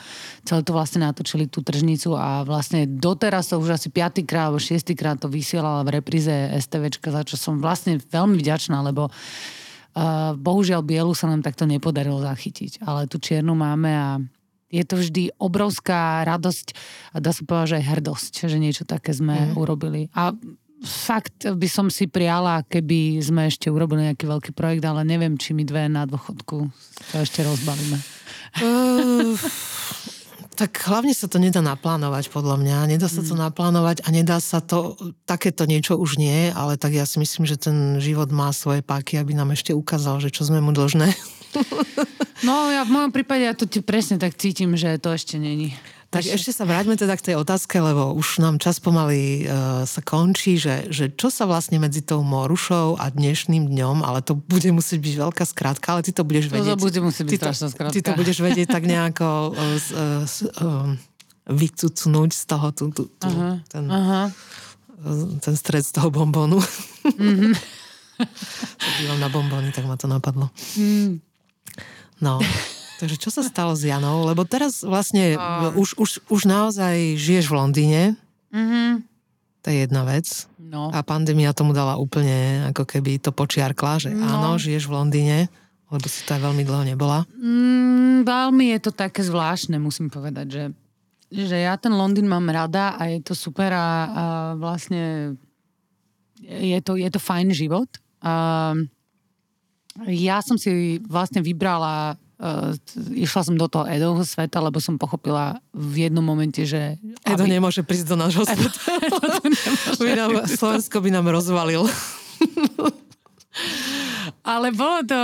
celé 0.47 0.64
to 0.64 0.72
vlastne 0.72 1.03
natočili 1.03 1.51
tú 1.51 1.60
tržnicu 1.60 2.16
a 2.16 2.47
vlastne 2.47 2.88
doteraz 2.88 3.51
to 3.51 3.60
už 3.60 3.76
asi 3.76 3.91
piatýkrát 3.91 4.47
alebo 4.47 4.64
šiestýkrát 4.64 5.20
to 5.20 5.28
vysielala 5.28 5.84
v 5.84 5.97
repríze 5.98 6.32
STVčka, 6.32 7.10
za 7.10 7.26
čo 7.26 7.36
som 7.36 7.58
vlastne 7.58 7.98
veľmi 7.98 8.38
vďačná, 8.38 8.80
lebo 8.86 9.10
uh, 9.10 10.34
bohužiaľ 10.38 10.86
bielu 10.86 11.12
sa 11.18 11.28
nám 11.28 11.41
takto 11.41 11.66
nepodarilo 11.66 12.22
zachytiť, 12.22 12.86
ale 12.86 13.10
tú 13.10 13.18
čiernu 13.18 13.58
máme 13.58 13.91
a 13.91 14.10
je 14.68 14.84
to 14.84 15.00
vždy 15.00 15.32
obrovská 15.39 16.28
radosť 16.28 16.76
a 17.16 17.24
dá 17.24 17.32
sa 17.32 17.41
povedať, 17.48 17.68
že 17.72 17.78
aj 17.80 17.86
hrdosť, 17.88 18.34
že 18.52 18.58
niečo 18.60 18.84
také 18.84 19.16
sme 19.16 19.52
mm. 19.52 19.56
urobili. 19.56 20.12
A 20.12 20.36
fakt 20.84 21.48
by 21.48 21.68
som 21.72 21.88
si 21.88 22.06
priala, 22.12 22.62
keby 22.68 23.18
sme 23.24 23.48
ešte 23.48 23.72
urobili 23.72 24.12
nejaký 24.12 24.28
veľký 24.28 24.52
projekt, 24.52 24.84
ale 24.84 25.08
neviem, 25.08 25.39
či 25.39 25.56
my 25.56 25.64
dve 25.64 25.88
na 25.88 26.04
dôchodku 26.04 26.68
to 27.12 27.16
ešte 27.16 27.48
rozbalíme. 27.48 27.98
Uh, 28.60 29.39
tak 30.58 30.74
hlavne 30.89 31.14
sa 31.14 31.30
to 31.30 31.38
nedá 31.38 31.62
naplánovať, 31.62 32.34
podľa 32.34 32.58
mňa. 32.58 32.97
Nedá 32.97 33.05
sa 33.05 33.22
to 33.22 33.38
mm. 33.38 33.41
naplánovať 33.45 34.01
a 34.01 34.10
nedá 34.10 34.41
sa 34.41 34.58
to, 34.58 34.97
takéto 35.30 35.70
niečo 35.70 35.93
už 35.93 36.18
nie, 36.18 36.49
ale 36.49 36.82
tak 36.82 36.97
ja 36.97 37.05
si 37.05 37.22
myslím, 37.22 37.45
že 37.45 37.62
ten 37.62 38.01
život 38.01 38.34
má 38.34 38.49
svoje 38.49 38.82
páky, 38.82 39.22
aby 39.22 39.38
nám 39.38 39.53
ešte 39.53 39.78
ukázal, 39.78 40.18
že 40.18 40.34
čo 40.34 40.49
sme 40.49 40.58
mu 40.58 40.74
dlžné. 40.74 41.14
No 42.45 42.70
ja 42.70 42.86
v 42.86 42.93
mojom 42.93 43.10
prípade 43.10 43.49
ja 43.49 43.58
to 43.58 43.66
presne 43.82 44.22
tak 44.22 44.38
cítim, 44.38 44.78
že 44.78 45.01
to 45.01 45.10
ešte 45.10 45.41
není. 45.41 45.74
Tak 46.18 46.26
ešte 46.34 46.51
sa 46.51 46.63
vráťme 46.65 46.97
teda 46.97 47.13
k 47.13 47.32
tej 47.32 47.36
otázke, 47.38 47.78
lebo 47.78 48.11
už 48.18 48.41
nám 48.41 48.57
čas 48.57 48.82
pomaly 48.82 49.45
uh, 49.45 49.86
sa 49.86 50.01
končí, 50.01 50.57
že, 50.57 50.89
že 50.89 51.13
čo 51.13 51.30
sa 51.30 51.45
vlastne 51.45 51.78
medzi 51.78 52.01
tou 52.01 52.26
Morušou 52.26 52.97
a 52.97 53.13
dnešným 53.13 53.70
dňom, 53.70 54.01
ale 54.01 54.26
to 54.26 54.34
bude 54.34 54.68
musieť 54.74 54.99
byť 54.99 55.15
veľká 55.15 55.43
skrátka, 55.45 55.88
ale 55.97 56.01
ty 56.01 56.11
to 56.11 56.26
budeš 56.26 56.49
vedieť. 56.49 56.76
To 56.76 56.82
bude 56.82 56.99
musieť 56.99 57.26
byť 57.30 57.39
strašná 57.39 57.68
skrátka. 57.70 57.95
Ty 57.95 58.01
to 58.01 58.11
budeš 58.18 58.38
vedieť 58.41 58.68
tak 58.68 58.84
nejako 58.89 59.53
uh, 59.53 59.57
uh, 59.57 60.24
uh, 60.61 60.89
vycucnúť 61.47 62.30
z 62.36 62.43
toho 62.43 62.68
tú, 62.76 62.86
tú, 62.91 63.03
tú, 63.07 63.32
aha, 63.32 63.63
ten, 63.72 63.84
aha. 63.88 64.24
ten 65.39 65.53
stred 65.55 65.86
z 65.86 65.95
toho 65.95 66.11
bombónu. 66.11 66.59
Mm-hmm. 67.05 67.53
Sa 69.07 69.15
na 69.22 69.30
bombóny, 69.30 69.70
tak 69.72 69.86
ma 69.86 69.95
to 69.95 70.09
napadlo. 70.09 70.49
Mm. 70.76 71.22
No. 72.22 72.41
Takže 72.98 73.18
čo 73.22 73.30
sa 73.30 73.45
stalo 73.45 73.78
s 73.78 73.86
Janou? 73.86 74.26
Lebo 74.26 74.41
teraz 74.43 74.82
vlastne 74.82 75.38
uh. 75.38 75.70
už, 75.78 75.98
už, 76.02 76.10
už 76.28 76.41
naozaj 76.50 77.18
žiješ 77.18 77.45
v 77.50 77.58
Londýne. 77.58 78.02
Mm-hmm. 78.50 78.89
To 79.62 79.68
je 79.70 79.78
jedna 79.86 80.02
vec. 80.08 80.26
No. 80.58 80.91
A 80.91 81.00
pandémia 81.06 81.56
tomu 81.56 81.72
dala 81.72 81.95
úplne 81.95 82.68
ako 82.74 82.84
keby 82.84 83.22
to 83.24 83.32
počiarkla, 83.32 84.04
že 84.04 84.10
no. 84.12 84.24
áno, 84.24 84.50
žiješ 84.60 84.89
v 84.89 84.95
Londýne, 84.95 85.38
lebo 85.88 86.06
si 86.12 86.28
to 86.28 86.36
aj 86.36 86.41
veľmi 86.43 86.64
dlho 86.68 86.84
nebola. 86.84 87.24
Mm, 87.39 88.28
veľmi 88.28 88.76
je 88.76 88.80
to 88.84 88.91
také 88.91 89.24
zvláštne, 89.24 89.80
musím 89.80 90.12
povedať, 90.12 90.48
že, 90.52 90.64
že 91.32 91.58
ja 91.64 91.80
ten 91.80 91.95
Londýn 91.95 92.28
mám 92.28 92.52
rada 92.52 93.00
a 93.00 93.08
je 93.08 93.24
to 93.24 93.32
super 93.32 93.72
a, 93.72 93.80
a 93.80 93.88
vlastne 94.60 95.36
je 96.43 96.80
to, 96.84 97.00
je 97.00 97.08
to 97.08 97.20
fajn 97.20 97.56
život. 97.56 97.88
A 98.20 98.76
ja 100.06 100.43
som 100.43 100.60
si 100.60 101.00
vlastne 101.08 101.41
vybrala 101.41 102.20
išla 103.18 103.42
som 103.42 103.58
do 103.58 103.66
toho 103.66 103.90
Edovho 103.90 104.22
sveta, 104.22 104.62
lebo 104.62 104.78
som 104.78 105.02
pochopila 105.02 105.58
v 105.74 106.06
jednom 106.06 106.22
momente, 106.22 106.62
že... 106.70 107.02
Edo 107.26 107.46
aby... 107.46 107.58
nemôže 107.58 107.82
prísť 107.82 108.14
do 108.14 108.16
nášho 108.18 108.46
sveta. 108.46 108.82
Edo, 110.14 110.46
Slovensko 110.46 111.02
by 111.02 111.10
nám 111.10 111.26
rozvalil. 111.34 111.90
Ale 114.44 114.74
bolo 114.76 115.04
to, 115.04 115.20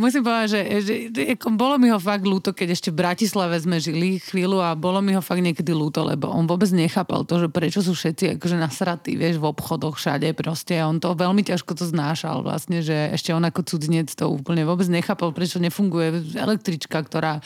musím 0.00 0.22
povedať, 0.22 0.48
že, 0.48 0.60
že 0.84 0.94
bolo 1.54 1.80
mi 1.80 1.88
ho 1.92 1.98
fakt 2.00 2.24
ľúto, 2.24 2.52
keď 2.52 2.76
ešte 2.76 2.88
v 2.92 3.00
Bratislave 3.02 3.56
sme 3.60 3.80
žili 3.80 4.20
chvíľu 4.22 4.60
a 4.60 4.76
bolo 4.76 5.00
mi 5.00 5.16
ho 5.16 5.22
fakt 5.24 5.42
niekedy 5.42 5.72
ľúto, 5.72 6.04
lebo 6.04 6.28
on 6.30 6.44
vôbec 6.44 6.68
nechápal 6.70 7.26
to, 7.26 7.42
že 7.42 7.48
prečo 7.50 7.80
sú 7.82 7.96
všetci 7.96 8.38
akože 8.38 8.56
nasratí, 8.56 9.18
vieš, 9.18 9.40
v 9.42 9.48
obchodoch 9.50 9.98
všade 9.98 10.30
proste. 10.38 10.78
On 10.80 11.00
to 11.02 11.16
veľmi 11.16 11.42
ťažko 11.42 11.72
to 11.74 11.84
znášal 11.88 12.46
vlastne, 12.46 12.84
že 12.84 13.12
ešte 13.12 13.34
on 13.34 13.42
ako 13.42 13.66
cudzinec 13.66 14.12
to 14.12 14.30
úplne 14.30 14.62
vôbec 14.62 14.86
nechápal, 14.86 15.34
prečo 15.34 15.58
nefunguje 15.58 16.36
električka, 16.38 17.02
ktorá 17.02 17.42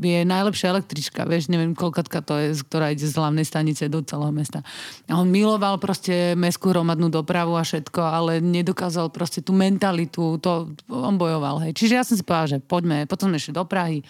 je 0.00 0.20
najlepšia 0.26 0.74
električka, 0.74 1.28
vieš, 1.28 1.52
neviem, 1.52 1.76
koľkatka 1.76 2.18
to 2.24 2.34
je, 2.40 2.48
ktorá 2.66 2.90
ide 2.90 3.06
z 3.06 3.14
hlavnej 3.14 3.46
stanice 3.46 3.86
do 3.86 4.02
celého 4.02 4.34
mesta. 4.34 4.66
A 5.06 5.18
on 5.18 5.30
miloval 5.30 5.78
proste 5.78 6.34
mestskú 6.34 6.74
hromadnú 6.74 7.08
dopravu 7.12 7.54
a 7.54 7.62
všetko, 7.62 8.00
ale 8.00 8.32
nedokázal 8.42 9.12
proste 9.14 9.44
tú 9.44 9.54
mentalitu, 9.54 10.40
to, 10.42 10.49
on 10.88 11.14
bojoval, 11.16 11.62
hej. 11.66 11.72
Čiže 11.76 11.94
ja 11.96 12.04
som 12.06 12.14
si 12.14 12.24
povedala, 12.24 12.52
že 12.56 12.58
poďme, 12.62 13.08
potom 13.10 13.30
sme 13.30 13.38
išli 13.40 13.56
do 13.56 13.64
Prahy 13.66 14.02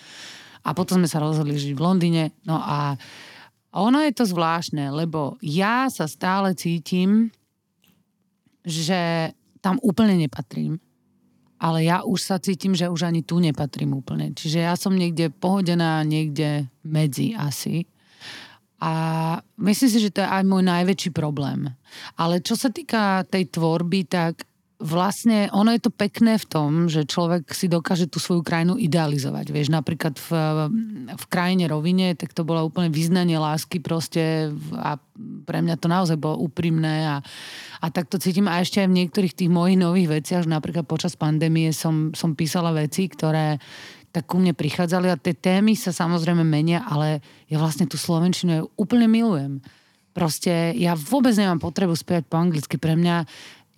a 0.65 0.77
potom 0.77 1.01
sme 1.01 1.09
sa 1.09 1.23
rozhodli 1.23 1.57
žiť 1.57 1.73
v 1.73 1.85
Londýne. 1.85 2.25
No 2.45 2.61
a 2.61 2.95
ono 3.71 4.03
je 4.03 4.13
to 4.13 4.27
zvláštne, 4.27 4.91
lebo 4.91 5.39
ja 5.41 5.87
sa 5.89 6.11
stále 6.11 6.59
cítim, 6.59 7.31
že 8.67 9.31
tam 9.63 9.79
úplne 9.81 10.19
nepatrím. 10.19 10.83
Ale 11.61 11.85
ja 11.85 12.01
už 12.09 12.25
sa 12.25 12.37
cítim, 12.41 12.73
že 12.73 12.89
už 12.89 13.05
ani 13.05 13.21
tu 13.21 13.37
nepatrím 13.37 13.93
úplne. 13.93 14.33
Čiže 14.33 14.65
ja 14.65 14.75
som 14.81 14.97
niekde 14.97 15.29
pohodená, 15.29 16.01
niekde 16.09 16.73
medzi 16.81 17.37
asi. 17.37 17.85
A 18.81 18.93
myslím 19.61 19.91
si, 19.93 19.99
že 20.01 20.09
to 20.09 20.25
je 20.25 20.33
aj 20.33 20.41
môj 20.49 20.65
najväčší 20.65 21.13
problém. 21.13 21.69
Ale 22.17 22.41
čo 22.41 22.57
sa 22.57 22.73
týka 22.73 23.29
tej 23.29 23.53
tvorby, 23.53 24.09
tak 24.09 24.41
vlastne 24.81 25.53
ono 25.53 25.77
je 25.77 25.85
to 25.85 25.93
pekné 25.93 26.41
v 26.41 26.47
tom, 26.49 26.89
že 26.89 27.05
človek 27.05 27.53
si 27.53 27.69
dokáže 27.69 28.09
tú 28.09 28.17
svoju 28.17 28.41
krajinu 28.41 28.81
idealizovať. 28.81 29.53
Vieš, 29.53 29.69
napríklad 29.69 30.17
v, 30.17 30.31
v 31.13 31.25
krajine 31.29 31.69
rovine, 31.69 32.17
tak 32.17 32.33
to 32.33 32.49
bolo 32.49 32.65
úplne 32.65 32.89
vyznanie 32.89 33.37
lásky 33.37 33.77
proste 33.79 34.49
a 34.73 34.97
pre 35.45 35.61
mňa 35.61 35.77
to 35.77 35.87
naozaj 35.87 36.17
bolo 36.17 36.41
úprimné 36.41 37.05
a, 37.05 37.17
a 37.85 37.87
tak 37.93 38.09
to 38.09 38.17
cítim 38.17 38.49
a 38.49 38.65
ešte 38.65 38.81
aj 38.81 38.89
v 38.89 38.99
niektorých 39.05 39.37
tých 39.37 39.53
mojich 39.53 39.77
nových 39.77 40.09
veciach, 40.09 40.49
napríklad 40.49 40.89
počas 40.89 41.13
pandémie 41.13 41.77
som, 41.77 42.17
som 42.17 42.33
písala 42.33 42.73
veci, 42.73 43.05
ktoré 43.05 43.61
tak 44.11 44.27
ku 44.27 44.43
mne 44.43 44.57
prichádzali 44.57 45.07
a 45.13 45.21
tie 45.21 45.37
témy 45.37 45.79
sa 45.79 45.95
samozrejme 45.95 46.43
menia, 46.43 46.83
ale 46.89 47.23
ja 47.47 47.61
vlastne 47.63 47.87
tú 47.87 47.95
Slovenčinu 47.95 48.51
ja 48.51 48.67
úplne 48.75 49.07
milujem. 49.07 49.63
Proste 50.11 50.75
ja 50.75 50.99
vôbec 50.99 51.39
nemám 51.39 51.63
potrebu 51.63 51.95
spievať 51.95 52.27
po 52.27 52.35
anglicky. 52.35 52.75
Pre 52.83 52.99
mňa 52.99 53.23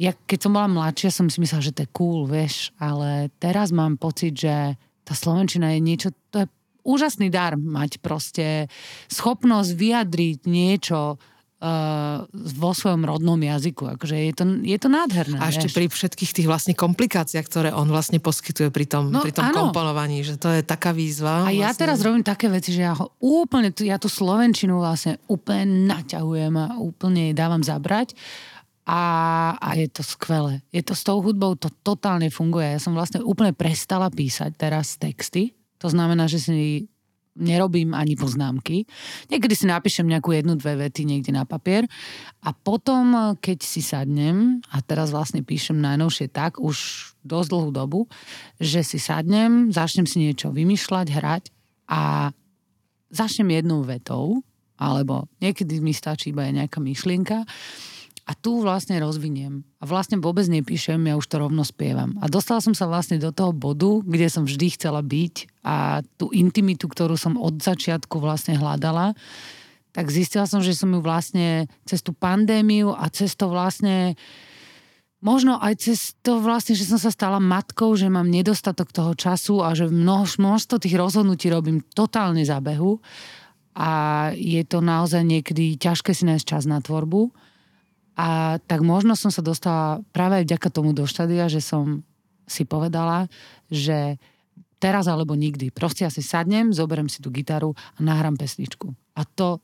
ja 0.01 0.12
keď 0.14 0.38
som 0.49 0.53
bola 0.57 0.68
mladšia, 0.70 1.11
som 1.12 1.26
si 1.28 1.38
myslela, 1.43 1.62
že 1.62 1.74
to 1.74 1.84
je 1.84 1.90
cool, 1.93 2.24
vieš, 2.24 2.72
ale 2.80 3.28
teraz 3.36 3.70
mám 3.70 4.01
pocit, 4.01 4.34
že 4.34 4.76
tá 5.03 5.12
Slovenčina 5.12 5.74
je 5.76 5.80
niečo, 5.82 6.09
to 6.30 6.45
je 6.45 6.47
úžasný 6.82 7.30
dar 7.30 7.55
mať 7.55 8.03
proste 8.03 8.66
schopnosť 9.11 9.70
vyjadriť 9.74 10.38
niečo 10.51 11.18
uh, 11.62 12.26
vo 12.32 12.70
svojom 12.74 13.07
rodnom 13.07 13.38
jazyku. 13.38 13.95
Akože 13.99 14.18
je 14.18 14.34
to, 14.34 14.45
je 14.66 14.78
to 14.78 14.88
nádherné. 14.90 15.38
A 15.38 15.51
ešte 15.55 15.70
vieš. 15.70 15.76
pri 15.78 15.86
všetkých 15.86 16.32
tých 16.43 16.49
vlastne 16.51 16.74
komplikáciách, 16.74 17.47
ktoré 17.47 17.70
on 17.70 17.86
vlastne 17.86 18.19
poskytuje 18.19 18.74
pri 18.74 18.86
tom, 18.90 19.14
no, 19.14 19.23
pri 19.23 19.31
tom 19.31 19.55
komponovaní, 19.55 20.27
že 20.27 20.39
to 20.39 20.51
je 20.51 20.66
taká 20.66 20.90
výzva. 20.90 21.47
A 21.47 21.55
vlastne. 21.55 21.62
ja 21.62 21.70
teraz 21.70 22.02
robím 22.02 22.27
také 22.27 22.51
veci, 22.51 22.74
že 22.74 22.82
ja 22.82 22.98
ho 22.98 23.14
úplne, 23.23 23.70
ja 23.70 23.97
tú 24.02 24.10
Slovenčinu 24.10 24.82
vlastne 24.82 25.23
úplne 25.31 25.86
naťahujem 25.86 26.55
a 26.59 26.66
úplne 26.82 27.31
jej 27.31 27.35
dávam 27.39 27.62
zabrať 27.62 28.19
a, 28.82 29.02
a 29.62 29.68
je 29.78 29.86
to 29.86 30.02
skvelé. 30.02 30.62
Je 30.74 30.82
to 30.82 30.98
s 30.98 31.06
tou 31.06 31.22
hudbou, 31.22 31.54
to 31.54 31.70
totálne 31.86 32.26
funguje. 32.34 32.74
Ja 32.74 32.80
som 32.82 32.98
vlastne 32.98 33.22
úplne 33.22 33.54
prestala 33.54 34.10
písať 34.10 34.59
teraz 34.59 34.98
texty. 34.98 35.54
To 35.78 35.86
znamená, 35.86 36.26
že 36.26 36.42
si 36.42 36.90
nerobím 37.32 37.96
ani 37.96 38.12
poznámky. 38.12 38.84
Niekedy 39.32 39.54
si 39.56 39.64
napíšem 39.64 40.04
nejakú 40.04 40.36
jednu, 40.36 40.52
dve 40.60 40.76
vety 40.76 41.09
niekde 41.09 41.32
na 41.32 41.48
papier 41.48 41.88
a 42.44 42.52
potom, 42.52 43.36
keď 43.40 43.59
si 43.64 43.80
sadnem, 43.80 44.60
a 44.68 44.84
teraz 44.84 45.09
vlastne 45.09 45.40
píšem 45.40 45.80
najnovšie 45.80 46.28
tak, 46.28 46.60
už 46.60 47.09
dosť 47.24 47.48
dlhú 47.48 47.70
dobu, 47.72 48.00
že 48.60 48.84
si 48.84 49.00
sadnem, 49.00 49.72
začnem 49.72 50.04
si 50.04 50.20
niečo 50.20 50.52
vymýšľať, 50.52 51.06
hrať 51.09 51.44
a 51.88 52.32
začnem 53.09 53.48
jednou 53.48 53.80
vetou, 53.80 54.44
alebo 54.76 55.24
niekedy 55.40 55.80
mi 55.80 55.96
stačí 55.96 56.36
iba 56.36 56.44
nejaká 56.44 56.84
myšlienka 56.84 57.48
a 58.23 58.39
tu 58.39 58.62
vlastne 58.62 58.94
rozviniem. 59.03 59.66
A 59.82 59.85
vlastne 59.85 60.23
vôbec 60.23 60.47
nepíšem, 60.47 61.03
ja 61.11 61.19
už 61.19 61.27
to 61.27 61.43
rovno 61.43 61.66
spievam. 61.66 62.15
A 62.23 62.31
dostala 62.31 62.62
som 62.62 62.70
sa 62.70 62.86
vlastne 62.86 63.19
do 63.19 63.35
toho 63.35 63.51
bodu, 63.51 63.99
kde 64.07 64.31
som 64.31 64.47
vždy 64.47 64.78
chcela 64.78 65.03
byť 65.03 65.65
a 65.66 66.07
tú 66.15 66.31
intimitu, 66.31 66.86
ktorú 66.86 67.19
som 67.19 67.35
od 67.35 67.59
začiatku 67.59 68.23
vlastne 68.23 68.55
hľadala, 68.55 69.19
tak 69.93 70.09
zistila 70.09 70.47
som, 70.47 70.62
že 70.62 70.73
som 70.73 70.89
ju 70.94 71.03
vlastne 71.03 71.66
cez 71.85 72.01
tú 72.01 72.15
pandémiu 72.15 72.94
a 72.94 73.11
cez 73.12 73.35
to 73.35 73.51
vlastne 73.51 74.16
možno 75.23 75.59
aj 75.61 75.78
cez 75.78 76.19
to 76.24 76.43
vlastne, 76.43 76.74
že 76.74 76.89
som 76.89 76.99
sa 76.99 77.15
stala 77.15 77.39
matkou, 77.39 77.94
že 77.94 78.11
mám 78.11 78.27
nedostatok 78.27 78.90
toho 78.90 79.15
času 79.15 79.62
a 79.62 79.74
že 79.77 79.86
množ, 79.90 80.43
množstvo 80.43 80.82
tých 80.82 80.99
rozhodnutí 80.99 81.51
robím 81.53 81.85
totálne 81.94 82.43
za 82.43 82.59
behu 82.59 82.99
a 83.73 83.90
je 84.35 84.61
to 84.66 84.85
naozaj 84.85 85.23
niekedy 85.23 85.77
ťažké 85.81 86.12
si 86.12 86.28
nájsť 86.28 86.44
čas 86.44 86.65
na 86.69 86.82
tvorbu. 86.82 87.32
A 88.18 88.60
tak 88.68 88.84
možno 88.84 89.16
som 89.16 89.32
sa 89.32 89.40
dostala 89.40 90.05
práve 90.12 90.44
vďaka 90.44 90.68
tomu 90.68 90.93
do 90.93 91.09
štádia, 91.09 91.48
že 91.48 91.64
som 91.64 92.05
si 92.44 92.68
povedala, 92.68 93.30
že 93.72 94.20
teraz 94.76 95.06
alebo 95.06 95.39
nikdy. 95.39 95.70
Proste 95.70 96.05
ja 96.05 96.10
si 96.10 96.20
sadnem, 96.20 96.74
zoberiem 96.74 97.09
si 97.09 97.22
tú 97.22 97.30
gitaru 97.30 97.72
a 97.97 97.98
nahrám 98.02 98.36
pesničku. 98.36 98.90
A 99.16 99.22
to 99.24 99.62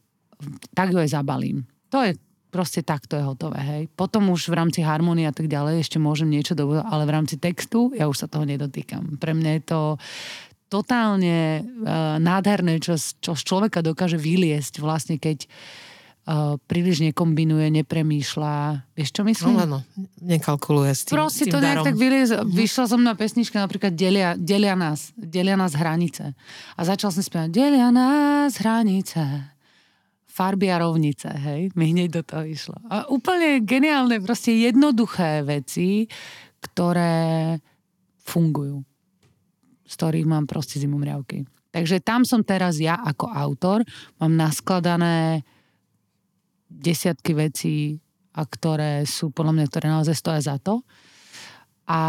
tak 0.72 0.94
ju 0.94 0.98
aj 1.02 1.10
zabalím. 1.18 1.66
To 1.90 2.06
je 2.06 2.14
proste 2.48 2.80
takto 2.80 3.16
je 3.16 3.24
hotové, 3.24 3.60
hej. 3.60 3.82
Potom 3.92 4.32
už 4.32 4.48
v 4.48 4.56
rámci 4.56 4.80
harmonie 4.80 5.28
a 5.28 5.34
tak 5.36 5.52
ďalej 5.52 5.84
ešte 5.84 6.00
môžem 6.00 6.32
niečo 6.32 6.56
do, 6.56 6.80
ale 6.80 7.04
v 7.04 7.12
rámci 7.12 7.36
textu 7.36 7.92
ja 7.92 8.08
už 8.08 8.24
sa 8.24 8.30
toho 8.30 8.48
nedotýkam. 8.48 9.20
Pre 9.20 9.32
mňa 9.36 9.50
je 9.60 9.62
to 9.68 9.80
totálne 10.68 11.64
uh, 11.64 12.16
nádherné, 12.20 12.80
čo, 12.80 12.96
čo 12.96 13.32
z 13.36 13.42
človeka 13.44 13.84
dokáže 13.84 14.20
vyliesť 14.20 14.80
vlastne, 14.80 15.16
keď 15.16 15.48
príliš 16.68 17.00
nekombinuje, 17.00 17.72
nepremýšľa. 17.72 18.84
Vieš, 18.92 19.10
čo 19.16 19.22
myslím? 19.24 19.56
No 19.56 19.64
áno, 19.64 19.78
nekalkuluje 20.20 20.92
s 20.92 21.00
tým 21.09 21.16
Proste 21.16 21.48
tým 21.48 21.52
to 21.56 21.59
nejak 21.64 21.76
darom. 21.80 21.86
tak 21.88 21.96
vyliez, 21.96 22.30
mm-hmm. 22.36 22.52
vyšla 22.52 22.84
zo 22.84 22.96
mňa 23.00 23.12
pesnička 23.16 23.56
napríklad 23.56 23.92
delia, 23.96 24.36
delia 24.36 24.76
nás, 24.76 25.16
delia 25.16 25.56
nás 25.56 25.72
hranice. 25.72 26.36
A 26.76 26.80
začal 26.84 27.16
som 27.16 27.24
spievať 27.24 27.48
Delia 27.48 27.88
nás 27.88 28.60
hranice 28.60 29.56
farby 30.38 30.70
a 30.70 30.78
rovnice, 30.78 31.26
hej, 31.34 31.74
mi 31.74 31.90
hneď 31.90 32.09
do 32.14 32.22
toho 32.22 32.46
išlo. 32.46 32.78
A 32.86 33.10
úplne 33.10 33.59
geniálne, 33.59 34.22
proste 34.22 34.55
jednoduché 34.55 35.42
veci, 35.42 36.06
ktoré 36.62 37.59
fungujú, 38.22 38.86
z 39.82 39.92
ktorých 39.98 40.30
mám 40.30 40.46
proste 40.46 40.78
zimomriavky. 40.78 41.42
Takže 41.74 41.98
tam 41.98 42.22
som 42.22 42.46
teraz 42.46 42.78
ja 42.78 43.02
ako 43.02 43.26
autor, 43.34 43.82
mám 44.22 44.38
naskladané 44.38 45.42
desiatky 46.68 47.32
vecí, 47.32 47.98
a 48.38 48.46
ktoré 48.46 49.02
sú 49.02 49.34
podľa 49.34 49.52
mňa, 49.58 49.64
ktoré 49.66 49.86
naozaj 49.90 50.14
stoja 50.14 50.40
za 50.40 50.56
to. 50.62 50.86
A 51.90 52.00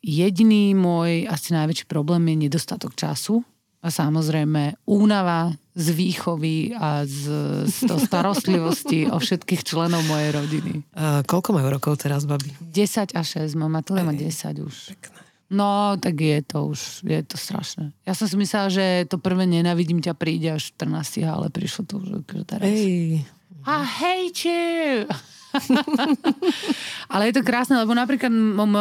jediný 0.00 0.72
môj 0.72 1.28
asi 1.28 1.52
najväčší 1.52 1.84
problém 1.84 2.24
je 2.32 2.48
nedostatok 2.48 2.96
času 2.96 3.44
a 3.82 3.90
samozrejme 3.90 4.78
únava 4.86 5.52
z 5.74 5.86
výchovy 5.90 6.72
a 6.78 7.02
z, 7.04 7.22
z 7.66 7.76
to 7.90 7.98
starostlivosti 8.08 9.10
o 9.10 9.18
všetkých 9.18 9.66
členov 9.66 10.06
mojej 10.06 10.30
rodiny. 10.32 10.72
Uh, 10.94 11.20
koľko 11.26 11.58
majú 11.58 11.68
rokov 11.68 12.00
teraz, 12.00 12.24
babi? 12.24 12.54
10 12.62 13.18
a 13.18 13.20
6, 13.20 13.58
mám 13.58 13.82
Matúle 13.82 14.06
má 14.06 14.14
10 14.14 14.62
už. 14.62 14.94
Pekné. 14.96 15.20
No, 15.52 16.00
tak 16.00 16.16
je 16.16 16.40
to 16.40 16.72
už, 16.72 17.04
je 17.04 17.20
to 17.28 17.36
strašné. 17.36 17.92
Ja 18.08 18.16
som 18.16 18.24
si 18.24 18.40
myslela, 18.40 18.72
že 18.72 19.04
to 19.04 19.20
prvé 19.20 19.44
nenavidím 19.44 20.00
ťa 20.00 20.16
príde 20.16 20.48
až 20.56 20.72
14, 20.80 21.28
ale 21.28 21.52
prišlo 21.52 21.84
to 21.84 22.00
už 22.00 22.24
teraz. 22.48 22.64
Ej, 22.64 23.20
I 23.66 23.84
hate 23.84 24.40
you! 24.44 25.06
ale 27.12 27.28
je 27.28 27.34
to 27.36 27.42
krásne, 27.44 27.76
lebo 27.76 27.92
napríklad 27.92 28.32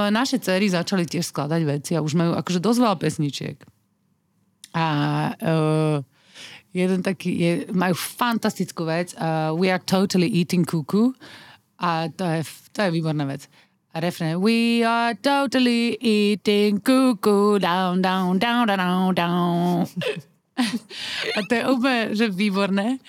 naše 0.10 0.39
cery 0.39 0.72
začali 0.72 1.03
tiež 1.03 1.27
skladať 1.27 1.61
veci 1.68 1.91
a 1.93 2.03
už 2.03 2.15
majú 2.15 2.31
akože 2.39 2.64
dosť 2.64 2.80
veľa 2.80 2.98
pesničiek. 2.98 3.57
A 4.72 4.85
uh, 5.35 5.98
jeden 6.72 7.03
taký, 7.03 7.30
je, 7.35 7.52
majú 7.76 7.95
fantastickú 7.95 8.88
vec, 8.88 9.11
uh, 9.19 9.52
We 9.52 9.68
are 9.68 9.84
totally 9.84 10.31
eating 10.31 10.64
cuckoo. 10.64 11.11
A 11.81 12.07
to 12.07 12.23
je, 12.23 12.39
to 12.72 12.88
je 12.88 12.89
výborná 12.93 13.27
vec. 13.27 13.52
A 13.91 13.99
refrén, 13.99 14.39
We 14.39 14.88
are 14.88 15.11
totally 15.19 15.99
eating 15.99 16.80
cuckoo, 16.80 17.60
down, 17.60 17.99
down, 17.99 18.39
down, 18.39 18.68
down, 18.68 19.11
down. 19.11 19.88
A 21.35 21.39
to 21.48 21.52
je 21.56 21.64
úplne, 21.68 22.02
že 22.15 22.31
výborné. 22.31 22.99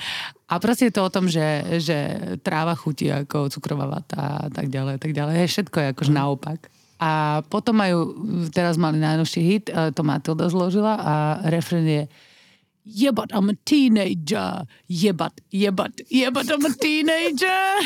A 0.52 0.60
proste 0.60 0.92
je 0.92 0.94
to 1.00 1.08
o 1.08 1.12
tom, 1.12 1.32
že, 1.32 1.80
že 1.80 1.96
tráva 2.44 2.76
chutí 2.76 3.08
ako 3.08 3.48
cukrová 3.48 3.88
vata 3.88 4.36
a 4.36 4.48
tak 4.52 4.68
ďalej, 4.68 5.00
tak 5.00 5.16
ďalej. 5.16 5.48
Všetko 5.48 5.76
je 5.80 5.86
akože 5.96 6.12
naopak. 6.12 6.68
A 7.00 7.40
potom 7.48 7.80
majú, 7.80 8.12
teraz 8.52 8.76
mali 8.76 9.00
najnovší 9.00 9.40
hit, 9.40 9.72
eh, 9.72 9.88
to 9.96 10.04
Matilda 10.04 10.52
zložila 10.52 11.00
a 11.00 11.14
refren 11.48 11.88
je 11.88 12.04
but 13.14 13.32
I'm 13.32 13.48
a 13.48 13.56
teenager. 13.64 14.66
But, 15.14 15.32
yeah, 15.48 16.30
but 16.30 16.50
I'm 16.50 16.66
a 16.66 16.72
teenager. 16.76 17.48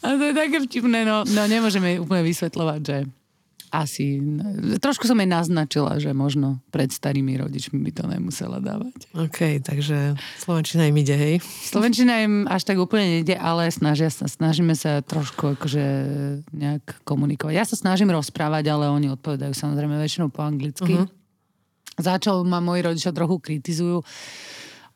A 0.00 0.16
to 0.16 0.32
je 0.32 0.34
také 0.34 0.56
vtipné, 0.64 1.04
no, 1.04 1.28
no 1.28 1.42
nemôžeme 1.44 2.00
úplne 2.00 2.24
vysvetľovať, 2.24 2.80
že 2.80 2.96
asi, 3.70 4.18
trošku 4.82 5.06
som 5.06 5.14
jej 5.14 5.30
naznačila, 5.30 5.96
že 6.02 6.10
možno 6.10 6.58
pred 6.68 6.90
starými 6.90 7.38
rodičmi 7.38 7.78
by 7.78 7.90
to 7.94 8.04
nemusela 8.10 8.58
dávať. 8.58 9.08
OK, 9.14 9.62
takže 9.62 10.18
Slovenčina 10.42 10.90
im 10.90 10.96
ide, 10.98 11.14
hej? 11.14 11.34
Slovenčina 11.42 12.20
im 12.20 12.50
až 12.50 12.66
tak 12.66 12.82
úplne 12.82 13.22
nejde, 13.22 13.38
ale 13.38 13.70
snažia 13.70 14.10
sa, 14.10 14.26
snažíme 14.26 14.74
sa 14.74 15.00
trošku 15.00 15.54
akože 15.54 15.84
nejak 16.50 17.06
komunikovať. 17.06 17.54
Ja 17.54 17.62
sa 17.62 17.78
snažím 17.78 18.10
rozprávať, 18.10 18.66
ale 18.68 18.90
oni 18.90 19.14
odpovedajú 19.14 19.54
samozrejme 19.54 19.94
väčšinou 19.96 20.34
po 20.34 20.42
anglicky. 20.42 20.98
Uh-huh. 20.98 21.08
Začal 21.96 22.42
ma 22.42 22.58
moji 22.58 22.84
rodičia 22.84 23.14
trochu 23.14 23.38
kritizujú, 23.38 24.02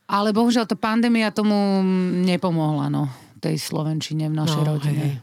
ale 0.05 0.37
bohužiaľ 0.37 0.69
to 0.69 0.77
pandémia 0.77 1.33
tomu 1.33 1.81
nepomohla, 2.27 2.93
no, 2.93 3.09
tej 3.41 3.57
Slovenčine 3.57 4.29
v 4.29 4.37
našej 4.37 4.63
No, 4.65 4.69
rodine. 4.77 5.01
hej. 5.01 5.15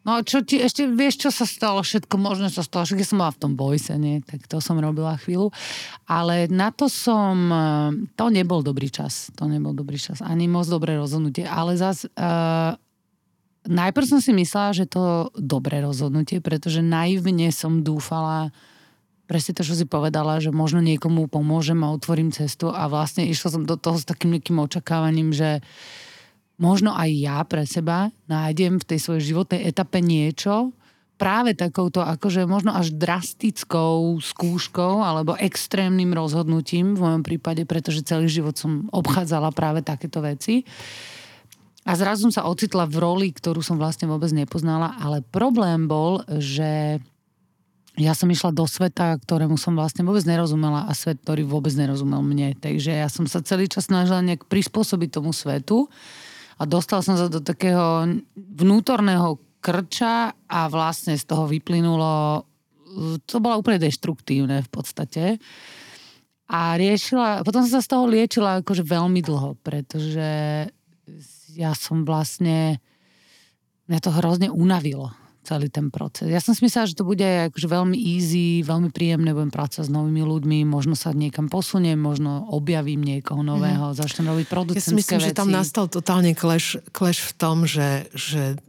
No 0.00 0.24
čo 0.24 0.40
ti, 0.40 0.56
ešte 0.56 0.88
vieš, 0.88 1.28
čo 1.28 1.30
sa 1.30 1.44
stalo? 1.44 1.84
Všetko 1.84 2.16
možné 2.16 2.48
sa 2.48 2.64
stalo. 2.64 2.88
Ja 2.88 3.04
som 3.04 3.20
bola 3.20 3.36
v 3.36 3.42
tom 3.44 3.52
bojse, 3.52 4.00
nie? 4.00 4.24
Tak 4.24 4.48
to 4.48 4.56
som 4.64 4.80
robila 4.80 5.20
chvíľu. 5.20 5.52
Ale 6.08 6.48
na 6.48 6.72
to 6.72 6.88
som... 6.88 7.36
eh, 7.52 7.90
To 8.16 8.32
nebol 8.32 8.64
dobrý 8.64 8.88
čas. 8.88 9.28
To 9.36 9.44
nebol 9.44 9.76
dobrý 9.76 10.00
čas. 10.00 10.24
Ani 10.24 10.48
moc 10.48 10.64
dobré 10.64 10.96
rozhodnutie. 10.96 11.44
Ale 11.44 11.76
zas... 11.76 12.08
Uh, 12.16 12.80
najprv 13.68 14.06
som 14.08 14.20
si 14.24 14.32
myslela, 14.32 14.72
že 14.72 14.88
to 14.88 15.28
dobré 15.36 15.84
rozhodnutie, 15.84 16.40
pretože 16.40 16.80
naivne 16.80 17.52
som 17.52 17.84
dúfala 17.84 18.56
presne 19.30 19.54
to, 19.54 19.62
čo 19.62 19.78
si 19.78 19.86
povedala, 19.86 20.42
že 20.42 20.50
možno 20.50 20.82
niekomu 20.82 21.30
pomôžem 21.30 21.78
a 21.86 21.94
otvorím 21.94 22.34
cestu 22.34 22.66
a 22.66 22.90
vlastne 22.90 23.22
išla 23.30 23.54
som 23.54 23.62
do 23.62 23.78
toho 23.78 23.94
s 23.94 24.02
takým 24.02 24.34
nejakým 24.34 24.58
očakávaním, 24.58 25.30
že 25.30 25.62
možno 26.60 26.92
aj 26.92 27.10
ja 27.10 27.40
pre 27.48 27.64
seba 27.64 28.12
nájdem 28.28 28.76
v 28.76 28.84
tej 28.84 28.98
svojej 29.00 29.32
životnej 29.32 29.64
etape 29.64 30.04
niečo, 30.04 30.76
práve 31.20 31.52
takouto 31.52 32.00
akože 32.00 32.48
možno 32.48 32.72
až 32.72 32.96
drastickou 32.96 34.16
skúškou 34.20 35.04
alebo 35.04 35.36
extrémnym 35.36 36.16
rozhodnutím 36.16 36.96
v 36.96 37.02
mojom 37.04 37.22
prípade, 37.24 37.68
pretože 37.68 38.04
celý 38.04 38.28
život 38.28 38.56
som 38.56 38.88
obchádzala 38.88 39.52
práve 39.52 39.84
takéto 39.84 40.24
veci. 40.24 40.64
A 41.84 41.92
zrazu 41.96 42.28
som 42.28 42.32
sa 42.32 42.48
ocitla 42.48 42.88
v 42.88 42.96
roli, 43.00 43.28
ktorú 43.32 43.60
som 43.60 43.76
vlastne 43.76 44.08
vôbec 44.08 44.32
nepoznala, 44.32 44.96
ale 45.00 45.20
problém 45.20 45.88
bol, 45.88 46.24
že 46.40 47.00
ja 48.00 48.16
som 48.16 48.32
išla 48.32 48.56
do 48.56 48.64
sveta, 48.64 49.20
ktorému 49.20 49.60
som 49.60 49.76
vlastne 49.76 50.08
vôbec 50.08 50.24
nerozumela 50.24 50.88
a 50.88 50.92
svet, 50.96 51.20
ktorý 51.20 51.44
vôbec 51.44 51.72
nerozumel 51.76 52.24
mne. 52.24 52.56
Takže 52.56 52.96
ja 52.96 53.08
som 53.12 53.28
sa 53.28 53.44
celý 53.44 53.68
čas 53.68 53.92
snažila 53.92 54.24
nejak 54.24 54.48
prispôsobiť 54.48 55.20
tomu 55.20 55.36
svetu 55.36 55.88
a 56.60 56.62
dostala 56.68 57.00
som 57.00 57.16
sa 57.16 57.32
do 57.32 57.40
takého 57.40 58.04
vnútorného 58.36 59.40
krča 59.64 60.36
a 60.44 60.60
vlastne 60.68 61.16
z 61.16 61.24
toho 61.24 61.48
vyplynulo, 61.48 62.44
to 63.24 63.40
bolo 63.40 63.64
úplne 63.64 63.80
deštruktívne 63.80 64.60
v 64.60 64.70
podstate. 64.70 65.40
A 66.50 66.76
riešila, 66.76 67.40
potom 67.46 67.64
som 67.64 67.80
sa 67.80 67.84
z 67.84 67.90
toho 67.96 68.04
liečila 68.04 68.60
akože 68.60 68.84
veľmi 68.84 69.24
dlho, 69.24 69.56
pretože 69.64 70.68
ja 71.56 71.72
som 71.72 72.04
vlastne, 72.04 72.76
mňa 73.88 74.00
to 74.02 74.10
hrozne 74.12 74.48
unavilo 74.52 75.19
celý 75.40 75.72
ten 75.72 75.88
proces. 75.88 76.28
Ja 76.28 76.38
som 76.38 76.52
si 76.52 76.60
myslela, 76.62 76.84
že 76.84 76.94
to 76.94 77.02
bude 77.02 77.24
akože 77.24 77.64
veľmi 77.64 77.96
easy, 77.96 78.60
veľmi 78.60 78.92
príjemné, 78.92 79.32
budem 79.32 79.48
pracovať 79.48 79.88
s 79.88 79.92
novými 79.92 80.20
ľuďmi, 80.20 80.58
možno 80.64 80.92
sa 80.92 81.10
niekam 81.10 81.48
posuniem, 81.48 81.96
možno 81.96 82.44
objavím 82.52 83.00
niekoho 83.00 83.40
nového, 83.40 83.90
mm. 83.90 83.96
začnem 83.96 84.28
robiť 84.28 84.44
Ja 84.44 84.48
si 84.48 84.54
producentské 84.54 84.94
myslím, 84.94 85.18
veci. 85.18 85.28
že 85.32 85.40
tam 85.40 85.48
nastal 85.48 85.88
totálne 85.88 86.36
clash, 86.36 86.76
clash 86.92 87.24
v 87.24 87.32
tom, 87.34 87.64
že, 87.64 88.04
že 88.12 88.60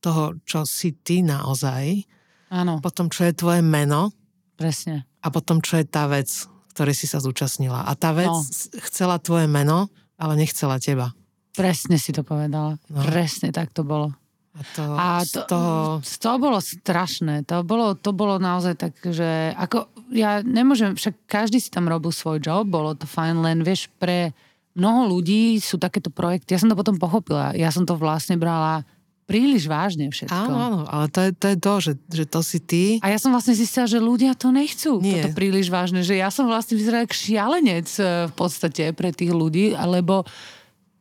toho, 0.00 0.36
čo 0.44 0.64
si 0.64 0.92
ty 0.92 1.20
naozaj, 1.20 2.04
Áno, 2.50 2.80
potom 2.80 3.08
čo 3.08 3.24
je 3.24 3.32
tvoje 3.32 3.60
meno 3.60 4.10
presne. 4.56 5.06
a 5.22 5.28
potom 5.30 5.60
čo 5.60 5.78
je 5.78 5.86
tá 5.86 6.04
vec, 6.06 6.28
ktorej 6.72 6.94
si 6.94 7.06
sa 7.06 7.20
zúčastnila. 7.20 7.84
A 7.84 7.92
tá 7.94 8.10
vec 8.12 8.28
No. 8.28 8.40
chcela 8.84 9.16
tvoje 9.16 9.46
meno, 9.46 9.88
ale 10.16 10.36
nechcela 10.36 10.76
teba. 10.76 11.12
Presne 11.52 11.96
si 11.96 12.12
to 12.12 12.22
povedala. 12.22 12.76
No. 12.88 13.00
Presne 13.04 13.50
tak 13.50 13.72
to 13.72 13.82
bolo. 13.82 14.12
A 14.50 14.60
to, 14.74 14.82
A 14.82 15.06
z 15.22 15.30
to, 15.30 15.40
toho... 15.46 15.74
to 16.02 16.32
bolo 16.42 16.58
strašné. 16.58 17.46
To 17.46 17.62
bolo, 17.62 17.94
to 17.94 18.10
bolo 18.10 18.42
naozaj 18.42 18.74
tak, 18.74 18.98
že 18.98 19.54
ako 19.54 19.86
ja 20.10 20.42
nemôžem, 20.42 20.98
však 20.98 21.30
každý 21.30 21.62
si 21.62 21.70
tam 21.70 21.86
robil 21.86 22.10
svoj 22.10 22.42
job, 22.42 22.66
bolo 22.66 22.98
to 22.98 23.06
fajn, 23.06 23.46
len 23.46 23.62
vieš, 23.62 23.86
pre 24.02 24.34
mnoho 24.74 25.06
ľudí 25.06 25.62
sú 25.62 25.78
takéto 25.78 26.10
projekty, 26.10 26.54
ja 26.54 26.60
som 26.62 26.70
to 26.70 26.78
potom 26.78 26.98
pochopila, 26.98 27.54
ja 27.54 27.70
som 27.70 27.86
to 27.86 27.94
vlastne 27.94 28.34
brala 28.34 28.82
príliš 29.30 29.70
vážne 29.70 30.10
všetko. 30.10 30.34
Áno, 30.34 30.58
áno, 30.58 30.80
ale 30.90 31.06
to 31.06 31.22
je 31.22 31.30
to, 31.30 31.46
je 31.46 31.58
to 31.62 31.74
že, 31.78 31.92
že 32.10 32.24
to 32.26 32.40
si 32.42 32.58
ty. 32.58 32.84
A 32.98 33.14
ja 33.14 33.18
som 33.22 33.30
vlastne 33.30 33.54
zistila, 33.54 33.86
že 33.86 34.02
ľudia 34.02 34.34
to 34.34 34.50
nechcú, 34.50 34.98
Nie. 34.98 35.22
toto 35.22 35.38
príliš 35.38 35.70
vážne, 35.70 36.02
že 36.02 36.18
ja 36.18 36.34
som 36.34 36.50
vlastne 36.50 36.74
vyzerala 36.74 37.06
ako 37.06 37.14
šialenec 37.14 37.86
eh, 38.02 38.26
v 38.26 38.34
podstate 38.34 38.90
pre 38.90 39.14
tých 39.14 39.30
ľudí, 39.30 39.78
alebo 39.78 40.26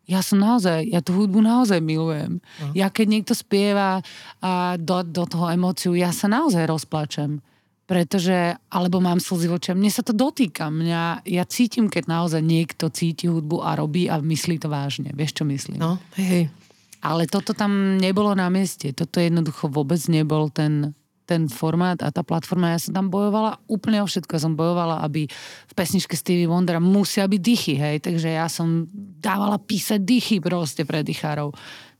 ja 0.10 0.26
som 0.26 0.42
naozaj, 0.42 0.90
ja 0.90 1.06
tú 1.06 1.14
hudbu 1.14 1.38
naozaj 1.46 1.78
milujem. 1.86 2.42
No. 2.42 2.74
Ja 2.74 2.90
keď 2.90 3.06
niekto 3.14 3.34
spieva 3.38 4.02
a 4.42 4.74
do, 4.82 5.06
do 5.06 5.30
toho 5.30 5.54
emóciu, 5.54 5.94
ja 5.94 6.10
sa 6.10 6.26
naozaj 6.26 6.66
rozplačem. 6.66 7.46
Pretože, 7.90 8.54
alebo 8.70 9.02
mám 9.02 9.18
slzy 9.18 9.50
v 9.50 9.54
očiam, 9.58 9.78
mne 9.82 9.90
sa 9.90 10.06
to 10.06 10.14
dotýka. 10.14 10.70
Mňa, 10.70 11.26
ja 11.26 11.44
cítim, 11.50 11.90
keď 11.90 12.06
naozaj 12.06 12.42
niekto 12.42 12.94
cíti 12.94 13.26
hudbu 13.26 13.66
a 13.66 13.74
robí 13.74 14.06
a 14.06 14.22
myslí 14.22 14.62
to 14.62 14.70
vážne. 14.70 15.10
Vieš, 15.14 15.42
čo 15.42 15.44
myslím? 15.50 15.82
No, 15.82 15.98
hej. 16.14 16.54
Ale 17.02 17.26
toto 17.26 17.58
tam 17.58 17.98
nebolo 17.98 18.38
na 18.38 18.46
mieste. 18.54 18.94
Toto 18.94 19.18
jednoducho 19.18 19.74
vôbec 19.74 19.98
nebol 20.06 20.54
ten, 20.54 20.94
ten 21.30 21.46
formát 21.46 22.02
a 22.02 22.10
tá 22.10 22.26
platforma. 22.26 22.74
Ja 22.74 22.82
som 22.82 22.98
tam 22.98 23.14
bojovala 23.14 23.62
úplne 23.70 24.02
o 24.02 24.10
všetko. 24.10 24.34
Ja 24.34 24.42
som 24.50 24.58
bojovala, 24.58 25.06
aby 25.06 25.30
v 25.70 25.74
pesničke 25.78 26.18
Stevie 26.18 26.50
Wondera 26.50 26.82
musia 26.82 27.30
byť 27.30 27.42
dychy, 27.42 27.78
hej. 27.78 28.02
Takže 28.02 28.34
ja 28.34 28.50
som 28.50 28.90
dávala 29.22 29.62
písať 29.62 30.02
dychy 30.02 30.42
proste 30.42 30.82
pre 30.90 31.06
dychárov. 31.06 31.54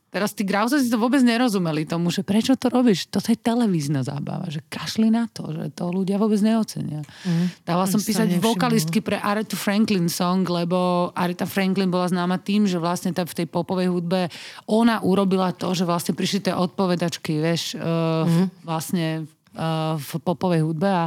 Teraz 0.10 0.34
tí 0.34 0.42
grauze 0.42 0.82
si 0.82 0.90
to 0.90 0.98
vôbec 0.98 1.22
nerozumeli 1.22 1.86
tomu, 1.86 2.10
že 2.10 2.26
prečo 2.26 2.58
to 2.58 2.74
robíš? 2.74 3.06
Toto 3.14 3.30
je 3.30 3.38
televízna 3.38 4.02
zábava, 4.02 4.50
že 4.50 4.66
kašli 4.66 5.14
na 5.14 5.30
to, 5.30 5.54
že 5.54 5.70
to 5.78 5.94
ľudia 5.94 6.18
vôbec 6.18 6.42
neocenia. 6.42 7.06
Mm. 7.22 7.54
Dala 7.62 7.86
som 7.86 8.02
písať 8.02 8.42
vokalistky 8.42 9.06
pre 9.06 9.22
Aretha 9.22 9.54
Franklin 9.54 10.10
song, 10.10 10.42
lebo 10.50 11.10
Aretha 11.14 11.46
Franklin 11.46 11.94
bola 11.94 12.10
známa 12.10 12.42
tým, 12.42 12.66
že 12.66 12.82
vlastne 12.82 13.14
v 13.14 13.38
tej 13.38 13.46
popovej 13.46 13.94
hudbe 13.94 14.34
ona 14.66 14.98
urobila 15.06 15.54
to, 15.54 15.78
že 15.78 15.86
vlastne 15.86 16.18
prišli 16.18 16.50
tie 16.50 16.54
odpovedačky, 16.58 17.38
vieš, 17.38 17.78
uh, 17.78 18.26
mm. 18.26 18.66
vlastne 18.66 19.30
uh, 19.54 19.94
v 19.94 20.12
popovej 20.26 20.66
hudbe 20.66 20.90
a, 20.90 21.06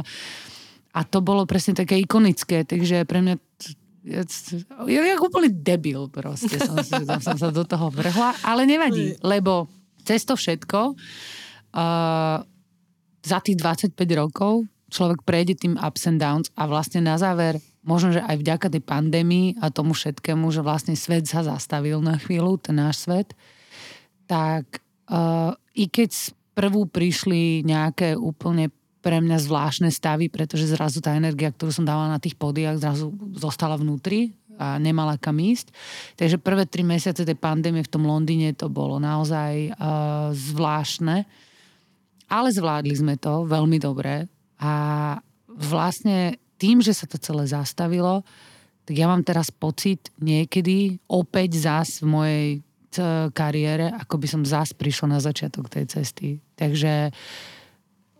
a 0.95 0.99
to 1.03 1.19
bolo 1.19 1.43
presne 1.43 1.75
také 1.75 1.99
ikonické, 1.99 2.63
takže 2.63 3.03
pre 3.03 3.19
mňa 3.19 3.35
ja, 4.03 4.21
ja, 4.87 5.01
ja 5.03 5.15
úplný 5.15 5.47
debil 5.47 6.11
proste 6.11 6.59
som, 6.59 6.75
som, 6.83 7.03
som 7.23 7.37
sa 7.39 7.49
do 7.49 7.63
toho 7.63 7.87
vrhla, 7.87 8.35
ale 8.43 8.67
nevadí, 8.67 9.15
lebo 9.23 9.71
cez 10.03 10.27
to 10.27 10.35
všetko 10.35 10.79
uh, 10.91 12.37
za 13.23 13.39
tých 13.39 13.57
25 13.57 13.95
rokov 14.19 14.67
človek 14.91 15.25
prejde 15.25 15.57
tým 15.57 15.79
ups 15.79 16.05
and 16.05 16.19
downs 16.19 16.47
a 16.53 16.67
vlastne 16.67 17.01
na 17.01 17.17
záver 17.17 17.57
možno, 17.83 18.15
že 18.15 18.21
aj 18.23 18.39
vďaka 18.39 18.67
tej 18.71 18.83
pandémii 18.83 19.59
a 19.59 19.73
tomu 19.73 19.91
všetkému, 19.91 20.47
že 20.53 20.63
vlastne 20.63 20.95
svet 20.95 21.27
sa 21.27 21.43
zastavil 21.43 21.99
na 21.99 22.15
chvíľu, 22.15 22.61
ten 22.61 22.79
náš 22.79 23.03
svet, 23.07 23.35
tak 24.27 24.83
uh, 25.11 25.51
i 25.75 25.89
keď 25.91 26.31
prvú 26.53 26.85
prišli 26.87 27.65
nejaké 27.65 28.15
úplne 28.15 28.71
pre 29.03 29.19
mňa 29.19 29.35
zvláštne 29.43 29.91
stavy, 29.91 30.31
pretože 30.31 30.71
zrazu 30.71 31.03
tá 31.03 31.11
energia, 31.11 31.51
ktorú 31.51 31.75
som 31.75 31.83
dávala 31.83 32.15
na 32.15 32.23
tých 32.23 32.39
podiach, 32.39 32.79
zrazu 32.79 33.11
zostala 33.35 33.75
vnútri 33.75 34.31
a 34.55 34.79
nemala 34.79 35.19
kam 35.19 35.43
ísť. 35.43 35.75
Takže 36.15 36.39
prvé 36.39 36.63
tri 36.63 36.87
mesiace 36.87 37.27
tej 37.27 37.35
pandémie 37.35 37.83
v 37.83 37.91
tom 37.91 38.07
Londýne 38.07 38.55
to 38.55 38.71
bolo 38.71 39.03
naozaj 39.03 39.75
uh, 39.75 40.31
zvláštne. 40.31 41.27
Ale 42.31 42.49
zvládli 42.55 42.95
sme 42.95 43.19
to 43.19 43.43
veľmi 43.43 43.77
dobre 43.77 44.31
a 44.63 44.73
vlastne 45.51 46.39
tým, 46.55 46.79
že 46.79 46.95
sa 46.95 47.03
to 47.03 47.19
celé 47.19 47.43
zastavilo, 47.43 48.23
tak 48.87 48.95
ja 48.95 49.11
mám 49.11 49.27
teraz 49.27 49.51
pocit 49.51 50.15
niekedy 50.23 50.95
opäť 51.11 51.59
zás 51.59 51.99
v 51.99 52.07
mojej 52.07 52.47
kariére, 53.33 53.89
ako 53.89 54.21
by 54.21 54.27
som 54.29 54.41
zás 54.45 54.71
prišla 54.71 55.17
na 55.17 55.19
začiatok 55.19 55.65
tej 55.65 55.89
cesty. 55.89 56.37
Takže 56.53 57.09
uh, 57.09 57.52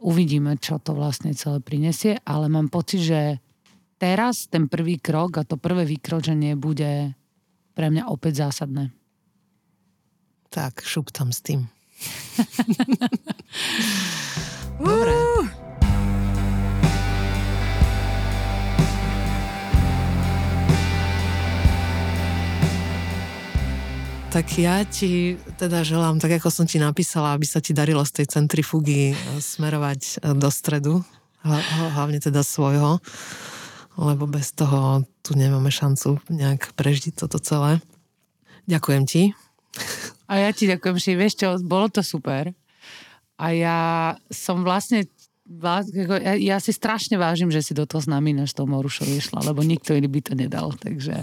uvidíme, 0.03 0.59
čo 0.59 0.84
to 0.84 0.91
vlastne 0.91 1.31
celé 1.31 1.63
prinesie, 1.63 2.19
ale 2.27 2.51
mám 2.51 2.67
pocit, 2.67 2.99
že 2.99 3.39
teraz 3.95 4.51
ten 4.51 4.67
prvý 4.67 4.99
krok 4.99 5.39
a 5.39 5.47
to 5.47 5.55
prvé 5.55 5.88
vykročenie 5.88 6.59
bude 6.59 7.15
pre 7.73 7.88
mňa 7.88 8.11
opäť 8.11 8.43
zásadné. 8.43 8.91
Tak, 10.51 10.84
šup 10.84 11.09
tam 11.09 11.31
s 11.31 11.39
tým. 11.41 11.65
Dobre. 14.84 15.62
Tak 24.34 24.57
ja 24.57 24.81
ti 24.81 25.38
teda 25.61 25.85
želám, 25.85 26.18
tak 26.18 26.41
ako 26.41 26.49
som 26.49 26.65
ti 26.65 26.81
napísala, 26.81 27.38
aby 27.38 27.45
sa 27.45 27.61
ti 27.61 27.69
darilo 27.69 28.01
z 28.01 28.18
tej 28.18 28.34
centrifugy 28.34 29.14
eh, 29.14 29.18
smerovať 29.38 30.01
eh, 30.01 30.34
do 30.34 30.49
stredu, 30.49 31.05
hlavne 31.93 32.18
teda 32.18 32.41
svojho, 32.41 32.97
lebo 33.93 34.26
bez 34.26 34.49
toho 34.57 35.05
tu 35.22 35.38
nemáme 35.38 35.69
šancu 35.69 36.18
nejak 36.34 36.73
prežiť 36.73 37.14
toto 37.14 37.38
celé. 37.38 37.77
Ďakujem 38.65 39.03
ti. 39.05 39.38
A 40.26 40.41
ja 40.41 40.49
ti 40.49 40.65
ďakujem, 40.65 40.97
že 40.97 41.14
vieš 41.14 41.38
čo, 41.38 41.53
bolo 41.61 41.93
to 41.93 42.01
super. 42.01 42.49
A 43.38 43.53
ja 43.53 43.80
som 44.34 44.65
vlastne 44.65 45.05
ja, 45.45 46.34
ja 46.34 46.57
si 46.57 46.73
strašne 46.73 47.22
vážim, 47.22 47.53
že 47.53 47.61
si 47.61 47.77
do 47.77 47.85
toho 47.85 48.01
s 48.01 48.10
nami 48.10 48.34
na 48.34 48.49
tou 48.49 48.65
Morušou 48.65 49.05
išla, 49.05 49.45
lebo 49.45 49.61
nikto 49.61 49.93
iný 49.93 50.10
by 50.10 50.22
to 50.26 50.34
nedal, 50.34 50.73
takže 50.73 51.22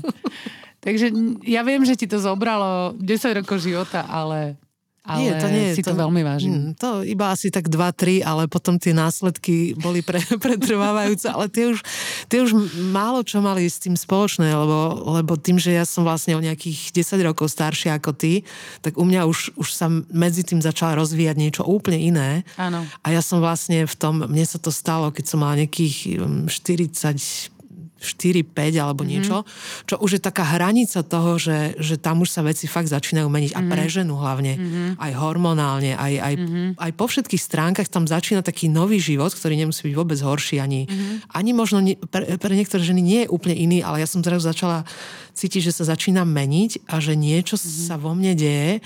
Takže 0.81 1.13
ja 1.45 1.61
viem, 1.61 1.85
že 1.85 1.97
ti 1.97 2.09
to 2.09 2.17
zobralo 2.17 2.97
10 2.97 3.41
rokov 3.45 3.61
života, 3.61 4.05
ale 4.09 4.57
ale 5.01 5.21
nie, 5.25 5.33
to 5.41 5.49
nie, 5.49 5.67
si 5.73 5.81
to, 5.81 5.97
to 5.97 6.01
veľmi 6.07 6.21
vážim. 6.21 6.53
Mm, 6.53 6.71
to 6.77 7.01
iba 7.09 7.33
asi 7.33 7.49
tak 7.49 7.73
2-3, 7.73 8.21
ale 8.21 8.47
potom 8.53 8.77
tie 8.77 8.93
následky 8.93 9.73
boli 9.81 10.05
pre, 10.05 10.21
pretrvávajúce, 10.45 11.25
ale 11.25 11.49
tie 11.49 11.73
už, 11.73 11.81
tie 12.29 12.45
už 12.45 12.53
málo 12.93 13.25
čo 13.25 13.41
mali 13.41 13.65
s 13.65 13.81
tým 13.81 13.97
spoločné, 13.97 14.53
lebo, 14.53 15.09
lebo 15.19 15.41
tým, 15.41 15.57
že 15.57 15.73
ja 15.73 15.89
som 15.89 16.05
vlastne 16.05 16.37
o 16.37 16.45
nejakých 16.45 16.93
10 16.93 17.17
rokov 17.25 17.49
staršia 17.49 17.97
ako 17.97 18.13
ty, 18.13 18.45
tak 18.85 19.01
u 19.01 19.05
mňa 19.09 19.25
už, 19.25 19.57
už 19.57 19.69
sa 19.73 19.89
medzi 20.13 20.45
tým 20.45 20.61
začala 20.61 21.01
rozvíjať 21.01 21.37
niečo 21.41 21.63
úplne 21.65 21.97
iné. 21.97 22.45
Áno. 22.61 22.85
A 23.01 23.07
ja 23.09 23.25
som 23.25 23.41
vlastne 23.41 23.89
v 23.89 23.95
tom, 23.97 24.21
mne 24.21 24.45
sa 24.45 24.61
to 24.61 24.69
stalo, 24.69 25.09
keď 25.09 25.25
som 25.27 25.41
mala 25.41 25.65
nejakých 25.65 26.21
40 26.45 27.60
4-5 28.01 28.81
alebo 28.81 29.05
mm-hmm. 29.05 29.13
niečo, 29.13 29.37
čo 29.85 30.01
už 30.01 30.19
je 30.19 30.23
taká 30.25 30.43
hranica 30.57 31.05
toho, 31.05 31.37
že, 31.37 31.77
že 31.77 32.01
tam 32.01 32.25
už 32.25 32.33
sa 32.33 32.41
veci 32.41 32.65
fakt 32.65 32.89
začínajú 32.89 33.29
meniť 33.29 33.53
mm-hmm. 33.53 33.69
a 33.69 33.71
pre 33.71 33.85
ženu 33.87 34.17
hlavne, 34.17 34.57
mm-hmm. 34.57 34.89
aj 34.97 35.13
hormonálne, 35.21 35.93
aj, 35.95 36.13
aj, 36.17 36.35
mm-hmm. 36.41 36.69
aj 36.81 36.91
po 36.97 37.05
všetkých 37.07 37.43
stránkach 37.45 37.89
tam 37.93 38.09
začína 38.09 38.41
taký 38.41 38.73
nový 38.73 38.97
život, 38.97 39.31
ktorý 39.31 39.61
nemusí 39.61 39.85
byť 39.85 39.95
vôbec 39.95 40.19
horší, 40.19 40.59
ani, 40.59 40.89
mm-hmm. 40.89 41.37
ani 41.37 41.51
možno 41.53 41.79
nie, 41.85 42.01
pre, 42.01 42.25
pre 42.41 42.53
niektoré 42.57 42.81
ženy 42.81 43.05
nie 43.05 43.21
je 43.25 43.33
úplne 43.33 43.55
iný, 43.55 43.85
ale 43.85 44.01
ja 44.01 44.09
som 44.09 44.25
zrazu 44.25 44.49
začala 44.49 44.89
cítiť, 45.37 45.69
že 45.69 45.77
sa 45.77 45.85
začína 45.93 46.25
meniť 46.25 46.89
a 46.89 46.99
že 47.05 47.15
niečo 47.15 47.61
mm-hmm. 47.61 47.85
sa 47.85 48.01
vo 48.01 48.17
mne 48.17 48.33
deje 48.33 48.81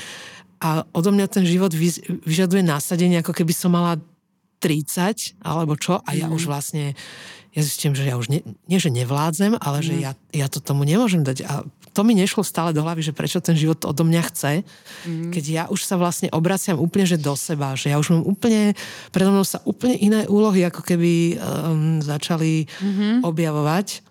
a 0.65 0.83
odo 0.97 1.13
mňa 1.13 1.27
ten 1.29 1.45
život 1.45 1.77
vyžaduje 2.25 2.65
násadenie, 2.65 3.21
ako 3.21 3.37
keby 3.37 3.53
som 3.53 3.77
mala 3.77 4.01
30 4.65 5.45
alebo 5.45 5.77
čo 5.77 6.01
a 6.01 6.11
ja 6.17 6.25
mm. 6.25 6.35
už 6.41 6.49
vlastne 6.49 6.97
ja 7.55 7.61
zistím, 7.63 7.95
že 7.95 8.03
ja 8.03 8.19
už 8.19 8.27
nie, 8.29 8.43
nie 8.67 8.83
že 8.83 8.91
nevládzem, 8.91 9.55
ale 9.63 9.79
mm. 9.79 9.85
že 9.87 9.95
ja, 10.03 10.13
ja 10.35 10.47
to 10.51 10.59
tomu 10.59 10.83
nemôžem 10.83 11.23
dať. 11.23 11.47
A 11.47 11.63
to 11.95 12.03
mi 12.03 12.19
nešlo 12.19 12.43
stále 12.43 12.75
do 12.75 12.83
hlavy, 12.83 13.07
že 13.07 13.15
prečo 13.15 13.39
ten 13.39 13.55
život 13.55 13.79
odo 13.87 14.03
mňa 14.03 14.23
chce, 14.27 14.53
mm. 15.07 15.31
keď 15.31 15.45
ja 15.47 15.65
už 15.71 15.87
sa 15.87 15.95
vlastne 15.95 16.27
obraciam 16.35 16.83
úplne 16.83 17.07
že 17.07 17.15
do 17.15 17.39
seba, 17.39 17.79
že 17.79 17.95
ja 17.95 18.03
už 18.03 18.11
mám 18.11 18.25
úplne, 18.27 18.75
predo 19.15 19.31
mnou 19.31 19.47
sa 19.47 19.63
úplne 19.63 19.95
iné 20.03 20.27
úlohy 20.27 20.67
ako 20.67 20.83
keby 20.83 21.39
um, 21.39 22.03
začali 22.03 22.67
mm-hmm. 22.67 23.23
objavovať 23.23 24.03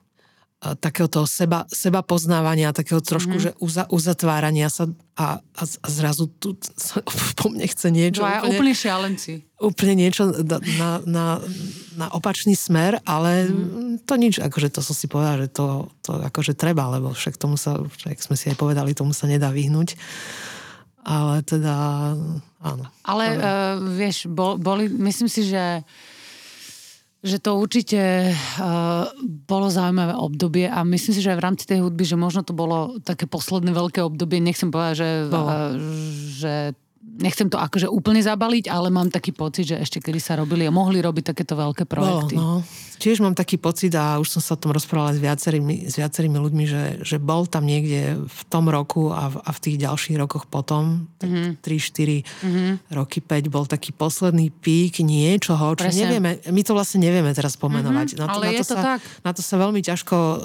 takého 0.63 1.11
toho 1.11 1.27
seba, 1.27 1.67
seba 1.67 1.99
poznávania, 1.99 2.71
takého 2.71 3.03
trošku, 3.03 3.35
mm. 3.35 3.43
že 3.43 3.51
uza, 3.59 3.83
uzatvárania 3.91 4.71
sa 4.71 4.87
a, 5.19 5.43
a, 5.43 5.63
a 5.67 5.87
zrazu 5.91 6.31
tu 6.39 6.55
sa 6.79 7.03
po 7.39 7.51
mne 7.51 7.67
chce 7.67 7.91
niečo. 7.91 8.23
Dvaja 8.23 8.47
úplne, 8.47 8.55
úplne 8.55 8.73
šialenci. 8.73 9.31
Úplne 9.59 9.93
niečo 9.99 10.23
na, 10.79 11.03
na, 11.03 11.25
na 11.99 12.07
opačný 12.15 12.55
smer, 12.55 13.03
ale 13.03 13.51
mm. 13.51 14.07
to 14.07 14.15
nič, 14.15 14.39
akože 14.39 14.71
to 14.71 14.79
som 14.79 14.95
si 14.95 15.11
povedala, 15.11 15.43
že 15.43 15.49
to, 15.51 15.91
to 15.99 16.15
akože 16.31 16.55
treba, 16.55 16.87
lebo 16.87 17.11
však 17.11 17.35
tomu 17.35 17.59
sa, 17.59 17.83
však 17.83 18.23
sme 18.23 18.39
si 18.39 18.47
aj 18.47 18.55
povedali, 18.55 18.95
tomu 18.95 19.11
sa 19.11 19.27
nedá 19.27 19.51
vyhnúť. 19.51 19.99
Ale 21.03 21.43
teda, 21.43 21.75
áno. 22.63 22.85
Ale 23.03 23.25
uh, 23.35 23.75
vieš, 23.99 24.31
bol, 24.31 24.55
boli, 24.55 24.87
myslím 24.87 25.27
si, 25.27 25.43
že 25.43 25.83
že 27.23 27.39
to 27.39 27.55
určite 27.55 28.35
uh, 28.35 29.07
bolo 29.47 29.71
zaujímavé 29.71 30.11
obdobie 30.11 30.67
a 30.67 30.83
myslím 30.83 31.13
si, 31.15 31.23
že 31.23 31.31
aj 31.31 31.39
v 31.39 31.45
rámci 31.47 31.63
tej 31.63 31.79
hudby, 31.79 32.03
že 32.03 32.19
možno 32.19 32.43
to 32.43 32.51
bolo 32.51 32.99
také 32.99 33.31
posledné 33.31 33.71
veľké 33.71 34.03
obdobie, 34.03 34.43
nechcem 34.43 34.67
povedať, 34.67 34.93
že, 34.99 35.09
uh, 35.31 35.71
že 36.35 36.53
nechcem 37.03 37.45
to 37.45 37.61
akože 37.61 37.85
úplne 37.85 38.23
zabaliť, 38.23 38.71
ale 38.71 38.89
mám 38.89 39.13
taký 39.13 39.35
pocit, 39.35 39.69
že 39.69 39.77
ešte 39.77 40.01
kedy 40.01 40.17
sa 40.17 40.39
robili 40.39 40.65
a 40.65 40.73
mohli 40.73 40.97
robiť 41.03 41.35
takéto 41.35 41.53
veľké 41.53 41.85
projekty. 41.85 42.35
Bolo, 42.35 42.63
no. 42.63 42.91
Tiež 43.03 43.19
mám 43.19 43.35
taký 43.35 43.59
pocit 43.59 43.91
a 43.99 44.15
už 44.15 44.31
som 44.31 44.39
sa 44.39 44.55
o 44.55 44.61
tom 44.63 44.71
rozprávala 44.71 45.11
s 45.11 45.19
viacerými, 45.19 45.91
s 45.91 45.99
viacerými 45.99 46.39
ľuďmi, 46.39 46.63
že, 46.63 46.83
že 47.03 47.17
bol 47.19 47.43
tam 47.43 47.67
niekde 47.67 48.15
v 48.23 48.41
tom 48.47 48.71
roku 48.71 49.11
a 49.11 49.27
v, 49.27 49.43
a 49.43 49.49
v 49.51 49.59
tých 49.59 49.77
ďalších 49.83 50.15
rokoch 50.15 50.47
potom, 50.47 51.11
mm-hmm. 51.19 51.59
3-4 51.59 52.23
mm-hmm. 52.23 52.71
roky, 52.95 53.19
5, 53.19 53.51
bol 53.51 53.67
taký 53.67 53.91
posledný 53.91 54.55
pík 54.55 55.03
niečoho, 55.03 55.75
čo 55.75 55.83
Presne. 55.83 55.99
nevieme, 55.99 56.39
my 56.47 56.61
to 56.63 56.71
vlastne 56.71 57.03
nevieme 57.03 57.35
teraz 57.35 57.59
pomenovať. 57.59 58.15
Mm-hmm, 58.15 58.23
na 58.23 58.25
to, 58.29 58.37
ale 58.39 58.45
na 58.47 58.51
to, 58.55 58.63
to 58.63 58.71
sa, 58.71 58.75
tak. 58.79 58.99
Na 59.25 59.31
to 59.35 59.41
sa 59.43 59.55
veľmi 59.59 59.81
ťažko 59.83 60.15
um, 60.15 60.39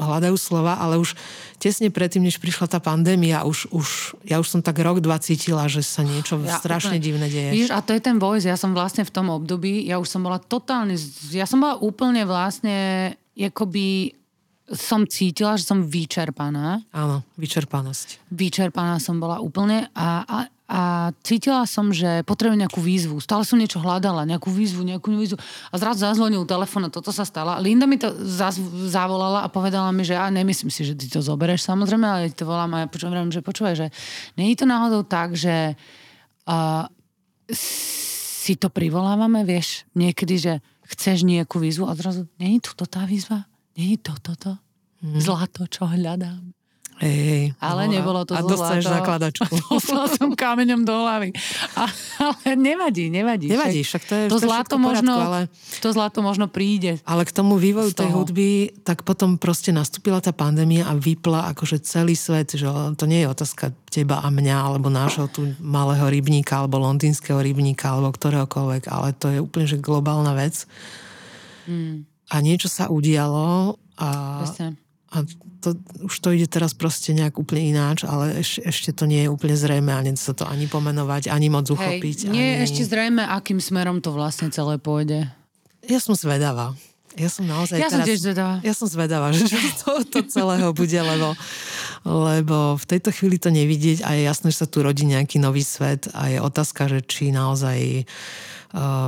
hľadajú 0.00 0.34
slova, 0.34 0.82
ale 0.82 0.98
už 0.98 1.14
tesne 1.62 1.88
predtým, 1.88 2.26
než 2.26 2.42
prišla 2.42 2.66
tá 2.66 2.82
pandémia, 2.82 3.46
už, 3.46 3.70
už, 3.70 4.18
ja 4.26 4.42
už 4.42 4.48
som 4.50 4.60
tak 4.60 4.82
rok, 4.82 4.98
dva 4.98 5.22
cítila, 5.22 5.70
že 5.70 5.75
sa 5.84 6.06
niečo 6.06 6.40
ja, 6.40 6.56
strašne 6.56 6.96
úplne, 6.96 7.04
divné 7.04 7.26
deje. 7.28 7.50
Víš, 7.52 7.68
a 7.74 7.82
to 7.82 7.92
je 7.92 8.00
ten 8.00 8.16
voice, 8.16 8.48
ja 8.48 8.56
som 8.56 8.72
vlastne 8.72 9.02
v 9.04 9.12
tom 9.12 9.28
období, 9.28 9.84
ja 9.84 10.00
už 10.00 10.08
som 10.08 10.24
bola 10.24 10.40
totálne, 10.40 10.96
ja 11.34 11.44
som 11.44 11.60
bola 11.60 11.76
úplne 11.80 12.24
vlastne, 12.24 13.12
akoby 13.36 14.16
som 14.66 15.06
cítila, 15.06 15.54
že 15.54 15.68
som 15.68 15.86
vyčerpaná. 15.86 16.82
Áno, 16.90 17.22
vyčerpanosť. 17.38 18.34
Vyčerpaná 18.34 18.98
som 18.98 19.22
bola 19.22 19.38
úplne 19.38 19.86
a, 19.94 20.26
a, 20.26 20.36
a 20.66 21.14
cítila 21.22 21.62
som, 21.62 21.94
že 21.94 22.26
potrebujem 22.26 22.66
nejakú 22.66 22.82
výzvu. 22.82 23.22
Stále 23.22 23.46
som 23.46 23.54
niečo 23.54 23.78
hľadala, 23.78 24.26
nejakú 24.26 24.50
výzvu, 24.50 24.82
nejakú 24.82 25.14
výzvu. 25.14 25.38
A 25.70 25.74
zrazu 25.78 26.02
zazvonil 26.02 26.42
telefón 26.42 26.86
a 26.86 26.90
toto 26.90 27.14
sa 27.14 27.22
stalo. 27.22 27.54
Linda 27.62 27.86
mi 27.86 27.94
to 28.02 28.10
zaz, 28.26 28.58
zavolala 28.90 29.46
a 29.46 29.52
povedala 29.52 29.94
mi, 29.94 30.02
že 30.02 30.18
ja 30.18 30.26
nemyslím 30.26 30.74
si, 30.74 30.82
že 30.82 30.98
ty 30.98 31.06
to 31.06 31.22
zoberieš 31.22 31.62
samozrejme, 31.62 32.02
ale 32.02 32.34
to 32.34 32.42
volám 32.42 32.74
a 32.74 32.78
ja 32.82 32.86
počujem, 32.90 33.30
že 33.30 33.46
počúvaj, 33.46 33.74
že 33.78 33.86
nie 34.34 34.50
je 34.50 34.58
to 34.58 34.66
náhodou 34.66 35.06
tak, 35.06 35.38
že 35.38 35.78
uh, 36.50 36.90
si 37.46 38.58
to 38.58 38.66
privolávame, 38.66 39.46
vieš, 39.46 39.86
niekedy, 39.94 40.34
že 40.34 40.52
chceš 40.90 41.22
nejakú 41.22 41.62
výzvu 41.62 41.86
a 41.86 41.94
zrazu, 41.94 42.26
není 42.42 42.58
to 42.58 42.74
tá 42.74 43.06
výzva? 43.06 43.46
Není 43.78 44.02
to 44.02 44.18
toto? 44.18 44.58
Mm. 44.98 45.20
Zlato, 45.22 45.68
čo 45.70 45.86
hľadám. 45.86 46.55
Hej, 46.96 47.52
ale 47.60 47.88
no, 47.88 47.92
nebolo 47.92 48.24
to 48.24 48.32
a 48.32 48.40
zlato. 48.40 48.48
A 48.48 48.52
dostaneš 48.56 48.84
nakladačku. 48.88 49.52
Dostala 49.68 50.08
som 50.08 50.32
kameňom 50.32 50.88
do 50.88 50.96
hlavy. 50.96 51.36
A, 51.76 51.92
ale 52.24 52.56
nevadí, 52.56 53.12
nevadí. 53.12 53.52
Nevadí, 53.52 53.84
však 53.84 54.02
to 54.08 54.14
je 54.16 54.24
to 54.32 54.40
zlato 54.40 54.80
poradku, 54.80 54.86
možno, 54.88 55.12
ale... 55.12 55.40
To 55.84 55.92
zlato 55.92 56.24
možno 56.24 56.48
príde. 56.48 56.96
Ale 57.04 57.28
k 57.28 57.36
tomu 57.36 57.60
vývoju 57.60 57.92
tej 57.92 58.08
hudby, 58.08 58.72
tak 58.80 59.04
potom 59.04 59.36
proste 59.36 59.76
nastúpila 59.76 60.24
tá 60.24 60.32
pandémia 60.32 60.88
a 60.88 60.96
vypla 60.96 61.52
akože 61.52 61.84
celý 61.84 62.16
svet, 62.16 62.56
že 62.56 62.64
to 62.96 63.04
nie 63.04 63.24
je 63.24 63.28
otázka 63.28 63.76
teba 63.92 64.24
a 64.24 64.32
mňa, 64.32 64.56
alebo 64.56 64.88
nášho 64.88 65.28
tu 65.28 65.52
malého 65.60 66.08
rybníka, 66.08 66.64
alebo 66.64 66.80
londýnskeho 66.80 67.44
rybníka, 67.44 67.92
alebo 67.92 68.16
ktoréhokoľvek, 68.16 68.88
ale 68.88 69.08
to 69.12 69.26
je 69.36 69.38
úplne 69.44 69.68
že 69.68 69.76
globálna 69.76 70.32
vec. 70.32 70.64
Hmm 71.68 72.08
a 72.30 72.36
niečo 72.42 72.66
sa 72.66 72.90
udialo 72.90 73.78
a, 73.96 74.42
a 75.16 75.24
to, 75.64 75.72
už 76.04 76.14
to 76.20 76.28
ide 76.36 76.46
teraz 76.52 76.76
proste 76.76 77.16
nejak 77.16 77.40
úplne 77.40 77.72
ináč, 77.72 78.04
ale 78.04 78.36
eš, 78.44 78.60
ešte 78.60 78.92
to 78.92 79.08
nie 79.08 79.24
je 79.24 79.32
úplne 79.32 79.56
zrejme 79.56 79.88
a 79.88 80.04
nedá 80.04 80.20
sa 80.20 80.36
to 80.36 80.44
ani 80.44 80.68
pomenovať, 80.68 81.32
ani 81.32 81.48
moc 81.48 81.64
uchopiť. 81.72 82.28
Hej, 82.28 82.32
nie 82.32 82.44
ani... 82.44 82.52
je 82.52 82.64
ešte 82.68 82.82
zrejme, 82.84 83.24
akým 83.24 83.58
smerom 83.58 84.04
to 84.04 84.12
vlastne 84.12 84.52
celé 84.52 84.76
pôjde. 84.76 85.32
Ja 85.88 85.98
som 85.98 86.12
zvedavá. 86.12 86.76
Ja 87.16 87.32
som 87.32 87.48
naozaj 87.48 87.80
ja 87.80 87.88
teraz... 87.88 88.04
som 88.04 88.08
tiež 88.08 88.20
zvedavá. 88.20 88.54
Ja 88.60 88.74
som 88.76 88.86
zvedavá, 88.86 89.28
že 89.36 89.56
to, 89.80 90.04
to 90.04 90.20
celého 90.28 90.68
bude, 90.76 91.00
lebo, 91.00 91.32
lebo 92.04 92.76
v 92.76 92.84
tejto 92.84 93.10
chvíli 93.10 93.40
to 93.40 93.48
nevidieť 93.48 94.04
a 94.04 94.12
je 94.14 94.22
jasné, 94.28 94.52
že 94.52 94.64
sa 94.64 94.68
tu 94.68 94.84
rodí 94.84 95.08
nejaký 95.08 95.40
nový 95.40 95.64
svet 95.64 96.12
a 96.12 96.28
je 96.28 96.38
otázka, 96.38 96.92
že 96.92 97.00
či 97.02 97.32
naozaj 97.32 98.04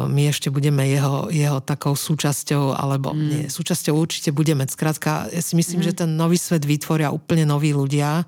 my 0.08 0.22
ešte 0.32 0.48
budeme 0.48 0.86
jeho, 0.88 1.28
jeho 1.28 1.60
takou 1.60 1.92
súčasťou, 1.92 2.72
alebo 2.72 3.12
mm. 3.12 3.20
nie, 3.20 3.44
súčasťou 3.52 3.92
určite 3.92 4.32
budeme. 4.32 4.64
Skrátka, 4.64 5.28
ja 5.28 5.42
si 5.44 5.58
myslím, 5.60 5.84
mm. 5.84 5.86
že 5.86 5.92
ten 5.92 6.10
nový 6.16 6.40
svet 6.40 6.64
vytvoria 6.64 7.12
úplne 7.12 7.44
noví 7.44 7.76
ľudia 7.76 8.24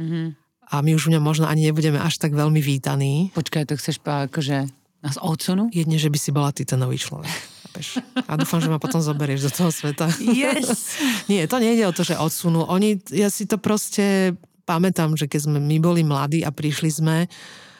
mm. 0.00 0.28
a 0.72 0.74
my 0.80 0.90
už 0.96 1.12
v 1.12 1.18
ňom 1.18 1.24
možno 1.24 1.44
ani 1.44 1.68
nebudeme 1.68 2.00
až 2.00 2.16
tak 2.16 2.32
veľmi 2.32 2.62
vítaní. 2.64 3.34
Počkaj, 3.36 3.68
to 3.68 3.76
chceš 3.76 4.00
akože 4.00 4.70
nás 5.04 5.20
odsunú? 5.20 5.68
Jedne, 5.76 6.00
že 6.00 6.08
by 6.08 6.18
si 6.18 6.30
bola 6.32 6.50
ty 6.56 6.64
ten 6.64 6.80
nový 6.80 6.96
človek. 6.96 7.28
A 8.28 8.36
dúfam, 8.38 8.60
že 8.60 8.70
ma 8.70 8.82
potom 8.82 9.00
zoberieš 9.00 9.48
do 9.48 9.52
toho 9.52 9.70
sveta. 9.72 10.10
Yes! 10.20 10.98
Nie, 11.30 11.46
to 11.46 11.62
nejde 11.62 11.86
o 11.88 11.92
to, 11.94 12.02
že 12.02 12.18
odsunú. 12.18 12.66
Oni, 12.68 12.98
ja 13.10 13.28
si 13.28 13.44
to 13.44 13.56
proste 13.56 14.36
pamätám, 14.68 15.16
že 15.16 15.24
keď 15.24 15.48
sme 15.48 15.58
my 15.58 15.76
boli 15.80 16.02
mladí 16.04 16.44
a 16.44 16.52
prišli 16.52 16.90
sme, 16.92 17.16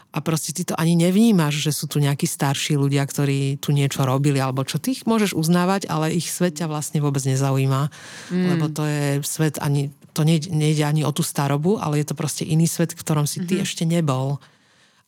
a 0.09 0.25
proste 0.25 0.57
ty 0.57 0.65
to 0.65 0.73
ani 0.81 0.97
nevnímaš, 0.97 1.61
že 1.61 1.73
sú 1.77 1.85
tu 1.85 2.01
nejakí 2.01 2.25
starší 2.25 2.81
ľudia, 2.81 3.05
ktorí 3.05 3.61
tu 3.61 3.77
niečo 3.77 4.09
robili, 4.09 4.41
alebo 4.41 4.65
čo 4.65 4.81
ty 4.81 4.97
ich 4.97 5.05
môžeš 5.05 5.37
uznávať, 5.37 5.85
ale 5.93 6.17
ich 6.17 6.33
svet 6.33 6.57
ťa 6.57 6.67
vlastne 6.67 7.05
vôbec 7.05 7.21
nezaujíma, 7.29 7.93
mm. 8.33 8.47
lebo 8.57 8.73
to 8.73 8.89
je 8.89 9.21
svet 9.21 9.61
ani, 9.61 9.93
to 10.17 10.25
nejde 10.25 10.81
ani 10.81 11.05
o 11.05 11.13
tú 11.13 11.21
starobu, 11.21 11.77
ale 11.77 12.01
je 12.01 12.09
to 12.09 12.17
proste 12.17 12.49
iný 12.49 12.65
svet, 12.65 12.97
v 12.97 13.05
ktorom 13.05 13.29
si 13.29 13.45
ty 13.45 13.61
mm-hmm. 13.61 13.67
ešte 13.69 13.85
nebol. 13.85 14.41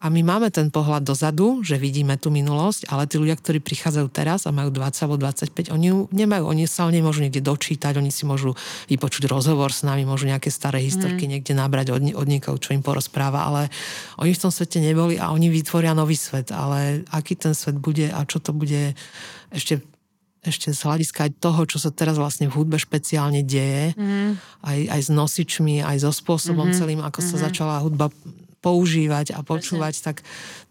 A 0.01 0.09
my 0.09 0.25
máme 0.25 0.49
ten 0.49 0.73
pohľad 0.73 1.05
dozadu, 1.05 1.61
že 1.61 1.77
vidíme 1.77 2.17
tú 2.17 2.33
minulosť, 2.33 2.89
ale 2.89 3.05
tí 3.05 3.21
ľudia, 3.21 3.37
ktorí 3.37 3.61
prichádzajú 3.61 4.09
teraz 4.09 4.49
a 4.49 4.51
majú 4.51 4.73
20 4.73 4.97
alebo 5.05 5.21
25, 5.21 5.77
oni 5.77 5.87
ju 5.93 6.09
nemajú, 6.09 6.49
oni 6.49 6.65
sa 6.65 6.89
nemôžu 6.89 7.21
niekde 7.21 7.45
dočítať, 7.45 8.01
oni 8.01 8.09
si 8.09 8.25
môžu 8.25 8.57
vypočuť 8.89 9.29
rozhovor 9.29 9.69
s 9.77 9.85
nami, 9.85 10.09
môžu 10.09 10.25
nejaké 10.25 10.49
staré 10.49 10.81
historky 10.81 11.29
mm. 11.29 11.31
niekde 11.37 11.53
nabrať 11.53 11.93
od, 11.93 12.01
od 12.17 12.27
niekoho, 12.27 12.57
čo 12.57 12.73
im 12.73 12.81
porozpráva, 12.81 13.45
ale 13.45 13.69
oni 14.17 14.33
v 14.33 14.41
tom 14.41 14.49
svete 14.49 14.81
neboli 14.81 15.21
a 15.21 15.37
oni 15.37 15.53
vytvoria 15.53 15.93
nový 15.93 16.17
svet, 16.17 16.49
ale 16.49 17.05
aký 17.13 17.37
ten 17.37 17.53
svet 17.53 17.77
bude 17.77 18.09
a 18.09 18.25
čo 18.25 18.41
to 18.41 18.57
bude 18.57 18.97
ešte 19.53 19.85
ešte 20.41 20.73
z 20.73 20.81
hľadiska 20.81 21.29
aj 21.29 21.33
toho, 21.37 21.69
čo 21.69 21.77
sa 21.77 21.93
teraz 21.93 22.17
vlastne 22.17 22.49
v 22.49 22.57
hudbe 22.57 22.81
špeciálne 22.81 23.45
deje, 23.45 23.93
mm. 23.93 24.41
aj, 24.65 24.79
aj 24.89 25.01
s 25.05 25.11
nosičmi, 25.13 25.85
aj 25.85 26.01
so 26.01 26.13
spôsobom 26.17 26.73
mm-hmm. 26.73 26.81
celým, 26.81 27.01
ako 27.05 27.21
mm-hmm. 27.21 27.37
sa 27.37 27.45
začala 27.45 27.85
hudba 27.85 28.09
používať 28.61 29.32
a 29.37 29.41
počúvať, 29.41 30.05
tak, 30.05 30.16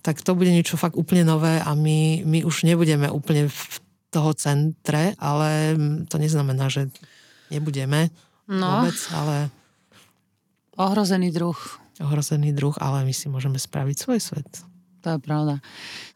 tak 0.05 0.21
to 0.21 0.37
bude 0.37 0.49
niečo 0.53 0.77
fakt 0.77 0.93
úplne 0.93 1.25
nové 1.25 1.57
a 1.57 1.73
my, 1.73 2.21
my 2.25 2.45
už 2.45 2.63
nebudeme 2.65 3.09
úplne 3.09 3.49
v 3.49 3.61
toho 4.09 4.33
centre, 4.33 5.13
ale 5.21 5.77
to 6.09 6.17
neznamená, 6.17 6.69
že 6.69 6.89
nebudeme 7.53 8.09
no. 8.49 8.65
vôbec, 8.81 8.97
ale... 9.13 9.35
Ohrozený 10.77 11.29
druh. 11.33 11.57
Ohrozený 11.99 12.55
druh, 12.55 12.73
ale 12.79 13.03
my 13.03 13.13
si 13.13 13.27
môžeme 13.27 13.59
spraviť 13.59 13.95
svoj 13.97 14.19
svet. 14.21 14.49
To 15.03 15.15
je 15.15 15.19
pravda. 15.19 15.59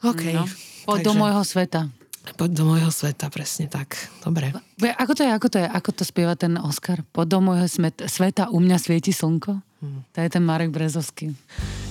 OK. 0.03 0.23
No, 0.31 0.47
poď 0.87 0.99
takže... 1.01 1.07
do 1.07 1.11
môjho 1.17 1.43
sveta. 1.43 1.81
Poď 2.23 2.55
do 2.55 2.63
môjho 2.63 2.87
sveta, 2.87 3.27
presne 3.27 3.67
tak. 3.67 3.99
Dobre. 4.23 4.55
Ako 4.79 5.11
to 5.11 5.27
je, 5.27 5.29
ako 5.29 5.47
to 5.51 5.59
je, 5.59 5.67
ako 5.67 5.89
to 5.91 6.03
spieva 6.07 6.39
ten 6.39 6.55
Oscar? 6.55 7.03
Poď 7.11 7.35
do 7.35 7.39
môjho 7.43 7.67
sveta, 8.07 8.47
u 8.47 8.63
mňa 8.63 8.79
svieti 8.79 9.11
slnko? 9.11 9.59
Hmm. 9.83 10.07
To 10.15 10.17
je 10.23 10.29
ten 10.31 10.39
Marek 10.39 10.71
Brezovský. 10.71 11.35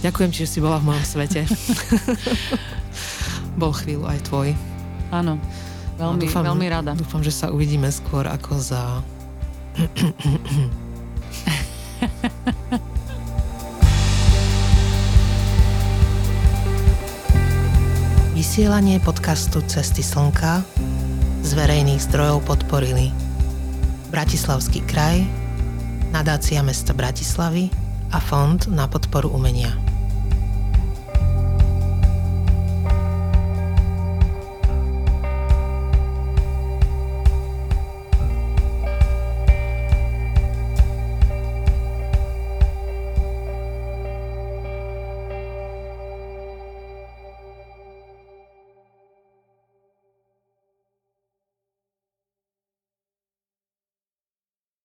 Ďakujem 0.00 0.32
že 0.32 0.48
si 0.48 0.64
bola 0.64 0.80
v 0.80 0.88
mojom 0.88 1.04
svete. 1.04 1.44
Bol 3.60 3.76
chvíľu 3.76 4.08
aj 4.08 4.24
tvoj. 4.32 4.56
Áno, 5.12 5.36
veľmi, 6.00 6.16
no, 6.16 6.22
dúfam, 6.24 6.48
veľmi 6.48 6.66
rada. 6.72 6.96
Dúfam, 6.96 7.20
že 7.20 7.28
sa 7.28 7.52
uvidíme 7.52 7.92
skôr 7.92 8.24
ako 8.24 8.56
za... 8.56 9.04
Vysielanie 18.42 18.98
podcastu 18.98 19.62
Cesty 19.70 20.02
slnka 20.02 20.66
z 21.46 21.50
verejných 21.54 22.02
zdrojov 22.10 22.42
podporili 22.42 23.14
Bratislavský 24.10 24.82
kraj, 24.82 25.22
nadácia 26.10 26.58
mesta 26.66 26.90
Bratislavy 26.90 27.70
a 28.10 28.18
Fond 28.18 28.66
na 28.66 28.90
podporu 28.90 29.30
umenia. 29.30 29.91